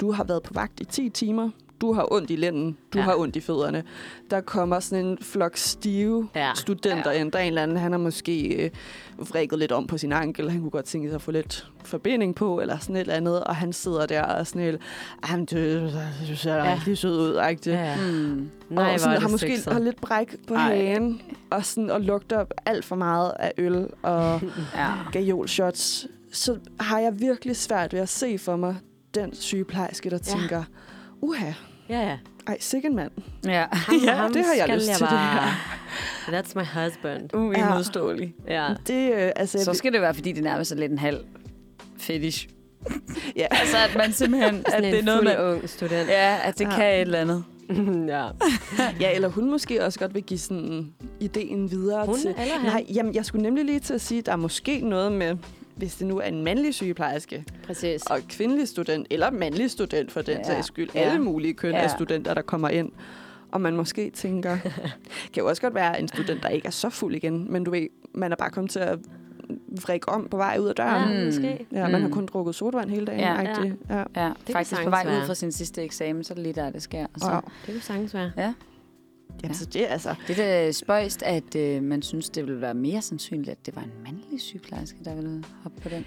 Du 0.00 0.12
har 0.12 0.24
været 0.24 0.42
på 0.42 0.54
vagt 0.54 0.80
i 0.80 0.84
10 0.84 1.08
timer. 1.08 1.50
Du 1.80 1.92
har 1.92 2.12
ondt 2.12 2.30
i 2.30 2.36
lænden. 2.36 2.76
Du 2.92 2.98
Ja. 2.98 3.04
ja. 3.04 3.10
har 3.10 3.16
ondt 3.16 3.36
i 3.36 3.40
fødderne. 3.40 3.84
Der 4.30 4.40
kommer 4.40 4.80
sådan 4.80 5.06
en 5.06 5.18
flok 5.22 5.56
stive 5.56 6.28
Ja. 6.34 6.46
ja. 6.46 6.52
studenter 6.54 7.10
ind. 7.10 7.32
Der 7.32 7.38
er 7.38 7.42
en 7.42 7.48
eller 7.48 7.62
anden, 7.62 7.76
han 7.76 7.92
har 7.92 7.98
måske 7.98 8.64
øh, 8.64 8.70
vrikket 9.18 9.58
lidt 9.58 9.72
om 9.72 9.86
på 9.86 9.98
sin 9.98 10.12
ankel. 10.12 10.50
Han 10.50 10.60
kunne 10.60 10.70
godt 10.70 10.84
tænke 10.84 11.08
sig 11.08 11.14
at 11.14 11.22
få 11.22 11.30
lidt 11.30 11.66
forbinding 11.84 12.34
på, 12.34 12.60
eller 12.60 12.78
sådan 12.78 12.96
et 12.96 13.00
eller 13.00 13.14
andet. 13.14 13.44
Og 13.44 13.56
han 13.56 13.72
sidder 13.72 14.06
der 14.06 14.22
og 14.22 14.46
sådan 14.46 14.62
helt, 14.62 14.80
"Jamen, 15.30 15.44
du, 15.46 15.56
du 16.28 16.36
ser 16.36 16.56
da 16.56 16.64
Ja. 16.64 16.74
rigtig 16.74 16.98
sød 16.98 17.18
ud, 17.20 17.40
ikke? 17.50 17.70
Ja. 17.70 17.96
det. 18.00 18.12
Mm. 18.12 18.50
Nej, 18.70 18.92
og 18.94 19.00
sådan, 19.00 19.16
er 19.16 19.20
har 19.20 19.26
det 19.26 19.32
måske 19.32 19.56
sexet. 19.56 19.72
har 19.72 19.80
lidt 19.80 20.00
bræk 20.00 20.36
på 20.48 20.54
Ej. 20.54 20.60
hagen, 20.60 21.22
og, 21.50 21.64
sådan, 21.64 21.90
og 21.90 22.00
lugter 22.00 22.44
alt 22.66 22.84
for 22.84 22.96
meget 22.96 23.32
af 23.38 23.52
øl 23.58 23.86
og 24.02 24.40
Ja. 24.74 24.90
gajolshots, 25.12 26.06
så 26.32 26.58
har 26.80 26.98
jeg 26.98 27.20
virkelig 27.20 27.56
svært 27.56 27.92
ved 27.92 28.00
at 28.00 28.08
se 28.08 28.38
for 28.38 28.56
mig 28.56 28.76
den 29.14 29.34
sygeplejerske, 29.34 30.10
der 30.10 30.18
Ja. 30.26 30.32
ja. 30.32 30.38
tænker, 30.38 30.64
uha, 31.20 31.52
Ja, 31.88 32.00
ja. 32.08 32.18
ej, 32.46 32.56
sikkert 32.60 32.92
mand. 32.92 33.10
Ja. 33.44 33.66
Ham, 33.72 33.94
Ja, 34.04 34.14
ham 34.14 34.32
det 34.32 34.44
har 34.44 34.54
jeg 34.66 34.76
lyst 34.76 34.86
til, 34.86 34.94
det 35.00 35.08
bare... 35.10 35.48
That's 36.28 36.52
my 36.54 36.84
husband. 36.84 37.34
Uimodståelig. 37.34 38.34
Ja. 38.48 38.68
Det, 38.86 39.12
øh, 39.12 39.30
altså, 39.36 39.64
Så 39.64 39.74
skal 39.74 39.92
det 39.92 40.00
være, 40.00 40.14
fordi 40.14 40.32
det 40.32 40.42
nærmest 40.44 40.72
er 40.72 40.76
lidt 40.76 40.92
en 40.92 40.98
halv 40.98 41.18
fetish. 41.98 42.48
ja, 43.36 43.46
Altså, 43.60 43.76
at 43.88 43.96
man 43.96 44.12
simpelthen... 44.12 44.64
at 44.72 44.82
det 44.82 44.98
er 44.98 45.02
noget, 45.02 45.24
man, 45.24 45.38
ung 45.40 45.68
student. 45.68 46.08
ja, 46.08 46.38
at 46.44 46.58
det 46.58 46.64
Ja. 46.64 46.76
kan 46.76 46.94
et 46.94 47.00
eller 47.00 47.18
andet. 47.18 47.44
ja. 48.14 48.26
ja, 49.00 49.14
eller 49.14 49.28
hun 49.28 49.50
måske 49.50 49.84
også 49.84 49.98
godt 49.98 50.14
vil 50.14 50.22
give 50.22 50.38
sådan 50.38 50.92
ideen 51.20 51.70
videre 51.70 52.06
Hun 52.06 52.18
til... 52.18 52.28
eller 52.30 52.54
han? 52.58 52.66
Nej, 52.70 52.84
jamen, 52.94 53.14
jeg 53.14 53.24
skulle 53.24 53.42
nemlig 53.42 53.64
lige 53.64 53.80
til 53.80 53.94
at 53.94 54.00
sige, 54.00 54.18
at 54.18 54.26
der 54.26 54.32
er 54.32 54.36
måske 54.36 54.80
noget 54.80 55.12
med, 55.12 55.36
hvis 55.80 55.94
det 55.94 56.06
nu 56.06 56.18
er 56.18 56.22
en 56.24 56.44
mandlig 56.44 56.74
sygeplejerske, 56.74 57.44
Præcis. 57.66 58.02
og 58.06 58.18
kvindelig 58.28 58.68
student, 58.68 59.06
eller 59.10 59.30
mandlig 59.30 59.70
student 59.70 60.12
for 60.12 60.22
den 60.22 60.36
Ja. 60.36 60.42
sags 60.44 60.66
skyld. 60.66 60.90
Ja. 60.94 61.00
Alle 61.00 61.18
mulige 61.18 61.54
køn 61.54 61.72
Ja. 61.74 61.80
af 61.82 61.90
studenter, 61.90 62.34
der 62.34 62.42
kommer 62.42 62.68
ind. 62.68 62.92
Og 63.50 63.60
man 63.60 63.76
måske 63.76 64.10
tænker, 64.10 64.56
kan 65.32 65.38
jo 65.42 65.48
også 65.48 65.62
godt 65.62 65.74
være 65.74 66.00
en 66.00 66.08
student, 66.08 66.42
der 66.42 66.48
ikke 66.48 66.66
er 66.66 66.70
så 66.70 66.90
fuld 66.90 67.14
igen, 67.14 67.52
men 67.52 67.64
du 67.64 67.70
ved, 67.70 67.86
man 68.14 68.32
er 68.32 68.36
bare 68.36 68.50
kommet 68.50 68.70
til 68.70 68.78
at 68.78 68.98
vrikke 69.86 70.08
om 70.08 70.28
på 70.30 70.36
vej 70.36 70.56
ud 70.60 70.66
af 70.68 70.74
døren. 70.74 71.10
Ja, 71.12 71.18
Mm. 71.20 71.24
måske. 71.26 71.66
Ja, 71.72 71.88
man 71.88 72.00
har 72.00 72.08
Mm. 72.08 72.14
kun 72.14 72.26
drukket 72.26 72.54
sodavand 72.54 72.90
hele 72.90 73.06
dagen. 73.06 73.20
Ja. 73.20 73.40
Ja. 73.42 73.64
Ja. 73.90 73.98
Ja. 73.98 74.32
Kan 74.46 74.52
faktisk 74.52 74.84
på 74.84 74.90
vej 74.90 75.06
ud 75.20 75.26
fra 75.26 75.34
sin 75.34 75.52
sidste 75.52 75.82
eksamen, 75.82 76.24
så 76.24 76.32
er 76.32 76.34
det 76.34 76.42
lige 76.42 76.52
der, 76.52 76.70
det 76.70 76.82
sker. 76.82 77.06
Og 77.14 77.20
så, 77.20 77.30
Ja. 77.30 77.36
Det 77.36 77.74
kunne 77.74 77.80
sagtens 77.80 78.14
være. 78.14 78.32
ja. 78.36 78.52
Jamen, 79.42 79.54
så 79.54 79.66
det 79.66 79.82
er 79.82 79.86
altså... 79.86 80.14
Det 80.28 80.38
er 80.38 80.44
da 80.44 80.72
spøjst, 80.72 81.22
at 81.22 81.56
øh, 81.56 81.82
man 81.82 82.02
synes, 82.02 82.30
det 82.30 82.46
ville 82.46 82.60
være 82.60 82.74
mere 82.74 83.02
sandsynligt, 83.02 83.50
at 83.50 83.66
det 83.66 83.76
var 83.76 83.82
en 83.82 83.92
mandlig 84.04 84.40
sygeplejerske, 84.40 84.98
der 85.04 85.14
ville 85.14 85.44
hoppe 85.62 85.80
på 85.80 85.88
den. 85.88 86.06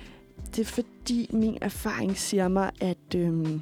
Det 0.56 0.60
er 0.60 0.66
fordi, 0.66 1.30
min 1.34 1.58
erfaring 1.62 2.18
siger 2.18 2.48
mig, 2.48 2.72
at... 2.82 3.16
Øhm, 3.16 3.62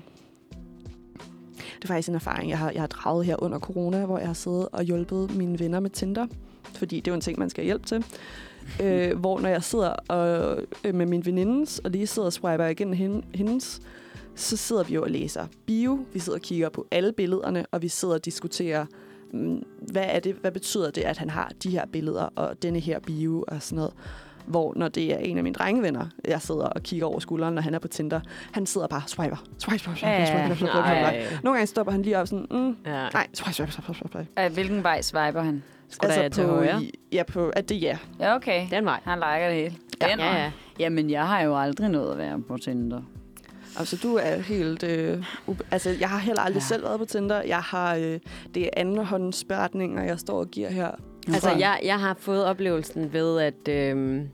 det 1.56 1.84
er 1.84 1.88
faktisk 1.88 2.10
en 2.10 2.16
erfaring, 2.16 2.50
jeg 2.50 2.58
har, 2.58 2.72
jeg 2.72 2.82
har 2.82 2.88
draget 2.88 3.26
her 3.26 3.44
under 3.44 3.60
corona, 3.60 4.06
hvor 4.06 4.18
jeg 4.18 4.28
har 4.28 4.34
siddet 4.34 4.68
og 4.72 4.84
hjulpet 4.84 5.36
mine 5.36 5.60
venner 5.60 5.80
med 5.80 5.90
Tinder. 5.90 6.28
Fordi 6.64 6.96
det 6.96 7.08
er 7.08 7.12
jo 7.12 7.16
en 7.16 7.22
ting, 7.22 7.40
man 7.40 7.50
skal 7.50 7.64
have 7.64 7.66
hjælp 7.66 7.86
til. 7.86 8.06
øh, 8.84 9.20
hvor 9.20 9.40
når 9.40 9.50
jeg 9.50 9.64
sidder 9.64 9.90
og, 9.90 10.58
øh, 10.84 10.96
med 10.96 11.06
min 11.06 11.26
venindes, 11.26 11.80
og 11.80 11.92
lige 11.92 12.08
sidder 12.08 12.26
og 12.26 12.34
swiper 12.34 12.66
igennem 12.66 12.94
hende, 12.94 13.22
hendes, 13.34 13.82
så 14.36 14.58
sidder 14.58 14.84
vi 14.84 14.94
jo 14.94 15.04
og 15.04 15.12
læser 15.12 15.48
bio. 15.66 16.00
Vi 16.14 16.20
sidder 16.20 16.38
og 16.38 16.42
kigger 16.42 16.70
på 16.70 16.88
alle 16.92 17.14
billederne, 17.14 17.66
og 17.72 17.82
vi 17.82 17.88
sidder 17.88 18.14
og 18.14 18.26
diskuterer, 18.26 18.86
hvad, 19.92 20.04
er 20.08 20.20
det, 20.20 20.36
hvad 20.42 20.52
betyder 20.52 20.92
det, 20.92 21.02
at 21.02 21.18
han 21.18 21.30
har 21.30 21.52
de 21.64 21.70
her 21.70 21.86
billeder 21.94 22.30
og 22.36 22.62
denne 22.62 22.80
her 22.80 23.00
bio 23.00 23.46
og 23.48 23.62
sådan 23.62 23.76
noget. 23.76 23.94
Hvor 24.46 24.74
når 24.76 24.88
det 24.88 25.14
er 25.14 25.18
en 25.18 25.38
af 25.38 25.44
mine 25.44 25.54
drengevenner, 25.54 26.06
jeg 26.28 26.42
sidder 26.42 26.66
og 26.66 26.82
kigger 26.84 27.06
over 27.06 27.20
skulderen, 27.20 27.54
når 27.56 27.62
han 27.62 27.74
er 27.74 27.80
på 27.80 27.88
Tinder, 27.88 28.20
han 28.52 28.66
sidder 28.66 28.88
bare 28.88 29.02
swiper, 29.08 29.44
swipe, 29.58 29.80
swipe, 29.80 29.98
swipe, 30.00 30.12
Ja, 30.12 30.26
swipe, 30.26 30.56
swipe, 30.56 30.56
swipe, 30.56 30.72
swipe, 30.72 30.84
swipe. 30.84 31.02
Nej. 31.02 31.24
Nogle 31.44 31.58
gange 31.58 31.68
stopper 31.68 31.92
han 31.92 32.02
lige 32.02 32.18
op 32.20 32.28
sådan, 32.28 32.48
mm, 32.52 32.76
Ja. 32.86 33.10
nej, 33.14 33.28
swipe, 33.34 33.54
swipe, 33.54 33.72
swipe, 33.72 33.94
swipe, 33.94 34.10
swipe. 34.12 34.28
Af 34.36 34.50
hvilken 34.50 34.84
vej 34.84 35.02
swiper 35.02 35.42
han? 35.42 35.64
Skulle 35.90 36.14
altså 36.14 36.42
til 36.42 36.48
på, 36.48 36.54
højre? 36.54 36.82
Ja, 37.12 37.24
på, 37.24 37.50
at 37.50 37.70
det 37.70 37.82
ja. 37.82 37.98
Ja, 38.20 38.36
okay. 38.36 38.68
Den 38.72 38.86
vej. 38.86 39.00
Han 39.04 39.18
liker 39.20 39.48
det 39.48 39.56
hele. 39.56 39.76
Ja. 40.02 40.08
Den 40.08 40.20
Ja, 40.20 40.26
vej. 40.26 40.38
ja. 40.38 40.52
Jamen, 40.80 41.10
jeg 41.10 41.28
har 41.28 41.42
jo 41.42 41.58
aldrig 41.60 41.90
nået 41.90 42.12
at 42.12 42.18
være 42.18 42.42
på 42.48 42.58
Tinder. 42.58 43.02
Altså, 43.80 43.98
du 44.04 44.16
er 44.16 44.36
helt... 44.38 44.84
Øh, 44.84 45.24
ube- 45.48 45.64
altså, 45.72 45.96
jeg 46.00 46.10
har 46.10 46.18
heller 46.20 46.42
aldrig 46.42 46.62
Ja. 46.62 46.66
selv 46.66 46.84
været 46.84 47.00
på 47.00 47.06
Tinder. 47.06 47.42
Jeg 47.44 47.60
har... 47.60 47.96
Øh, 47.96 48.20
det 48.56 48.64
er 48.64 48.70
andenhåndsberetninger, 48.78 50.04
jeg 50.04 50.20
står 50.20 50.40
og 50.40 50.48
giver 50.48 50.70
her. 50.70 50.92
Altså, 51.28 51.50
jeg, 51.52 51.80
jeg 51.84 52.00
har 52.00 52.16
fået 52.20 52.46
oplevelsen 52.46 53.14
ved, 53.14 53.40
at 53.40 53.68
øhm, 53.68 54.30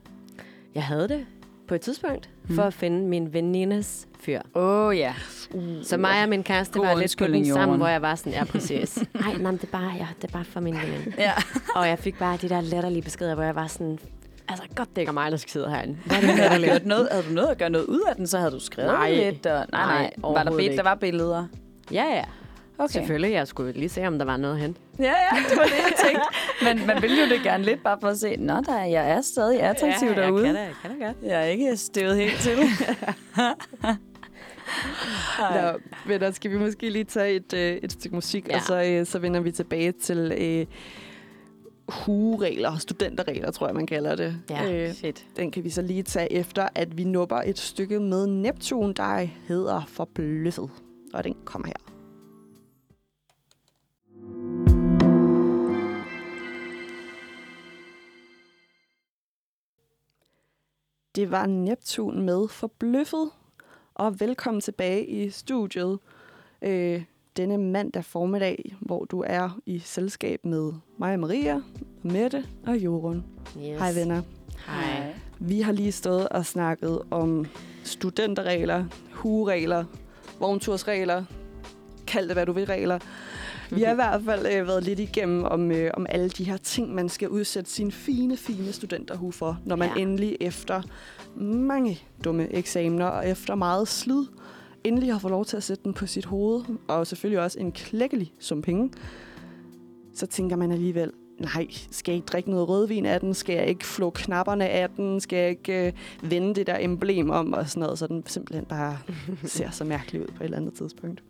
jeg 0.76 0.84
havde 0.84 1.08
det 1.08 1.26
på 1.68 1.76
et 1.76 1.82
tidspunkt, 1.82 2.30
Mm. 2.50 2.56
for 2.56 2.64
at 2.64 2.74
finde 2.74 3.08
min 3.08 3.34
venindes 3.34 4.08
fyr. 4.20 4.42
Åh, 4.56 4.88
oh, 4.88 4.98
ja. 4.98 5.14
Så 5.84 5.98
mig 5.98 6.24
og 6.24 6.30
min 6.30 6.44
kæreste 6.44 6.80
var 6.80 6.96
lidt 6.96 7.16
på 7.18 7.28
den 7.28 7.46
sammen, 7.46 7.78
hvor 7.78 7.88
jeg 7.88 8.02
var 8.02 8.16
sådan, 8.16 8.34
ja, 8.34 8.44
præcis. 8.44 8.98
Nej, 9.22 9.34
nej, 9.40 9.52
det 9.52 9.64
er 9.64 9.68
bare, 9.68 9.92
ja, 9.98 10.08
det 10.22 10.28
er 10.28 10.32
bare 10.34 10.44
for 10.46 10.60
min 10.60 10.76
veninde. 10.76 11.14
Ja. 11.18 11.32
Og 11.76 11.88
jeg 11.88 12.00
fik 12.00 12.20
bare 12.20 12.38
de 12.42 12.50
der 12.50 12.62
latterlige 12.62 13.02
beskeder, 13.02 13.36
hvor 13.36 13.44
jeg 13.44 13.56
var 13.56 13.68
sådan, 13.68 14.00
altså 14.50 14.64
godt 14.76 14.89
det 14.89 15.02
ikke 15.02 15.10
er 15.10 15.14
mig, 15.14 15.32
der 15.32 15.38
skal 15.38 15.52
sidde 15.52 15.70
herinde. 15.70 15.98
Hvad 16.06 16.18
er 16.18 16.58
det, 16.58 16.64
gjort 16.64 16.86
noget, 16.86 17.08
havde 17.12 17.24
du 17.24 17.34
noget 17.34 17.48
at 17.48 17.58
gøre 17.58 17.70
noget 17.70 17.86
ud 17.86 18.02
af 18.10 18.16
den, 18.16 18.28
så 18.28 18.38
havde 18.38 18.52
du 18.52 18.60
skrevet 18.60 18.93
Nej. 18.93 19.12
lidt. 19.12 19.45
Og, 19.45 19.66
nej, 19.72 19.86
nej. 19.86 20.02
Nej, 20.02 20.12
Var 20.18 20.43
der, 20.43 20.58
billeder, 20.58 20.76
der 20.76 20.84
var 20.84 20.95
billeder? 20.95 21.48
Ja, 21.91 22.04
ja. 22.04 22.24
Okay. 22.80 22.91
Selvfølgelig, 22.93 23.32
jeg 23.32 23.48
skulle 23.48 23.72
lige 23.72 23.89
se, 23.89 24.08
om 24.08 24.18
der 24.18 24.26
var 24.26 24.38
noget 24.38 24.58
hente. 24.60 24.80
Ja, 25.00 25.04
ja, 25.06 25.38
det 25.50 25.58
var 25.58 25.64
det, 25.64 25.72
jeg 25.72 25.93
tænkte. 26.06 26.24
Men 26.64 26.88
man 26.88 27.02
ville 27.02 27.24
jo 27.24 27.30
det 27.30 27.43
gerne 27.43 27.64
lidt, 27.64 27.84
bare 27.84 27.98
for 28.02 28.08
at 28.08 28.18
se, 28.18 28.36
nå, 28.36 28.54
der, 28.66 28.84
jeg 28.84 29.10
er 29.10 29.22
stadig 29.22 29.62
attraktiv 29.62 30.08
ja, 30.08 30.22
derude. 30.22 30.45
Jeg 30.45 30.54
kan 30.54 30.56
da, 30.56 30.62
jeg 30.62 30.74
kan 30.82 31.00
da 31.00 31.06
godt. 31.06 31.18
Jeg 31.24 31.41
er 31.41 31.45
ikke 31.45 31.78
støvet 31.78 32.16
helt 32.16 32.39
til. 32.39 32.58
Nå, 35.39 35.80
men 36.06 36.22
der 36.22 36.32
skal 36.32 36.52
vi 36.52 36.58
måske 36.58 36.89
lige 36.89 37.04
tage 37.04 37.36
et, 37.36 37.54
øh, 37.54 37.78
et 37.84 37.91
stykke 37.91 38.16
musik, 38.16 38.48
ja. 38.50 38.56
og 38.56 38.62
så, 38.62 38.84
øh, 38.84 39.06
så 39.06 39.20
vender 39.20 39.39
vi 39.39 39.52
tilbage 39.52 39.91
til 39.91 40.34
øh, 40.38 40.66
hugeregler, 41.90 42.78
studenterregler, 42.78 43.52
tror 43.52 43.68
jeg, 43.68 43.76
man 43.76 43.88
kalder 43.88 44.16
det. 44.16 44.42
Ja, 44.50 44.88
øh, 44.88 44.94
Fedt. 44.94 45.26
den 45.36 45.52
kan 45.52 45.64
vi 45.64 45.70
så 45.70 45.82
lige 45.82 46.04
tage 46.04 46.32
efter, 46.34 46.70
at 46.76 46.98
vi 46.98 47.04
nupper 47.04 47.38
et 47.38 47.60
stykke 47.60 48.00
med 48.00 48.28
Neptun, 48.28 48.94
der 48.94 49.28
hedder 49.48 49.82
Forbløffet. 49.88 50.70
Og 51.14 51.24
den 51.24 51.36
kommer 51.46 51.68
her. 51.68 51.94
Det 61.16 61.32
var 61.32 61.46
Neptun 61.46 62.22
med 62.22 62.48
Forbløffet. 62.48 63.30
Og 63.94 64.20
velkommen 64.20 64.62
tilbage 64.62 65.06
i 65.06 65.30
studiet 65.30 66.00
øh, 66.62 67.04
denne 67.38 67.58
mandag 67.58 68.06
formiddag, 68.06 68.76
hvor 68.80 69.06
du 69.06 69.24
er 69.28 69.60
i 69.66 69.80
selskab 69.80 70.46
med 70.46 70.72
mig 71.00 71.14
og 71.14 71.20
Maria, 71.20 71.62
Mette 72.04 72.46
og 72.68 72.78
Jorun. 72.78 73.24
Yes. 73.58 73.80
Hej 73.80 73.94
venner. 73.94 74.22
Hej. 74.68 75.14
Vi 75.40 75.62
har 75.62 75.72
lige 75.72 75.92
stået 75.92 76.30
og 76.30 76.46
snakket 76.46 77.02
om 77.12 77.46
studenterregler, 77.84 78.86
hugeregler, 79.12 79.86
vogntursregler, 80.40 81.24
kald 82.08 82.28
det 82.28 82.36
hvad 82.36 82.46
du 82.46 82.52
vil 82.52 82.66
regler. 82.66 83.00
Vi 83.72 83.82
har 83.82 83.92
i 83.92 83.96
hvert 83.96 84.22
fald 84.26 84.46
øh, 84.46 84.68
været 84.68 84.84
lidt 84.84 85.00
igennem 85.00 85.44
om, 85.44 85.72
øh, 85.72 85.92
om 85.94 86.06
alle 86.10 86.30
de 86.30 86.44
her 86.44 86.58
ting, 86.58 86.96
man 86.96 87.10
skal 87.10 87.30
udsætte 87.30 87.72
sin 87.72 87.92
fine, 87.92 88.38
fine 88.38 88.72
studenterhue 88.72 89.34
for, 89.34 89.60
når 89.66 89.76
man 89.76 89.90
ja. 89.96 90.02
endelig 90.02 90.38
efter 90.40 90.82
mange 91.36 92.00
dumme 92.24 92.54
eksamener 92.54 93.06
og 93.06 93.30
efter 93.30 93.56
meget 93.56 93.88
slid, 93.88 94.26
endelig 94.88 95.12
har 95.12 95.20
fået 95.20 95.32
lov 95.32 95.46
til 95.46 95.58
at 95.58 95.64
sætte 95.64 95.84
den 95.84 95.94
på 95.94 96.08
sit 96.08 96.26
hoved, 96.26 96.64
og 96.88 97.08
selvfølgelig 97.08 97.44
også 97.44 97.60
en 97.60 97.72
klækkelig 97.72 98.34
sum 98.40 98.62
penge, 98.62 98.92
så 100.14 100.26
tænker 100.26 100.56
man 100.56 100.72
alligevel, 100.72 101.12
nej, 101.40 101.68
skal 101.92 102.12
jeg 102.12 102.16
ikke 102.16 102.26
drikke 102.26 102.50
noget 102.50 102.70
rødvin 102.70 103.06
af 103.06 103.20
den? 103.20 103.34
Skal 103.34 103.56
jeg 103.56 103.68
ikke 103.68 103.86
flå 103.86 104.10
knapperne 104.10 104.70
af 104.70 104.90
den? 104.90 105.20
Skal 105.20 105.38
jeg 105.38 105.50
ikke 105.50 105.88
øh, 105.88 105.94
vende 106.32 106.56
det 106.56 106.68
der 106.68 106.78
emblem 106.80 107.30
om 107.30 107.54
og 107.54 107.70
sådan 107.70 107.82
noget, 107.82 108.00
så 108.00 108.08
den 108.08 108.24
simpelthen 108.26 108.66
bare 108.66 108.98
ser 109.44 109.72
så 109.72 109.84
mærkelig 109.84 110.22
ud 110.22 110.28
på 110.28 110.44
et 110.44 110.46
eller 110.46 110.58
andet 110.58 110.74
tidspunkt. 110.74 111.24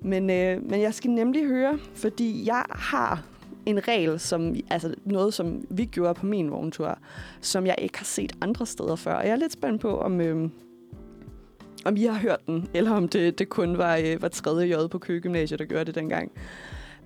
Men, 0.00 0.30
øh, 0.30 0.70
men 0.70 0.80
jeg 0.80 0.94
skal 0.94 1.10
nemlig 1.10 1.46
høre, 1.46 1.78
fordi 1.94 2.46
jeg 2.46 2.64
har 2.70 3.24
en 3.66 3.88
regel, 3.88 4.20
som, 4.20 4.54
altså 4.70 4.94
noget, 5.04 5.34
som 5.34 5.64
vi 5.70 5.84
gjorde 5.84 6.14
på 6.14 6.26
min 6.26 6.50
vogntur, 6.50 6.98
som 7.40 7.66
jeg 7.66 7.74
ikke 7.78 7.98
har 7.98 8.04
set 8.04 8.32
andre 8.40 8.66
steder 8.66 8.96
før. 8.96 9.14
Og 9.14 9.24
jeg 9.24 9.32
er 9.32 9.36
lidt 9.36 9.52
spændt 9.52 9.80
på, 9.80 10.00
om, 10.00 10.20
øh, 10.20 10.48
om 11.86 11.96
I 11.96 12.04
har 12.04 12.18
hørt 12.18 12.46
den, 12.46 12.68
eller 12.74 12.90
om 12.90 13.08
det, 13.08 13.38
det 13.38 13.48
kun 13.48 13.78
var, 13.78 13.96
øh, 13.96 14.22
var 14.22 14.28
tredje 14.28 14.76
J 14.76 14.88
på 14.88 14.98
Køgymnasiet, 14.98 15.58
der 15.58 15.64
gjorde 15.64 15.84
det 15.84 15.94
dengang. 15.94 16.32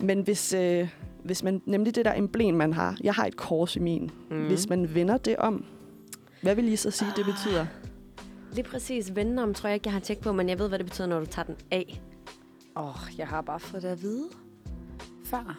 Men 0.01 0.21
hvis, 0.21 0.53
øh, 0.53 0.89
hvis 1.25 1.43
man, 1.43 1.63
nemlig 1.67 1.95
det 1.95 2.05
der 2.05 2.15
emblem, 2.15 2.55
man 2.55 2.73
har, 2.73 2.97
jeg 3.03 3.15
har 3.15 3.27
et 3.27 3.37
kors 3.37 3.77
i 3.77 3.79
min, 3.79 4.11
Mm. 4.31 4.37
mm. 4.37 4.47
hvis 4.47 4.69
man 4.69 4.95
vender 4.95 5.17
det 5.17 5.37
om, 5.37 5.65
hvad 6.43 6.55
vil 6.55 6.69
I 6.69 6.77
så 6.77 6.91
sige, 6.91 7.11
det 7.17 7.25
betyder? 7.25 7.67
Lige 8.53 8.65
præcis 8.65 9.17
vende 9.17 9.43
om, 9.43 9.55
tror 9.55 9.69
jeg 9.69 9.75
ikke, 9.75 9.87
jeg 9.87 9.93
har 9.93 10.01
tjekket 10.01 10.25
på, 10.25 10.33
men 10.33 10.49
jeg 10.49 10.59
ved, 10.59 10.69
hvad 10.69 10.79
det 10.79 10.87
betyder, 10.87 11.09
når 11.09 11.21
du 11.21 11.27
tager 11.27 11.47
den 11.47 11.57
af. 11.71 12.01
Åh, 12.77 12.89
oh, 12.89 13.19
jeg 13.19 13.27
har 13.29 13.41
bare 13.41 13.61
fået 13.61 13.83
det 13.83 13.89
at 13.89 14.03
vide 14.03 14.25
før. 15.25 15.59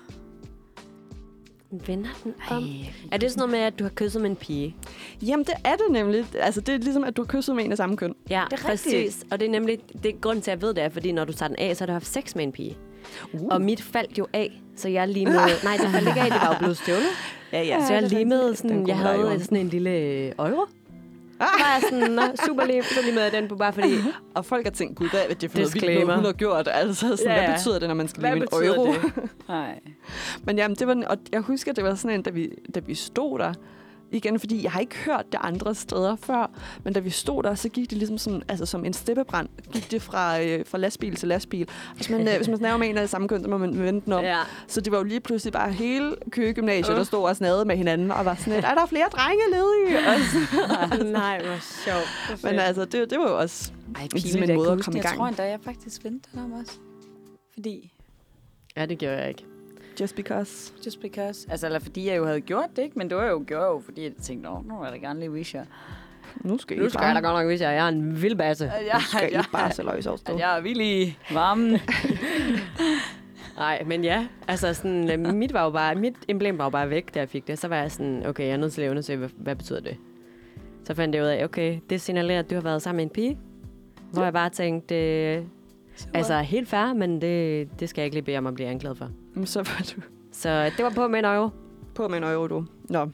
Vender 1.72 2.10
den 2.24 2.34
om? 2.50 2.70
Er 3.12 3.18
det 3.18 3.32
sådan 3.32 3.40
noget 3.40 3.52
med, 3.52 3.60
at 3.60 3.80
du 3.80 3.84
har 3.84 3.92
kysset 3.96 4.22
med 4.22 4.30
en 4.30 4.36
pige? 4.36 4.76
Jamen, 5.22 5.46
det 5.46 5.54
er 5.66 5.76
det 5.76 5.86
nemlig. 5.92 6.26
Altså, 6.40 6.62
det 6.62 6.76
er 6.76 6.80
ligesom, 6.80 7.04
at 7.04 7.18
du 7.18 7.22
har 7.22 7.28
kysset 7.28 7.56
med 7.56 7.66
en 7.66 7.72
af 7.72 7.78
samme 7.78 7.98
køn. 7.98 8.16
Ja, 8.30 8.44
Det 8.52 8.60
er 8.60 8.64
præcis. 8.64 8.94
rigtigt. 8.94 9.26
Og 9.32 9.40
det 9.40 9.46
er 9.46 9.50
nemlig, 9.50 9.80
det 10.04 10.22
grund 10.22 10.42
til, 10.42 10.52
at 10.52 10.56
jeg 10.56 10.62
ved 10.68 10.74
det, 10.74 10.84
er, 10.84 10.90
fordi 10.90 11.12
når 11.12 11.26
du 11.26 11.34
tager 11.34 11.48
den 11.48 11.56
af, 11.60 11.78
så 11.78 11.82
har 11.82 11.86
du 11.86 11.92
haft 11.94 12.08
sex 12.08 12.36
med 12.36 12.44
en 12.44 12.52
pige. 12.52 12.78
Uh. 13.34 13.48
Og 13.52 13.62
mit 13.62 13.82
faldt 13.82 14.18
jo 14.18 14.28
af, 14.34 14.62
så 14.76 14.90
jeg 14.90 15.08
limede... 15.08 15.36
nej, 15.64 15.78
det 15.78 15.90
faldt 15.90 16.08
ikke 16.08 16.22
af, 16.22 16.32
det 16.32 16.42
var 16.42 16.54
jo 16.54 16.60
blevet 16.60 16.78
stjålet. 16.78 17.10
Ja, 17.54 17.62
Ja, 17.64 17.86
så 17.88 17.94
jeg 17.94 18.04
limede 18.04 18.56
sådan, 18.56 18.88
jeg 18.88 18.98
havde 18.98 19.40
sådan 19.44 19.58
en 19.58 19.68
lille 19.70 19.90
øh. 19.90 20.32
Så 20.38 20.66
var 21.64 21.74
jeg 21.74 21.82
sådan, 21.90 22.12
Nå, 22.12 22.22
super 22.46 22.66
lim, 22.66 22.84
så 22.84 23.02
limede 23.06 23.24
jeg 23.24 23.32
den 23.32 23.48
på, 23.48 23.56
bare 23.56 23.74
fordi... 23.74 23.94
Og 24.36 24.46
folk 24.46 24.66
har 24.66 24.72
tænkt, 24.72 24.98
gud, 24.98 25.10
hvad 25.10 25.20
er 25.30 25.34
det 25.34 25.52
for 25.52 25.58
noget 25.58 25.74
vildt 25.74 26.06
noget, 26.06 26.16
hun 26.16 26.26
har 26.26 26.32
gjort? 26.34 26.68
Altså, 26.72 27.18
sådan, 27.18 27.36
Ja, 27.36 27.46
hvad 27.46 27.56
betyder 27.58 27.80
det, 27.80 27.88
når 27.88 27.96
man 27.96 28.08
skal 28.08 28.20
Hvad 28.22 28.36
leve 28.36 28.64
en 28.64 28.68
euro? 28.68 28.94
det? 28.94 29.30
Nej. 29.50 29.80
Men 30.44 30.58
jamen, 30.58 30.76
det 30.76 30.88
var, 30.88 31.04
og 31.10 31.18
jeg 31.32 31.42
husker, 31.42 31.74
det 31.74 31.84
var 31.84 31.96
sådan 31.96 32.16
en, 32.18 32.22
da 32.22 32.30
vi, 32.30 32.50
da 32.76 32.80
vi 32.80 32.96
stod 32.96 33.40
der, 33.40 33.54
igen, 34.12 34.40
fordi 34.40 34.64
jeg 34.64 34.72
har 34.72 34.80
ikke 34.80 34.96
hørt 34.98 35.26
det 35.32 35.40
andre 35.44 35.76
steder 35.76 36.16
før, 36.16 36.52
men 36.84 36.94
da 36.94 37.00
vi 37.00 37.10
stod 37.10 37.44
der, 37.44 37.56
så 37.56 37.70
gik 37.70 37.90
det 37.90 37.98
ligesom 37.98 38.18
sådan, 38.18 38.44
altså 38.48 38.66
som 38.66 38.86
en 38.86 38.94
steppebrand, 38.94 39.50
gik 39.74 39.92
det 39.92 40.02
fra, 40.02 40.42
øh, 40.42 40.66
fra 40.66 40.78
lastbil 40.78 41.16
til 41.16 41.28
lastbil. 41.28 41.68
Hvis 41.96 42.10
man, 42.10 42.28
øh, 42.28 42.36
hvis 42.38 42.48
man 42.48 42.58
snakker 42.58 42.78
med 42.78 42.88
en 42.90 42.98
af 42.98 43.10
samme 43.10 43.28
køn, 43.28 43.44
så 43.44 43.50
må 43.50 43.58
man 43.58 43.80
vente 43.84 44.06
den 44.06 44.14
om. 44.14 44.24
Ja. 44.24 44.40
Så 44.68 44.82
det 44.82 44.92
var 44.92 44.98
jo 44.98 45.04
lige 45.04 45.20
pludselig 45.20 45.54
bare 45.54 45.72
hele 45.72 46.16
køgymnasiet, 46.32 46.94
Uh. 46.94 46.98
der 46.98 47.04
stod 47.04 47.24
og 47.30 47.36
snadede 47.36 47.66
med 47.66 47.78
hinanden, 47.78 48.12
og 48.12 48.26
var 48.26 48.36
sådan 48.36 48.54
lidt, 48.54 48.66
er 48.66 48.74
der 48.76 48.86
flere 48.86 49.08
drenge 49.12 49.44
ledige? 49.52 49.98
Og 50.10 50.20
så- 50.98 51.04
Nej, 51.04 51.42
hvor 51.46 51.58
sjovt. 51.86 52.44
Men 52.44 52.60
altså, 52.60 52.86
det, 52.86 53.10
det 53.10 53.20
var 53.20 53.30
jo 53.30 53.40
også 53.40 53.72
Ej, 53.96 54.08
Ligesom 54.14 54.28
en 54.28 54.32
pinligt, 54.32 54.48
jeg 54.50 54.58
måde 54.58 54.72
at 54.72 54.84
komme 54.84 54.98
i 54.98 55.02
det. 55.02 55.04
Jeg 55.04 55.10
gang. 55.10 55.18
tror 55.18 55.28
endda, 55.28 55.44
jeg 55.44 55.60
faktisk 55.64 56.04
vendte 56.04 56.30
den 56.34 56.40
om 56.40 56.52
også. 56.52 56.72
Fordi, 57.54 57.94
Ja, 58.78 58.86
det 58.86 58.98
gjorde 58.98 59.18
jeg 59.18 59.30
ikke. 59.30 59.46
Just 60.00 60.16
because. 60.16 60.74
just 60.86 61.02
because. 61.02 61.48
Altså, 61.52 61.66
eller 61.66 61.80
fordi 61.80 62.08
jeg 62.08 62.18
jo 62.18 62.26
havde 62.26 62.42
gjort 62.42 62.70
det, 62.76 62.82
ikke? 62.82 63.00
Men 63.00 63.10
det 63.10 63.18
var 63.18 63.26
jo 63.26 63.44
gjort 63.48 63.64
jo, 63.64 63.82
fordi 63.86 64.04
jeg 64.04 64.12
tænkte, 64.22 64.50
Nå, 64.50 64.62
nu 64.66 64.82
er 64.82 64.90
da 64.90 64.98
gerne 64.98 65.20
lige 65.20 65.34
vise 65.34 65.58
jer. 65.58 65.66
Nu 66.44 66.58
skal 66.58 66.78
Nu 66.78 66.86
I 66.86 66.90
skal 66.90 67.04
jeg 67.06 67.16
da 67.16 67.22
bare, 67.22 67.32
godt 67.34 67.44
nok 67.44 67.52
vise 67.52 67.64
jer, 67.64 67.70
at 67.70 67.76
jeg 67.76 67.86
er 67.86 67.90
en 67.90 68.22
vild 68.22 68.36
basse. 68.36 68.66
Jeg, 68.66 68.94
nu 68.94 69.00
skal 69.00 69.36
at 69.36 69.46
I 69.46 69.50
bare 69.52 69.72
se 69.72 69.84
løs 69.84 70.08
afstå. 70.08 70.34
at 70.34 70.40
jeg 70.40 70.58
er 70.58 70.62
vildt 70.62 70.82
i 70.82 71.18
varmen. 71.34 71.72
Nej, 73.58 73.84
men 73.86 74.04
ja, 74.04 74.28
altså 74.48 74.74
sådan, 74.74 75.12
øh, 75.12 75.34
mit, 75.34 75.54
var 75.54 75.64
jo 75.64 75.70
bare, 75.70 75.96
mit 75.96 76.16
emblem 76.28 76.58
var 76.58 76.64
jo 76.64 76.70
bare 76.70 76.90
væk, 76.90 77.14
da 77.14 77.20
jeg 77.20 77.30
fik 77.30 77.48
det. 77.48 77.60
Så 77.60 77.68
var 77.68 77.76
jeg 77.76 77.92
sådan, 77.92 78.26
okay, 78.26 78.44
jeg 78.44 78.52
er 78.54 78.58
nødt 78.58 78.74
til 78.74 78.82
at 78.82 78.90
undersøge, 78.90 79.20
hvad, 79.20 79.30
hvad 79.38 79.56
betyder 79.56 79.80
det? 79.80 79.98
Så 80.84 80.94
fandt 80.94 81.16
jeg 81.16 81.24
ud 81.24 81.28
af, 81.28 81.44
okay, 81.44 81.80
det 81.90 82.02
signalerer, 82.02 82.40
at 82.40 82.50
du 82.50 82.56
har 82.56 82.62
været 82.62 82.82
sammen 82.82 82.98
med 82.98 83.04
en 83.04 83.10
pige. 83.10 83.38
Hvor 84.14 84.24
jeg 84.24 84.34
bare 84.34 84.50
tænkte, 84.50 84.96
øh, 84.96 85.44
altså 86.14 86.42
helt 86.42 86.68
fair, 86.70 86.94
men 86.94 87.22
det, 87.22 87.68
det 87.80 87.90
skal 87.90 88.02
jeg 88.02 88.06
ikke 88.06 88.16
lige 88.16 88.24
bede 88.26 88.38
om 88.38 88.48
at 88.48 88.54
blive 88.54 88.68
anklaget 88.70 88.98
for. 88.98 89.10
Så 89.46 89.60
var 89.60 89.86
du 89.96 90.02
Så 90.32 90.72
det 90.78 90.86
var 90.86 90.90
på 90.90 91.08
med 91.08 91.20
en 91.20 91.26
euro. 91.26 91.50
på 91.96 92.08
med 92.08 92.18
en 92.18 92.24
euro, 92.24 92.48
du. 92.48 92.66
Nå. 92.90 93.10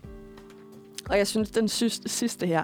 Og 1.09 1.17
jeg 1.17 1.27
synes, 1.27 1.51
den 1.51 1.67
sidste, 1.67 2.09
sidste 2.09 2.47
her, 2.47 2.63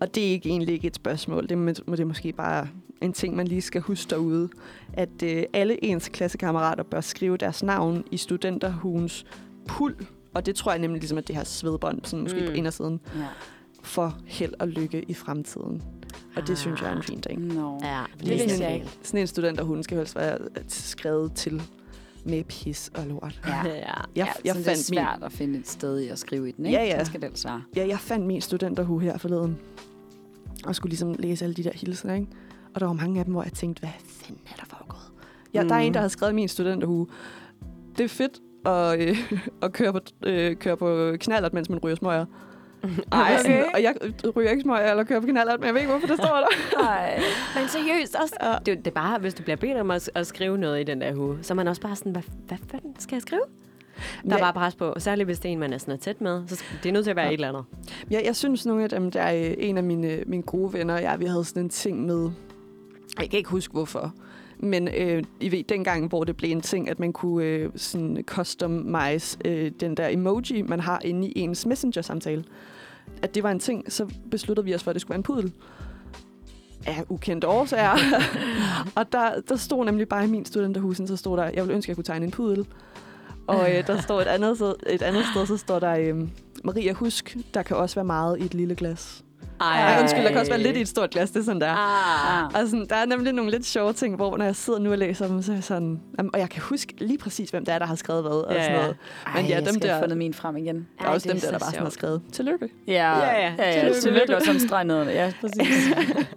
og 0.00 0.14
det 0.14 0.26
er 0.26 0.30
ikke 0.30 0.48
egentlig 0.48 0.74
ikke 0.74 0.86
et 0.86 0.94
spørgsmål, 0.96 1.42
det 1.42 1.52
er, 1.52 1.56
må- 1.56 1.70
det 1.72 2.00
er 2.00 2.04
måske 2.04 2.32
bare 2.32 2.68
en 3.00 3.12
ting, 3.12 3.36
man 3.36 3.48
lige 3.48 3.60
skal 3.62 3.80
huske 3.80 4.10
derude, 4.10 4.48
at 4.92 5.22
øh, 5.24 5.42
alle 5.52 5.84
ens 5.84 6.08
klassekammerater 6.08 6.82
bør 6.82 7.00
skrive 7.00 7.36
deres 7.36 7.62
navn 7.62 8.04
i 8.10 8.16
studenterhugens 8.16 9.26
pul, 9.68 9.94
og 10.34 10.46
det 10.46 10.54
tror 10.56 10.72
jeg 10.72 10.78
nemlig 10.80 11.00
ligesom, 11.00 11.18
at 11.18 11.28
det 11.28 11.36
her 11.36 11.44
svedbånd, 11.44 12.00
sådan 12.04 12.22
måske 12.22 12.40
mm. 12.40 12.46
på 12.46 12.52
indersiden, 12.52 13.00
Ja. 13.16 13.20
for 13.82 14.18
held 14.26 14.52
og 14.58 14.68
lykke 14.68 15.04
i 15.08 15.14
fremtiden. 15.14 15.82
Og 16.36 16.46
det 16.46 16.58
synes 16.58 16.80
jeg 16.82 16.90
er 16.92 16.96
en 16.96 17.02
fin 17.02 17.20
ting. 17.20 17.40
Nå. 17.54 17.78
Ja, 17.82 18.02
Fordi 18.02 18.12
det 18.18 18.26
sådan 18.26 18.38
vidste 18.38 18.54
en- 18.56 18.62
jeg 18.62 18.74
ikke. 18.74 18.88
Sådan 19.02 19.20
en 19.20 19.26
studenterhund 19.26 19.82
skal 19.82 19.96
helst 19.96 20.16
være 20.16 20.38
øh, 20.40 20.62
skrevet 20.68 21.32
til 21.32 21.62
med 22.24 22.44
pis 22.44 22.90
og 22.94 23.06
lort. 23.06 23.40
Ja. 23.46 23.56
ja. 23.66 23.74
Jeg, 23.74 24.04
ja, 24.16 24.26
jeg, 24.26 24.34
så 24.34 24.42
det 24.44 24.48
er 24.50 24.54
fandt 24.54 24.66
min, 24.66 24.76
svært 24.98 25.18
at 25.22 25.32
finde 25.32 25.58
et 25.58 25.68
sted 25.68 26.00
i 26.00 26.08
at 26.08 26.18
skrive 26.18 26.48
i 26.48 26.52
den, 26.52 26.66
ikke? 26.66 26.78
Ja, 26.78 26.84
ja. 26.84 26.98
Så 27.04 27.10
skal 27.10 27.22
det 27.22 27.44
være. 27.44 27.62
ja, 27.76 27.86
jeg 27.88 27.98
fandt 27.98 28.26
min 28.26 28.40
studenterhue 28.40 29.00
her 29.02 29.18
forleden. 29.18 29.58
Og 30.66 30.74
skulle 30.74 30.90
ligesom 30.90 31.14
læse 31.18 31.44
alle 31.44 31.54
de 31.54 31.64
der 31.64 31.70
hilsener, 31.74 32.14
ikke? 32.14 32.26
Og 32.74 32.80
der 32.80 32.86
var 32.86 32.92
mange 32.92 33.18
af 33.18 33.24
dem, 33.24 33.34
hvor 33.34 33.42
jeg 33.42 33.52
tænkte, 33.52 33.80
hvad 33.80 33.90
fanden 34.08 34.42
er 34.52 34.56
der 34.56 34.64
foregået? 34.66 35.02
Ja, 35.54 35.62
mm. 35.62 35.68
der 35.68 35.74
er 35.74 35.78
en, 35.80 35.94
der 35.94 36.00
har 36.00 36.08
skrevet 36.08 36.34
min 36.34 36.48
studenterhue. 36.48 37.06
Det 37.98 38.04
er 38.04 38.08
fedt 38.08 38.40
at, 38.66 39.00
øh, 39.08 39.32
at 39.64 39.72
køre, 39.72 39.92
på, 39.92 39.98
øh, 40.26 40.56
køre 40.56 40.76
på 40.76 41.12
knallert, 41.20 41.52
mens 41.52 41.70
man 41.70 41.78
ryger 41.78 41.96
smøger. 41.96 42.26
Ej, 43.12 43.36
Sådan, 43.42 43.64
Og 43.74 43.82
jeg 43.82 43.94
ryger 44.36 44.50
ikke 44.50 44.62
smøger 44.62 44.90
eller 44.90 45.04
kører 45.04 45.20
på 45.20 45.26
knallert, 45.26 45.60
men 45.60 45.66
jeg 45.66 45.74
ved 45.74 45.80
ikke, 45.80 45.90
hvorfor 45.92 46.06
det 46.06 46.16
står 46.16 46.36
der. 46.36 46.82
Nej. 46.82 47.20
Men 47.56 47.68
seriøst 47.68 48.14
også. 48.22 48.34
Ja. 48.42 48.52
Det, 48.66 48.78
det 48.78 48.86
er 48.86 48.90
bare, 48.90 49.18
hvis 49.18 49.34
du 49.34 49.42
bliver 49.42 49.56
bedt 49.56 49.76
om 49.78 49.90
at, 49.90 50.10
at 50.14 50.26
skrive 50.26 50.58
noget 50.58 50.80
i 50.80 50.84
den 50.84 51.00
der 51.00 51.14
hue, 51.14 51.38
så 51.42 51.52
er 51.52 51.56
man 51.56 51.68
også 51.68 51.80
bare 51.82 51.96
sådan, 51.96 52.12
hvad, 52.12 52.22
hvad 52.48 52.58
fanden 52.70 52.94
skal 52.98 53.16
jeg 53.16 53.22
skrive? 53.22 53.40
Der 54.24 54.30
er 54.30 54.36
Ja. 54.36 54.40
bare 54.40 54.52
pres 54.52 54.74
på, 54.74 54.94
særligt 54.98 55.26
hvis 55.26 55.38
det 55.38 55.48
er 55.48 55.52
en, 55.52 55.58
man 55.58 55.72
er 55.72 55.78
sådan 55.78 55.98
tæt 55.98 56.20
med. 56.20 56.42
Så 56.48 56.64
det 56.82 56.88
er 56.88 56.92
nødt 56.92 57.04
til 57.04 57.10
at 57.10 57.16
være 57.16 57.24
Ja. 57.24 57.30
et 57.30 57.34
eller 57.34 57.48
andet. 57.48 57.64
Jeg, 58.10 58.22
jeg 58.24 58.36
synes 58.36 58.66
nogle 58.66 58.82
af 58.82 58.88
dem, 58.88 59.10
der 59.10 59.20
er 59.20 59.48
øh, 59.48 59.54
en 59.58 59.76
af 59.76 59.84
mine, 59.84 60.22
mine 60.26 60.42
gode 60.42 60.72
venner, 60.72 60.94
og 60.94 61.02
jeg, 61.02 61.20
vi 61.20 61.24
havde 61.24 61.44
sådan 61.44 61.62
en 61.62 61.68
ting 61.68 62.06
med, 62.06 62.30
jeg 63.20 63.30
kan 63.30 63.36
ikke 63.38 63.50
huske 63.50 63.72
hvorfor, 63.72 64.14
men 64.58 64.88
øh, 64.88 65.22
I 65.40 65.52
ved, 65.52 65.64
dengang, 65.64 66.08
hvor 66.08 66.24
det 66.24 66.36
blev 66.36 66.50
en 66.50 66.60
ting, 66.60 66.90
at 66.90 67.00
man 67.00 67.12
kunne 67.12 67.44
øh, 67.44 67.70
sådan 67.76 68.24
customize 68.26 69.38
øh, 69.44 69.70
den 69.80 69.94
der 69.96 70.08
emoji, 70.08 70.62
man 70.62 70.80
har 70.80 71.00
inde 71.04 71.28
i 71.28 71.38
ens 71.38 71.66
messenger-samtale, 71.66 72.44
at 73.22 73.34
det 73.34 73.42
var 73.42 73.50
en 73.50 73.58
ting, 73.58 73.92
så 73.92 74.06
besluttede 74.30 74.64
vi 74.64 74.74
os 74.74 74.82
for, 74.82 74.90
at 74.90 74.94
det 74.94 75.00
skulle 75.00 75.10
være 75.10 75.18
en 75.18 75.22
pudel. 75.22 75.52
Af 76.86 77.04
ukendte 77.08 77.48
årsager. 77.48 77.98
og 78.96 79.12
der, 79.12 79.40
der 79.48 79.56
stod 79.56 79.84
nemlig 79.84 80.08
bare 80.08 80.24
i 80.24 80.28
min 80.28 80.44
studenterhusen, 80.44 81.08
så 81.08 81.16
stod 81.16 81.36
der, 81.36 81.44
jeg 81.44 81.62
ville 81.62 81.74
ønske, 81.74 81.86
at 81.86 81.88
jeg 81.88 81.96
kunne 81.96 82.04
tegne 82.04 82.24
en 82.24 82.30
pudel. 82.30 82.66
Og 83.46 83.70
øh, 83.70 83.86
der 83.86 84.00
står 84.00 84.20
et 84.20 84.26
andet, 84.26 84.56
sted, 84.56 84.74
et 84.86 85.02
andet 85.02 85.24
sted, 85.32 85.46
så 85.46 85.56
står 85.56 85.78
der, 85.78 85.96
øh, 85.98 86.28
Maria, 86.64 86.92
husk, 86.92 87.36
der 87.54 87.62
kan 87.62 87.76
også 87.76 87.94
være 87.94 88.04
meget 88.04 88.40
i 88.40 88.44
et 88.44 88.54
lille 88.54 88.74
glas. 88.74 89.23
Ej, 89.72 90.00
undskyld, 90.00 90.22
der 90.22 90.28
kan 90.30 90.38
også 90.38 90.52
være 90.52 90.62
lidt 90.62 90.76
i 90.76 90.80
et 90.80 90.88
stort 90.88 91.10
glas, 91.10 91.30
det 91.30 91.40
er 91.40 91.44
sådan 91.44 91.60
der. 91.60 91.74
Ah. 91.76 92.62
Og 92.62 92.68
sådan, 92.68 92.86
der 92.90 92.96
er 92.96 93.06
nemlig 93.06 93.32
nogle 93.32 93.50
lidt 93.50 93.66
sjove 93.66 93.92
ting, 93.92 94.16
hvor 94.16 94.36
når 94.36 94.44
jeg 94.44 94.56
sidder 94.56 94.78
nu 94.78 94.90
og 94.90 94.98
læser 94.98 95.28
dem, 95.28 95.42
så 95.42 95.52
er 95.52 95.56
jeg 95.56 95.64
sådan... 95.64 96.00
Jamen, 96.18 96.30
og 96.34 96.40
jeg 96.40 96.50
kan 96.50 96.62
huske 96.62 96.94
lige 96.98 97.18
præcis, 97.18 97.50
hvem 97.50 97.64
det 97.64 97.74
er, 97.74 97.78
der 97.78 97.86
har 97.86 97.94
skrevet 97.94 98.22
hvad 98.22 98.32
og 98.32 98.54
Ja, 98.54 98.62
sådan 98.62 98.76
ja. 98.76 98.80
noget. 98.82 98.96
Ej, 99.26 99.32
Men 99.36 99.46
ja, 99.50 99.54
jeg 99.54 99.66
dem 99.66 99.74
skal 99.74 99.82
der- 99.82 99.94
have 99.94 100.02
fundet 100.02 100.18
min 100.18 100.34
frem 100.34 100.56
igen. 100.56 100.86
Der 100.98 101.04
er 101.04 101.08
også 101.08 101.28
dem 101.28 101.40
der, 101.40 101.50
der 101.50 101.58
bare 101.58 101.60
sådan 101.60 101.78
har 101.78 101.84
sjovt. 101.84 101.92
skrevet, 101.92 102.22
tillykke. 102.32 102.68
Ja, 102.86 102.92
Ja, 103.18 103.46
ja. 103.46 103.54
ja, 103.58 103.66
ja. 103.66 103.72
Tillykke. 103.80 104.00
Tillykke 104.00 104.36
og 104.36 104.42
sådan 104.42 104.60
streg 104.60 104.84
ned. 104.84 105.02
Ja, 105.04 105.32
præcis. 105.40 105.88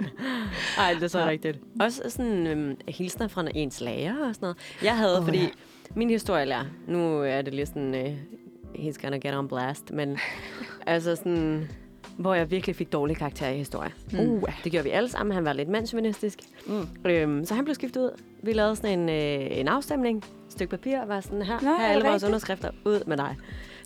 Ej, 0.80 0.94
det 0.94 1.04
er 1.04 1.08
så 1.08 1.18
Ja. 1.20 1.24
ja. 1.26 1.30
rigtigt. 1.30 1.60
Også 1.82 2.02
sådan 2.08 2.48
øhm, 2.48 2.76
hilsner 2.88 3.28
fra 3.28 3.44
ens 3.56 3.82
lærer 3.82 4.14
og 4.28 4.36
sådan 4.36 4.38
noget. 4.42 4.58
Jeg 4.84 4.98
havde, 4.98 5.20
oh, 5.20 5.26
fordi 5.26 5.38
ja. 5.38 5.44
ja. 5.44 5.50
min 5.96 6.10
historielærer, 6.10 6.66
nu 6.88 7.22
er 7.24 7.42
det 7.42 7.54
lidt 7.54 7.68
sådan, 7.70 7.96
øh, 7.96 8.12
he's 8.76 9.02
gonna 9.02 9.18
get 9.18 9.36
on 9.36 9.48
blast, 9.48 9.92
men 9.92 10.18
altså 10.88 11.16
sådan, 11.16 11.70
hvor 12.18 12.34
jeg 12.34 12.52
virkelig 12.52 12.76
fik 12.76 12.92
dårlige 12.94 13.16
karakterer 13.18 13.52
i 13.52 13.58
historie. 13.58 13.92
Mm. 14.12 14.20
Uh, 14.20 14.44
Det 14.64 14.72
gjorde 14.72 14.84
vi 14.84 14.90
alle 14.90 15.10
sammen. 15.10 15.34
Han 15.36 15.46
var 15.46 15.54
lidt 15.54 15.70
mandsjuvenistisk. 15.70 16.40
Mm. 16.68 16.88
Øhm, 17.12 17.46
så 17.46 17.54
han 17.56 17.64
blev 17.64 17.76
skiftet 17.76 18.02
ud. 18.02 18.12
Vi 18.44 18.54
lavede 18.54 18.76
sådan 18.76 19.00
en, 19.00 19.10
øh, 19.10 19.58
en 19.60 19.68
afstemning. 19.68 20.18
Et 20.18 20.24
stykke 20.50 20.72
papir 20.72 21.06
var 21.06 21.22
sådan 21.22 21.42
her. 21.42 21.60
Nå, 21.62 21.68
her 21.70 21.76
er 21.78 21.82
er 21.84 21.88
alle 21.88 22.04
vores 22.04 22.14
rigtigt? 22.14 22.28
underskrifter. 22.28 22.72
Ud 22.86 23.04
med 23.08 23.18
dig. 23.18 23.36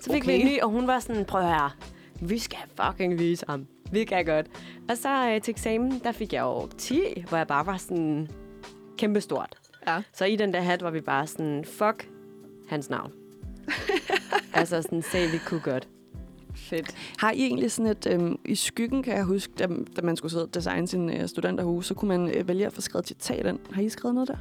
Så 0.02 0.12
fik 0.12 0.24
Okay. 0.24 0.36
vi 0.36 0.42
en 0.42 0.48
ny, 0.48 0.62
og 0.62 0.70
hun 0.70 0.88
var 0.88 1.00
sådan, 1.00 1.26
prøv 1.26 1.42
her. 1.42 1.78
Vi 2.22 2.40
skal 2.40 2.58
fucking 2.86 3.20
vise 3.20 3.46
ham. 3.50 3.68
Vi 3.92 4.04
kan 4.04 4.26
godt. 4.26 4.46
Og 4.90 4.98
så 4.98 5.30
øh, 5.30 5.42
til 5.42 5.52
eksamen, 5.52 6.02
der 6.04 6.12
fik 6.12 6.34
jeg 6.34 6.42
jo 6.42 6.68
10, 6.78 7.00
hvor 7.30 7.38
jeg 7.38 7.48
bare 7.48 7.66
var 7.66 7.78
sådan 7.78 8.30
kæmpestort. 8.98 9.56
Ja. 9.88 10.02
Så 10.14 10.26
i 10.26 10.36
den 10.36 10.54
der 10.54 10.62
hat 10.62 10.84
var 10.84 10.90
vi 10.92 11.02
bare 11.02 11.28
sådan, 11.28 11.66
fuck 11.66 12.08
hans 12.70 12.90
navn. 12.90 13.12
altså 14.54 14.82
sådan, 14.82 15.02
se, 15.02 15.18
vi 15.32 15.38
kunne 15.46 15.60
godt. 15.64 15.88
Fedt. 16.72 16.96
Har 17.18 17.32
I 17.32 17.42
egentlig 17.42 17.72
sådan 17.72 17.92
et... 17.92 18.08
Øhm, 18.12 18.40
I 18.46 18.56
skyggen, 18.56 19.04
kan 19.04 19.14
jeg 19.16 19.24
huske, 19.24 19.54
da, 19.60 19.68
da 19.98 20.02
man 20.04 20.16
skulle 20.18 20.32
sidde 20.32 20.44
og 20.46 20.54
designe 20.54 20.88
sin 20.88 21.10
øh, 21.10 21.28
studenterhus, 21.28 21.86
så 21.88 21.94
kunne 21.94 22.18
man 22.18 22.36
øh, 22.38 22.48
vælge 22.48 22.66
at 22.66 22.74
få 22.74 22.82
skrevet 22.82 23.08
citat 23.08 23.46
ind. 23.46 23.60
Har 23.72 23.82
I 23.82 23.90
skrevet 23.90 24.16
noget 24.16 24.28
der? 24.28 24.38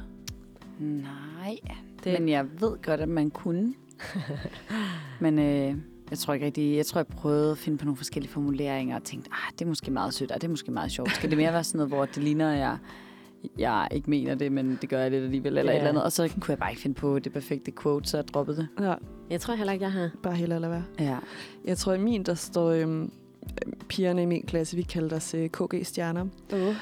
Nej, 0.79 1.57
Det- 2.03 2.19
men 2.19 2.29
jeg 2.29 2.45
ved 2.59 2.81
godt, 2.81 2.99
at 3.01 3.09
man 3.09 3.29
kunne. 3.29 3.73
men 5.21 5.39
øh, 5.39 5.75
jeg 6.09 6.17
tror 6.19 6.33
ikke 6.33 6.45
rigtig... 6.45 6.75
Jeg 6.77 6.85
tror, 6.85 6.99
jeg 6.99 7.07
prøvede 7.07 7.51
at 7.51 7.57
finde 7.57 7.77
på 7.77 7.85
nogle 7.85 7.97
forskellige 7.97 8.31
formuleringer 8.31 8.95
og 8.95 9.03
tænkte, 9.03 9.29
ah, 9.33 9.51
det 9.59 9.61
er 9.65 9.69
måske 9.69 9.91
meget 9.91 10.13
sødt, 10.13 10.31
og 10.31 10.41
det 10.41 10.47
er 10.47 10.51
måske 10.51 10.71
meget 10.71 10.91
sjovt. 10.91 11.11
Skal 11.11 11.29
det 11.29 11.37
mere 11.37 11.53
være 11.53 11.63
sådan 11.63 11.77
noget, 11.77 11.89
hvor 11.89 12.05
det 12.05 12.23
ligner, 12.23 12.51
at 12.53 12.59
jeg, 12.59 12.77
jeg 13.57 13.87
ikke 13.91 14.09
mener 14.09 14.35
det, 14.35 14.51
men 14.51 14.77
det 14.81 14.89
gør 14.89 14.99
jeg 14.99 15.11
lidt 15.11 15.23
alligevel, 15.23 15.57
eller 15.57 15.71
Ja. 15.71 15.77
et 15.77 15.79
eller 15.81 15.89
andet. 15.89 16.03
Og 16.03 16.11
så 16.11 16.27
kunne 16.39 16.51
jeg 16.51 16.57
bare 16.57 16.69
ikke 16.71 16.81
finde 16.81 16.93
på 16.95 17.19
det 17.19 17.33
perfekte 17.33 17.71
quote, 17.81 18.09
så 18.09 18.17
jeg 18.17 18.27
droppede 18.27 18.57
det. 18.57 18.67
Ja, 18.85 18.93
Jeg 19.31 19.41
tror 19.41 19.53
heller 19.55 19.73
ikke, 19.73 19.85
jeg 19.85 19.91
har. 19.91 20.09
bare 20.23 20.35
heller 20.35 20.59
lade 20.59 20.71
være. 20.71 20.83
Ja. 20.99 21.17
Jeg 21.65 21.77
tror, 21.77 21.93
i 21.93 21.97
min, 21.99 22.23
der 22.23 22.33
står... 22.33 22.69
Øhm, 22.71 23.11
pigerne 23.89 24.21
i 24.23 24.25
min 24.25 24.43
klasse, 24.45 24.75
vi 24.75 24.81
kaldte 24.81 25.13
os 25.13 25.33
øh, 25.33 25.49
KG-stjerner. 25.49 26.25
Uh. 26.53 26.75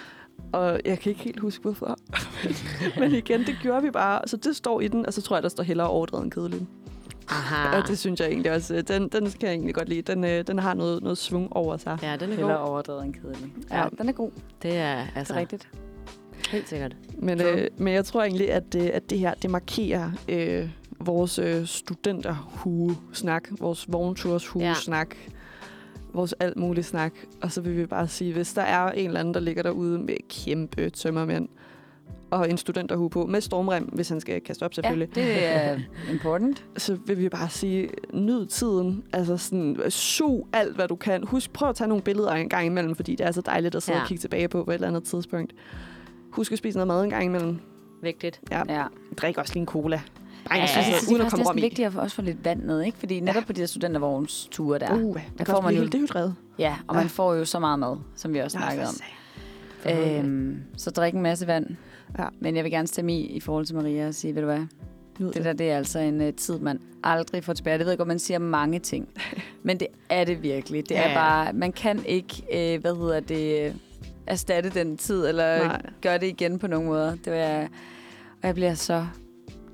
Og 0.52 0.80
jeg 0.86 1.00
kan 1.00 1.10
ikke 1.10 1.24
helt 1.24 1.40
huske, 1.40 1.62
hvorfor. 1.62 1.98
Men 3.00 3.12
igen, 3.12 3.40
det 3.40 3.56
gjorde 3.62 3.82
vi 3.82 3.92
bare. 3.92 4.22
Så 4.26 4.38
det 4.38 4.56
står 4.56 4.82
i 4.82 4.88
den, 4.88 5.06
og 5.06 5.14
så 5.14 5.22
tror 5.22 5.36
jeg, 5.36 5.44
der 5.44 5.50
står 5.50 5.64
hellere 5.64 5.88
overdrevet 5.88 6.24
end 6.24 6.32
kedelig. 6.32 6.68
Aha. 7.30 7.78
Og 7.78 7.88
det 7.88 7.98
synes 8.00 8.20
jeg 8.20 8.28
egentlig 8.30 8.52
også, 8.52 8.76
øh, 8.76 8.84
den, 8.88 9.08
den 9.10 9.30
skal 9.32 9.48
jeg 9.48 9.54
egentlig 9.54 9.76
godt 9.76 9.90
lide. 9.90 10.02
Den, 10.02 10.24
øh, 10.24 10.48
den 10.48 10.60
har 10.60 10.74
noget, 10.74 11.04
noget 11.04 11.18
svung 11.18 11.54
over 11.54 11.78
sig. 11.78 11.98
Ja, 12.02 12.16
den 12.16 12.32
er 12.32 12.36
Heller 12.36 12.58
god. 12.58 12.70
overdrevet 12.70 13.04
end 13.06 13.14
kedelig. 13.14 13.54
Ja. 13.72 13.78
Ja, 13.82 13.88
den 13.98 14.10
er 14.10 14.14
god. 14.14 14.32
Det 14.62 14.78
er 14.78 14.96
Det 14.98 15.08
altså 15.16 15.34
er 15.34 15.38
rigtigt. 15.40 15.70
helt 16.50 16.70
sikkert. 16.70 16.96
Men, 17.18 17.42
øh, 17.42 17.68
men 17.78 17.94
jeg 17.94 18.06
tror 18.06 18.24
egentlig, 18.24 18.52
at, 18.52 18.76
øh, 18.78 18.90
at 18.94 19.10
det 19.10 19.20
her, 19.20 19.34
det 19.34 19.50
markerer 19.50 20.12
øh, 20.30 20.70
vores 21.00 21.40
øh, 21.40 21.66
studenterhue-snak, 21.66 23.48
vores 23.60 23.86
vognturshue-snak, 23.92 25.16
vores 26.14 26.34
alt 26.34 26.58
muligt 26.58 26.86
snak. 26.88 27.14
Og 27.42 27.52
så 27.52 27.62
vil 27.62 27.78
vi 27.78 27.86
bare 27.86 28.08
sige, 28.08 28.34
hvis 28.34 28.54
der 28.54 28.62
er 28.62 28.92
en 28.92 29.08
eller 29.08 29.20
anden, 29.20 29.34
der 29.34 29.40
ligger 29.40 29.64
derude 29.64 30.00
med 30.00 30.16
kæmpe 30.30 30.90
tømmermænd, 30.90 31.50
og 32.32 32.50
en 32.50 32.58
studenterhue 32.58 33.10
på, 33.10 33.26
med 33.26 33.42
stormrem, 33.42 33.84
hvis 33.84 34.10
han 34.10 34.20
skal 34.22 34.42
kaste 34.42 34.64
op 34.64 34.74
selvfølgelig, 34.74 35.10
Ja, 35.18 35.22
det 35.22 35.46
er 35.46 35.80
important. 36.14 36.66
så 36.78 36.98
vil 37.06 37.18
vi 37.18 37.30
bare 37.30 37.50
sige, 37.50 37.90
nyd 38.14 38.46
tiden. 38.46 39.04
Altså 39.14 39.38
sådan, 39.38 39.78
sug 39.90 40.48
alt, 40.54 40.76
hvad 40.76 40.88
du 40.88 40.96
kan. 40.96 41.24
Husk, 41.24 41.54
prøv 41.54 41.70
at 41.70 41.76
tage 41.76 41.88
nogle 41.88 42.04
billeder 42.04 42.32
en 42.32 42.50
gang 42.50 42.66
imellem, 42.66 42.96
fordi 42.96 43.16
det 43.16 43.28
er 43.28 43.32
så 43.32 43.42
dejligt 43.42 43.76
at 43.76 43.84
sidde 43.84 43.96
ja. 43.96 44.00
Ja. 44.00 44.04
og 44.04 44.08
kigge 44.08 44.22
tilbage 44.22 44.48
på 44.48 44.64
på 44.64 44.72
et 44.72 44.76
eller 44.76 44.88
andet 44.88 45.04
tidspunkt. 45.04 45.54
Husk 46.32 46.52
at 46.52 46.58
spise 46.58 46.78
noget 46.78 46.88
mad 46.88 47.04
en 47.04 47.10
gang 47.10 47.26
imellem. 47.26 47.60
Vigtigt. 48.02 48.42
Ja. 48.52 48.64
Ja. 48.70 48.86
Drik 49.18 49.38
også 49.38 49.54
lige 49.54 49.62
en 49.62 49.68
cola. 49.68 50.02
Ej, 50.52 50.56
Ja, 50.58 50.62
jeg 50.62 50.70
synes, 50.70 50.88
ja, 50.88 50.92
synes, 50.98 51.08
uden 51.10 51.20
det 51.20 51.26
at 51.26 51.26
er 51.26 51.30
komme 51.30 51.46
rom 51.46 51.56
næsten 51.56 51.60
i. 51.60 51.62
vigtigt 51.62 51.88
at 51.88 51.96
også 51.96 52.16
få 52.16 52.22
lidt 52.22 52.46
vand 52.46 52.64
ned, 52.64 52.82
ikke? 52.82 52.98
Fordi 52.98 53.20
netop 53.20 53.44
på 53.44 53.54
de 53.54 53.60
her 53.62 53.66
studentervognsture 53.68 54.80
der, 54.80 54.94
Uh, 54.96 55.18
der 55.38 55.44
får 55.44 55.62
man 55.62 55.76
jo... 55.76 55.86
dehydreret. 55.88 56.36
Ja, 56.60 56.76
og 56.88 56.96
Ja. 56.96 57.00
man 57.02 57.10
får 57.10 57.34
jo 57.34 57.46
så 57.46 57.60
meget 57.60 57.80
mad, 57.80 57.98
som 58.16 58.34
vi 58.34 58.40
også 58.40 58.58
snakkede 58.58 58.88
om. 58.88 58.94
Øhm, 59.92 60.58
så 60.78 60.92
drik 60.92 61.14
en 61.14 61.22
masse 61.22 61.48
vand. 61.48 61.68
Ja. 62.20 62.26
Men 62.40 62.56
jeg 62.56 62.64
vil 62.64 62.72
gerne 62.72 62.88
stemme 62.88 63.14
i, 63.14 63.26
i 63.26 63.40
forhold 63.40 63.66
til 63.66 63.76
Maria 63.76 64.08
og 64.08 64.14
sige, 64.14 64.36
ved 64.36 64.42
du 64.42 64.46
hvad, 64.48 64.66
Nyd 65.20 65.32
det 65.32 65.46
der 65.46 65.54
det 65.54 65.72
er 65.72 65.78
altså 65.78 66.00
en 66.00 66.22
uh, 66.22 66.34
tid, 66.38 66.60
man 66.60 66.80
aldrig 67.04 67.44
får 67.44 67.54
tilbage. 67.54 67.78
Det 67.78 67.86
ved 67.86 67.92
jeg 67.92 67.98
godt, 67.98 68.08
man 68.08 68.20
siger 68.20 68.40
mange 68.40 68.80
ting. 68.80 69.08
Men 69.64 69.80
det 69.80 69.88
er 70.10 70.24
det 70.24 70.44
virkelig. 70.44 70.90
Det 70.90 70.96
Ja, 70.96 71.02
er 71.04 71.10
ja. 71.10 71.16
bare, 71.16 71.54
man 71.54 71.72
kan 71.72 72.06
ikke, 72.06 72.44
øh, 72.76 72.82
hvad 72.82 72.96
hedder 72.96 73.20
det, 73.20 73.66
øh, 73.66 73.74
erstatte 74.28 74.70
den 74.70 74.98
tid, 74.98 75.28
eller 75.28 75.64
Nej. 75.68 75.82
gøre 76.02 76.18
det 76.18 76.28
igen 76.28 76.60
på 76.60 76.68
nogen 76.68 76.88
måder. 76.88 77.16
Det 77.26 77.34
var, 77.34 77.62
og 78.42 78.48
jeg 78.48 78.56
bliver 78.56 78.74
så 78.74 79.06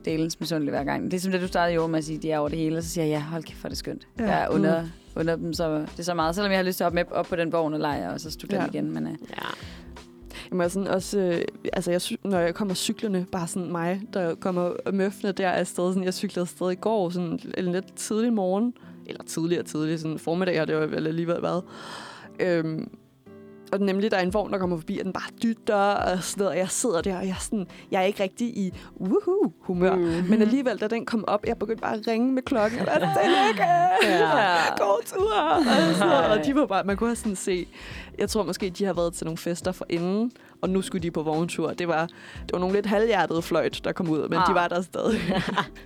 delens 0.06 0.40
misundelig 0.40 0.72
hver 0.72 0.84
gang. 0.84 1.12
Det 1.12 1.18
er 1.18 1.22
som 1.22 1.32
det, 1.32 1.42
du 1.42 1.48
startede 1.48 1.76
jo 1.76 1.88
med 1.88 1.98
at 1.98 2.06
sige, 2.06 2.18
de 2.18 2.32
er 2.32 2.40
over 2.40 2.50
det 2.50 2.58
hele, 2.58 2.78
og 2.78 2.84
så 2.84 2.90
siger 2.90 3.06
jeg, 3.06 3.12
ja, 3.12 3.20
hold 3.20 3.44
kæft, 3.44 3.58
for 3.60 3.68
det 3.68 3.76
er 3.76 3.78
skønt. 3.78 4.08
Ja. 4.20 4.24
Jeg 4.26 4.44
er 4.44 4.50
under, 4.50 4.84
under 5.16 5.36
dem, 5.36 5.54
så 5.54 5.78
det 5.80 6.00
er 6.00 6.04
så 6.04 6.14
meget. 6.14 6.36
Selvom 6.36 6.52
jeg 6.52 6.60
har 6.60 6.64
lyst 6.64 6.78
til 6.78 6.84
at 6.84 6.86
hoppe 6.86 6.96
med 6.96 7.04
op 7.12 7.26
på 7.26 7.36
den 7.36 7.52
vogn 7.52 7.74
og 7.74 7.80
lege, 7.80 8.10
og 8.10 8.20
så 8.20 8.32
studere 8.32 8.62
Ja. 8.62 8.68
igen. 8.68 8.94
Men, 8.94 9.04
uh, 9.06 9.12
Ja. 9.12 9.44
Jamen, 10.52 10.60
jeg 10.62 10.66
er 10.66 10.70
sådan 10.70 10.88
også, 10.88 11.20
øh, 11.20 11.42
altså 11.74 11.92
jeg, 11.92 12.02
når 12.24 12.40
jeg 12.40 12.56
kommer 12.56 12.74
cyklerne, 12.74 13.26
bare 13.32 13.48
sådan 13.48 13.72
mig, 13.72 14.02
der 14.14 14.36
kommer 14.36 14.92
møffende 14.94 15.32
der 15.34 15.50
afsted, 15.50 15.90
sådan, 15.92 16.04
jeg 16.04 16.14
cyklede 16.14 16.42
afsted 16.42 16.72
i 16.72 16.76
går, 16.76 17.10
sådan 17.10 17.40
en 17.58 17.72
lidt 17.72 17.96
tidlig 17.96 18.34
morgen, 18.34 18.74
eller 19.08 19.24
tidligere 19.24 19.64
tidlig, 19.64 20.00
sådan 20.00 20.20
formiddag 20.20 20.58
har 20.58 20.66
det 20.66 20.74
jo 20.74 20.80
vel 20.80 21.08
alligevel 21.08 21.42
været. 21.42 21.64
Øhm, 22.40 22.90
og 23.76 23.86
nemlig, 23.86 24.12
der 24.12 24.18
er 24.18 24.22
en 24.22 24.34
vogn, 24.34 24.52
der 24.54 24.58
kommer 24.60 24.78
forbi, 24.78 24.98
og 25.00 25.06
den 25.06 25.14
bare 25.14 25.30
dytter 25.44 25.76
og 25.76 26.24
sådan 26.24 26.42
noget, 26.42 26.52
og 26.52 26.58
jeg 26.58 26.70
sidder 26.70 27.02
der, 27.02 27.18
og 27.18 27.24
jeg 27.24 27.32
er, 27.32 27.40
sådan, 27.40 27.68
jeg 27.92 28.02
er 28.02 28.06
ikke 28.06 28.24
rigtig 28.24 28.48
i 28.58 28.74
woohoo 29.02 29.52
humør. 29.60 29.96
Mm. 29.96 30.02
Men 30.30 30.42
alligevel, 30.42 30.78
da 30.78 30.88
den 30.88 31.06
kom 31.06 31.24
op, 31.28 31.46
jeg 31.48 31.58
begyndte 31.58 31.82
bare 31.82 31.94
at 31.96 32.08
ringe 32.08 32.32
med 32.34 32.44
klokken, 32.44 32.80
og 32.80 32.88
tillykke! 33.22 33.64
Ja. 34.04 34.76
God 34.78 35.04
tur! 35.06 35.40
Og, 35.90 35.96
sådan 35.96 36.32
og 36.40 36.46
de 36.46 36.56
var 36.56 36.66
bare, 36.66 36.84
man 36.84 36.98
kunne 36.98 37.10
have 37.10 37.16
sådan 37.16 37.36
se, 37.36 37.68
jeg 38.20 38.30
tror 38.30 38.44
måske, 38.44 38.70
de 38.70 38.86
har 38.86 38.94
været 38.94 39.14
til 39.14 39.26
nogle 39.26 39.38
fester 39.38 39.72
for 39.72 39.86
inden, 39.90 40.32
og 40.62 40.70
nu 40.70 40.82
skulle 40.82 41.04
de 41.04 41.12
på 41.12 41.24
vogntur. 41.24 41.70
Det 41.74 41.88
var, 41.88 42.06
det 42.42 42.54
var 42.54 42.60
nogle 42.60 42.76
lidt 42.76 42.86
halvhjertede 42.86 43.42
fløjt, 43.42 43.82
der 43.84 43.92
kom 43.92 44.10
ud, 44.10 44.30
men 44.30 44.40
ah. 44.40 44.48
de 44.50 44.54
var 44.54 44.68
der 44.68 44.82
stadig. 44.82 45.20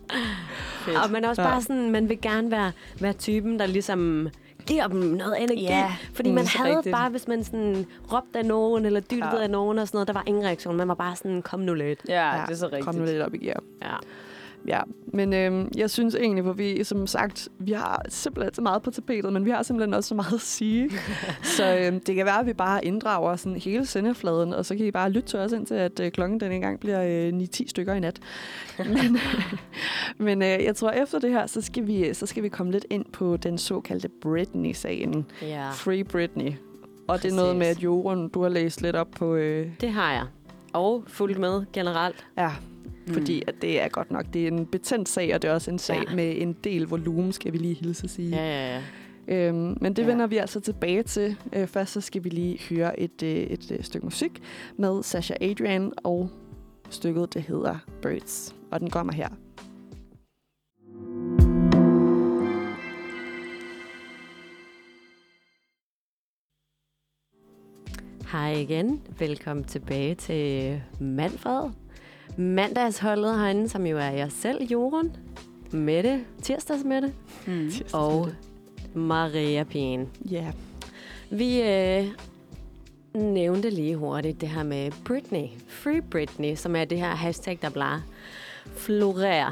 Og 1.04 1.12
man 1.12 1.24
er 1.24 1.30
også 1.30 1.42
Ja. 1.42 1.48
bare 1.48 1.62
sådan, 1.62 1.92
man 1.92 2.10
vil 2.10 2.22
gerne 2.22 2.52
være, 2.52 2.72
være 3.00 3.14
typen, 3.14 3.60
der 3.60 3.66
ligesom 3.66 4.30
giver 4.70 4.88
dem 4.88 5.00
noget 5.00 5.44
energi. 5.44 5.62
Ja, 5.64 5.96
Fordi 6.14 6.30
mm, 6.30 6.36
man 6.36 6.46
havde 6.48 6.78
rigtigt. 6.78 6.94
bare, 6.94 7.10
hvis 7.10 7.28
man 7.28 7.44
sådan 7.44 7.86
råbte 8.14 8.40
af 8.40 8.46
nogen, 8.46 8.86
eller 8.86 9.00
dyttede 9.00 9.36
Ja. 9.38 9.44
af 9.44 9.50
nogen 9.50 9.80
og 9.80 9.88
sådan 9.88 9.96
noget, 9.98 10.08
der 10.08 10.14
var 10.14 10.24
ingen 10.26 10.44
reaktion. 10.46 10.76
Man 10.78 10.88
var 10.88 10.94
bare 10.94 11.16
sådan, 11.16 11.42
kom 11.42 11.60
nu 11.60 11.74
lidt. 11.74 12.00
ja, 12.08 12.32
det 12.48 12.54
er 12.54 12.58
så 12.58 12.66
rigtigt. 12.66 12.86
Kom 12.86 12.96
nu 12.96 13.06
lidt 13.06 13.22
op 13.22 13.34
i 13.34 13.38
gear. 13.38 13.60
Ja. 13.82 13.96
Ja, 14.68 14.80
men 15.14 15.34
øhm, 15.34 15.72
jeg 15.78 15.90
synes 15.90 16.16
egentlig, 16.16 16.44
hvor 16.44 16.54
vi 16.54 16.84
som 16.84 17.08
sagt, 17.08 17.50
vi 17.60 17.72
har 17.72 18.06
simpelthen 18.10 18.54
så 18.54 18.62
meget 18.62 18.82
på 18.82 18.92
tapetet, 18.92 19.34
men 19.34 19.46
vi 19.46 19.50
har 19.50 19.64
simpelthen 19.64 19.94
også 19.94 20.08
så 20.08 20.16
meget 20.16 20.34
at 20.34 20.42
sige. 20.42 20.90
så 21.58 21.78
øhm, 21.78 22.00
det 22.00 22.16
kan 22.16 22.26
være, 22.26 22.40
at 22.40 22.46
vi 22.46 22.54
bare 22.54 22.86
inddrager 22.86 23.36
sådan 23.36 23.58
hele 23.58 23.86
sendefladen, 23.86 24.54
og 24.54 24.66
så 24.66 24.76
kan 24.76 24.86
I 24.86 24.92
bare 24.92 25.10
lytte 25.10 25.30
til 25.30 25.40
os 25.40 25.52
indtil, 25.52 25.76
at 25.76 26.00
øh, 26.00 26.12
klokken 26.12 26.40
den 26.40 26.52
engang 26.52 26.80
bliver 26.80 27.04
øh, 27.04 27.40
9-10 27.56 27.68
stykker 27.68 27.94
i 27.94 28.00
nat. 28.00 28.20
men 28.78 29.18
men 30.26 30.42
øh, 30.42 30.64
jeg 30.64 30.76
tror, 30.76 30.92
efter 30.92 31.20
det 31.20 31.30
her, 31.30 31.48
så 31.48 31.62
skal, 31.62 31.88
vi, 31.88 32.14
så 32.14 32.26
skal 32.26 32.44
vi 32.44 32.50
komme 32.50 32.72
lidt 32.72 32.86
ind 32.90 33.06
på 33.14 33.38
den 33.38 33.58
såkaldte 33.58 34.10
Britney-sagen. 34.22 35.26
Ja, 35.42 35.70
Free 35.72 36.04
Britney. 36.04 36.52
Og 37.08 37.24
det 37.24 37.32
er 37.32 37.36
noget 37.36 37.56
Præcis. 37.56 37.60
med, 37.60 37.68
at 37.68 37.84
Jorun, 37.84 38.30
du 38.30 38.42
har 38.42 38.50
læst 38.50 38.82
lidt 38.82 38.96
op 38.96 39.12
på... 39.12 39.36
Øh, 39.36 39.68
det 39.82 39.90
har 39.90 40.14
jeg. 40.14 40.26
Og 40.74 41.04
fulgt 41.08 41.40
med 41.40 41.64
generelt. 41.74 42.26
ja, 42.38 42.52
fordi 43.14 43.44
at 43.48 43.56
det 43.62 43.82
er 43.82 43.88
godt 43.88 44.12
nok, 44.12 44.26
det 44.34 44.44
er 44.44 44.48
en 44.48 44.66
betændt 44.66 45.10
sag, 45.10 45.36
og 45.36 45.42
det 45.42 45.50
er 45.50 45.54
også 45.54 45.72
en 45.72 45.80
sag 45.80 46.04
Ja. 46.10 46.16
med 46.16 46.42
en 46.42 46.54
del 46.64 46.82
volumen, 46.88 47.32
skal 47.32 47.54
vi 47.54 47.58
lige 47.58 47.74
hilse 47.74 48.04
at 48.04 48.10
sige. 48.10 48.30
Ja, 48.30 48.44
ja, 48.46 48.82
ja. 49.28 49.48
Øhm, 49.48 49.78
men 49.82 49.94
det 49.94 50.02
ja. 50.04 50.08
vender 50.08 50.28
vi 50.28 50.38
altså 50.38 50.60
tilbage 50.60 51.04
til. 51.04 51.38
Øh, 51.54 51.68
først 51.68 51.92
så 51.94 52.02
skal 52.02 52.24
vi 52.24 52.30
lige 52.30 52.60
høre 52.70 53.00
et, 53.00 53.24
øh, 53.24 53.30
et, 53.30 53.72
øh, 53.72 53.84
stykke 53.84 54.06
musik 54.06 54.42
med 54.78 55.04
Sasha 55.04 55.34
Adrian, 55.42 55.92
og 56.04 56.30
stykket 56.90 57.34
det 57.34 57.42
hedder 57.42 57.76
Birds, 58.02 58.56
og 58.72 58.80
den 58.80 58.90
kommer 58.90 59.14
her. 59.14 59.28
Hej 68.32 68.52
igen. 68.52 69.02
Velkommen 69.20 69.64
tilbage 69.64 70.16
til 70.16 70.82
Manfred. 71.00 71.70
Mandagsholdet 72.38 73.40
herinde, 73.40 73.70
som 73.70 73.86
jo 73.88 73.98
er 73.98 74.10
jeg 74.12 74.32
selv, 74.32 74.64
Jorun. 74.64 75.12
Mette, 75.72 76.22
tirsdagsmette 76.42 77.14
Mm. 77.48 77.72
og 77.94 78.30
Maria 78.94 79.64
Pien. 79.64 80.10
Ja, 80.32 80.52
Vi 81.32 81.62
øh, 81.62 82.06
nævnte 83.14 83.70
lige 83.70 83.96
hurtigt 83.96 84.42
det 84.42 84.50
her 84.50 84.64
med 84.64 84.92
Britney. 85.06 85.46
Free 85.68 86.02
Britney, 86.02 86.56
som 86.56 86.76
er 86.76 86.86
det 86.86 86.98
her 86.98 87.10
hashtag, 87.16 87.60
der 87.62 87.70
bare 87.70 88.02
florerer. 88.66 89.52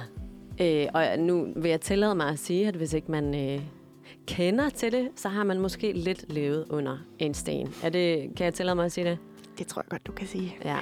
Øh, 0.61 0.87
og 0.93 1.19
nu 1.19 1.47
vil 1.55 1.69
jeg 1.69 1.81
tillade 1.81 2.15
mig 2.15 2.27
at 2.29 2.39
sige, 2.39 2.67
at 2.67 2.75
hvis 2.75 2.93
ikke 2.93 3.11
man 3.11 3.35
øh, 3.55 3.61
kender 4.25 4.69
til 4.69 4.91
det, 4.91 5.07
så 5.15 5.29
har 5.29 5.43
man 5.43 5.59
måske 5.59 5.91
lidt 5.91 6.33
levet 6.33 6.65
under 6.69 6.97
en 7.19 7.33
sten. 7.33 7.73
Er 7.83 7.89
det, 7.89 8.29
kan 8.35 8.45
jeg 8.45 8.53
tillade 8.53 8.75
mig 8.75 8.85
at 8.85 8.91
sige 8.91 9.05
det? 9.09 9.17
det 9.57 9.67
tror 9.67 9.81
jeg 9.81 9.89
godt, 9.89 10.07
du 10.07 10.11
kan 10.11 10.27
sige. 10.27 10.55
Ja. 10.65 10.77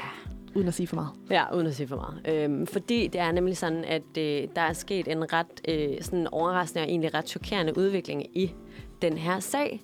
Uden 0.55 0.67
at 0.67 0.73
sige 0.73 0.87
for 0.87 0.95
meget. 0.95 1.09
Ja, 1.29 1.55
uden 1.55 1.67
at 1.67 1.75
sige 1.75 1.87
for 1.87 1.95
meget. 1.95 2.43
Øhm, 2.43 2.67
fordi 2.67 3.07
det 3.07 3.21
er 3.21 3.31
nemlig 3.31 3.57
sådan, 3.57 3.83
at 3.83 4.17
øh, 4.17 4.47
der 4.55 4.61
er 4.61 4.73
sket 4.73 5.07
en 5.07 5.33
ret 5.33 5.61
øh, 5.69 6.01
sådan 6.01 6.27
overraskende 6.27 6.83
og 6.83 6.89
egentlig 6.89 7.13
ret 7.13 7.29
chokerende 7.29 7.77
udvikling 7.77 8.37
i 8.37 8.53
den 9.01 9.17
her 9.17 9.39
sag 9.39 9.81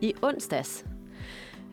i 0.00 0.14
onsdags. 0.22 0.86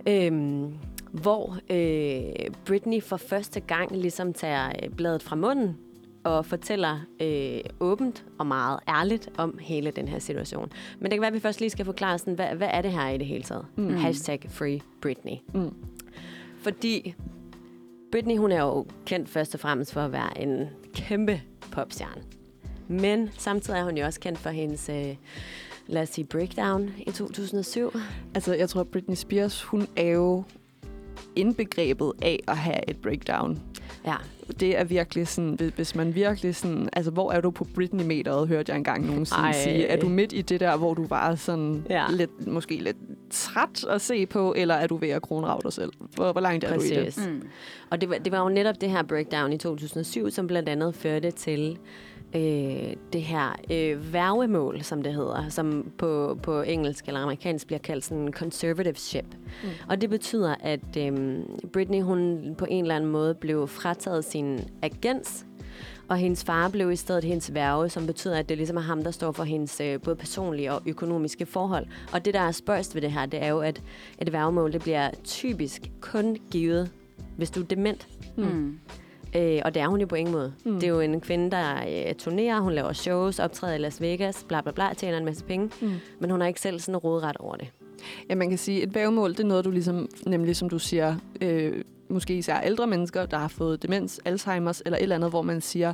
Øhm, 0.08 0.78
hvor 1.12 1.58
øh, 1.70 2.52
Britney 2.66 3.02
for 3.02 3.18
første 3.18 3.60
gang 3.60 3.98
ligesom 3.98 4.34
tager 4.34 4.68
øh, 4.84 4.90
bladet 4.90 5.24
fra 5.24 5.36
munden 5.36 5.78
og 6.24 6.46
fortæller 6.46 7.00
øh, 7.22 7.60
åbent 7.80 8.26
og 8.40 8.48
meget 8.48 8.80
ærligt 8.88 9.30
om 9.38 9.58
hele 9.62 9.92
den 9.92 10.08
her 10.08 10.20
situation. 10.20 10.72
Men 11.00 11.04
det 11.04 11.12
kan 11.12 11.22
være, 11.22 11.28
at 11.28 11.34
vi 11.34 11.40
først 11.40 11.60
lige 11.60 11.70
skal 11.70 11.86
forklare, 11.86 12.18
sådan, 12.18 12.34
hvad, 12.34 12.56
hvad 12.56 12.70
er 12.72 12.82
det 12.82 12.92
her 12.92 13.10
i 13.10 13.18
det 13.18 13.28
hele 13.28 13.44
taget? 13.44 13.66
Mm. 13.76 13.96
Hashtag 13.96 14.40
Free 14.50 14.80
Britney. 15.02 15.36
Mm. 15.54 15.74
Fordi 16.58 17.16
Britney, 18.12 18.38
hun 18.38 18.52
er 18.52 18.62
jo 18.62 18.86
kendt 19.06 19.30
først 19.30 19.54
og 19.54 19.60
fremmest 19.60 19.94
for 19.94 20.02
at 20.02 20.12
være 20.12 20.42
en 20.42 20.70
kæmpe 20.94 21.42
popstjerne. 21.72 22.24
Men 22.88 23.30
samtidig 23.38 23.80
er 23.80 23.84
hun 23.84 23.98
jo 23.98 24.06
også 24.06 24.20
kendt 24.20 24.40
for 24.40 24.50
hendes, 24.50 24.90
øh, 24.90 25.16
lad 25.88 26.02
os 26.02 26.10
sige, 26.10 26.26
breakdown 26.26 26.90
i 27.08 27.12
2007. 27.12 27.92
Altså, 28.36 28.54
jeg 28.54 28.70
tror, 28.70 28.84
Britney 28.84 29.16
Spears, 29.16 29.64
hun 29.64 29.88
er 29.96 30.08
jo 30.08 30.44
indbegrebet 31.36 32.12
af 32.22 32.40
at 32.48 32.58
have 32.58 32.90
et 32.90 32.98
breakdown. 32.98 33.60
Ja, 34.06 34.16
Det 34.60 34.78
er 34.80 34.84
virkelig 34.84 35.28
sådan, 35.28 35.54
hvis- 35.54 35.74
hvis 35.76 35.96
man 35.96 36.16
virkelig 36.16 36.56
sådan, 36.56 36.90
altså 36.94 37.12
hvor 37.12 37.32
er 37.32 37.42
du 37.42 37.52
på 37.52 37.68
Britney-meteret, 37.76 38.48
hørte 38.48 38.70
jeg 38.72 38.78
engang 38.78 39.06
nogen 39.08 39.26
sige, 39.26 39.38
Ej. 39.40 39.52
sige. 39.52 39.86
Er 39.88 39.98
du 40.00 40.10
midt 40.10 40.34
i 40.34 40.42
det 40.42 40.60
der, 40.60 40.78
hvor 40.78 40.94
du 40.94 41.08
bare 41.08 41.32
er 41.32 41.36
sådan 41.36 41.86
Ja. 41.90 42.06
lidt, 42.10 42.48
måske 42.48 42.76
lidt 42.76 42.98
træt 43.30 43.84
at 43.90 44.02
se 44.02 44.26
på, 44.26 44.54
eller 44.58 44.76
er 44.76 44.88
du 44.88 44.98
ved 44.98 45.10
at 45.10 45.22
kronrave 45.22 45.60
dig 45.64 45.74
selv? 45.74 45.92
Hvor, 46.16 46.32
hvor 46.32 46.42
langt 46.42 46.64
er 46.64 46.76
du 46.78 46.82
i 46.82 46.88
det? 46.88 47.04
præcis. 47.04 47.28
Mm. 47.28 47.42
Og 47.90 48.02
det 48.02 48.10
var, 48.10 48.16
det 48.18 48.32
var 48.32 48.44
jo 48.44 48.50
netop 48.50 48.76
det 48.82 48.90
her 48.90 49.04
breakdown 49.04 49.54
i 49.54 49.58
2007, 49.58 50.32
som 50.32 50.48
blandt 50.48 50.70
andet 50.70 50.96
førte 50.96 51.32
til 51.32 51.78
øh, 52.36 52.94
det 53.14 53.22
her 53.22 53.56
øh, 53.72 54.14
værgemål, 54.14 54.84
som 54.84 55.02
det 55.02 55.14
hedder, 55.14 55.50
som 55.50 55.92
på, 55.98 56.38
på 56.44 56.62
engelsk 56.62 57.08
eller 57.08 57.20
amerikansk 57.20 57.68
bliver 57.68 57.80
kaldt 57.80 58.06
sådan 58.06 58.32
conservativeship. 58.34 59.36
Mm. 59.64 59.70
Og 59.90 60.02
det 60.02 60.10
betyder, 60.10 60.56
at 60.60 60.98
øh, 60.98 61.40
Britney 61.74 62.02
hun 62.02 62.42
på 62.58 62.66
en 62.70 62.84
eller 62.84 62.96
anden 62.96 63.12
måde 63.12 63.36
blev 63.36 63.68
frataget 63.68 64.26
sin 64.26 64.60
agens, 64.82 65.46
og 66.08 66.18
hendes 66.18 66.44
far 66.44 66.70
blev 66.70 66.92
i 66.92 66.96
stedet 66.96 67.24
hendes 67.24 67.54
værge, 67.54 67.90
som 67.90 68.08
betyder, 68.08 68.38
at 68.38 68.50
det 68.50 68.58
ligesom 68.58 68.78
er 68.78 68.82
ham, 68.82 69.04
der 69.04 69.12
står 69.12 69.32
for 69.32 69.44
hendes 69.44 69.82
øh, 69.82 70.02
både 70.02 70.16
personlige 70.16 70.74
og 70.74 70.82
økonomiske 70.86 71.46
forhold. 71.46 71.86
Og 72.14 72.26
det, 72.26 72.34
der 72.34 72.40
er 72.40 72.52
spørgst 72.52 72.96
ved 72.96 73.02
det 73.02 73.12
her, 73.12 73.26
det 73.26 73.44
er 73.44 73.48
jo, 73.48 73.60
at 73.60 73.82
et 74.22 74.34
værgemål, 74.34 74.74
det 74.74 74.82
bliver 74.82 75.12
typisk 75.24 75.92
kun 76.02 76.38
givet, 76.52 76.92
hvis 77.38 77.52
du 77.52 77.62
er 77.62 77.66
dement. 77.66 78.08
Mm. 78.38 78.80
Øh, 79.36 79.62
og 79.66 79.74
det 79.74 79.82
er 79.82 79.88
hun 79.88 80.00
jo 80.00 80.08
på 80.08 80.16
ingen 80.16 80.34
måde. 80.34 80.54
Mm. 80.66 80.74
Det 80.74 80.84
er 80.84 80.88
jo 80.88 81.00
en 81.00 81.22
kvinde, 81.22 81.52
der 81.52 81.76
øh, 81.76 82.16
turnerer, 82.16 82.60
hun 82.60 82.74
laver 82.74 82.94
shows, 82.94 83.40
optræder 83.40 83.76
i 83.76 83.78
Las 83.78 84.02
Vegas, 84.02 84.46
bla 84.48 84.62
bla 84.62 84.72
bla, 84.72 84.94
tjener 84.94 85.18
en 85.18 85.26
masse 85.26 85.46
penge. 85.46 85.70
Mm. 85.82 85.92
Men 86.20 86.30
hun 86.30 86.42
har 86.42 86.48
ikke 86.48 86.62
selv 86.62 86.80
sådan 86.80 86.98
rådret 86.98 87.38
over 87.38 87.56
det. 87.56 87.68
Ja, 88.30 88.36
man 88.36 88.50
kan 88.50 88.58
sige, 88.58 88.82
et 88.84 88.96
vævemål, 88.96 89.32
det 89.32 89.40
er 89.40 89.48
noget, 89.48 89.66
du 89.66 89.72
ligesom, 89.72 90.10
nemlig 90.26 90.56
som 90.56 90.70
du 90.70 90.80
siger, 90.80 91.16
øh, 91.42 91.84
måske 92.10 92.38
især 92.38 92.62
ældre 92.62 92.88
mennesker, 92.88 93.26
der 93.26 93.38
har 93.38 93.48
fået 93.48 93.84
demens, 93.84 94.20
Alzheimer's 94.28 94.82
eller 94.86 94.98
et 94.98 95.02
eller 95.02 95.16
andet, 95.16 95.30
hvor 95.30 95.42
man 95.42 95.62
siger, 95.62 95.94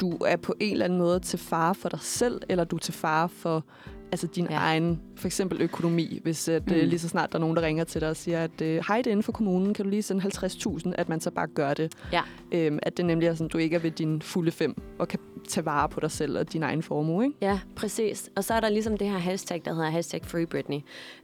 du 0.00 0.10
er 0.26 0.36
på 0.36 0.54
en 0.60 0.72
eller 0.72 0.84
anden 0.84 0.98
måde 0.98 1.20
til 1.20 1.38
fare 1.38 1.74
for 1.74 1.88
dig 1.88 2.00
selv, 2.02 2.40
eller 2.48 2.64
du 2.64 2.76
er 2.76 2.80
til 2.80 2.94
fare 2.94 3.28
for 3.28 3.64
altså 4.12 4.26
din 4.26 4.46
Ja. 4.50 4.56
egen, 4.56 5.00
for 5.16 5.26
eksempel 5.28 5.60
økonomi. 5.62 6.20
Hvis 6.22 6.48
at, 6.48 6.66
Mm. 6.66 6.72
mm. 6.72 6.78
øh, 6.80 6.86
lige 6.86 6.98
så 6.98 7.08
snart 7.08 7.32
der 7.32 7.38
er 7.38 7.40
nogen, 7.40 7.56
der 7.56 7.62
ringer 7.62 7.84
til 7.84 8.00
dig 8.00 8.08
og 8.10 8.16
siger, 8.16 8.44
at 8.44 8.60
øh, 8.62 8.82
hej, 8.88 8.96
det 8.96 9.06
er 9.06 9.10
inden 9.10 9.22
for 9.22 9.32
kommunen, 9.32 9.74
kan 9.74 9.84
du 9.84 9.90
lige 9.90 10.02
sende 10.02 10.22
50.000, 10.22 10.92
at 10.98 11.08
man 11.08 11.20
så 11.20 11.30
bare 11.30 11.46
gør 11.46 11.74
det. 11.74 11.92
Ja. 12.12 12.22
Øhm, 12.52 12.78
at 12.82 12.96
det 12.96 13.04
nemlig 13.04 13.26
er 13.26 13.34
sådan, 13.34 13.48
du 13.48 13.58
ikke 13.58 13.76
er 13.76 13.80
ved 13.80 13.90
din 13.90 14.22
fulde 14.22 14.50
fem, 14.50 14.74
og 14.98 15.08
kan 15.08 15.18
tage 15.48 15.64
vare 15.66 15.88
på 15.88 16.00
dig 16.00 16.10
selv 16.10 16.38
og 16.38 16.52
din 16.52 16.62
egen 16.62 16.82
formue, 16.82 17.24
ikke? 17.24 17.36
Ja, 17.40 17.60
præcis. 17.76 18.30
Og 18.36 18.44
så 18.44 18.54
er 18.54 18.60
der 18.60 18.68
ligesom 18.68 18.96
det 18.96 19.08
her 19.10 19.18
hashtag, 19.18 19.62
der 19.64 19.74
hedder 19.74 19.90
hashtag 19.90 20.20
Free 20.24 20.46
Britney, 20.46 20.78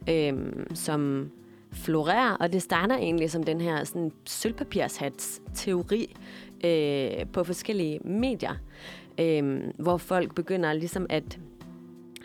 øhm, 0.09 0.75
som 0.75 1.29
florerer, 1.71 2.31
og 2.31 2.53
det 2.53 2.61
starter 2.61 2.97
egentlig 2.97 3.31
som 3.31 3.43
den 3.43 3.61
her 3.61 3.83
sådan, 3.83 4.11
sølvpapirshats-teori 4.25 6.15
øh, 6.65 7.25
på 7.33 7.43
forskellige 7.43 7.99
medier, 8.03 8.53
øh, 9.19 9.61
hvor 9.77 9.97
folk 9.97 10.35
begynder 10.35 10.73
ligesom 10.73 11.05
at 11.09 11.39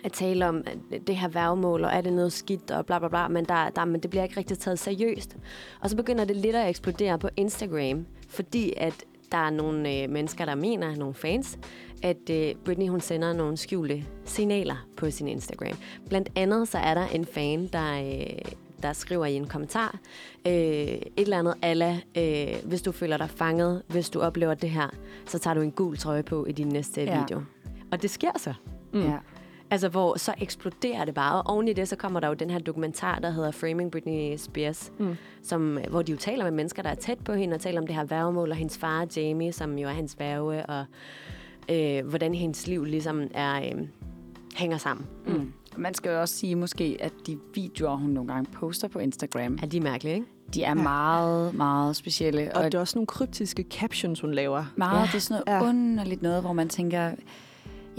at 0.05 0.13
tale 0.13 0.49
om 0.49 0.63
at 0.67 1.07
det 1.07 1.17
her 1.17 1.29
værgemål, 1.29 1.85
og 1.85 1.91
er 1.91 2.01
det 2.01 2.13
noget 2.13 2.33
skidt, 2.33 2.71
og 2.71 2.87
bla 2.87 2.99
bla 2.99 3.09
bla, 3.09 3.29
men, 3.29 3.45
der, 3.45 3.71
der, 3.71 3.85
men 3.85 4.01
det 4.01 4.11
bliver 4.11 4.23
ikke 4.23 4.37
rigtig 4.37 4.59
taget 4.59 4.79
seriøst. 4.79 5.37
Og 5.81 5.91
så 5.91 5.97
begynder 5.97 6.25
det 6.25 6.37
lidt 6.37 6.57
at 6.57 6.69
eksplodere 6.69 7.19
på 7.19 7.29
Instagram, 7.37 8.07
fordi 8.29 8.73
at 8.77 9.05
der 9.33 9.39
er 9.39 9.51
nogle 9.51 9.95
øh, 10.03 10.11
mennesker, 10.11 10.45
der 10.45 10.55
mener, 10.55 10.97
nogle 10.97 11.15
fans, 11.15 11.59
at 12.03 12.31
øh, 12.31 12.55
Britney 12.65 12.89
hun 12.89 13.01
sender 13.01 13.33
nogle 13.33 13.57
skjulte 13.57 14.05
signaler 14.25 14.87
på 14.97 15.11
sin 15.11 15.29
Instagram. 15.29 15.77
Blandt 16.09 16.29
andet 16.37 16.69
så 16.69 16.79
er 16.79 16.95
der 16.95 17.07
en 17.07 17.25
fan, 17.25 17.67
der, 17.73 18.01
øh, 18.03 18.53
der 18.83 18.93
skriver 18.93 19.27
i 19.27 19.35
en 19.35 19.47
kommentar, 19.47 19.99
øh, 20.47 20.53
et 20.53 21.03
eller 21.17 21.39
andet 21.39 21.55
alla, 21.63 22.01
øh, 22.19 22.55
hvis 22.65 22.83
du 22.83 22.93
føler 22.93 23.17
dig 23.17 23.31
fanget, 23.31 23.83
hvis 23.89 24.11
du 24.11 24.21
oplever 24.21 24.55
det 24.55 24.71
her, 24.71 24.89
så 25.27 25.39
tager 25.39 25.55
du 25.55 25.61
en 25.61 25.73
gul 25.73 25.97
trøje 25.97 26.23
på 26.23 26.47
i 26.47 26.53
din 26.53 26.69
næste 26.69 27.03
Ja. 27.03 27.21
video. 27.21 27.43
Og 27.93 28.03
det 28.03 28.11
sker 28.11 28.31
så. 28.39 28.55
Mm. 28.93 29.03
Ja. 29.03 29.17
Altså, 29.71 29.89
hvor 29.89 30.19
så 30.19 30.35
eksploderer 30.41 31.05
det 31.05 31.15
bare. 31.15 31.43
Og 31.43 31.55
oven 31.55 31.69
i 31.69 31.73
det, 31.73 31.89
så 31.89 31.97
kommer 31.97 32.21
der 32.21 32.29
jo 32.29 32.35
den 32.35 32.51
her 32.51 32.59
dokumentar, 32.59 33.19
der 33.19 33.31
hedder 33.31 33.51
Framing 33.51 33.91
Britney 33.91 34.37
Spears, 34.37 34.93
Mm. 34.99 35.17
som, 35.43 35.79
hvor 35.91 36.03
de 36.03 36.13
jo 36.13 36.19
taler 36.19 36.45
med 36.45 36.53
mennesker, 36.53 36.83
der 36.83 36.91
er 36.91 36.95
tæt 36.95 37.19
på 37.19 37.33
hende, 37.33 37.55
og 37.55 37.61
taler 37.61 37.81
om 37.81 37.87
det 37.87 37.97
her 37.97 38.05
værgemål, 38.05 38.51
og 38.51 38.57
hendes 38.57 38.79
far, 38.79 39.07
Jamie, 39.17 39.53
som 39.53 39.79
jo 39.79 39.89
er 39.89 39.93
hans 39.93 40.17
værge, 40.19 40.67
og 40.67 40.85
øh, 41.71 42.07
hvordan 42.07 42.35
hendes 42.35 42.67
liv 42.67 42.85
ligesom 42.85 43.23
er, 43.35 43.57
øh, 43.63 43.83
hænger 44.57 44.79
sammen. 44.79 45.07
Mm. 45.27 45.53
Man 45.77 45.95
skal 45.95 46.11
jo 46.13 46.21
også 46.21 46.35
sige 46.35 46.55
måske, 46.57 46.97
at 47.01 47.13
de 47.27 47.39
videoer, 47.55 47.97
hun 47.97 48.11
nogle 48.11 48.33
gange 48.33 48.51
poster 48.53 48.89
på 48.89 48.99
Instagram, 48.99 49.59
Er 49.63 49.67
de 49.67 49.81
mærkelige, 49.81 50.15
ikke? 50.15 50.27
de 50.55 50.63
er 50.63 50.75
meget, 50.75 51.55
meget 51.55 51.97
specielle. 51.97 52.57
Og 52.57 52.65
det 52.65 52.75
er 52.75 52.81
også 52.81 52.99
nogle 52.99 53.07
kryptiske 53.07 53.65
captions, 53.71 54.21
hun 54.21 54.33
laver. 54.35 54.65
meget, 54.77 55.01
Ja. 55.01 55.07
det 55.07 55.15
er 55.15 55.19
sådan 55.19 55.43
noget 55.47 55.63
Ja. 55.63 55.69
underligt 55.69 56.23
noget, 56.23 56.41
hvor 56.43 56.53
man 56.53 56.69
tænker, 56.69 57.11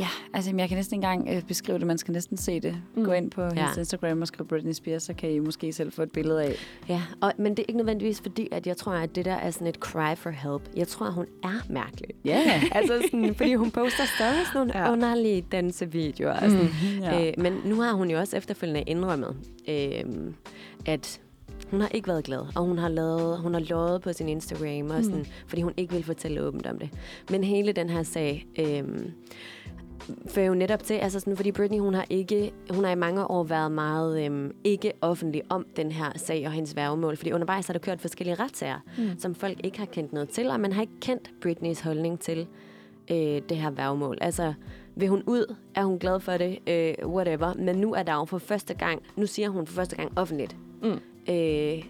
Ja, 0.01 0.07
altså 0.33 0.53
jeg 0.57 0.69
kan 0.69 0.77
næsten 0.77 0.95
ikke 0.95 1.07
engang 1.07 1.37
øh, 1.37 1.43
beskrive 1.43 1.79
det. 1.79 1.87
Man 1.87 1.97
skal 1.97 2.11
næsten 2.11 2.37
se 2.37 2.59
det. 2.59 2.75
Mm. 2.95 3.05
Gå 3.05 3.11
ind 3.11 3.31
på 3.31 3.41
ja. 3.41 3.49
Hendes 3.49 3.77
Instagram 3.77 4.21
og 4.21 4.27
skrive 4.27 4.47
Britney 4.47 4.73
Spears, 4.73 5.03
så 5.03 5.13
kan 5.13 5.31
I 5.31 5.39
måske 5.39 5.73
selv 5.73 5.91
få 5.91 6.01
et 6.01 6.11
billede 6.11 6.43
af. 6.43 6.55
Ja, 6.89 7.01
og, 7.21 7.33
men 7.37 7.51
det 7.51 7.59
er 7.59 7.65
ikke 7.67 7.77
nødvendigvis 7.77 8.21
fordi, 8.21 8.47
at 8.51 8.67
jeg 8.67 8.77
tror, 8.77 8.91
at 8.91 9.15
det 9.15 9.25
der 9.25 9.33
er 9.33 9.51
sådan 9.51 9.67
et 9.67 9.75
cry 9.75 10.15
for 10.15 10.29
help. 10.29 10.61
Jeg 10.75 10.87
tror, 10.87 11.05
at 11.05 11.13
hun 11.13 11.25
er 11.43 11.65
mærkelig. 11.69 12.09
Ja. 12.25 12.61
altså 12.77 13.01
sådan, 13.11 13.35
fordi 13.35 13.53
hun 13.53 13.71
poster 13.71 14.05
stadig 14.15 14.45
sådan 14.47 14.67
nogle 14.67 14.79
Ja. 14.79 14.91
underlige 14.91 15.45
dansevideoer. 15.51 16.39
Sådan. 16.39 16.57
Mm, 16.97 17.03
ja. 17.03 17.27
Øh, 17.27 17.33
men 17.37 17.53
nu 17.65 17.81
har 17.81 17.93
hun 17.93 18.11
jo 18.11 18.19
også 18.19 18.37
efterfølgende 18.37 18.81
indrømmet, 18.81 19.35
øh, 19.69 20.03
at 20.85 21.21
hun 21.71 21.81
har 21.81 21.89
ikke 21.89 22.07
været 22.07 22.23
glad, 22.23 22.39
og 22.55 22.65
hun 22.65 22.77
har 22.77 22.89
lavet, 22.89 23.39
hun 23.39 23.53
har 23.53 23.61
løjet 23.61 24.01
på 24.01 24.13
sin 24.13 24.29
Instagram, 24.29 24.89
og 24.89 25.03
sådan, 25.03 25.19
mm. 25.19 25.25
fordi 25.47 25.61
hun 25.61 25.73
ikke 25.77 25.93
vil 25.93 26.03
fortælle 26.03 26.41
åbent 26.41 26.67
om 26.67 26.79
det. 26.79 26.89
Men 27.29 27.43
hele 27.43 27.71
den 27.71 27.89
her 27.89 28.03
sag 28.03 28.47
øh, 28.59 28.83
fører 30.27 30.45
jo 30.47 30.53
netop 30.53 30.83
til, 30.83 30.93
altså 30.93 31.19
sådan, 31.19 31.35
fordi 31.35 31.51
Britney, 31.51 31.79
hun 31.79 31.93
har 31.93 32.05
ikke, 32.09 32.51
hun 32.69 32.83
har 32.83 32.91
i 32.91 32.95
mange 32.95 33.31
år 33.31 33.43
været 33.43 33.71
meget 33.71 34.31
øh, 34.31 34.49
ikke 34.63 34.91
offentlig 35.01 35.41
om 35.49 35.65
den 35.75 35.91
her 35.91 36.11
sag 36.15 36.45
og 36.45 36.51
hendes 36.51 36.75
værgemål, 36.75 37.17
fordi 37.17 37.31
undervejs 37.31 37.67
har 37.67 37.73
der 37.73 37.79
kørt 37.79 38.01
forskellige 38.01 38.35
retssager, 38.35 38.79
mm. 38.97 39.19
som 39.19 39.35
folk 39.35 39.57
ikke 39.63 39.79
har 39.79 39.85
kendt 39.85 40.13
noget 40.13 40.29
til, 40.29 40.49
og 40.49 40.59
man 40.59 40.73
har 40.73 40.81
ikke 40.81 40.99
kendt 41.01 41.31
Britneys 41.41 41.79
holdning 41.81 42.19
til 42.19 42.47
øh, 43.11 43.17
det 43.49 43.57
her 43.57 43.69
værgemål. 43.71 44.17
Altså, 44.21 44.53
vil 44.95 45.07
hun 45.09 45.23
ud? 45.27 45.55
Er 45.75 45.83
hun 45.83 45.99
glad 45.99 46.19
for 46.19 46.31
det? 46.37 46.57
Øh, 46.67 47.09
whatever. 47.09 47.53
Men 47.53 47.75
nu 47.75 47.93
er 47.93 48.03
der 48.03 48.13
jo 48.13 48.25
for 48.25 48.37
første 48.37 48.73
gang, 48.73 49.01
nu 49.15 49.25
siger 49.25 49.49
hun 49.49 49.67
for 49.67 49.73
første 49.73 49.95
gang 49.95 50.11
offentligt, 50.15 50.55
Mm. 50.83 50.99
øh, 51.33 51.83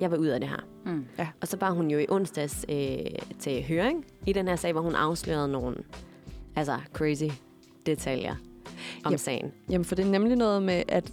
jeg 0.00 0.10
vil 0.10 0.18
ud 0.18 0.26
af 0.26 0.40
det 0.40 0.48
her. 0.48 0.64
Mm. 0.86 1.04
Og 1.40 1.48
så 1.48 1.56
var 1.60 1.70
hun 1.70 1.90
jo 1.90 1.98
i 1.98 2.06
onsdags 2.08 2.66
øh, 2.68 2.96
til 3.38 3.62
høring 3.62 4.04
i 4.26 4.32
den 4.32 4.48
her 4.48 4.56
sag, 4.56 4.72
hvor 4.72 4.80
hun 4.80 4.94
afslørede 4.94 5.48
nogle 5.48 5.76
altså 6.56 6.78
crazy 6.92 7.24
detaljer 7.86 8.34
om 9.04 9.12
Yep. 9.12 9.18
sagen. 9.20 9.52
Jamen, 9.70 9.84
for 9.84 9.94
det 9.94 10.06
er 10.06 10.10
nemlig 10.10 10.36
noget 10.36 10.62
med, 10.62 10.82
at 10.88 11.12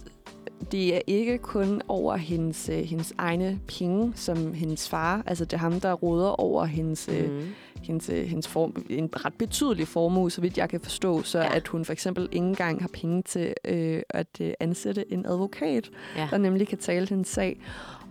det 0.72 0.96
er 0.96 1.00
ikke 1.06 1.38
kun 1.38 1.82
over 1.88 2.16
hendes, 2.16 2.68
øh, 2.68 2.78
hendes 2.78 3.14
egne 3.18 3.60
penge, 3.68 4.12
som 4.14 4.52
hendes 4.52 4.88
far, 4.88 5.22
altså 5.26 5.44
det 5.44 5.52
er 5.52 5.56
ham, 5.58 5.80
der 5.80 5.92
råder 5.92 6.28
over 6.40 6.64
hendes, 6.64 7.08
mm. 7.08 7.14
Mm. 7.14 7.48
hendes, 7.82 8.08
øh, 8.10 8.24
hendes 8.26 8.48
form, 8.48 8.84
en 8.90 9.10
ret 9.12 9.34
betydelig 9.34 9.88
formue, 9.88 10.30
så 10.30 10.40
vidt 10.40 10.58
jeg 10.58 10.68
kan 10.68 10.80
forstå, 10.80 11.22
så 11.22 11.38
ja. 11.38 11.56
at 11.56 11.68
hun 11.68 11.84
for 11.84 11.92
eksempel 11.92 12.22
ikke 12.32 12.46
engang 12.46 12.80
har 12.80 12.88
penge 12.92 13.22
til 13.22 13.54
øh, 13.64 14.02
at 14.10 14.26
øh, 14.40 14.52
ansætte 14.60 15.12
en 15.12 15.26
advokat, 15.26 15.90
Ja. 16.16 16.28
der 16.30 16.38
nemlig 16.38 16.68
kan 16.68 16.78
tale 16.78 17.08
hendes 17.08 17.28
sag. 17.28 17.60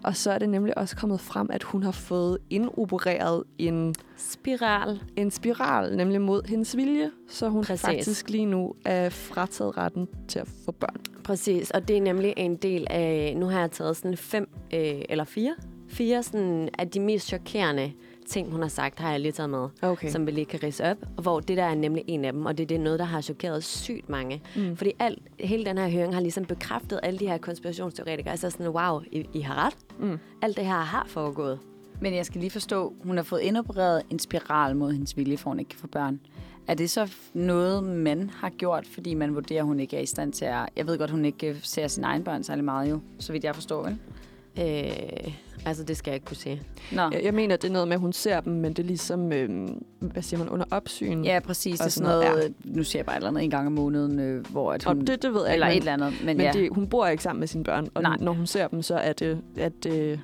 Og 0.04 0.16
så 0.16 0.32
er 0.32 0.38
det 0.38 0.50
nemlig 0.50 0.78
også 0.78 0.96
kommet 0.96 1.20
frem, 1.20 1.50
at 1.52 1.64
hun 1.64 1.84
har 1.84 1.92
fået 1.92 2.38
indopereret 2.50 3.44
en, 3.58 3.96
Spiral. 4.18 5.02
en 5.16 5.32
spiral, 5.32 5.98
nemlig 5.98 6.22
mod 6.22 6.48
hendes 6.48 6.78
vilje, 6.78 7.12
så 7.30 7.50
hun 7.50 7.64
Præcis. 7.64 7.82
faktisk 7.82 8.30
lige 8.30 8.46
nu 8.46 8.74
er 8.86 9.10
frataget 9.10 9.78
retten 9.78 10.08
til 10.28 10.40
at 10.40 10.48
få 10.66 10.72
børn. 10.72 10.96
Præcis, 11.24 11.72
og 11.72 11.88
det 11.88 11.98
er 11.98 12.02
nemlig 12.02 12.34
en 12.38 12.56
del 12.56 12.88
af, 12.90 13.34
nu 13.38 13.46
har 13.46 13.60
jeg 13.60 13.72
taget 13.72 13.98
sådan 13.98 14.18
fem, 14.18 14.50
øh, 14.74 15.02
eller 15.10 15.24
fire, 15.24 15.56
fire 15.88 16.24
sådan 16.24 16.70
af 16.80 16.90
de 16.90 17.00
mest 17.00 17.28
chokerende 17.28 17.92
ting, 18.30 18.52
hun 18.52 18.62
har 18.62 18.70
sagt, 18.70 19.00
har 19.00 19.12
jeg 19.12 19.20
lige 19.20 19.32
taget 19.32 19.50
med, 19.50 19.68
Okay. 19.82 20.10
som 20.10 20.26
vi 20.26 20.32
lige 20.32 20.46
kan 20.46 20.64
rise 20.64 20.84
op, 20.84 20.98
og 21.18 21.24
hvor 21.24 21.40
det 21.40 21.58
der 21.58 21.64
er 21.64 21.76
nemlig 21.76 22.04
en 22.08 22.26
af 22.26 22.34
dem, 22.34 22.46
og 22.46 22.58
det, 22.58 22.70
det 22.70 22.76
er 22.76 22.80
noget, 22.82 23.00
der 23.00 23.06
har 23.06 23.22
chokeret 23.22 23.64
sygt 23.64 24.10
mange. 24.10 24.42
Mm. 24.56 24.78
Fordi 24.78 24.92
alt, 25.00 25.20
hele 25.40 25.66
den 25.66 25.78
her 25.78 25.90
høring 25.90 26.14
har 26.14 26.22
ligesom 26.22 26.46
bekræftet 26.46 27.00
alle 27.04 27.20
de 27.20 27.28
her 27.28 27.38
konspirationsteoretikere, 27.38 28.32
altså 28.32 28.50
sådan, 28.50 28.68
wow, 28.68 29.02
I, 29.12 29.26
I 29.34 29.42
har 29.42 29.66
ret. 29.66 29.78
Mm. 30.00 30.20
Alt 30.42 30.58
det 30.58 30.66
her 30.66 30.74
har 30.74 31.06
foregået. 31.08 31.60
Men 32.02 32.16
jeg 32.16 32.26
skal 32.26 32.42
lige 32.42 32.52
forstå, 32.52 32.94
hun 33.04 33.18
har 33.18 33.24
fået 33.24 33.42
indopereret 33.42 34.02
en 34.10 34.20
spiral 34.20 34.76
mod 34.76 34.92
hendes 34.92 35.18
vilje, 35.18 35.38
for 35.38 35.50
hun 35.50 35.60
ikke 35.60 35.70
kan 35.70 35.80
få 35.80 35.88
børn. 35.88 36.20
Er 36.68 36.74
det 36.74 36.90
så 36.90 37.14
noget, 37.34 37.84
man 37.84 38.30
har 38.30 38.50
gjort, 38.50 38.88
fordi 38.88 39.14
man 39.14 39.36
vurderer, 39.36 39.60
at 39.62 39.66
hun 39.68 39.80
ikke 39.80 39.98
er 39.98 40.02
i 40.02 40.06
stand 40.06 40.34
til 40.34 40.46
at... 40.46 40.70
Jeg 40.76 40.88
ved 40.88 40.98
godt, 40.98 41.12
hun 41.12 41.26
ikke 41.26 41.58
ser 41.64 41.88
sine 41.88 42.08
egne 42.08 42.24
børn 42.24 42.44
særlig 42.44 42.64
meget 42.64 42.90
jo, 42.90 43.00
så 43.20 43.32
vidt 43.32 43.44
jeg 43.44 43.56
forstår, 43.56 43.84
vel? 43.84 43.98
Øh, 44.60 45.34
altså, 45.68 45.84
det 45.84 45.98
skal 45.98 46.12
jeg 46.12 46.16
ikke 46.16 46.26
kunne 46.26 46.38
sige. 46.38 46.62
Nå. 46.92 47.02
Jeg, 47.02 47.22
jeg 47.24 47.34
mener, 47.34 47.56
det 47.56 47.68
er 47.68 47.72
noget 47.72 47.88
med, 47.88 47.96
at 47.96 48.00
hun 48.00 48.14
ser 48.14 48.40
dem, 48.40 48.54
men 48.54 48.74
det 48.74 48.84
er 48.84 48.88
ligesom, 48.88 49.34
øh, 49.34 49.70
hvad 50.00 50.22
siger 50.24 50.40
man, 50.40 50.50
under 50.50 50.66
opsyn. 50.72 51.24
Ja, 51.24 51.40
præcis. 51.40 51.80
Det 51.80 51.86
er 51.86 51.90
sådan 51.90 52.10
noget, 52.10 52.26
noget, 52.26 52.54
nu 52.66 52.84
siger 52.84 53.00
jeg 53.00 53.06
bare 53.06 53.16
et 53.16 53.18
eller 53.18 53.30
andet 53.30 53.44
en 53.44 53.50
gang 53.50 53.68
om 53.68 53.74
måneden, 53.74 54.20
øh, 54.20 54.46
hvor 54.52 54.74
at 54.74 54.84
hun... 54.84 55.00
Og 55.02 55.08
det, 55.08 55.22
det 55.22 55.34
ved 55.34 55.46
jeg 55.46 55.54
eller 55.54 55.68
et 55.68 55.74
ikke, 55.74 55.82
eller 55.82 55.94
andet, 55.94 56.14
men, 56.20 56.26
men, 56.26 56.46
ja. 56.46 56.54
men 56.54 56.64
det, 56.64 56.74
hun 56.74 56.88
bor 56.88 57.08
ikke 57.08 57.24
sammen 57.24 57.40
med 57.40 57.48
sine 57.48 57.64
børn. 57.64 57.88
Og 57.94 58.02
Nej. 58.02 58.18
når 58.20 58.32
hun 58.32 58.48
ser 58.48 58.68
dem, 58.68 58.82
så 58.82 58.96
er 58.96 59.14
det, 59.14 59.42
at, 59.58 59.86
øh, 59.86 60.18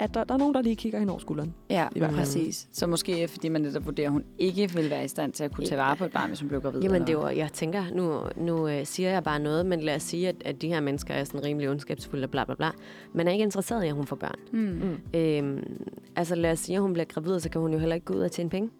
at 0.00 0.14
der, 0.14 0.24
der 0.24 0.34
er 0.34 0.38
nogen, 0.38 0.54
der 0.54 0.62
lige 0.62 0.76
kigger 0.76 0.98
hende 0.98 1.10
over 1.10 1.20
skulderen. 1.20 1.54
Ja, 1.70 1.88
i 1.96 1.98
hvert 1.98 2.10
fald. 2.10 2.20
præcis. 2.20 2.68
Så 2.72 2.86
måske 2.86 3.28
fordi 3.28 3.48
man 3.48 3.60
netop 3.60 3.86
vurderer, 3.86 4.06
at 4.06 4.12
hun 4.12 4.24
ikke 4.38 4.70
vil 4.74 4.90
være 4.90 5.04
i 5.04 5.08
stand 5.08 5.32
til 5.32 5.44
at 5.44 5.54
kunne 5.54 5.66
tage 5.66 5.78
vare 5.78 5.96
på 5.96 6.04
et 6.04 6.12
barn, 6.12 6.28
hvis 6.28 6.40
hun 6.40 6.48
blev 6.48 6.60
gravid. 6.60 6.80
Jamen, 6.80 7.06
det 7.06 7.12
jo, 7.12 7.28
jeg 7.28 7.52
tænker, 7.52 7.84
nu, 7.94 8.20
nu 8.36 8.68
øh, 8.68 8.86
siger 8.86 9.10
jeg 9.10 9.24
bare 9.24 9.38
noget, 9.38 9.66
men 9.66 9.80
lad 9.80 9.96
os 9.96 10.02
sige, 10.02 10.28
at, 10.28 10.36
at 10.44 10.62
de 10.62 10.68
her 10.68 10.80
mennesker 10.80 11.14
er 11.14 11.24
sådan 11.24 11.44
rimelig 11.44 11.70
ondskabsfulde 11.70 12.24
og 12.24 12.30
bla 12.30 12.44
bla 12.44 12.54
bla. 12.54 12.70
Man 13.14 13.28
er 13.28 13.32
ikke 13.32 13.42
interesseret 13.42 13.84
i, 13.84 13.88
at 13.88 13.94
hun 13.94 14.06
får 14.06 14.16
børn. 14.16 14.38
Mm. 14.52 14.98
Øhm, 15.14 15.80
altså 16.16 16.34
lad 16.34 16.52
os 16.52 16.58
sige, 16.58 16.76
at 16.76 16.82
hun 16.82 16.92
bliver 16.92 17.06
gravid, 17.06 17.40
så 17.40 17.50
kan 17.50 17.60
hun 17.60 17.72
jo 17.72 17.78
heller 17.78 17.94
ikke 17.94 18.04
gå 18.04 18.14
ud 18.14 18.20
og 18.20 18.32
tjene 18.32 18.50
penge. 18.50 18.70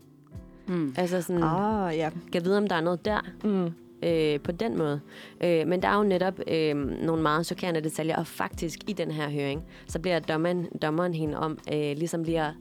Mm. 0.69 0.95
Altså 0.97 1.23
sådan, 1.23 1.43
ah. 1.43 1.87
Ah, 1.89 1.97
ja. 1.97 2.11
kan 2.33 2.45
vide, 2.45 2.59
om 2.59 2.67
der 2.67 2.77
er 2.77 2.81
noget 2.81 3.05
der 3.05 3.21
Mm. 3.45 3.71
Øh, 4.03 4.41
på 4.41 4.53
den 4.53 4.79
måde. 4.79 5.01
Øh, 5.45 5.67
men 5.67 5.83
der 5.83 5.89
er 5.89 5.97
jo 5.97 6.03
netop 6.03 6.41
øh, 6.49 6.77
nogle 6.77 7.23
meget 7.23 7.47
chokerende 7.47 7.81
detaljer, 7.81 8.17
og 8.17 8.27
faktisk 8.27 8.79
i 8.89 8.93
den 8.93 9.11
her 9.11 9.31
høring, 9.31 9.63
så 9.87 9.99
bliver 9.99 10.19
dommeren, 10.19 10.67
dommeren 10.83 11.15
hende 11.15 11.39
om 11.39 11.59
øh, 11.73 11.97
ligesom 11.97 12.23
lige 12.25 12.41
at 12.43 12.53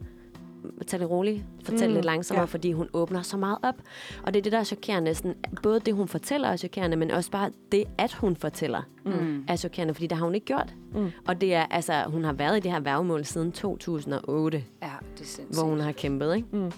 tage 0.87 0.99
det 1.01 1.09
roligt, 1.09 1.43
fortælle 1.63 1.87
Mm, 1.87 1.93
lidt 1.93 2.05
langsommere, 2.05 2.41
ja. 2.41 2.45
fordi 2.45 2.71
hun 2.71 2.87
åbner 2.93 3.21
så 3.21 3.37
meget 3.37 3.57
op. 3.63 3.75
Og 4.23 4.33
det 4.33 4.39
er 4.39 4.43
det, 4.43 4.51
der 4.51 4.57
er 4.59 4.63
chokerende. 4.63 5.15
Sådan, 5.15 5.35
både 5.63 5.79
det, 5.79 5.93
hun 5.93 6.07
fortæller 6.07 6.47
er 6.47 6.57
chokerende, 6.57 6.97
men 6.97 7.11
også 7.11 7.31
bare 7.31 7.51
det, 7.71 7.83
at 7.97 8.13
hun 8.13 8.35
fortæller, 8.35 8.81
Mm. 9.05 9.43
er 9.47 9.55
chokerende, 9.55 9.93
fordi 9.93 10.07
det 10.07 10.17
har 10.17 10.25
hun 10.25 10.35
ikke 10.35 10.45
gjort. 10.45 10.73
Mm. 10.95 11.11
Og 11.27 11.41
det 11.41 11.53
er, 11.53 11.65
altså, 11.71 12.03
hun 12.07 12.23
har 12.23 12.33
været 12.33 12.57
i 12.57 12.59
det 12.59 12.71
her 12.71 12.79
værgemål 12.79 13.25
siden 13.25 13.51
2008, 13.51 14.63
Ja, 14.81 14.87
det 15.17 15.21
er 15.21 15.25
sindssygt. 15.25 15.59
hvor 15.59 15.69
hun 15.69 15.79
har 15.79 15.91
kæmpet, 15.91 16.35
ikke? 16.35 16.47
Mm. 16.51 16.71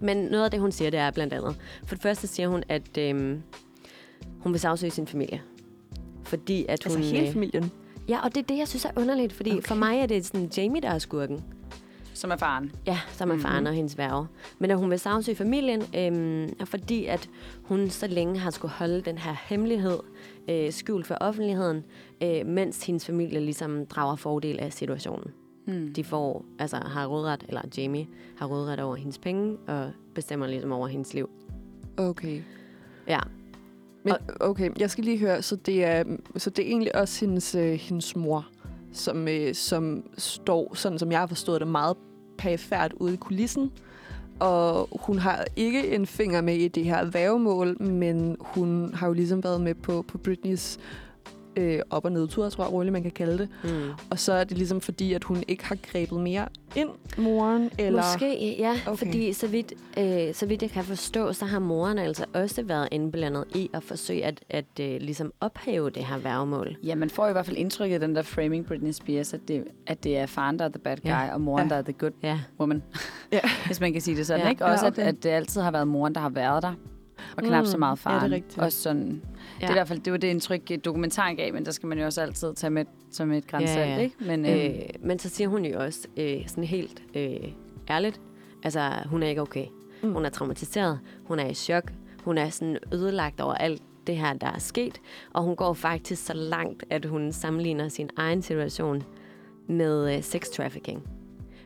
Men 0.00 0.16
noget 0.16 0.44
af 0.44 0.50
det, 0.50 0.60
hun 0.60 0.72
siger, 0.72 0.90
det 0.90 1.00
er 1.00 1.10
blandt 1.10 1.32
andet. 1.32 1.56
For 1.86 1.94
det 1.94 2.02
første 2.02 2.26
siger 2.26 2.48
hun, 2.48 2.62
at 2.68 2.98
øhm, 2.98 3.42
hun 4.42 4.52
vil 4.52 4.60
sagsøge 4.60 4.90
sin 4.90 5.06
familie. 5.06 5.42
Fordi 6.24 6.62
at 6.62 6.70
Altså 6.70 6.88
hun... 6.98 7.06
hele 7.06 7.26
øh, 7.26 7.32
familien. 7.32 7.70
Ja, 8.08 8.24
og 8.24 8.34
det 8.34 8.42
er 8.42 8.46
det, 8.46 8.58
jeg 8.58 8.68
synes 8.68 8.84
er 8.84 8.90
underligt. 8.96 9.32
Fordi 9.32 9.50
okay. 9.52 9.62
For 9.62 9.74
mig 9.74 9.98
er 9.98 10.06
det 10.06 10.26
sådan 10.26 10.50
Jamie, 10.56 10.82
der 10.82 10.88
er 10.90 10.98
skurken. 10.98 11.44
Som 12.14 12.30
er 12.30 12.36
faren. 12.36 12.72
Ja, 12.86 12.98
som 13.12 13.30
er 13.30 13.38
faren 13.38 13.58
Mhm. 13.64 13.66
og 13.66 13.72
hendes 13.74 13.98
værge. 13.98 14.26
Men 14.58 14.70
at 14.70 14.76
hun 14.78 14.90
vil 14.90 14.98
sagsøge 14.98 15.36
familien, 15.36 15.82
er 16.60 16.64
fordi 16.64 17.04
at 17.04 17.28
hun 17.62 17.90
så 17.90 18.06
længe 18.06 18.38
har 18.38 18.50
skulle 18.50 18.72
holde 18.72 19.00
den 19.00 19.18
her 19.18 19.36
hemmelighed 19.48 19.98
øh, 20.50 20.72
skjult 20.72 21.06
for 21.06 21.14
offentligheden, 21.14 21.84
øh, 22.22 22.46
mens 22.46 22.86
hendes 22.86 23.06
familie 23.06 23.40
ligesom 23.40 23.86
drager 23.86 24.16
fordel 24.16 24.58
af 24.60 24.72
situationen. 24.72 25.30
Mm. 25.66 25.92
De 25.94 26.04
får, 26.04 26.44
altså 26.58 26.76
har 26.76 27.06
rådret, 27.06 27.44
eller 27.48 27.60
Jamie 27.78 28.06
har 28.38 28.46
rådret 28.46 28.80
over 28.80 28.96
hendes 28.96 29.18
penge, 29.18 29.56
og 29.68 29.90
bestemmer 30.14 30.46
ligesom 30.46 30.72
over 30.72 30.86
hendes 30.88 31.14
liv. 31.14 31.30
Okay. 31.96 32.40
Ja, 33.08 33.18
men, 34.04 34.14
okay, 34.40 34.70
jeg 34.78 34.90
skal 34.90 35.04
lige 35.04 35.18
høre, 35.18 35.42
så 35.42 35.56
det 35.56 35.84
er, 35.84 36.04
så 36.36 36.50
det 36.50 36.64
er 36.64 36.68
egentlig 36.68 36.96
også 36.96 37.26
hendes, 37.26 37.54
øh, 37.54 37.72
hendes 37.72 38.16
mor, 38.16 38.46
som, 38.92 39.28
øh, 39.28 39.54
som 39.54 40.04
står, 40.18 40.74
sådan 40.74 40.98
som 40.98 41.12
jeg 41.12 41.20
har 41.20 41.26
forstået 41.26 41.60
det, 41.60 41.68
meget 41.68 41.96
pæfærd 42.38 42.92
ude 42.96 43.14
i 43.14 43.16
kulissen. 43.16 43.72
Og 44.40 44.88
hun 44.92 45.18
har 45.18 45.44
ikke 45.56 45.94
en 45.94 46.06
finger 46.06 46.40
med 46.40 46.54
i 46.54 46.68
det 46.68 46.84
her 46.84 47.04
værgemål, 47.04 47.82
men 47.82 48.36
hun 48.40 48.94
har 48.94 49.06
jo 49.06 49.12
ligesom 49.12 49.44
været 49.44 49.60
med 49.60 49.74
på, 49.74 50.04
på 50.08 50.18
Britneys 50.18 50.78
øh, 51.56 51.80
op- 51.90 52.04
og 52.04 52.12
nedtur, 52.12 52.48
tror 52.48 52.64
jeg 52.64 52.72
roligt, 52.72 52.92
man 52.92 53.02
kan 53.02 53.10
kalde 53.10 53.38
det. 53.38 53.48
mm. 53.64 53.90
Og 54.10 54.18
så 54.18 54.32
er 54.32 54.44
det 54.44 54.56
ligesom 54.58 54.80
fordi, 54.80 55.12
at 55.12 55.24
hun 55.24 55.42
ikke 55.48 55.64
har 55.64 55.76
grebet 55.92 56.20
mere 56.20 56.48
ind, 56.76 56.88
moren, 57.18 57.70
eller... 57.78 58.02
Måske, 58.12 58.56
ja. 58.58 58.76
Okay. 58.86 58.96
Fordi 58.96 59.32
så 59.32 59.46
vidt, 59.46 59.72
øh, 59.98 60.34
så 60.34 60.46
vidt 60.46 60.62
jeg 60.62 60.70
kan 60.70 60.84
forstå, 60.84 61.32
så 61.32 61.44
har 61.44 61.58
moren 61.58 61.98
altså 61.98 62.24
også 62.34 62.62
været 62.62 62.88
indblandet 62.92 63.44
i 63.54 63.70
at 63.72 63.82
forsøge 63.82 64.24
at, 64.24 64.40
at 64.50 64.64
øh, 64.80 64.96
ligesom 65.00 65.32
ophæve 65.40 65.90
det 65.90 66.04
her 66.04 66.18
værgemål. 66.18 66.76
Ja, 66.82 66.94
man 66.94 67.10
får 67.10 67.28
i 67.28 67.32
hvert 67.32 67.46
fald 67.46 67.56
indtrykket 67.56 67.94
af 67.94 68.00
den 68.00 68.16
der 68.16 68.22
framing 68.22 68.66
Britney 68.66 68.92
Spears, 68.92 69.34
at 69.34 69.40
det, 69.48 69.64
at 69.86 70.04
det 70.04 70.18
er 70.18 70.26
faren, 70.26 70.58
der 70.58 70.64
er 70.64 70.68
the 70.68 70.78
bad 70.78 70.96
guy, 70.96 71.08
Ja. 71.10 71.34
og 71.34 71.40
moren, 71.40 71.68
Ja. 71.68 71.74
der 71.74 71.78
er 71.78 71.82
the 71.82 71.92
good 71.92 72.10
Ja, 72.22 72.40
woman. 72.60 72.82
Ja. 73.32 73.40
Hvis 73.66 73.80
man 73.80 73.92
kan 73.92 74.00
sige 74.02 74.16
det 74.16 74.26
sådan, 74.26 74.42
Ja. 74.44 74.50
ikke? 74.50 74.64
Også, 74.64 74.84
Ja, 74.84 74.90
at, 74.90 74.98
okay. 74.98 75.08
at 75.08 75.22
det 75.22 75.28
altid 75.30 75.60
har 75.60 75.70
været 75.70 75.88
moren, 75.88 76.14
der 76.14 76.20
har 76.20 76.28
været 76.30 76.62
der. 76.62 76.72
Og 77.36 77.42
knap 77.42 77.60
Mm, 77.62 77.66
så 77.66 77.78
meget 77.78 78.04
ja, 78.04 78.10
det 78.10 78.16
er 78.16 78.20
faren. 78.20 78.32
rigtigt. 78.32 78.58
Også 78.58 78.82
sådan, 78.82 79.22
ja. 79.60 79.60
Det 79.60 79.66
er 79.66 79.70
i 79.70 79.72
hvert 79.72 79.88
fald 79.88 80.00
det 80.00 80.12
var 80.12 80.18
det 80.18 80.28
indtryk, 80.28 80.70
dokumentaren 80.84 81.36
gav, 81.36 81.52
men 81.52 81.64
der 81.64 81.70
skal 81.70 81.86
man 81.86 81.98
jo 81.98 82.04
også 82.04 82.20
altid 82.20 82.54
tage 82.54 82.70
med 82.70 82.84
som 83.10 83.32
et 83.32 83.46
grænsalt, 83.46 83.90
Ja, 83.90 83.94
ja. 83.94 84.00
ikke? 84.00 84.16
Men, 84.20 84.46
øh, 84.46 84.64
øh, 84.64 84.80
men 85.00 85.18
så 85.18 85.28
siger 85.28 85.48
hun 85.48 85.64
jo 85.64 85.80
også 85.80 86.08
øh, 86.16 86.46
sådan 86.46 86.64
helt 86.64 87.02
øh, 87.14 87.36
ærligt, 87.90 88.20
altså 88.62 88.90
hun 89.06 89.22
er 89.22 89.26
ikke 89.28 89.42
okay. 89.42 89.66
Mm. 90.02 90.12
Hun 90.12 90.24
er 90.24 90.28
traumatiseret, 90.30 90.98
hun 91.24 91.38
er 91.38 91.46
i 91.46 91.54
chok, 91.54 91.92
hun 92.24 92.38
er 92.38 92.48
sådan 92.50 92.78
ødelagt 92.92 93.40
over 93.40 93.54
alt 93.54 93.82
det 94.06 94.16
her, 94.16 94.32
der 94.32 94.46
er 94.46 94.58
sket, 94.58 95.00
og 95.32 95.42
hun 95.42 95.56
går 95.56 95.72
faktisk 95.74 96.26
så 96.26 96.32
langt, 96.34 96.84
at 96.90 97.04
hun 97.04 97.32
sammenligner 97.32 97.88
sin 97.88 98.10
egen 98.16 98.42
situation 98.42 99.02
med 99.68 100.16
øh, 100.16 100.22
sex 100.22 100.46
trafficking. 100.56 101.02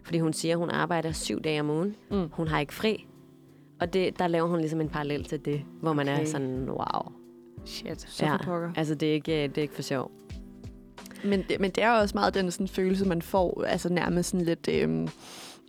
Fordi 0.03 0.19
hun 0.19 0.33
siger, 0.33 0.55
at 0.55 0.59
hun 0.59 0.71
arbejder 0.71 1.13
syv 1.13 1.41
dage 1.41 1.61
om 1.61 1.71
ugen, 1.71 1.97
Mm. 2.11 2.29
hun 2.33 2.49
har 2.49 2.61
ikke 2.61 2.75
fri, 2.75 3.07
Og 3.81 3.93
det, 3.93 4.19
der 4.19 4.27
laver 4.27 4.49
hun 4.49 4.59
ligesom 4.59 4.81
en 4.81 4.89
parallel 4.89 5.25
til 5.25 5.45
det, 5.45 5.63
hvor 5.81 5.93
man 5.93 6.09
Okay. 6.09 6.23
er 6.23 6.27
sådan, 6.27 6.69
wow. 6.71 7.13
Shit. 7.65 8.01
Så 8.01 8.27
for 8.27 8.39
pokker. 8.45 8.71
Altså, 8.77 8.95
det 8.95 9.09
er 9.09 9.13
ikke, 9.13 9.33
det 9.43 9.59
er 9.59 9.63
ikke 9.63 9.75
for 9.75 9.83
sjov. 9.83 10.11
Men 11.25 11.45
det, 11.49 11.61
men 11.61 11.71
det 11.71 11.85
er 11.85 11.91
også 11.91 12.15
meget 12.15 12.35
den 12.35 12.51
sådan, 12.51 12.69
følelse, 12.69 13.05
man 13.05 13.23
får, 13.23 13.65
altså 13.67 13.93
nærmest 13.93 14.31
sådan 14.31 14.47
lidt... 14.47 14.69
Øhm, 14.73 15.09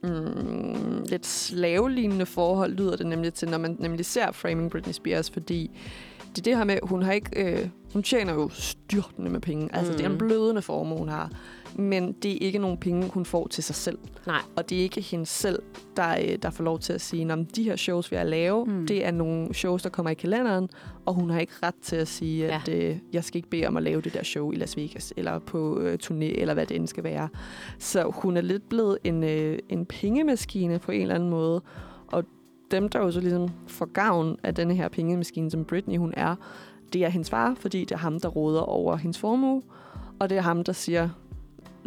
mm, 0.03 1.03
lidt 1.05 1.25
slavelignende 1.25 2.25
forhold 2.25 2.73
lyder 2.73 2.95
det 2.95 3.05
nemlig 3.05 3.33
til, 3.33 3.49
når 3.49 3.57
man 3.57 3.75
nemlig 3.79 4.05
ser 4.05 4.31
Framing 4.31 4.71
Britney 4.71 4.93
Spears, 4.93 5.29
fordi 5.29 5.71
det 6.29 6.37
er 6.37 6.43
det 6.43 6.57
her 6.57 6.63
med, 6.63 6.79
hun 6.83 7.01
har 7.03 7.11
ikke, 7.11 7.43
øh, 7.61 7.69
hun 7.93 8.03
tjener 8.03 8.33
jo 8.33 8.49
styrtende 8.49 9.31
med 9.31 9.39
penge. 9.39 9.69
Altså, 9.75 9.91
Mm. 9.91 9.97
det 9.97 10.05
er 10.05 10.09
en 10.09 10.17
blødende 10.17 10.61
formue, 10.61 10.97
hun 10.97 11.09
har. 11.09 11.31
Men 11.77 12.11
det 12.11 12.31
er 12.31 12.37
ikke 12.39 12.59
nogen 12.59 12.77
penge, 12.77 13.09
hun 13.13 13.25
får 13.25 13.47
til 13.47 13.63
sig 13.63 13.75
selv. 13.75 13.97
Nej. 14.27 14.41
Og 14.55 14.69
det 14.69 14.77
er 14.77 14.81
ikke 14.83 15.01
hende 15.01 15.25
selv, 15.25 15.59
der, 15.97 16.09
øh, 16.21 16.37
der 16.41 16.49
får 16.49 16.63
lov 16.63 16.79
til 16.79 16.93
at 16.93 17.01
sige, 17.01 17.31
at 17.31 17.55
de 17.55 17.63
her 17.63 17.75
shows, 17.75 18.11
vi 18.11 18.15
har 18.15 18.23
lavet, 18.23 18.67
Mm. 18.67 18.73
mm. 18.73 18.87
det 18.87 19.05
er 19.05 19.11
nogle 19.11 19.53
shows, 19.53 19.81
der 19.83 19.89
kommer 19.89 20.09
i 20.09 20.13
kalenderen, 20.13 20.69
og 21.05 21.13
hun 21.13 21.29
har 21.29 21.39
ikke 21.39 21.53
ret 21.63 21.75
til 21.81 21.95
at 21.95 22.07
sige, 22.07 22.45
Ja. 22.45 22.55
at 22.65 22.69
øh, 22.69 22.97
jeg 23.13 23.23
skal 23.23 23.37
ikke 23.37 23.49
bede 23.49 23.67
om 23.67 23.77
at 23.77 23.83
lave 23.83 24.01
det 24.01 24.13
der 24.13 24.23
show 24.23 24.51
i 24.51 24.55
Las 24.55 24.77
Vegas, 24.77 25.13
eller 25.17 25.39
på 25.39 25.79
øh, 25.79 25.97
turné, 26.03 26.13
eller 26.41 26.53
hvad 26.53 26.65
det 26.65 26.77
end 26.77 26.87
skal 26.87 27.03
være. 27.03 27.29
Så 27.79 28.11
hun 28.15 28.37
er 28.37 28.41
lidt 28.41 28.69
blevet 28.69 28.97
en, 29.03 29.23
øh, 29.23 29.59
en 29.69 29.85
pengemaskine 29.85 30.79
på 30.79 30.91
en 30.91 31.01
eller 31.01 31.15
anden 31.15 31.29
måde, 31.29 31.61
og 32.07 32.23
dem, 32.71 32.89
der 32.89 32.99
jo 32.99 33.11
så 33.11 33.19
ligesom 33.21 33.49
får 33.67 33.85
gavn 33.85 34.37
af 34.43 34.55
denne 34.55 34.75
her 34.75 34.87
pengemaskine, 34.89 35.51
som 35.51 35.65
Britney 35.65 35.97
hun 35.97 36.13
er, 36.17 36.35
det 36.93 37.05
er 37.05 37.09
hendes 37.09 37.29
far, 37.29 37.55
fordi 37.59 37.79
det 37.79 37.91
er 37.91 37.97
ham, 37.97 38.19
der 38.19 38.29
råder 38.29 38.61
over 38.61 38.95
hendes 38.95 39.17
formue, 39.19 39.61
og 40.19 40.29
det 40.29 40.37
er 40.37 40.41
ham, 40.41 40.63
der 40.63 40.73
siger, 40.73 41.09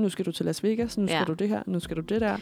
nu 0.01 0.09
skal 0.09 0.27
du 0.27 0.33
til 0.33 0.47
Las 0.47 0.65
Vegas, 0.65 0.99
nu 0.99 1.07
skal 1.07 1.17
Ja. 1.19 1.25
du 1.25 1.33
det 1.33 1.49
her, 1.49 1.63
nu 1.67 1.81
skal 1.81 1.97
du 1.97 2.01
det 2.03 2.21
der. 2.21 2.37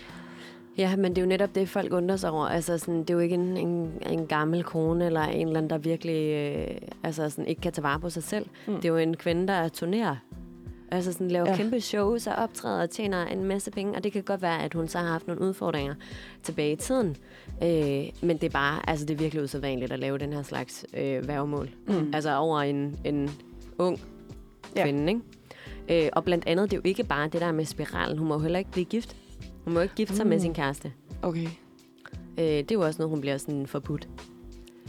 Ja, 0.79 0.97
men 0.97 1.05
det 1.11 1.19
er 1.19 1.23
jo 1.23 1.29
netop 1.29 1.55
det, 1.55 1.69
folk 1.69 1.93
undrer 1.93 2.17
sig 2.17 2.31
over. 2.31 2.47
Altså, 2.47 2.79
sådan, 2.79 3.01
det 3.01 3.11
er 3.11 3.15
jo 3.15 3.21
ikke 3.21 3.35
en, 3.35 3.57
en, 3.57 3.93
en 4.11 4.27
gammel 4.27 4.65
kone 4.65 5.07
eller 5.07 5.21
en 5.23 5.47
eller 5.47 5.59
anden, 5.59 5.71
der 5.71 5.79
virkelig 5.79 6.31
øh, 6.33 6.67
altså, 7.03 7.31
sådan, 7.31 7.47
ikke 7.47 7.61
kan 7.61 7.73
tage 7.73 7.83
vare 7.83 8.01
på 8.01 8.11
sig 8.11 8.23
selv. 8.23 8.47
Mm. 8.67 8.75
Det 8.75 8.85
er 8.85 8.89
jo 8.89 8.97
en 8.97 9.17
kvinde, 9.17 9.49
der 9.49 9.69
turnerer. 9.69 10.17
Altså 10.91 11.13
sådan, 11.13 11.29
laver 11.29 11.49
ja. 11.51 11.57
kæmpe 11.57 11.81
shows 11.81 12.27
og 12.27 12.35
optræder 12.35 12.83
og 12.83 12.91
tjener 12.91 13.27
en 13.27 13.45
masse 13.45 13.71
penge. 13.71 13.95
Og 13.97 14.05
det 14.05 14.13
kan 14.13 14.23
godt 14.23 14.43
være, 14.43 14.63
at 14.63 14.75
hun 14.75 14.89
så 14.89 14.99
har 14.99 15.07
haft 15.07 15.27
nogle 15.27 15.43
udfordringer 15.43 15.95
tilbage 16.43 16.73
i 16.73 16.77
tiden. 16.77 17.17
Øh, 17.63 17.69
men 18.23 18.37
det 18.37 18.45
er 18.45 18.49
bare, 18.51 18.91
altså 18.91 19.07
det 19.07 19.15
er 19.15 19.19
virkelig 19.19 19.43
usædvanligt 19.45 19.93
at 19.93 19.99
lave 19.99 20.19
den 20.19 20.33
her 20.33 20.43
slags 20.43 20.87
øh, 20.97 21.29
værgemål. 21.29 21.71
Mm. 21.87 22.11
Altså 22.15 22.37
over 22.37 22.61
en, 22.61 22.97
en 23.05 23.31
ung 23.79 24.01
Ja. 24.77 24.83
kvinde, 24.85 25.13
ikke? 25.13 25.21
Øh, 25.91 26.09
og 26.13 26.25
blandt 26.25 26.47
andet, 26.47 26.71
det 26.71 26.77
er 26.77 26.81
jo 26.85 26.89
ikke 26.89 27.05
bare 27.05 27.29
det 27.29 27.41
der 27.41 27.53
med 27.53 27.65
spiralen. 27.65 28.19
Hun 28.19 28.29
må 28.29 28.35
jo 28.35 28.41
heller 28.41 28.59
ikke 28.59 28.71
blive 28.71 28.85
gift. 28.85 29.17
Hun 29.65 29.75
må 29.75 29.81
ikke 29.81 29.95
gifte 29.95 30.17
sig 30.17 30.27
Mm. 30.27 30.31
med 30.31 30.41
sin 30.41 30.55
kæreste. 30.55 30.93
Okay. 31.23 31.47
Øh, 32.39 32.45
det 32.45 32.71
er 32.71 32.75
jo 32.75 32.81
også 32.81 32.99
noget, 32.99 33.11
hun 33.11 33.21
bliver 33.21 33.37
sådan 33.39 33.67
forbudt. 33.67 34.09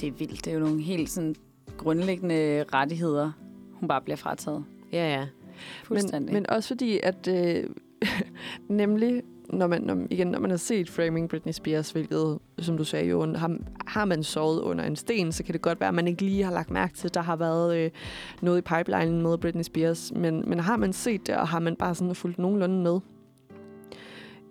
Det 0.01 0.07
er 0.07 0.11
vildt. 0.11 0.45
Det 0.45 0.51
er 0.51 0.53
jo 0.57 0.59
nogle 0.59 0.81
helt 0.81 1.09
sådan 1.09 1.35
grundlæggende 1.77 2.65
rettigheder, 2.73 3.31
hun 3.73 3.88
bare 3.88 4.01
bliver 4.01 4.17
frataget. 4.17 4.63
Ja, 4.93 5.13
ja. 5.19 5.26
Fuldstændig. 5.84 6.34
Men, 6.34 6.43
men 6.43 6.49
også 6.49 6.67
fordi, 6.67 6.99
at 7.03 7.27
øh, 7.27 7.63
nemlig, 8.67 9.21
når 9.53 9.67
man, 9.67 9.81
når, 9.81 9.97
igen, 10.09 10.27
når 10.27 10.39
man 10.39 10.49
har 10.49 10.57
set 10.57 10.89
Framing 10.89 11.30
Britney 11.30 11.51
Spears, 11.51 11.91
hvilket, 11.91 12.39
som 12.59 12.77
du 12.77 12.84
sagde, 12.84 13.09
jo, 13.09 13.34
har, 13.35 13.57
har 13.88 14.05
man 14.05 14.23
sovet 14.23 14.61
under 14.61 14.84
en 14.84 14.95
sten, 14.95 15.31
så 15.31 15.43
kan 15.43 15.53
det 15.53 15.61
godt 15.61 15.80
være, 15.80 15.88
at 15.88 15.93
man 15.95 16.07
ikke 16.07 16.21
lige 16.21 16.43
har 16.43 16.51
lagt 16.51 16.71
mærke 16.71 16.93
til, 16.93 17.07
at 17.07 17.13
der 17.13 17.21
har 17.21 17.35
været 17.35 17.77
øh, 17.77 17.91
noget 18.41 18.57
i 18.57 18.61
pipelinen 18.61 19.21
med 19.21 19.38
Britney 19.38 19.63
Spears. 19.63 20.11
Men, 20.15 20.43
men 20.47 20.59
har 20.59 20.77
man 20.77 20.93
set 20.93 21.27
det, 21.27 21.35
og 21.35 21.47
har 21.47 21.59
man 21.59 21.76
bare 21.76 21.95
sådan 21.95 22.15
fulgt 22.15 22.39
nogenlunde 22.39 22.84
med, 22.84 22.99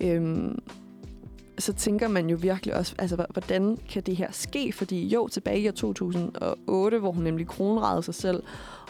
øhm, 0.01 0.59
så 1.59 1.73
tænker 1.73 2.09
man 2.09 2.31
jo 2.31 2.37
virkelig 2.41 2.75
også, 2.75 2.95
altså, 2.99 3.27
hvordan 3.31 3.79
kan 3.89 4.03
det 4.03 4.17
her 4.17 4.33
ske? 4.33 4.73
Fordi 4.73 5.07
jo, 5.07 5.29
tilbage 5.29 5.61
i 5.61 5.69
år 5.69 5.73
2008, 5.73 6.99
hvor 6.99 7.13
hun 7.13 7.25
nemlig 7.25 7.47
kronrede 7.47 8.03
sig 8.03 8.15
selv, 8.15 8.43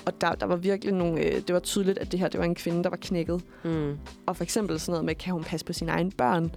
og 0.06 0.20
der, 0.20 0.32
der 0.32 0.46
var 0.46 0.56
virkelig 0.56 0.94
nogle, 0.94 1.20
øh, 1.20 1.32
det 1.34 1.52
var 1.52 1.60
tydeligt, 1.60 1.98
at 1.98 2.12
det 2.12 2.20
her 2.20 2.28
det 2.28 2.40
var 2.40 2.46
en 2.46 2.54
kvinde, 2.54 2.82
der 2.82 2.90
var 2.90 2.96
knækket. 2.96 3.42
Mm. 3.64 3.98
Og 4.26 4.36
for 4.36 4.44
eksempel 4.44 4.80
sådan 4.80 4.92
noget 4.92 5.04
med, 5.04 5.14
kan 5.14 5.32
hun 5.32 5.44
passe 5.44 5.66
på 5.66 5.72
sine 5.72 5.90
egne 5.90 6.10
børn? 6.10 6.50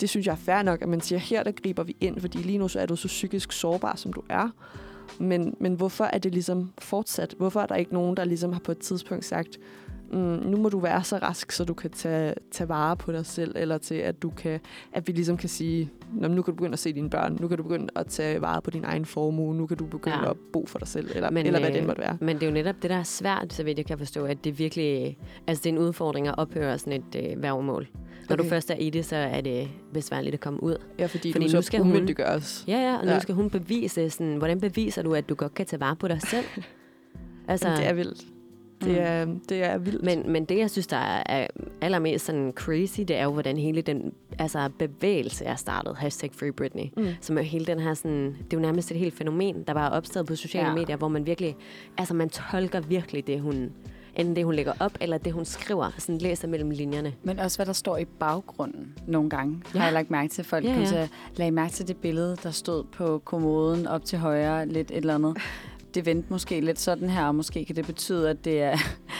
Det 0.00 0.08
synes 0.08 0.26
jeg 0.26 0.32
er 0.32 0.36
fair 0.36 0.62
nok, 0.62 0.82
at 0.82 0.88
man 0.88 1.00
siger, 1.00 1.18
her 1.18 1.42
der 1.42 1.52
griber 1.52 1.82
vi 1.82 1.96
ind, 2.00 2.20
fordi 2.20 2.38
lige 2.38 2.58
nu 2.58 2.68
så 2.68 2.80
er 2.80 2.86
du 2.86 2.96
så 2.96 3.08
psykisk 3.08 3.52
sårbar, 3.52 3.96
som 3.96 4.12
du 4.12 4.22
er. 4.28 4.48
Men, 5.18 5.56
men 5.60 5.74
hvorfor 5.74 6.04
er 6.04 6.18
det 6.18 6.32
ligesom 6.32 6.72
fortsat? 6.78 7.34
Hvorfor 7.38 7.60
er 7.60 7.66
der 7.66 7.74
ikke 7.74 7.94
nogen, 7.94 8.16
der 8.16 8.24
ligesom 8.24 8.52
har 8.52 8.60
på 8.60 8.72
et 8.72 8.78
tidspunkt 8.78 9.24
sagt, 9.24 9.58
mm, 10.12 10.18
nu 10.50 10.56
må 10.56 10.68
du 10.68 10.78
være 10.78 11.04
så 11.04 11.16
rask, 11.16 11.52
så 11.52 11.64
du 11.64 11.74
kan 11.74 11.90
tage, 11.90 12.34
tage 12.50 12.68
vare 12.68 12.96
på 12.96 13.12
dig 13.12 13.26
selv, 13.26 13.52
eller 13.56 13.78
til 13.78 13.94
at 13.94 14.22
du 14.22 14.30
kan, 14.30 14.60
at 14.92 15.06
vi 15.08 15.12
ligesom 15.12 15.36
kan 15.36 15.48
sige, 15.48 15.90
"Nå, 16.12 16.28
men 16.28 16.36
nu 16.36 16.42
kan 16.42 16.52
du 16.54 16.56
begynde 16.56 16.72
at 16.72 16.78
se 16.78 16.92
dine 16.92 17.10
børn, 17.10 17.36
nu 17.40 17.48
kan 17.48 17.56
du 17.56 17.62
begynde 17.62 17.88
at 17.96 18.06
tage 18.06 18.40
vare 18.40 18.62
på 18.62 18.70
din 18.70 18.84
egen 18.84 19.04
formue, 19.04 19.54
nu 19.54 19.66
kan 19.66 19.76
du 19.76 19.86
begynde 19.86 20.16
Ja. 20.16 20.30
at 20.30 20.36
bo 20.52 20.66
for 20.66 20.78
dig 20.78 20.88
selv, 20.88 21.10
eller, 21.14 21.30
Men, 21.30 21.46
eller 21.46 21.60
hvad 21.60 21.68
øh, 21.70 21.74
det 21.76 21.86
måtte 21.86 22.02
være. 22.02 22.16
Men 22.20 22.36
det 22.36 22.42
er 22.42 22.46
jo 22.46 22.52
netop 22.52 22.74
det, 22.82 22.90
der 22.90 22.96
er 22.96 23.02
svært, 23.02 23.52
så 23.52 23.62
vidt 23.62 23.78
jeg 23.78 23.86
kan 23.86 23.98
forstå, 23.98 24.24
at 24.24 24.44
det 24.44 24.58
virkelig... 24.58 25.18
Altså, 25.46 25.62
det 25.62 25.70
er 25.70 25.74
en 25.74 25.78
udfordring 25.78 26.28
at 26.28 26.34
ophøre 26.38 26.78
sådan 26.78 26.92
et 27.14 27.30
øh, 27.32 27.42
værgemål. 27.42 27.88
Når 28.28 28.36
okay. 28.36 28.44
du 28.44 28.48
først 28.48 28.70
er 28.70 28.74
i 28.74 28.90
det, 28.90 29.04
så 29.04 29.16
er 29.16 29.40
det 29.40 29.68
besværligt 29.94 30.34
at 30.34 30.40
komme 30.40 30.62
ud. 30.62 30.76
Ja, 30.98 31.06
fordi, 31.06 31.18
fordi 31.18 31.32
fordi 31.32 31.46
nu 31.46 31.52
du 31.58 31.62
skal 31.62 31.80
hun- 31.80 31.92
umyndiggøres. 31.92 32.64
Ja, 32.68 32.76
ja, 32.78 32.96
og 32.98 33.04
nu 33.04 33.10
Ja. 33.10 33.18
skal 33.18 33.34
hun 33.34 33.50
bevise 33.50 34.10
sådan... 34.10 34.36
Hvordan 34.36 34.60
beviser 34.60 35.02
du, 35.02 35.14
at 35.14 35.28
du 35.28 35.34
godt 35.34 35.54
kan 35.54 35.66
tage 35.66 35.80
vare 35.80 35.96
på 35.96 36.08
dig 36.08 36.22
selv? 36.22 36.44
altså, 37.48 37.68
Jamen, 37.68 37.80
det 37.82 37.88
er 37.88 37.92
vildt. 37.92 38.24
Det 38.84 38.92
Mm. 38.92 38.98
er, 38.98 39.24
det 39.48 39.62
er 39.64 39.78
vildt. 39.78 40.02
Men, 40.04 40.32
men 40.32 40.44
det, 40.44 40.58
jeg 40.58 40.70
synes, 40.70 40.86
der 40.86 40.96
er 40.96 41.22
er 41.26 41.46
allermest 41.80 42.24
sådan 42.24 42.52
crazy, 42.56 43.00
det 43.00 43.16
er 43.16 43.24
jo, 43.24 43.30
hvordan 43.32 43.56
hele 43.56 43.82
den 43.82 44.12
altså, 44.38 44.68
bevægelse 44.78 45.44
er 45.44 45.54
startet. 45.56 45.96
Hashtag 45.96 46.30
Free 46.34 46.52
Britney. 46.52 46.84
Mm. 46.96 47.06
Som 47.20 47.38
er 47.38 47.42
hele 47.42 47.66
den 47.66 47.80
her 47.80 47.94
sådan... 47.94 48.26
Det 48.26 48.52
er 48.52 48.56
jo 48.56 48.60
nærmest 48.60 48.90
et 48.90 48.96
helt 48.98 49.14
fænomen, 49.14 49.62
der 49.66 49.74
bare 49.74 49.86
er 49.86 49.96
opstået 49.96 50.26
på 50.26 50.36
sociale 50.36 50.68
Ja. 50.68 50.74
medier, 50.74 50.96
hvor 50.96 51.08
man 51.08 51.26
virkelig... 51.26 51.56
Altså, 51.98 52.14
man 52.14 52.28
tolker 52.28 52.80
virkelig 52.80 53.26
det, 53.26 53.40
hun... 53.40 53.70
Enten 54.16 54.36
det, 54.36 54.44
hun 54.44 54.54
lægger 54.54 54.72
op, 54.80 54.92
eller 55.00 55.18
det, 55.18 55.32
hun 55.32 55.44
skriver. 55.44 55.90
Sådan 55.98 56.18
læser 56.18 56.48
mellem 56.48 56.70
linjerne. 56.70 57.12
Men 57.22 57.38
også, 57.38 57.58
hvad 57.58 57.66
der 57.66 57.72
står 57.72 57.96
i 57.96 58.04
baggrunden 58.04 58.94
nogle 59.06 59.30
gange. 59.30 59.62
Ja. 59.74 59.78
Har 59.78 59.86
jeg 59.86 59.92
lagt 59.94 60.10
mærke 60.10 60.28
til. 60.28 60.44
Folk 60.44 60.64
Ja, 60.64 60.78
ja, 60.92 61.08
lagde 61.36 61.50
mærke 61.52 61.72
til 61.72 61.88
det 61.88 61.96
billede, 61.96 62.36
der 62.42 62.50
stod 62.50 62.84
på 62.84 63.18
kommoden 63.24 63.86
op 63.86 64.04
til 64.04 64.18
højre, 64.18 64.66
lidt 64.66 64.90
et 64.90 64.96
eller 64.96 65.14
andet. 65.14 65.36
Det 65.94 66.06
vendte 66.06 66.26
måske 66.30 66.60
lidt 66.60 66.80
sådan 66.80 67.10
her, 67.10 67.24
og 67.26 67.34
måske 67.34 67.64
kan 67.64 67.76
det 67.76 67.86
betyde, 67.86 68.30
at 68.30 68.44
det 68.44 68.62
er 68.62 68.70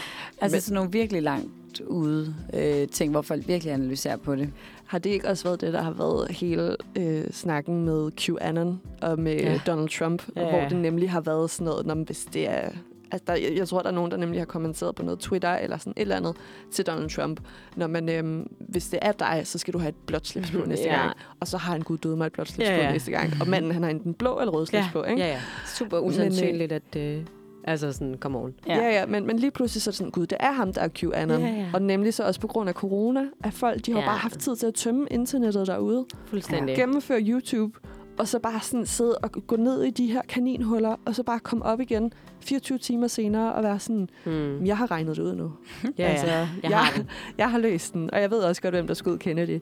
altså 0.41 0.55
Men- 0.57 0.61
sådan 0.61 0.75
nogle 0.75 0.93
virkelig 0.93 1.23
langt 1.23 1.81
ude 1.87 2.35
øh, 2.55 2.89
ting, 2.89 3.11
hvor 3.11 3.23
folk 3.23 3.49
virkelig 3.49 3.73
analyserer 3.75 4.17
på 4.17 4.37
det. 4.37 4.51
Har 4.87 4.99
det 4.99 5.11
ikke 5.11 5.29
også 5.29 5.45
været 5.45 5.61
det, 5.61 5.73
der 5.73 5.83
har 5.83 5.91
været 5.91 6.31
hele 6.31 6.77
øh, 6.99 7.31
snakken 7.31 7.85
med 7.85 8.11
QAnon 8.17 8.81
og 9.03 9.19
med 9.19 9.37
Ja. 9.41 9.61
Donald 9.67 9.89
Trump, 9.89 10.23
Ja, 10.37 10.51
hvor 10.51 10.69
det 10.69 10.79
nemlig 10.79 11.11
har 11.11 11.21
været 11.21 11.51
sådan 11.51 11.65
noget, 11.65 11.87
når, 11.87 11.95
hvis 11.95 12.27
det 12.33 12.49
er... 12.49 12.69
Altså, 13.13 13.25
der, 13.27 13.35
jeg, 13.35 13.57
jeg 13.57 13.69
tror, 13.69 13.83
der 13.83 13.89
er 13.89 13.93
nogen, 13.95 14.11
der 14.11 14.17
nemlig 14.17 14.41
har 14.41 14.45
kommenteret 14.47 14.95
på 14.95 15.03
noget 15.03 15.19
Twitter 15.21 15.51
eller 15.55 15.79
sådan 15.79 15.93
et 15.97 16.01
eller 16.03 16.17
andet 16.17 16.37
til 16.71 16.87
Donald 16.87 17.11
Trump. 17.11 17.41
Når 17.77 17.87
man, 17.87 18.09
øhm, 18.09 18.47
hvis 18.69 18.89
det 18.89 18.99
er 19.03 19.13
dig, 19.13 19.41
så 19.45 19.59
skal 19.59 19.75
du 19.75 19.79
have 19.79 19.89
et 19.89 19.95
blåt 20.07 20.27
slips 20.27 20.51
på 20.51 20.59
næste 20.67 20.85
Ja. 20.89 20.97
gang. 21.01 21.17
Og 21.41 21.49
så 21.49 21.57
har 21.59 21.75
en 21.77 21.83
gud 21.85 21.99
døde 21.99 22.17
mig 22.17 22.27
et 22.27 22.33
blåt 22.33 22.49
slips 22.49 22.71
Ja, 22.71 22.77
på 22.77 22.83
ja. 22.83 22.93
næste 22.93 23.11
gang. 23.11 23.33
Og 23.41 23.49
manden, 23.49 23.71
han 23.73 23.83
har 23.83 23.91
enten 23.91 24.15
blå 24.15 24.39
eller 24.41 24.53
rød 24.53 24.67
slips 24.67 24.87
på, 24.93 25.05
ikke? 25.05 25.23
ja, 25.23 25.29
ja. 25.29 25.41
Super 25.67 25.99
øh, 26.01 26.07
usandsynligt, 26.07 26.73
at... 26.73 26.97
Øh, 26.97 27.23
altså 27.65 27.93
sådan, 27.93 28.17
come 28.21 28.39
on. 28.39 28.55
Ja, 28.67 28.77
ja, 28.77 28.89
ja 28.91 29.07
men, 29.07 29.27
men 29.27 29.39
lige 29.39 29.51
pludselig 29.51 29.83
så 29.83 29.91
er 29.91 29.93
det 29.93 29.97
sådan, 29.99 30.11
gud, 30.11 30.27
det 30.27 30.39
er 30.41 30.53
ham, 30.53 30.73
der 30.73 30.81
er 30.81 30.89
QAnon. 30.89 31.41
Ja, 31.41 31.47
ja. 31.47 31.67
Og 31.75 31.83
nemlig 31.83 32.15
så 32.15 32.25
også 32.25 32.41
på 32.41 32.47
grund 32.47 32.69
af 32.69 32.75
corona, 32.75 33.25
at 33.45 33.53
folk, 33.53 33.87
de 33.87 33.93
har 33.93 33.99
Ja. 33.99 34.05
ja. 34.05 34.11
bare 34.11 34.19
haft 34.19 34.39
tid 34.39 34.57
til 34.57 34.67
at 34.67 34.75
tømme 34.75 35.07
internettet 35.11 35.67
derude. 35.67 36.07
Fuldstændig. 36.27 36.77
gennemføre 36.77 37.21
YouTube, 37.23 37.79
og 38.23 38.29
så 38.29 38.39
bare 38.39 38.61
sådan 38.61 38.87
sidde 38.87 39.19
og 39.19 39.31
gå 39.47 39.57
ned 39.57 39.83
i 39.83 39.91
de 39.91 40.07
her 40.13 40.23
kaninhuller, 40.29 40.97
og 41.05 41.15
så 41.15 41.23
bare 41.23 41.41
komme 41.41 41.65
op 41.65 41.81
igen 41.81 42.13
24 42.41 42.79
timer 42.79 43.07
senere 43.07 43.53
og 43.55 43.63
være 43.63 43.79
sådan, 43.79 44.09
Hmm. 44.25 44.67
jeg 44.67 44.77
har 44.77 44.91
regnet 44.91 45.17
det 45.17 45.23
ud 45.23 45.35
nu. 45.35 45.53
Ja, 45.99 46.05
altså. 46.05 46.27
Jeg 46.27 46.49
jeg, 46.63 46.79
har 46.79 46.93
den. 46.97 47.09
jeg 47.39 47.51
har 47.51 47.59
løst 47.59 47.93
den, 47.95 48.11
og 48.15 48.21
jeg 48.21 48.31
ved 48.31 48.39
også 48.39 48.63
godt, 48.63 48.75
hvem 48.75 48.87
der 48.87 48.95
skød 48.95 49.19
Kennedy. 49.19 49.61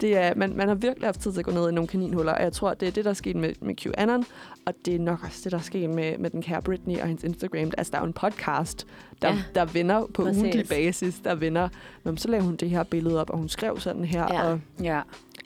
Det 0.00 0.16
er, 0.16 0.32
man, 0.36 0.56
man 0.56 0.68
har 0.68 0.74
virkelig 0.74 1.06
haft 1.06 1.20
tid 1.20 1.32
til 1.32 1.38
at 1.38 1.44
gå 1.44 1.52
ned 1.52 1.68
i 1.70 1.72
nogle 1.72 1.88
kaninhuller, 1.88 2.32
og 2.32 2.42
jeg 2.42 2.52
tror, 2.52 2.74
det 2.74 2.88
er 2.88 2.92
det, 2.92 3.04
der 3.04 3.10
er 3.10 3.14
sket 3.14 3.36
med, 3.36 3.52
med 3.60 3.74
QAnon, 3.76 4.24
og 4.66 4.74
det 4.84 4.94
er 4.94 4.98
nok 4.98 5.18
også 5.24 5.40
det, 5.44 5.52
der 5.52 5.58
er 5.58 5.62
sket 5.62 5.90
med, 5.90 6.18
med 6.18 6.30
den 6.30 6.42
kære 6.42 6.62
Britney 6.62 6.98
og 7.00 7.06
hendes 7.06 7.24
Instagram. 7.24 7.70
Altså, 7.78 7.90
der 7.90 7.98
er 7.98 8.02
jo 8.02 8.06
en 8.06 8.12
podcast, 8.12 8.86
der, 9.22 9.28
Ja, 9.28 9.38
der 9.54 9.64
vender 9.64 10.06
på 10.14 10.22
præcis. 10.24 10.40
ugentlig 10.42 10.68
basis, 10.68 11.20
der 11.24 11.34
vender, 11.34 11.68
Nå, 12.04 12.10
men 12.10 12.18
så 12.18 12.28
lavede 12.28 12.46
hun 12.46 12.56
det 12.56 12.70
her 12.70 12.82
billede 12.82 13.20
op, 13.20 13.30
og 13.30 13.38
hun 13.38 13.48
skrev 13.48 13.78
sådan 13.80 14.04
her, 14.04 14.26
Ja. 14.34 14.42
og 14.52 14.60
Ja. 14.82 15.00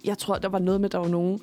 jeg 0.05 0.19
tror, 0.19 0.35
der 0.39 0.49
var 0.49 0.59
noget 0.59 0.81
med, 0.81 0.89
der 0.89 0.99
var 0.99 1.09
nogen, 1.09 1.41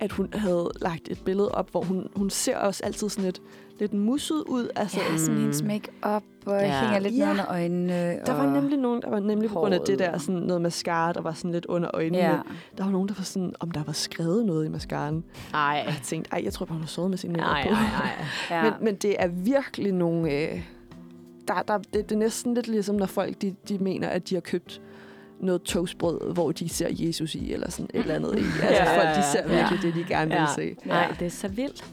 at 0.00 0.12
hun 0.12 0.28
havde 0.34 0.70
lagt 0.80 1.08
et 1.10 1.18
billede 1.24 1.48
op, 1.52 1.70
hvor 1.70 1.82
hun, 1.82 2.08
hun 2.16 2.30
ser 2.30 2.56
også 2.56 2.84
altid 2.84 3.08
sådan 3.08 3.24
lidt, 3.24 3.40
lidt 3.80 3.94
musset 3.94 4.42
ud. 4.46 4.68
Altså, 4.76 5.00
Ja, 5.10 5.16
sådan 5.16 5.34
Mm. 5.34 5.40
hendes 5.40 5.62
make-up 5.62 6.22
og 6.46 6.60
Ja. 6.60 6.80
hænger 6.80 6.98
lidt 6.98 7.16
Ja. 7.16 7.30
under 7.30 7.44
øjnene. 7.50 8.18
der 8.26 8.32
var 8.34 8.50
nemlig 8.54 8.78
nogen, 8.78 9.02
der 9.02 9.10
var 9.10 9.20
nemlig 9.20 9.48
på 9.50 9.54
grund 9.58 9.74
af 9.74 9.80
det 9.86 9.98
der, 9.98 10.18
sådan 10.18 10.40
noget 10.40 10.62
mascara, 10.62 11.12
der 11.12 11.20
var 11.20 11.32
sådan 11.32 11.52
lidt 11.52 11.66
under 11.66 11.90
øjnene. 11.94 12.18
Ja. 12.18 12.38
Der 12.78 12.84
var 12.84 12.90
nogen, 12.90 13.08
der 13.08 13.14
var 13.14 13.24
sådan, 13.24 13.52
om 13.60 13.70
der 13.70 13.82
var 13.84 13.92
skrevet 13.92 14.46
noget 14.46 14.66
i 14.66 14.68
mascaraen. 14.68 15.24
Ej. 15.54 15.84
Og 15.86 15.92
jeg 15.92 16.00
tænkte, 16.04 16.30
ej, 16.32 16.40
jeg 16.44 16.52
tror 16.52 16.66
bare, 16.66 16.74
hun 16.74 16.82
har 16.82 16.88
sovet 16.88 17.10
med 17.10 17.18
sin 17.18 17.32
make 17.32 17.42
Ej, 17.44 17.68
på. 17.68 17.74
ej, 17.74 17.80
ej. 17.80 18.24
Ja. 18.50 18.62
Men, 18.70 18.72
men 18.84 18.94
det 18.94 19.16
er 19.18 19.28
virkelig 19.28 19.92
nogle... 19.92 20.32
Øh, 20.32 20.62
der, 21.48 21.62
der, 21.68 21.78
det, 21.78 21.94
det 21.94 22.12
er 22.12 22.16
næsten 22.18 22.54
lidt 22.54 22.68
ligesom, 22.68 22.96
når 22.96 23.06
folk 23.06 23.42
de, 23.42 23.54
de 23.68 23.78
mener, 23.78 24.08
at 24.08 24.28
de 24.28 24.34
har 24.34 24.40
købt 24.40 24.80
noget 25.40 25.62
toastbrød, 25.62 26.32
hvor 26.32 26.52
de 26.52 26.68
ser 26.68 26.88
Jesus 26.90 27.34
i, 27.34 27.52
eller 27.52 27.70
sådan 27.70 27.90
et 27.94 28.00
eller 28.00 28.14
andet. 28.14 28.34
i. 28.38 28.42
Altså, 28.42 28.66
Ja, 28.70 28.96
folk, 28.98 29.08
ja, 29.08 29.14
de 29.22 29.22
ser 29.32 29.54
ja. 29.54 29.60
virkelig 29.70 29.82
det, 29.82 29.94
de 29.94 30.14
gerne 30.14 30.30
vil 30.30 30.36
Ja. 30.40 30.46
se. 30.54 30.76
Nej, 30.84 31.14
det 31.18 31.26
er 31.26 31.30
så 31.30 31.48
vildt. 31.48 31.84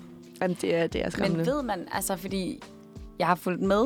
Jamen, 0.41 0.57
det 0.61 0.75
er, 0.75 0.87
det 0.87 1.05
er 1.05 1.09
skræmmende. 1.09 1.37
Men 1.37 1.45
ved 1.53 1.63
man, 1.63 1.87
altså 1.91 2.15
fordi 2.15 2.59
jeg 3.19 3.27
har 3.27 3.35
fulgt 3.35 3.61
med, 3.61 3.81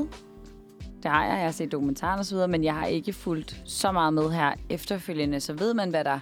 det 1.03 1.11
har 1.11 1.25
jeg, 1.25 1.33
jeg 1.33 1.43
har 1.45 1.51
set 1.51 1.71
dokumentaren 1.71 2.19
og 2.19 2.25
så 2.25 2.35
videre, 2.35 2.47
men 2.47 2.63
jeg 2.63 2.73
har 2.75 2.85
ikke 2.85 3.13
fulgt 3.13 3.61
så 3.65 3.91
meget 3.91 4.13
med 4.13 4.29
her 4.29 4.53
efterfølgende, 4.69 5.39
så 5.39 5.53
ved 5.53 5.73
man, 5.73 5.89
hvad 5.89 6.03
der 6.03 6.19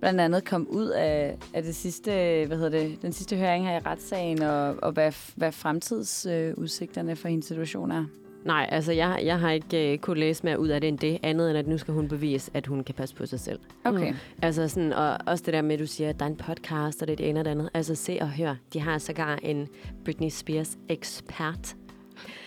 blandt 0.00 0.20
andet 0.20 0.44
kom 0.44 0.66
ud 0.70 0.86
af, 0.86 1.36
af 1.54 1.62
det 1.62 1.74
sidste, 1.74 2.10
hvad 2.46 2.56
hedder 2.56 2.70
det, 2.70 3.02
den 3.02 3.12
sidste 3.12 3.36
høring 3.36 3.66
her 3.68 3.76
i 3.76 3.78
retssagen, 3.86 4.42
og, 4.42 4.74
og 4.82 4.92
hvad, 4.92 5.12
hvad 5.36 5.52
fremtidsudsigterne 5.52 7.16
for 7.16 7.28
hendes 7.28 7.46
situation 7.46 7.90
er. 7.90 8.04
Nej, 8.44 8.68
altså 8.72 8.92
jeg, 8.92 9.20
jeg 9.24 9.38
har 9.40 9.50
ikke 9.50 9.92
uh, 9.94 9.98
kunne 9.98 10.20
læse 10.20 10.44
mere 10.44 10.58
ud 10.60 10.68
af 10.68 10.80
det 10.80 10.88
end 10.88 10.98
det, 10.98 11.18
andet 11.22 11.50
end 11.50 11.58
at 11.58 11.66
nu 11.66 11.78
skal 11.78 11.94
hun 11.94 12.08
bevise, 12.08 12.50
at 12.54 12.66
hun 12.66 12.84
kan 12.84 12.94
passe 12.94 13.14
på 13.14 13.26
sig 13.26 13.40
selv. 13.40 13.58
Okay. 13.84 14.10
Mm. 14.10 14.16
Altså, 14.42 14.68
sådan, 14.68 14.92
og 14.92 15.18
også 15.26 15.42
det 15.46 15.54
der 15.54 15.62
med, 15.62 15.72
at 15.72 15.78
du 15.80 15.86
siger, 15.86 16.08
at 16.10 16.18
der 16.18 16.24
er 16.26 16.30
en 16.30 16.36
podcast, 16.36 17.02
og 17.02 17.08
det 17.08 17.12
er 17.12 17.16
det 17.16 17.28
ene 17.28 17.40
og 17.40 17.44
det 17.44 17.50
andet. 17.50 17.68
Altså 17.74 17.94
se 17.94 18.18
og 18.20 18.28
hør. 18.30 18.54
De 18.72 18.80
har 18.80 18.98
sågar 18.98 19.38
en 19.42 19.68
Britney 20.04 20.28
Spears 20.28 20.76
ekspert, 20.88 21.76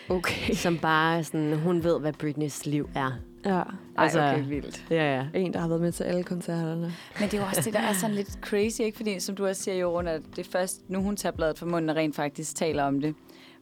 Okay. 0.10 0.54
som 0.54 0.78
bare 0.78 1.24
sådan, 1.24 1.60
hun 1.60 1.84
ved, 1.84 2.00
hvad 2.00 2.14
Britneys 2.14 2.66
liv 2.66 2.90
er. 2.96 3.12
Ja. 3.46 3.52
Ej, 3.52 3.64
Altså- 3.98 4.20
okay, 4.20 4.48
vildt. 4.48 4.86
Ja, 4.90 5.16
ja. 5.16 5.26
En, 5.34 5.54
der 5.54 5.60
har 5.60 5.68
været 5.68 5.82
med 5.82 5.92
til 5.92 6.04
alle 6.04 6.24
koncerterne. 6.24 6.94
Men 7.20 7.30
det 7.30 7.34
er 7.34 7.38
jo 7.38 7.44
også 7.48 7.62
det, 7.66 7.74
der 7.74 7.80
er 7.80 7.94
sådan 7.94 8.16
lidt 8.16 8.38
crazy, 8.42 8.82
ikke? 8.82 8.98
Fordi, 8.98 9.20
som 9.20 9.36
du 9.36 9.48
også 9.48 9.64
siger, 9.64 9.76
Jorun, 9.78 10.08
at 10.08 10.22
det 10.36 10.48
er 10.48 10.52
først 10.52 10.82
nu, 10.90 11.02
hun 11.02 11.16
tager 11.16 11.34
bladet 11.34 11.58
for 11.60 11.66
munden 11.66 11.90
og 11.90 11.96
rent 11.96 12.16
faktisk 12.16 12.56
taler 12.56 12.84
om 12.84 13.02
det. 13.02 13.16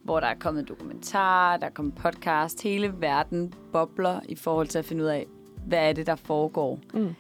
Hvor 0.04 0.20
der 0.20 0.28
er 0.28 0.36
kommet 0.40 0.68
dokumentar, 0.70 1.58
der 1.58 1.66
er 1.66 1.72
kommet 1.72 1.96
podcast. 1.96 2.64
Hele 2.64 2.94
verden 3.00 3.54
bobler 3.72 4.20
i 4.30 4.36
forhold 4.36 4.68
til 4.68 4.80
at 4.80 4.86
finde 4.86 5.04
ud 5.04 5.08
af, 5.08 5.28
hvad 5.68 5.90
er 5.90 5.94
det, 5.94 6.08
der 6.08 6.16
foregår. 6.16 6.80
Mm. 6.94 7.16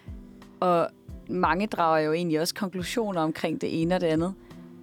Og 0.59 0.87
mange 1.29 1.67
drager 1.67 1.99
jo 1.99 2.13
egentlig 2.13 2.39
også 2.41 2.55
konklusioner 2.55 3.21
omkring 3.21 3.61
det 3.61 3.81
ene 3.81 3.95
og 3.95 4.01
det 4.01 4.07
andet. 4.07 4.33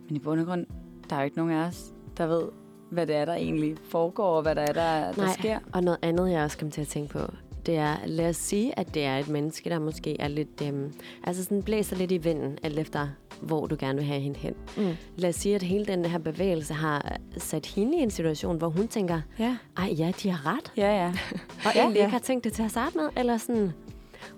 Men 0.07 0.17
i 0.17 0.19
bund 0.19 0.41
og 0.41 0.47
grund, 0.47 0.67
der 1.11 1.17
er 1.17 1.21
jo 1.21 1.25
ikke 1.25 1.37
nogen 1.37 1.53
af 1.53 1.67
os, 1.67 1.93
der 2.17 2.27
ved, 2.27 2.43
hvad 2.91 3.07
det 3.07 3.17
er, 3.17 3.25
der 3.25 3.35
egentlig 3.35 3.77
foregår, 3.85 4.37
og 4.37 4.43
hvad 4.43 4.55
der 4.55 4.63
er, 4.63 4.73
der, 4.73 5.13
der 5.13 5.23
Nej, 5.23 5.33
sker. 5.33 5.59
og 5.73 5.83
noget 5.83 5.99
andet, 6.03 6.31
jeg 6.31 6.45
også 6.45 6.59
kom 6.59 6.71
til 6.71 6.81
at 6.81 6.89
tænke 6.89 7.13
på, 7.13 7.19
det 7.67 7.77
er, 7.77 7.97
lad 8.07 8.29
os 8.29 8.37
sige, 8.37 8.79
at 8.79 8.95
det 8.95 9.05
er 9.05 9.19
et 9.19 9.29
menneske, 9.29 9.71
der 9.71 9.79
måske 9.79 10.21
er 10.21 10.29
lidt, 10.29 10.63
øhm, 10.63 10.93
altså 11.25 11.45
sådan 11.45 11.63
blæser 11.63 11.97
lidt 11.97 12.13
i 12.13 12.19
vinden, 12.19 12.59
alt 12.63 12.79
efter, 12.79 13.09
hvor 13.43 13.67
du 13.67 13.77
gerne 13.79 13.99
vil 13.99 14.07
have 14.07 14.21
hende 14.21 14.39
hen. 14.39 14.55
Mm. 14.77 14.93
Lad 15.17 15.29
os 15.29 15.35
sige, 15.37 15.55
at 15.55 15.63
hele 15.63 15.85
den 15.87 16.05
her 16.05 16.19
bevægelse 16.19 16.75
har 16.75 17.17
sat 17.37 17.67
hende 17.67 17.99
i 17.99 18.01
en 18.01 18.11
situation, 18.11 18.59
hvor 18.59 18.69
hun 18.69 18.89
tænker, 18.89 19.21
Ja, 19.39 19.57
ej 19.77 19.95
ja, 19.99 20.13
de 20.23 20.31
har 20.31 20.57
ret, 20.57 20.73
ja, 20.77 20.97
ja. 21.05 21.09
og 21.67 21.73
Ja, 21.75 21.81
egentlig 21.81 21.99
ja. 21.99 22.05
ikke 22.05 22.13
har 22.13 22.19
tænkt 22.19 22.45
det 22.45 22.53
til 22.53 22.63
at 22.63 22.71
starte 22.71 22.97
med, 22.99 23.09
eller 23.17 23.37
sådan... 23.37 23.73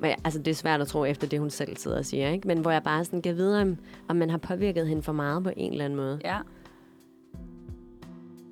Men, 0.01 0.11
altså, 0.24 0.39
det 0.39 0.51
er 0.51 0.55
svært 0.55 0.81
at 0.81 0.87
tro 0.89 1.05
efter 1.05 1.27
det, 1.27 1.39
hun 1.41 1.51
selv 1.51 1.77
sidder 1.77 1.99
og 1.99 2.05
siger, 2.07 2.29
ikke? 2.31 2.49
Men 2.49 2.59
hvor 2.59 2.70
jeg 2.70 2.83
bare 2.83 3.05
sådan 3.05 3.23
kan 3.23 3.37
vide, 3.37 3.61
om, 3.62 3.77
om 4.09 4.16
man 4.16 4.31
har 4.31 4.39
påvirket 4.39 4.89
hende 4.89 5.03
for 5.03 5.12
meget 5.12 5.45
på 5.45 5.51
en 5.57 5.73
eller 5.73 5.85
anden 5.85 5.97
måde. 5.97 6.20
ja. 6.24 6.37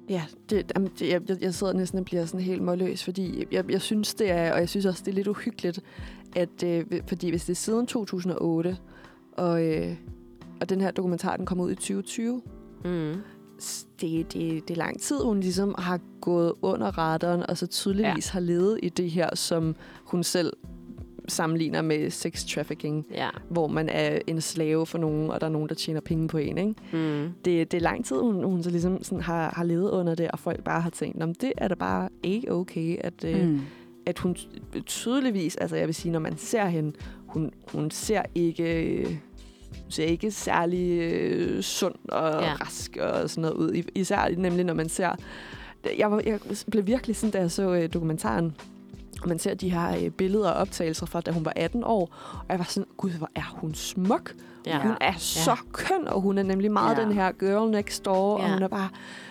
Ja, 0.09 0.23
det, 0.51 0.73
jamen, 0.77 0.91
det, 0.99 1.09
jeg, 1.09 1.21
jeg- 1.43 1.55
sidder 1.55 1.73
næsten 1.73 1.99
og 1.99 2.05
bliver 2.05 2.25
sådan 2.25 2.41
helt 2.41 2.63
målløs, 2.63 3.05
fordi 3.05 3.45
jeg, 3.53 3.71
jeg 3.71 3.81
synes, 3.81 4.15
det 4.15 4.31
er, 4.31 4.53
og 4.53 4.59
jeg 4.61 4.69
synes 4.69 4.87
også, 4.87 5.03
det 5.05 5.11
er 5.11 5.15
lidt 5.15 5.29
uhyggeligt, 5.29 5.81
at, 6.37 6.63
øh, 6.65 6.85
fordi 7.09 7.31
hvis 7.31 7.45
det 7.45 7.53
er 7.53 7.57
siden 7.57 7.87
2008, 7.87 8.77
og, 9.33 9.65
øh, 9.67 9.95
og 10.61 10.69
den 10.69 10.81
her 10.81 10.91
dokumentar, 10.91 11.37
den 11.37 11.47
kommer 11.47 11.65
ud 11.65 11.70
i 11.70 11.74
2020, 11.74 12.43
Mm. 12.85 13.15
det, 14.01 14.32
det, 14.32 14.69
det 14.69 14.70
er 14.70 14.74
lang 14.78 15.01
tid, 15.01 15.16
hun 15.24 15.41
ligesom 15.41 15.74
har 15.78 16.01
gået 16.20 16.53
under 16.62 16.99
radaren, 16.99 17.43
og 17.51 17.59
så 17.59 17.66
tydeligvis 17.66 18.27
ja. 18.28 18.32
har 18.32 18.41
levet 18.41 18.81
i 18.82 18.89
det 18.89 19.11
her, 19.11 19.37
som 19.37 19.77
hun 20.05 20.23
selv 20.23 20.53
sammenligner 21.28 21.82
med 21.82 22.11
sex 22.11 22.45
trafficking, 22.45 23.07
Ja. 23.15 23.28
hvor 23.51 23.69
man 23.69 23.89
er 23.89 24.19
en 24.27 24.41
slave 24.41 24.87
for 24.87 24.99
nogen, 24.99 25.31
og 25.31 25.41
der 25.41 25.47
er 25.47 25.51
nogen, 25.51 25.69
der 25.69 25.74
tjener 25.74 26.01
penge 26.01 26.28
på 26.28 26.39
en, 26.39 26.59
ikke? 26.59 26.74
Mm. 26.93 27.28
det, 27.45 27.73
det 27.73 27.74
er 27.77 27.81
lang 27.81 28.05
tid, 28.05 28.16
hun, 28.16 28.45
hun 28.45 28.62
så 28.62 28.70
ligesom 28.70 29.03
sådan 29.05 29.23
har, 29.23 29.53
har 29.57 29.65
levet 29.65 29.91
under 29.91 30.15
det, 30.15 30.31
og 30.31 30.39
folk 30.39 30.65
bare 30.65 30.81
har 30.81 30.91
tænkt, 30.91 31.23
om 31.23 31.35
det 31.35 31.53
er 31.59 31.69
da 31.69 31.74
bare 31.74 32.09
ikke 32.23 32.53
okay, 32.53 32.97
at, 33.01 33.24
øh, 33.24 33.49
Mm. 33.49 33.61
at 34.07 34.19
hun 34.19 34.37
tydeligvis, 34.87 35.57
altså 35.57 35.77
jeg 35.77 35.87
vil 35.87 35.95
sige, 35.95 36.12
når 36.12 36.19
man 36.20 36.37
ser 36.39 36.66
hende, 36.66 36.93
hun, 37.27 37.51
hun 37.73 37.91
ser 37.91 38.23
ikke... 38.35 39.20
øh, 39.91 39.95
ser 39.95 40.05
ikke 40.05 40.31
særlig 40.31 40.99
øh, 41.01 41.62
sund 41.62 41.95
og 42.09 42.31
Ja. 42.33 42.45
ja. 42.47 42.53
rask 42.55 42.97
og 43.01 43.31
sådan 43.31 43.43
noget 43.43 43.55
ud. 43.55 43.73
I- 43.75 43.85
Især 43.95 44.29
nemlig, 44.37 44.65
når 44.65 44.75
man 44.75 44.89
ser... 44.89 45.11
Jeg, 45.99 46.11
var, 46.11 46.23
jeg 46.27 46.39
blev 46.71 46.87
virkelig 46.87 47.17
sådan, 47.17 47.31
da 47.31 47.39
jeg 47.39 47.51
så 47.51 47.75
øh, 47.75 47.93
dokumentaren, 47.93 48.57
og 49.23 49.29
man 49.29 49.39
ser 49.39 49.55
de 49.55 49.71
her 49.71 50.05
øh, 50.05 50.11
billeder 50.11 50.51
og 50.51 50.61
optagelser 50.61 51.07
fra, 51.07 51.21
da 51.21 51.31
hun 51.31 51.45
var 51.45 51.53
18 51.57 51.85
år, 51.85 52.15
og 52.33 52.45
jeg 52.49 52.59
var 52.59 52.65
sådan, 52.65 52.87
gud, 52.97 53.11
hvor 53.11 53.31
er 53.35 53.55
hun 53.61 53.75
smuk. 53.75 54.35
Ja. 54.67 54.83
Hun 54.83 54.93
er 55.01 55.12
så 55.19 55.57
køn, 55.73 56.09
og 56.09 56.21
hun 56.21 56.39
er 56.39 56.43
nemlig 56.43 56.73
meget 56.73 56.97
Ja. 56.99 57.03
den 57.03 57.12
her 57.12 57.33
girl 57.33 57.71
next 57.71 58.05
door, 58.05 58.39
Ja. 58.41 58.45
og 58.47 58.53
hun 58.53 58.62
er 58.62 58.69
bare 58.69 58.89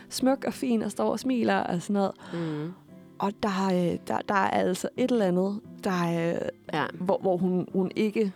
smuk 0.10 0.44
og 0.48 0.54
fin 0.54 0.82
og 0.82 0.92
står 0.92 1.12
og 1.12 1.20
smiler 1.20 1.58
og 1.58 1.82
sådan 1.82 1.94
noget. 1.94 2.12
Mm. 2.34 2.72
Og 3.20 3.32
der, 3.44 3.66
øh, 3.74 3.98
der, 4.08 4.18
der 4.28 4.34
er 4.34 4.50
altså 4.50 4.90
et 4.98 5.12
eller 5.12 5.26
andet, 5.26 5.60
der 5.84 6.04
er, 6.04 6.40
Ja. 6.74 6.86
hvor, 6.94 7.18
hvor 7.22 7.38
hun, 7.38 7.68
hun 7.74 7.92
ikke... 7.96 8.32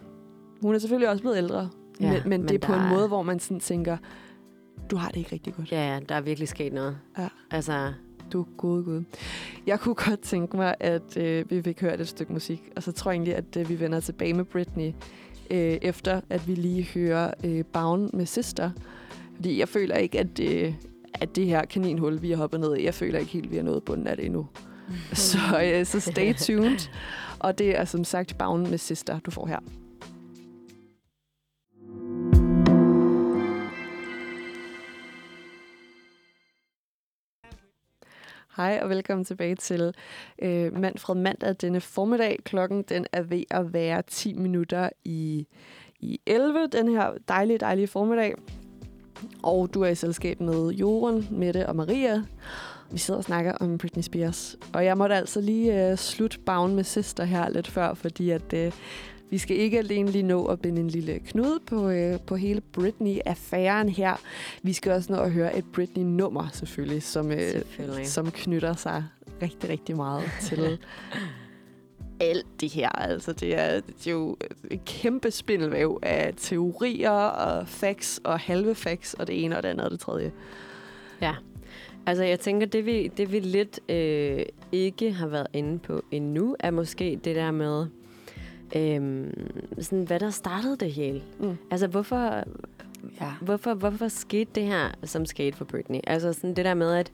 Hun 0.61 0.75
er 0.75 0.79
selvfølgelig 0.79 1.09
også 1.09 1.21
blevet 1.21 1.37
ældre, 1.37 1.69
Ja, 2.01 2.11
men, 2.11 2.21
men 2.25 2.29
men 2.29 2.49
det 2.49 2.63
er 2.63 2.67
på 2.67 2.73
en 2.73 2.79
er- 2.79 2.89
måde, 2.89 3.07
hvor 3.07 3.21
man 3.23 3.39
sådan 3.39 3.59
tænker, 3.59 3.97
du 4.91 4.95
har 4.95 5.07
det 5.09 5.17
ikke 5.17 5.29
rigtig 5.33 5.53
godt. 5.53 5.71
Ja, 5.71 5.93
ja, 5.93 5.99
der 6.09 6.15
er 6.15 6.21
virkelig 6.21 6.47
sket 6.49 6.73
noget. 6.73 6.97
Ja. 7.17 7.27
Altså, 7.51 7.93
Du 8.33 8.45
gode 8.57 8.83
gud. 8.83 9.03
Jeg 9.67 9.79
kunne 9.79 9.95
godt 9.95 10.19
tænke 10.19 10.57
mig, 10.57 10.75
at 10.79 11.17
øh, 11.17 11.51
vi 11.51 11.61
fik 11.61 11.81
hørt 11.81 12.01
et 12.01 12.07
stykke 12.07 12.33
musik, 12.33 12.61
og 12.75 12.83
så 12.83 12.91
tror 12.91 13.11
jeg 13.11 13.15
egentlig, 13.15 13.35
at 13.35 13.57
øh, 13.57 13.69
vi 13.69 13.79
vender 13.79 13.99
tilbage 13.99 14.33
med 14.33 14.43
Britney, 14.45 14.91
øh, 15.51 15.77
efter 15.81 16.21
at 16.29 16.47
vi 16.47 16.55
lige 16.55 16.83
hører 16.93 17.33
øh, 17.43 17.65
Bound 17.73 18.09
med 18.13 18.25
Sister. 18.25 18.71
Fordi 19.35 19.59
jeg 19.59 19.69
føler 19.69 19.95
ikke, 19.95 20.19
at, 20.19 20.39
øh, 20.39 20.73
at 21.13 21.35
det 21.35 21.45
her 21.45 21.65
kaninhul, 21.65 22.21
vi 22.21 22.29
har 22.29 22.37
hoppet 22.37 22.59
ned 22.59 22.75
i, 22.77 22.83
jeg 22.85 22.93
føler 22.93 23.19
ikke 23.19 23.31
helt, 23.31 23.51
vi 23.51 23.55
har 23.55 23.63
nået 23.63 23.83
bunden 23.83 24.07
af 24.07 24.15
det 24.15 24.25
endnu. 24.25 24.47
så, 25.13 25.37
øh, 25.63 25.85
så 25.85 25.99
stay 25.99 26.33
tuned. 26.33 26.89
Og 27.39 27.57
det 27.57 27.79
er 27.79 27.85
som 27.85 28.03
sagt 28.03 28.37
Bound 28.37 28.67
med 28.67 28.77
Sister, 28.77 29.19
du 29.19 29.31
får 29.31 29.47
her. 29.47 29.59
Hej 38.57 38.79
og 38.83 38.89
velkommen 38.89 39.25
tilbage 39.25 39.55
til 39.55 39.93
øh, 40.41 40.77
Manfred 40.79 41.15
Mandag 41.15 41.55
denne 41.61 41.81
formiddag. 41.81 42.39
Klokken 42.43 42.83
den 42.83 43.05
er 43.11 43.21
ved 43.21 43.43
at 43.49 43.73
være 43.73 44.01
10 44.07 44.33
minutter 44.33 44.89
i, 45.05 45.47
i 45.99 46.19
11, 46.25 46.67
den 46.67 46.87
her 46.87 47.13
dejlige, 47.27 47.57
dejlige 47.57 47.87
formiddag. 47.87 48.35
Og 49.43 49.73
du 49.73 49.81
er 49.81 49.87
i 49.87 49.95
selskab 49.95 50.41
med 50.41 50.69
Joren, 50.69 51.27
Mette 51.31 51.67
og 51.69 51.75
Maria. 51.75 52.23
Vi 52.91 52.97
sidder 52.97 53.17
og 53.17 53.23
snakker 53.23 53.51
om 53.51 53.77
Britney 53.77 54.03
Spears. 54.03 54.57
Og 54.73 54.85
jeg 54.85 54.97
måtte 54.97 55.15
altså 55.15 55.41
lige 55.41 55.89
øh, 55.89 55.97
slutte 55.97 56.39
bagen 56.39 56.75
med 56.75 56.83
Sister 56.83 57.23
her 57.23 57.49
lidt 57.49 57.67
før, 57.67 57.93
fordi 57.93 58.29
at 58.29 58.53
øh, 58.53 58.71
vi 59.33 59.37
skal 59.37 59.57
ikke 59.57 59.77
alene 59.77 60.11
lige 60.11 60.23
nå 60.23 60.45
at 60.45 60.59
binde 60.59 60.81
en 60.81 60.87
lille 60.87 61.19
knude 61.19 61.59
på, 61.65 61.89
øh, 61.89 62.19
på 62.19 62.35
hele 62.35 62.61
Britney-affæren 62.61 63.89
her. 63.89 64.15
Vi 64.63 64.73
skal 64.73 64.91
også 64.91 65.13
nå 65.13 65.19
at 65.19 65.31
høre 65.31 65.57
et 65.57 65.65
Britney-nummer 65.73 66.47
selvfølgelig, 66.53 67.03
som, 67.03 67.31
øh, 67.31 67.39
Selvfølgelig. 67.39 68.07
som 68.07 68.31
knytter 68.31 68.73
sig 68.73 69.03
rigtig, 69.41 69.69
rigtig 69.69 69.95
meget 69.95 70.23
til 70.47 70.79
alt 72.19 72.45
det 72.61 72.71
her. 72.71 72.89
Altså, 72.89 73.33
det 73.33 73.59
er, 73.59 73.79
det 73.79 74.07
er 74.07 74.11
jo 74.11 74.37
et 74.71 74.85
kæmpe 74.85 75.31
spindelvæv 75.31 75.99
af 76.01 76.33
teorier 76.37 77.11
og 77.11 77.67
facts 77.67 78.21
og 78.23 78.39
halve 78.39 78.75
facts, 78.75 79.13
og 79.13 79.27
det 79.27 79.43
ene 79.43 79.57
og 79.57 79.63
det 79.63 79.69
andet 79.69 79.85
og 79.85 79.91
det 79.91 79.99
tredje. 79.99 80.31
Ja. 81.21 81.35
Altså, 82.05 82.23
jeg 82.23 82.39
tænker, 82.39 82.67
det 82.67 82.85
vi, 82.85 83.07
det 83.07 83.31
vi 83.31 83.39
lidt 83.39 83.79
øh, 83.89 84.45
ikke 84.71 85.11
har 85.11 85.27
været 85.27 85.47
inde 85.53 85.79
på 85.79 86.03
endnu, 86.11 86.55
er 86.59 86.71
måske 86.71 87.19
det 87.23 87.35
der 87.35 87.51
med, 87.51 87.87
øh, 88.75 89.31
sådan, 89.79 90.03
hvad 90.03 90.19
der 90.19 90.29
startede 90.29 90.77
det 90.77 90.91
hele. 90.91 91.21
Mm. 91.39 91.57
Altså, 91.71 91.87
hvorfor, 91.87 92.43
Ja. 93.21 93.31
hvorfor, 93.41 93.73
hvorfor 93.73 94.07
skete 94.07 94.51
det 94.55 94.63
her, 94.63 94.87
som 95.03 95.25
skete 95.25 95.57
for 95.57 95.65
Britney? 95.65 95.99
Altså, 96.07 96.33
sådan 96.33 96.53
det 96.55 96.65
der 96.65 96.73
med, 96.73 96.93
at 96.93 97.11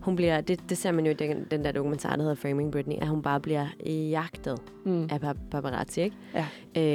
hun 0.00 0.16
bliver, 0.16 0.40
det, 0.40 0.60
det 0.68 0.78
ser 0.78 0.92
man 0.92 1.04
jo 1.06 1.10
i 1.10 1.14
den, 1.14 1.46
den 1.50 1.64
der 1.64 1.72
dokumentar, 1.72 2.16
der 2.16 2.22
hedder 2.22 2.34
Framing 2.34 2.72
Britney, 2.72 2.96
at 3.00 3.08
hun 3.08 3.22
bare 3.22 3.40
bliver 3.40 3.66
jagtet 3.86 4.58
Mm. 4.84 5.08
af 5.10 5.18
pap- 5.24 5.48
paparazzi, 5.50 6.00
ikke? 6.00 6.16
Ja. 6.34 6.46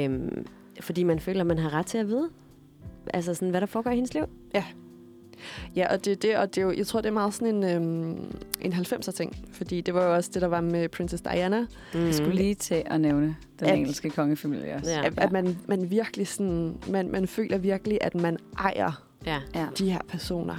Øhm, 0.04 0.46
fordi 0.80 1.02
man 1.04 1.20
føler, 1.20 1.44
man 1.44 1.58
har 1.58 1.74
ret 1.74 1.86
til 1.86 1.98
at 1.98 2.08
vide, 2.08 2.28
altså 3.14 3.34
sådan, 3.34 3.50
hvad 3.50 3.60
der 3.60 3.66
foregår 3.66 3.90
i 3.90 3.94
hendes 3.94 4.14
liv. 4.14 4.24
Ja, 4.54 4.64
og 5.90 6.04
det 6.04 6.12
er 6.12 6.16
det, 6.16 6.36
og 6.36 6.54
det 6.54 6.60
er 6.60 6.64
jo, 6.66 6.72
jeg 6.76 6.86
tror, 6.86 7.00
det 7.00 7.08
er 7.08 7.12
meget 7.12 7.34
sådan 7.34 7.54
en, 7.54 7.64
øhm, 7.64 8.32
en 8.60 8.72
90'er 8.72 9.12
ting, 9.12 9.36
fordi 9.52 9.80
det 9.80 9.94
var 9.94 10.04
jo 10.04 10.14
også 10.14 10.30
det, 10.34 10.42
der 10.42 10.48
var 10.48 10.60
med 10.60 10.88
Princess 10.88 11.22
Diana, 11.22 11.66
Mm. 11.94 12.04
Jeg 12.04 12.14
skulle 12.14 12.34
lige 12.34 12.54
til 12.54 12.82
at 12.86 13.00
nævne 13.00 13.36
den 13.60 13.68
At- 13.68 13.74
engelske 13.78 14.10
kongefamilie 14.10 14.74
også. 14.74 14.90
Ja. 14.90 15.06
at, 15.06 15.12
at 15.16 15.32
man, 15.32 15.58
man 15.68 15.90
virkelig 15.90 16.28
sådan, 16.28 16.76
man, 16.88 17.08
man 17.10 17.26
føler 17.26 17.58
virkelig, 17.58 17.98
at 18.00 18.14
man 18.14 18.36
ejer 18.58 19.02
Ja. 19.26 19.38
Ja. 19.54 19.66
de 19.78 19.90
her 19.90 20.00
personer. 20.08 20.56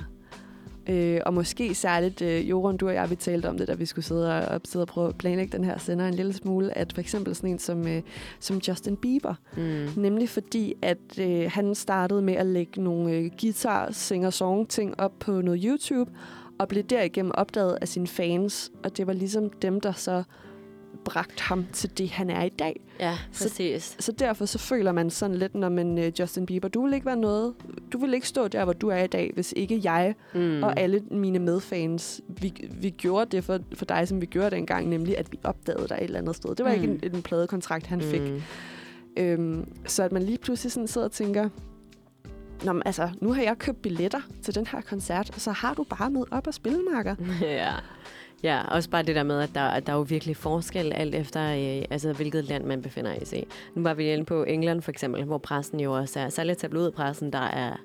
Øh, 0.89 1.19
og 1.25 1.33
måske 1.33 1.75
særligt, 1.75 2.21
øh, 2.21 2.49
Joran, 2.49 2.77
du 2.77 2.87
og 2.87 2.93
jeg, 2.93 3.09
vi 3.09 3.15
talte 3.15 3.49
om 3.49 3.57
det, 3.57 3.67
da 3.67 3.73
vi 3.73 3.85
skulle 3.85 4.05
sidde 4.05 4.37
og, 4.37 4.45
og, 4.45 4.61
sidde 4.65 4.83
og 4.83 4.87
prøve 4.87 5.09
at 5.09 5.17
planlægge 5.17 5.57
den 5.57 5.65
her 5.65 5.77
sender 5.77 6.07
en 6.07 6.13
lille 6.13 6.33
smule, 6.33 6.77
at 6.77 6.93
for 6.93 7.01
eksempel 7.01 7.35
sådan 7.35 7.49
en 7.49 7.59
som, 7.59 7.87
øh, 7.87 8.01
som 8.39 8.57
Justin 8.57 8.97
Bieber, 8.97 9.35
Mm. 9.57 9.87
Nemlig 9.97 10.29
fordi, 10.29 10.73
at 10.81 11.19
øh, 11.19 11.51
han 11.51 11.75
startede 11.75 12.21
med 12.21 12.33
at 12.33 12.45
lægge 12.45 12.81
nogle 12.81 13.11
øh, 13.11 13.31
guitar 13.41 13.91
singer 13.91 14.29
song 14.29 14.69
ting 14.69 14.99
op 14.99 15.19
på 15.19 15.41
noget 15.41 15.63
YouTube, 15.63 16.11
og 16.59 16.67
blev 16.67 16.83
derigennem 16.83 17.31
opdaget 17.35 17.77
af 17.81 17.87
sine 17.87 18.07
fans, 18.07 18.71
og 18.83 18.97
det 18.97 19.07
var 19.07 19.13
ligesom 19.13 19.49
dem, 19.49 19.81
der 19.81 19.91
så 19.91 20.23
bragte 21.05 21.43
ham 21.43 21.65
til 21.73 21.97
det, 21.97 22.09
han 22.09 22.29
er 22.29 22.43
i 22.43 22.49
dag. 22.49 22.79
Ja, 22.99 23.17
Så- 23.31 23.43
præcis. 23.43 23.95
Så 23.99 24.11
derfor 24.11 24.45
så 24.45 24.59
føler 24.59 24.91
man 24.91 25.09
sådan 25.09 25.35
lidt, 25.35 25.55
når 25.55 25.69
man 25.69 25.97
øh, 25.97 26.11
Justin 26.19 26.45
Bieber, 26.45 26.67
du 26.67 26.83
vil 26.85 26.93
ikke 26.93 27.05
være 27.05 27.17
noget, 27.17 27.53
du 27.93 27.97
vil 27.97 28.13
ikke 28.13 28.27
stå 28.27 28.47
der, 28.47 28.63
hvor 28.63 28.73
du 28.73 28.87
er 28.89 29.03
i 29.03 29.07
dag, 29.07 29.31
hvis 29.33 29.53
ikke 29.57 29.81
jeg 29.83 30.15
Mm. 30.33 30.63
og 30.63 30.79
alle 30.79 31.01
mine 31.11 31.39
medfans, 31.39 32.21
vi, 32.27 32.53
vi 32.71 32.89
gjorde 32.89 33.35
det 33.37 33.43
for, 33.43 33.59
for 33.75 33.85
dig, 33.85 34.07
som 34.07 34.21
vi 34.21 34.25
gjorde 34.25 34.51
dengang, 34.55 34.87
nemlig 34.89 35.17
at 35.17 35.31
vi 35.31 35.39
opdagede 35.43 35.87
dig 35.87 35.95
et 35.95 36.03
eller 36.03 36.19
andet 36.19 36.35
sted. 36.35 36.55
Det 36.55 36.65
var 36.65 36.75
mm. 36.75 36.81
ikke 36.81 37.05
en, 37.05 37.15
en 37.15 37.21
pladekontrakt, 37.21 37.85
han 37.87 38.01
fik. 38.01 38.21
Mm. 38.21 38.41
Øhm, 39.17 39.67
så 39.85 40.03
at 40.03 40.11
man 40.11 40.23
lige 40.23 40.37
pludselig 40.37 40.71
sådan 40.71 40.87
sidder 40.87 41.07
og 41.07 41.11
tænker, 41.11 41.49
Nå, 42.63 42.73
men 42.73 42.81
altså, 42.85 43.09
nu 43.21 43.33
har 43.33 43.41
jeg 43.43 43.57
købt 43.57 43.81
billetter 43.81 44.19
til 44.43 44.55
den 44.55 44.67
her 44.67 44.81
koncert, 44.81 45.31
så 45.41 45.51
har 45.51 45.73
du 45.73 45.83
bare 45.83 46.09
med 46.09 46.23
op 46.31 46.47
og 46.47 46.53
spille, 46.53 46.79
Marker. 46.93 47.15
ja. 47.41 47.71
Ja, 48.43 48.61
også 48.67 48.89
bare 48.89 49.03
det 49.03 49.15
der 49.15 49.23
med, 49.23 49.39
at 49.41 49.49
der, 49.55 49.61
at 49.61 49.87
der 49.87 49.93
er 49.93 49.97
jo 49.97 50.01
virkelig 50.01 50.37
forskel 50.37 50.93
alt 50.93 51.15
efter, 51.15 51.41
øh, 51.51 51.85
altså, 51.89 52.13
hvilket 52.13 52.43
land 52.43 52.63
man 52.65 52.81
befinder 52.81 53.25
sig 53.25 53.39
i. 53.39 53.45
Nu 53.75 53.83
var 53.83 53.93
vi 53.93 54.13
inde 54.13 54.25
på 54.25 54.43
England 54.43 54.81
for 54.81 54.91
eksempel, 54.91 55.23
hvor 55.23 55.37
pressen 55.37 55.79
jo 55.79 55.93
også 55.93 56.19
er, 56.19 56.29
særligt 56.29 56.59
tabloidpressen, 56.59 57.33
der 57.33 57.39
er 57.39 57.75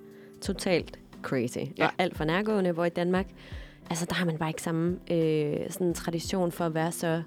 totalt 0.42 0.98
crazy 1.22 1.58
Ja. 1.78 1.86
og 1.86 1.92
alt 1.98 2.16
for 2.16 2.24
nærgående, 2.24 2.72
hvor 2.72 2.84
i 2.84 2.88
Danmark, 2.88 3.26
altså 3.90 4.06
der 4.08 4.14
har 4.14 4.24
man 4.26 4.38
bare 4.38 4.50
ikke 4.50 4.62
samme 4.62 4.98
øh, 5.10 5.56
sådan 5.70 5.94
tradition 5.94 6.52
for 6.52 6.64
at 6.64 6.74
være 6.74 6.92
så 6.92 7.22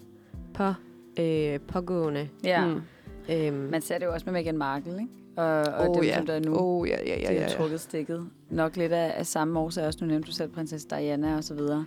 på, 0.53 0.73
øh, 1.19 1.59
pågående. 1.59 2.29
Ja. 2.43 2.65
Mm. 2.65 2.81
Øhm, 3.29 3.53
Man 3.55 3.81
ser 3.81 3.97
det 3.97 4.05
jo 4.05 4.13
også 4.13 4.25
med 4.25 4.33
Meghan 4.33 4.57
Markle, 4.57 4.91
ikke? 4.93 5.07
Og, 5.41 5.73
og 5.73 5.89
Åh, 5.89 5.95
dem, 5.95 6.03
ja. 6.03 6.18
som 6.18 6.26
der 6.26 6.34
er 6.34 6.39
nu. 6.39 6.55
Oh, 6.59 6.89
ja, 6.89 6.97
ja, 7.05 7.19
ja, 7.19 7.27
de 7.27 7.34
ja, 7.34 7.41
har 7.41 7.49
ja. 7.49 7.55
trukket 7.57 7.80
stikket. 7.80 8.27
Nok 8.49 8.77
lidt 8.77 8.91
af, 8.91 9.13
af 9.18 9.26
samme 9.26 9.59
årsag 9.59 9.85
også. 9.85 9.99
Nu 10.01 10.07
nævnte 10.07 10.27
du 10.27 10.31
selv 10.31 10.49
prinsesse 10.49 10.88
Diana 10.89 11.38
og 11.38 11.43
så 11.43 11.53
videre. 11.53 11.85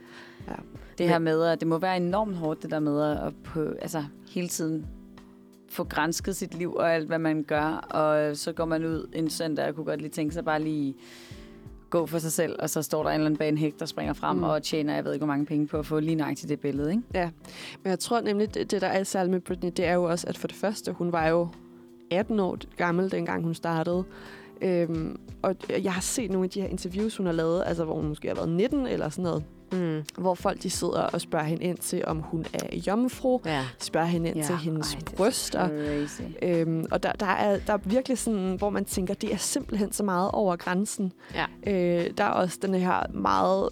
Ja. 0.49 0.55
Det 0.99 1.09
her 1.09 1.19
med, 1.19 1.43
at 1.43 1.61
det 1.61 1.69
må 1.69 1.79
være 1.79 1.97
enormt 1.97 2.37
hårdt, 2.37 2.63
det 2.63 2.71
der 2.71 2.79
med 2.81 3.03
at 3.03 3.33
på, 3.45 3.61
altså, 3.83 4.05
hele 4.29 4.49
tiden 4.49 4.87
få 5.69 5.85
grænsket 5.85 6.37
sit 6.37 6.55
liv 6.55 6.75
og 6.75 6.95
alt, 6.95 7.07
hvad 7.07 7.19
man 7.19 7.43
gør. 7.43 7.65
Og 7.91 8.37
så 8.37 8.53
går 8.53 8.65
man 8.65 8.85
ud 8.85 9.09
en 9.13 9.31
søndag 9.31 9.69
og 9.69 9.75
kunne 9.75 9.87
godt 9.87 10.01
lige 10.01 10.11
tænke 10.11 10.35
sig 10.35 10.45
bare 10.45 10.63
lige 10.63 10.95
gå 11.91 12.07
for 12.07 12.19
sig 12.19 12.33
selv, 12.33 12.57
og 12.59 12.71
så 12.71 12.83
står 12.83 13.03
der 13.03 13.11
en 13.11 13.15
eller 13.15 13.27
anden 13.27 13.39
banehæk, 13.39 13.79
der 13.79 13.87
springer 13.87 14.13
frem 14.13 14.37
Mm. 14.37 14.43
og 14.43 14.63
tjener, 14.63 14.95
jeg 14.95 15.05
ved 15.05 15.13
ikke, 15.13 15.25
hvor 15.25 15.33
mange 15.33 15.47
penge 15.47 15.67
på 15.67 15.79
at 15.79 15.87
få 15.87 16.01
lige 16.01 16.15
nøjagtigt 16.15 16.49
det 16.49 16.61
billede, 16.61 16.91
ikke? 16.91 17.03
Men 17.83 17.91
jeg 17.91 17.99
tror 17.99 18.21
nemlig, 18.21 18.55
det, 18.55 18.71
det 18.71 18.81
der 18.81 18.87
er 18.87 19.05
særligt 19.05 19.31
med 19.31 19.41
Britney, 19.41 19.71
det 19.77 19.85
er 19.87 19.93
jo 19.93 20.05
også, 20.05 20.27
at 20.27 20.39
for 20.39 20.49
det 20.49 20.57
første, 20.57 20.93
hun 20.93 21.13
var 21.13 21.29
jo 21.29 21.49
18 22.11 22.41
år 22.41 22.59
gammel, 22.77 23.11
dengang 23.11 23.45
hun 23.45 23.55
startede. 23.55 24.05
Øhm, 24.63 25.17
og 25.43 25.57
jeg 25.69 25.93
har 25.93 26.01
set 26.01 26.31
nogle 26.31 26.45
af 26.45 26.51
de 26.51 26.61
her 26.61 26.69
interviews, 26.69 27.17
hun 27.17 27.27
har 27.27 27.33
lavet, 27.33 27.63
altså 27.67 27.85
hvor 27.85 27.95
hun 27.95 28.09
måske 28.09 28.29
har 28.29 28.35
været 28.35 28.49
19 28.49 28.87
eller 28.87 29.09
sådan 29.09 29.23
noget, 29.23 29.45
mm, 29.73 30.03
hvor 30.19 30.35
folk 30.35 30.63
de 30.63 30.71
sidder 30.71 31.01
og 31.03 31.21
spørger 31.21 31.45
hende 31.45 31.65
ind 31.65 31.79
til, 31.79 32.05
om 32.07 32.19
hun 32.19 32.45
er 32.53 32.77
jomfru, 32.87 33.41
ja. 33.45 33.65
spørger 33.81 34.07
hende 34.07 34.29
ind 34.29 34.37
Ja, 34.37 34.43
til 34.43 34.57
hendes 34.57 34.95
ej, 34.95 35.01
er 35.01 35.17
bryster. 35.17 35.69
Øhm, 36.43 36.85
og 36.91 37.03
der, 37.03 37.13
der, 37.13 37.27
er, 37.27 37.59
der 37.67 37.73
er 37.73 37.79
virkelig 37.85 38.19
sådan, 38.19 38.55
hvor 38.59 38.71
man 38.71 38.85
tænker, 38.85 39.15
det 39.15 39.33
er 39.33 39.37
simpelthen 39.37 39.93
så 39.93 40.03
meget 40.03 40.31
over 40.31 40.57
grænsen. 40.57 41.13
Ja. 41.35 41.45
Øh, 41.67 42.11
der 42.19 42.25
er 42.25 42.29
også 42.29 42.59
den 42.63 42.75
her 42.75 43.03
meget 43.13 43.69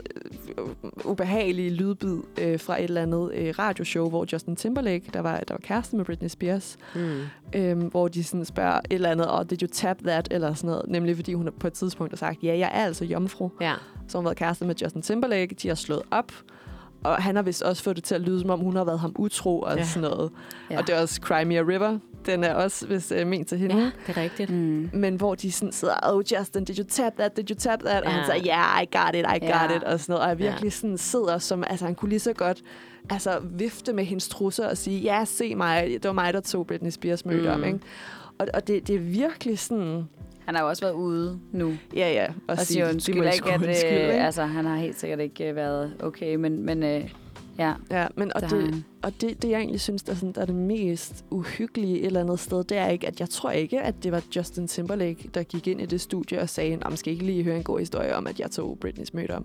øh, 0.59 0.65
ubehagelige 1.05 1.71
lydbid 1.71 2.19
øh, 2.39 2.61
fra 2.61 2.79
et 2.79 2.85
eller 2.85 3.03
andet 3.03 3.31
øh, 3.35 3.55
radioshow, 3.59 4.09
hvor 4.09 4.27
Justin 4.33 4.57
Timberlake, 4.57 5.05
der 5.13 5.21
var, 5.21 5.37
der 5.49 5.55
var 5.55 5.61
kæreste 5.63 5.97
med 5.97 6.05
Britney 6.05 6.29
Spears, 6.29 6.77
Mm. 6.95 7.21
øhm, 7.55 7.81
hvor 7.81 8.09
de 8.09 8.25
sådan 8.25 8.45
spørger 8.45 8.79
et 8.79 8.83
eller 8.91 9.11
andet, 9.11 9.27
oh, 9.39 9.45
did 9.51 9.63
you 9.63 9.69
tap 9.73 9.99
that, 9.99 10.29
eller 10.31 10.55
sådan 10.55 10.71
noget. 10.71 10.85
Nemlig 10.89 11.17
fordi 11.17 11.33
hun 11.35 11.49
på 11.61 11.67
et 11.67 11.73
tidspunkt 11.73 12.13
har 12.13 12.17
sagt, 12.17 12.43
ja, 12.43 12.59
jeg 12.59 12.71
er 12.75 12.85
altså 12.85 13.05
jomfru. 13.05 13.49
Ja. 13.61 13.75
Så 14.09 14.19
hun 14.19 14.25
har 14.25 14.29
været 14.31 14.37
kæreste 14.39 14.65
med 14.65 14.75
Justin 14.83 15.03
Timberlake, 15.03 15.55
de 15.63 15.69
har 15.69 15.75
slået 15.75 16.03
op, 16.11 16.33
og 17.05 17.17
han 17.17 17.37
har 17.37 17.43
vist 17.43 17.63
også 17.63 17.83
fået 17.83 17.97
det 17.97 18.05
til 18.05 18.15
at 18.15 18.21
lyde, 18.21 18.41
som 18.41 18.51
om 18.51 18.61
hun 18.61 18.77
har 18.77 18.85
været 18.85 19.01
ham 19.01 19.13
utro 19.19 19.61
og 19.61 19.77
Ja. 19.77 19.85
sådan 19.85 20.11
noget. 20.11 20.31
Ja. 20.71 20.75
Ja. 20.75 20.81
Og 20.81 20.87
det 20.87 20.97
er 20.97 21.01
også 21.01 21.21
Crimea 21.23 21.63
River, 21.69 21.99
den 22.27 22.45
er 22.45 22.55
også 22.55 22.87
vist 22.87 23.13
øh, 23.13 23.27
ment 23.27 23.49
til 23.49 23.59
hende. 23.59 23.77
ja, 23.77 23.85
det 24.07 24.17
er 24.17 24.23
rigtigt. 24.23 24.51
Mm. 24.51 24.91
Men 24.93 25.17
hvor 25.17 25.35
de 25.35 25.53
sådan 25.53 25.73
sidder, 25.73 25.95
oh 26.03 26.23
Justin, 26.33 26.65
did 26.65 26.79
you 26.79 26.85
tap 26.89 27.13
that, 27.19 27.37
did 27.37 27.51
you 27.51 27.57
tap 27.57 27.79
that? 27.81 28.03
Og 28.05 28.11
Ja. 28.11 28.17
han 28.17 28.25
siger, 28.25 28.57
yeah, 28.57 28.83
I 28.83 28.87
got 28.97 29.15
it, 29.15 29.21
I 29.37 29.47
got 29.47 29.71
Ja. 29.71 29.77
it, 29.77 29.85
og 29.85 30.01
sådan 30.01 30.13
noget. 30.13 30.23
Og 30.25 30.29
jeg 30.31 30.39
Ja. 30.41 30.51
virkelig 30.51 30.73
sådan 30.73 30.99
sidder 30.99 31.39
som, 31.39 31.65
altså 31.71 31.85
han 31.87 31.95
kunne 31.95 32.09
lige 32.09 32.21
så 32.21 32.33
godt 32.33 32.63
altså, 33.11 33.39
vifte 33.43 33.93
med 33.93 34.05
hendes 34.05 34.29
trusser 34.29 34.69
og 34.69 34.77
sige, 34.77 35.01
ja, 35.01 35.25
se 35.25 35.55
mig, 35.55 35.87
det 35.93 36.05
var 36.05 36.13
mig, 36.13 36.35
der 36.35 36.41
tog 36.41 36.67
Britney 36.67 36.91
Spears 36.91 37.25
møde 37.27 37.43
Mm. 37.43 37.49
om, 37.49 37.65
ikke? 37.65 37.79
Og, 38.39 38.47
og 38.55 38.67
det, 38.67 38.87
det 38.89 38.95
er 38.97 39.01
virkelig 39.01 39.59
sådan, 39.59 40.09
Han 40.47 40.55
har 40.55 40.63
jo 40.63 40.69
også 40.69 40.83
været 40.83 40.95
ude 40.95 41.39
nu 41.53 41.75
ja, 41.97 42.13
ja. 42.13 42.27
og 42.49 42.59
sige, 42.59 42.67
siger 42.67 42.85
"Det 42.85 42.91
må 42.91 42.95
undskyld, 42.95 43.25
jeg 43.25 43.35
ikke, 43.35 43.51
at 43.53 43.63
undskylde", 43.63 43.95
øh, 43.95 44.01
ikke? 44.01 44.13
altså, 44.25 44.43
han 44.43 44.65
har 44.65 44.77
helt 44.77 45.01
sikkert 45.01 45.21
ikke 45.21 45.49
øh, 45.49 45.57
været 45.57 45.93
okay, 46.03 46.35
men, 46.35 46.63
men 46.67 46.83
øh, 46.83 47.11
ja, 47.59 47.73
Ja, 47.91 48.07
men 48.17 48.33
og, 48.35 48.41
det 48.41 48.51
han. 48.51 48.85
og 49.03 49.13
det, 49.21 49.43
det, 49.43 49.51
jeg 49.51 49.59
egentlig 49.59 49.81
synes, 49.81 50.03
der 50.03 50.13
er, 50.13 50.17
sådan, 50.17 50.33
der 50.33 50.41
er 50.41 50.47
det 50.47 50.55
mest 50.55 51.25
uhyggelige 51.31 52.01
et 52.01 52.07
eller 52.07 52.21
andet 52.21 52.41
sted, 52.41 52.65
det 52.65 52.77
er 52.79 52.89
ikke, 52.89 53.07
at 53.07 53.21
jeg 53.21 53.29
tror 53.31 53.51
ikke, 53.51 53.81
at 53.81 53.95
det 54.03 54.13
var 54.13 54.23
Justin 54.37 54.69
Timberlake, 54.69 55.31
der 55.35 55.43
gik 55.43 55.67
ind 55.67 55.81
i 55.81 55.87
det 55.87 56.01
studie 56.01 56.41
og 56.41 56.49
sagde, 56.49 56.79
at 56.87 56.99
skal 56.99 57.13
ikke 57.13 57.25
lige 57.25 57.43
høre 57.45 57.57
en 57.57 57.63
god 57.63 57.79
historie 57.79 58.17
om, 58.17 58.27
at 58.27 58.41
jeg 58.41 58.51
tog 58.51 58.79
Britneys 58.81 59.15
møde 59.15 59.37
om. 59.37 59.45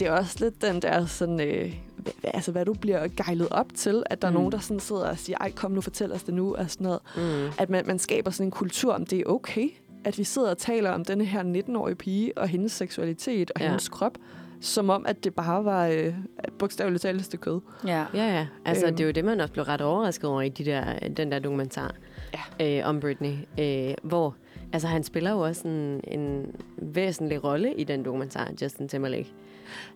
Det 0.00 0.08
er 0.08 0.12
også 0.12 0.36
lidt 0.40 0.62
den 0.62 0.82
der 0.82 1.06
sådan, 1.06 1.40
øh, 1.40 1.74
hvad, 1.96 2.12
altså 2.34 2.52
hvad 2.52 2.64
du 2.64 2.74
bliver 2.74 3.08
gejlet 3.16 3.48
op 3.50 3.66
til, 3.74 4.02
at 4.06 4.22
der. 4.22 4.30
Mm. 4.30 4.36
er 4.36 4.38
nogen, 4.38 4.52
der 4.52 4.58
sådan 4.58 4.80
sidder 4.80 5.08
og 5.10 5.18
siger, 5.18 5.38
ej 5.40 5.50
kom 5.50 5.70
nu, 5.70 5.80
fortæl 5.80 6.12
os 6.12 6.22
det 6.22 6.34
nu, 6.34 6.54
og 6.54 6.70
sådan 6.70 6.84
noget. 6.84 7.00
Mm. 7.16 7.52
At 7.58 7.70
man, 7.70 7.86
man 7.86 7.98
skaber 7.98 8.30
sådan 8.30 8.46
en 8.46 8.50
kultur, 8.50 8.92
om 8.92 9.06
det 9.06 9.18
er 9.18 9.24
okay, 9.26 9.68
at 10.04 10.18
vi 10.18 10.24
sidder 10.24 10.50
og 10.50 10.58
taler 10.58 10.90
om 10.90 11.04
denne 11.04 11.24
her 11.24 11.42
19-årige 11.42 11.94
pige 11.96 12.38
og 12.38 12.48
hendes 12.48 12.72
seksualitet 12.72 13.50
og 13.54 13.60
Ja. 13.60 13.66
hendes 13.66 13.88
krop, 13.88 14.18
som 14.60 14.90
om, 14.90 15.06
at 15.06 15.24
det 15.24 15.34
bare 15.34 15.64
var 15.64 15.86
øh, 15.86 16.14
bogstaveligt 16.58 17.02
talt 17.02 17.18
et 17.18 17.24
stykke 17.24 17.42
kød. 17.42 17.60
Ja. 17.86 18.04
Ja, 18.14 18.24
ja. 18.36 18.46
Altså, 18.64 18.86
Øhm. 18.86 18.96
det 18.96 19.02
er 19.04 19.06
jo 19.06 19.12
det, 19.12 19.24
man 19.24 19.40
også 19.40 19.52
blev 19.52 19.64
ret 19.64 19.80
overrasket 19.80 20.30
over 20.30 20.42
i 20.42 20.48
de 20.48 20.64
der, 20.64 21.08
den 21.08 21.32
der 21.32 21.38
dokumentar 21.38 21.94
ja. 22.60 22.80
øh, 22.80 22.88
om 22.88 23.00
Britney. 23.00 23.32
Øh, 23.60 23.94
hvor 24.02 24.36
altså, 24.72 24.88
han 24.88 25.02
spiller 25.04 25.30
jo 25.30 25.38
også 25.40 25.68
en, 25.68 26.00
en 26.08 26.46
væsentlig 26.76 27.44
rolle 27.44 27.74
i 27.74 27.84
den 27.84 28.04
dokumentar, 28.04 28.50
Justin 28.62 28.88
Timberlake. 28.88 29.32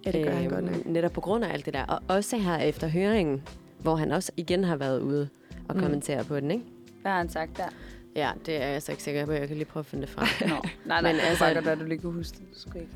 Ja, 0.06 0.10
det 0.10 0.24
gør 0.24 0.32
han 0.32 0.44
Øhm, 0.44 0.54
godt 0.54 0.64
nok. 0.64 0.86
Netop 0.86 1.12
på 1.12 1.20
grund 1.20 1.44
af 1.44 1.52
alt 1.52 1.66
det 1.66 1.74
der. 1.74 1.84
Og 1.84 2.00
også 2.08 2.36
her 2.36 2.56
efter 2.58 2.88
høringen, 2.88 3.42
hvor 3.78 3.96
han 3.96 4.12
også 4.12 4.32
igen 4.36 4.64
har 4.64 4.76
været 4.76 5.00
ude 5.00 5.28
og 5.68 5.74
Mm. 5.76 5.82
kommentere 5.82 6.24
på 6.24 6.40
den, 6.40 6.50
ikke? 6.50 6.64
Hvad 7.02 7.10
har 7.12 7.18
han 7.18 7.28
sagt 7.28 7.56
der? 7.56 7.64
Ja, 8.16 8.30
det 8.46 8.62
er 8.62 8.66
jeg 8.66 8.82
så 8.82 8.92
ikke 8.92 9.02
sikker 9.02 9.26
på. 9.26 9.32
Jeg 9.32 9.48
kan 9.48 9.56
lige 9.56 9.66
prøve 9.66 9.80
at 9.82 9.86
finde 9.86 10.02
det 10.06 10.10
frem. 10.10 10.48
Nå, 10.48 10.54
nej, 10.54 10.70
nej, 10.86 11.00
Men 11.02 11.20
altså- 11.20 11.26
altså, 11.44 11.46
det 11.46 11.54
godt, 11.64 11.68
at 11.68 11.78
du 11.78 11.84
lige 11.84 11.98
kunne 11.98 12.12
huske 12.12 12.38
det. 12.38 12.54
Du 12.54 12.60
skulle 12.60 12.80
ikke. 12.80 12.92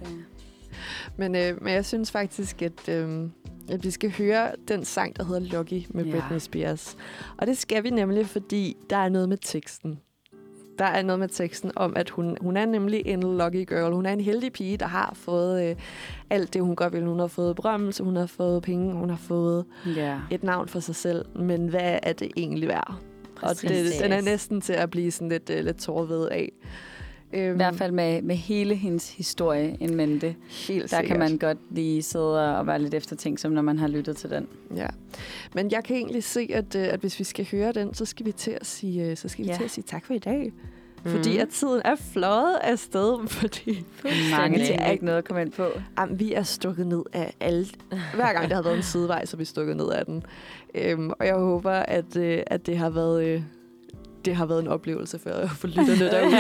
Men, 1.17 1.37
øh, 1.37 1.63
men 1.63 1.73
jeg 1.75 1.85
synes 1.85 2.11
faktisk, 2.11 2.63
at, 2.63 2.89
øh, 2.89 3.29
at 3.71 3.85
vi 3.85 3.91
skal 3.91 4.13
høre 4.19 4.51
den 4.69 4.85
sang, 4.85 5.17
der 5.17 5.25
hedder 5.25 5.41
Lucky 5.41 5.87
med 5.89 6.05
Ja. 6.05 6.11
Britney 6.13 6.39
Spears. 6.39 6.97
Og 7.39 7.47
det 7.47 7.59
skal 7.59 7.85
vi 7.85 7.91
nemlig, 7.91 8.27
fordi 8.27 8.77
der 8.91 8.97
er 8.97 9.09
noget 9.09 9.29
med 9.29 9.37
teksten. 9.43 10.01
Der 10.79 10.85
er 10.87 11.03
noget 11.03 11.19
med 11.21 11.29
teksten 11.29 11.73
om, 11.77 11.97
at 11.97 12.11
hun, 12.11 12.37
hun 12.41 12.57
er 12.57 12.67
nemlig 12.67 13.03
en 13.07 13.21
lucky 13.39 13.69
girl. 13.69 13.93
Hun 13.95 14.07
er 14.07 14.13
en 14.13 14.21
heldig 14.21 14.53
pige, 14.53 14.77
der 14.77 14.87
har 14.87 15.13
fået 15.15 15.71
øh, 15.71 15.77
alt 16.31 16.55
det, 16.55 16.63
hun 16.63 16.77
godt 16.77 16.93
vil. 16.93 17.05
Hun 17.07 17.19
har 17.19 17.27
fået 17.27 17.57
berømmelse, 17.57 18.03
hun 18.05 18.17
har 18.17 18.27
fået 18.27 18.63
penge, 18.63 18.95
hun 18.95 19.11
har 19.11 19.17
fået 19.17 19.65
Ja. 19.97 20.19
et 20.31 20.43
navn 20.43 20.69
for 20.69 20.81
sig 20.81 20.95
selv. 20.95 21.25
Men 21.39 21.69
hvad 21.69 21.99
er 22.03 22.13
det 22.13 22.31
egentlig 22.37 22.69
værd? 22.69 22.95
Og 23.43 23.63
det, 23.63 23.93
den 24.03 24.13
er 24.13 24.21
næsten 24.21 24.61
til 24.61 24.73
at 24.73 24.91
blive 24.91 25.11
sådan 25.11 25.29
lidt, 25.29 25.51
øh, 25.51 25.65
lidt 25.65 25.77
tårved 25.77 26.29
af. 26.29 26.53
Øhm, 27.33 27.53
I 27.55 27.57
hvert 27.57 27.75
fald 27.75 27.93
med, 27.93 28.23
med 28.23 28.37
hele 28.37 28.75
hendes 28.75 29.11
historie 29.17 29.77
in 29.81 29.95
mente. 29.95 30.35
helt 30.69 30.91
Der 30.91 30.97
kan 30.97 31.05
sikkert. 31.07 31.19
man 31.19 31.39
godt 31.39 31.59
lige 31.71 32.03
sidde 32.03 32.59
og 32.59 32.67
være 32.67 32.79
lidt 32.83 32.95
eftertænksom, 32.95 33.53
når 33.53 33.63
man 33.63 33.79
har 33.79 33.89
lyttet 33.89 34.17
til 34.17 34.31
den. 34.31 34.47
Ja, 34.77 34.87
men 35.55 35.71
jeg 35.71 35.85
kan 35.85 35.97
egentlig 35.97 36.25
se, 36.25 36.49
at, 36.55 36.75
øh, 36.77 36.83
at 36.93 37.01
hvis 37.01 37.19
vi 37.19 37.25
skal 37.25 37.47
høre 37.51 37.73
den, 37.73 37.95
så 37.95 38.05
skal 38.05 38.27
vi 38.27 38.33
til 38.33 38.51
at 38.61 38.67
sige, 38.67 39.11
øh, 39.11 39.17
så 39.17 39.29
skal 39.29 39.45
vi 39.45 39.51
Ja. 39.51 39.57
til 39.57 39.65
at 39.65 39.71
sige 39.71 39.85
tak 39.89 40.07
for 40.07 40.15
i 40.15 40.19
dag. 40.19 40.53
Mhm. 41.05 41.13
Fordi 41.17 41.39
at 41.39 41.49
tiden 41.49 41.83
er 41.85 41.95
fløjet 42.13 42.57
afsted, 42.63 43.29
fordi 43.41 43.85
Mange 44.31 44.67
ting, 44.67 44.81
er 44.81 44.91
ikke 44.91 45.05
noget 45.05 45.19
at 45.19 45.25
komme 45.25 45.43
ind 45.43 45.53
på. 45.53 45.67
jamen, 45.99 46.19
vi 46.19 46.33
er 46.33 46.43
stukket 46.43 46.87
ned 46.87 47.03
af 47.13 47.35
alle. 47.41 47.67
Hver 48.15 48.33
gang 48.33 48.49
der 48.49 48.55
har 48.55 48.63
været 48.63 48.77
en 48.77 48.83
sidevej, 48.93 49.25
så 49.27 49.37
er 49.37 49.39
vi 49.39 49.45
stukket 49.45 49.77
ned 49.77 49.89
af 49.91 50.05
den. 50.07 50.23
Øhm, 50.75 51.11
og 51.11 51.27
jeg 51.27 51.35
håber, 51.35 51.73
at, 51.73 52.17
øh, 52.17 52.43
at 52.47 52.67
det 52.67 52.79
har 52.79 52.91
været... 52.91 53.25
Øh, 53.25 53.43
det 54.25 54.37
har 54.37 54.47
været 54.47 54.61
en 54.63 54.69
oplevelse 54.69 55.19
for, 55.19 55.47
for 55.47 55.67
lytterne 55.69 56.11
derude. 56.11 56.31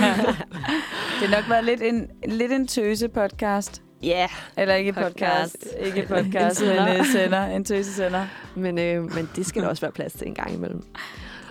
Det 1.20 1.28
har 1.28 1.36
nok 1.40 1.50
været 1.50 1.64
lidt 1.64 1.82
en, 1.82 2.10
lidt 2.28 2.52
en 2.52 2.66
tøse 2.66 3.08
podcast. 3.08 3.82
Ja, 4.02 4.08
yeah. 4.18 4.28
Eller 4.56 4.74
ikke 4.74 4.92
Podcast. 4.92 5.12
podcast. 5.16 5.66
Ikke 5.80 6.08
podcast, 6.14 6.62
En 6.62 6.68
men 6.68 7.00
uh, 7.00 7.06
sender. 7.06 7.44
En 7.46 7.64
tøse 7.64 7.92
sender. 7.94 8.26
men, 8.56 8.78
øh, 8.78 9.14
men 9.14 9.30
det 9.36 9.46
skal 9.46 9.62
der 9.62 9.68
også 9.68 9.80
være 9.80 9.92
plads 9.92 10.12
til 10.12 10.26
en 10.26 10.34
gang 10.34 10.54
imellem. 10.54 10.82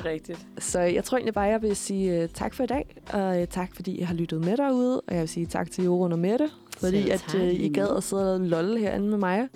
Rigtigt. 0.06 0.40
Så 0.60 0.80
jeg 0.80 1.04
tror 1.04 1.18
egentlig 1.18 1.34
bare, 1.34 1.46
jeg 1.46 1.62
vil 1.62 1.76
sige 1.76 2.24
uh, 2.24 2.30
tak 2.34 2.54
for 2.54 2.64
i 2.64 2.68
dag, 2.68 2.96
og 3.14 3.38
uh, 3.42 3.46
tak 3.48 3.76
fordi 3.76 3.92
I 3.98 4.02
har 4.02 4.14
lyttet 4.14 4.46
med 4.46 4.58
derude, 4.58 5.02
og 5.02 5.14
jeg 5.14 5.20
vil 5.22 5.30
sige 5.30 5.46
tak 5.46 5.72
til 5.72 5.84
Jorun 5.84 6.12
og 6.12 6.20
Mette. 6.20 6.50
fordi 6.80 7.02
Selv 7.02 7.12
at 7.14 7.26
tak. 7.28 7.42
øh, 7.42 7.54
I 7.54 7.70
gad 7.70 7.98
at 7.98 8.04
sidde 8.04 8.34
og 8.34 8.40
lolle 8.40 8.80
herinde 8.80 9.08
med 9.10 9.18
mig. 9.18 9.48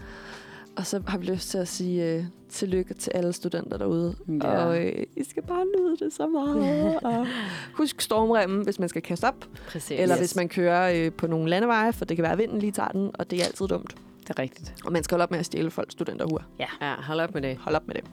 Og 0.78 0.86
så 0.86 1.02
har 1.08 1.18
vi 1.18 1.26
lyst 1.26 1.50
til 1.50 1.58
at 1.58 1.68
sige 1.68 2.14
øh, 2.14 2.24
tillykke 2.50 2.94
til 2.94 3.12
alle 3.16 3.34
studenter 3.34 3.78
derude. 3.78 4.16
Ja. 4.44 4.66
Og 4.66 4.86
øh, 4.86 5.04
I 5.18 5.24
skal 5.24 5.44
bare 5.44 5.66
nyde 5.78 5.98
det 6.06 6.14
så 6.14 6.28
meget. 6.28 6.96
og 7.20 7.28
husk 7.74 8.02
stormremmen, 8.02 8.64
hvis 8.64 8.80
man 8.80 8.90
skal 8.90 9.02
kaste 9.02 9.26
op. 9.26 9.46
Præcis. 9.68 10.00
Eller 10.00 10.16
Yes. 10.16 10.20
hvis 10.20 10.36
man 10.36 10.50
kører 10.50 11.06
øh, 11.06 11.12
på 11.12 11.28
nogle 11.28 11.50
landeveje, 11.50 11.94
for 11.94 12.06
det 12.06 12.18
kan 12.18 12.24
være, 12.24 12.32
at 12.32 12.38
vinden 12.38 12.60
lige 12.60 12.72
tager 12.72 12.90
den, 12.90 13.12
og 13.14 13.32
det 13.32 13.42
er 13.42 13.46
altid 13.46 13.68
dumt. 13.68 13.96
Det 14.22 14.30
er 14.30 14.40
rigtigt. 14.40 14.74
Og 14.86 14.92
man 14.94 15.04
skal 15.04 15.16
holde 15.16 15.24
op 15.24 15.32
med 15.32 15.40
at 15.40 15.46
stjæle 15.46 15.72
folks 15.72 15.92
studenterhur. 15.92 16.44
Ja, 16.60 16.96
hold 17.02 17.20
op 17.20 17.34
med 17.34 17.42
det. 17.42 17.58
Hold 17.58 17.76
op 17.76 17.88
med 17.88 17.96
det. 17.96 18.04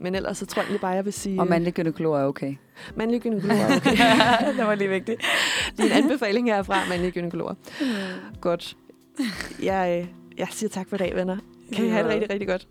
Men 0.00 0.14
ellers 0.14 0.38
så 0.38 0.46
tror 0.46 0.60
jeg 0.60 0.64
egentlig 0.64 0.80
bare, 0.80 0.90
jeg 0.90 1.04
vil 1.04 1.12
sige... 1.12 1.40
Og 1.40 1.46
mandlig 1.46 1.74
gynekolog 1.74 2.20
er 2.20 2.24
okay. 2.24 2.54
mandlige 2.96 3.20
gynekologer. 3.20 3.76
Okay. 3.76 3.90
det 4.56 4.66
var 4.66 4.74
lige 4.74 4.88
vigtigt. 4.88 5.22
det 5.76 5.92
er 5.92 5.96
en 5.96 6.04
anbefaling 6.04 6.48
herfra, 6.52 6.88
mandlige 6.88 7.10
gynekologer. 7.10 7.54
Godt. 8.40 8.76
Jeg, 9.62 10.00
øh, 10.02 10.08
jeg 10.38 10.48
siger 10.50 10.70
tak 10.70 10.88
for 10.88 10.96
i 10.96 10.98
dag, 10.98 11.16
venner. 11.16 11.36
Kan 11.72 11.84
I 11.84 11.88
have 11.88 12.04
det 12.04 12.12
rigtig, 12.12 12.30
rigtig 12.30 12.48
godt. 12.48 12.68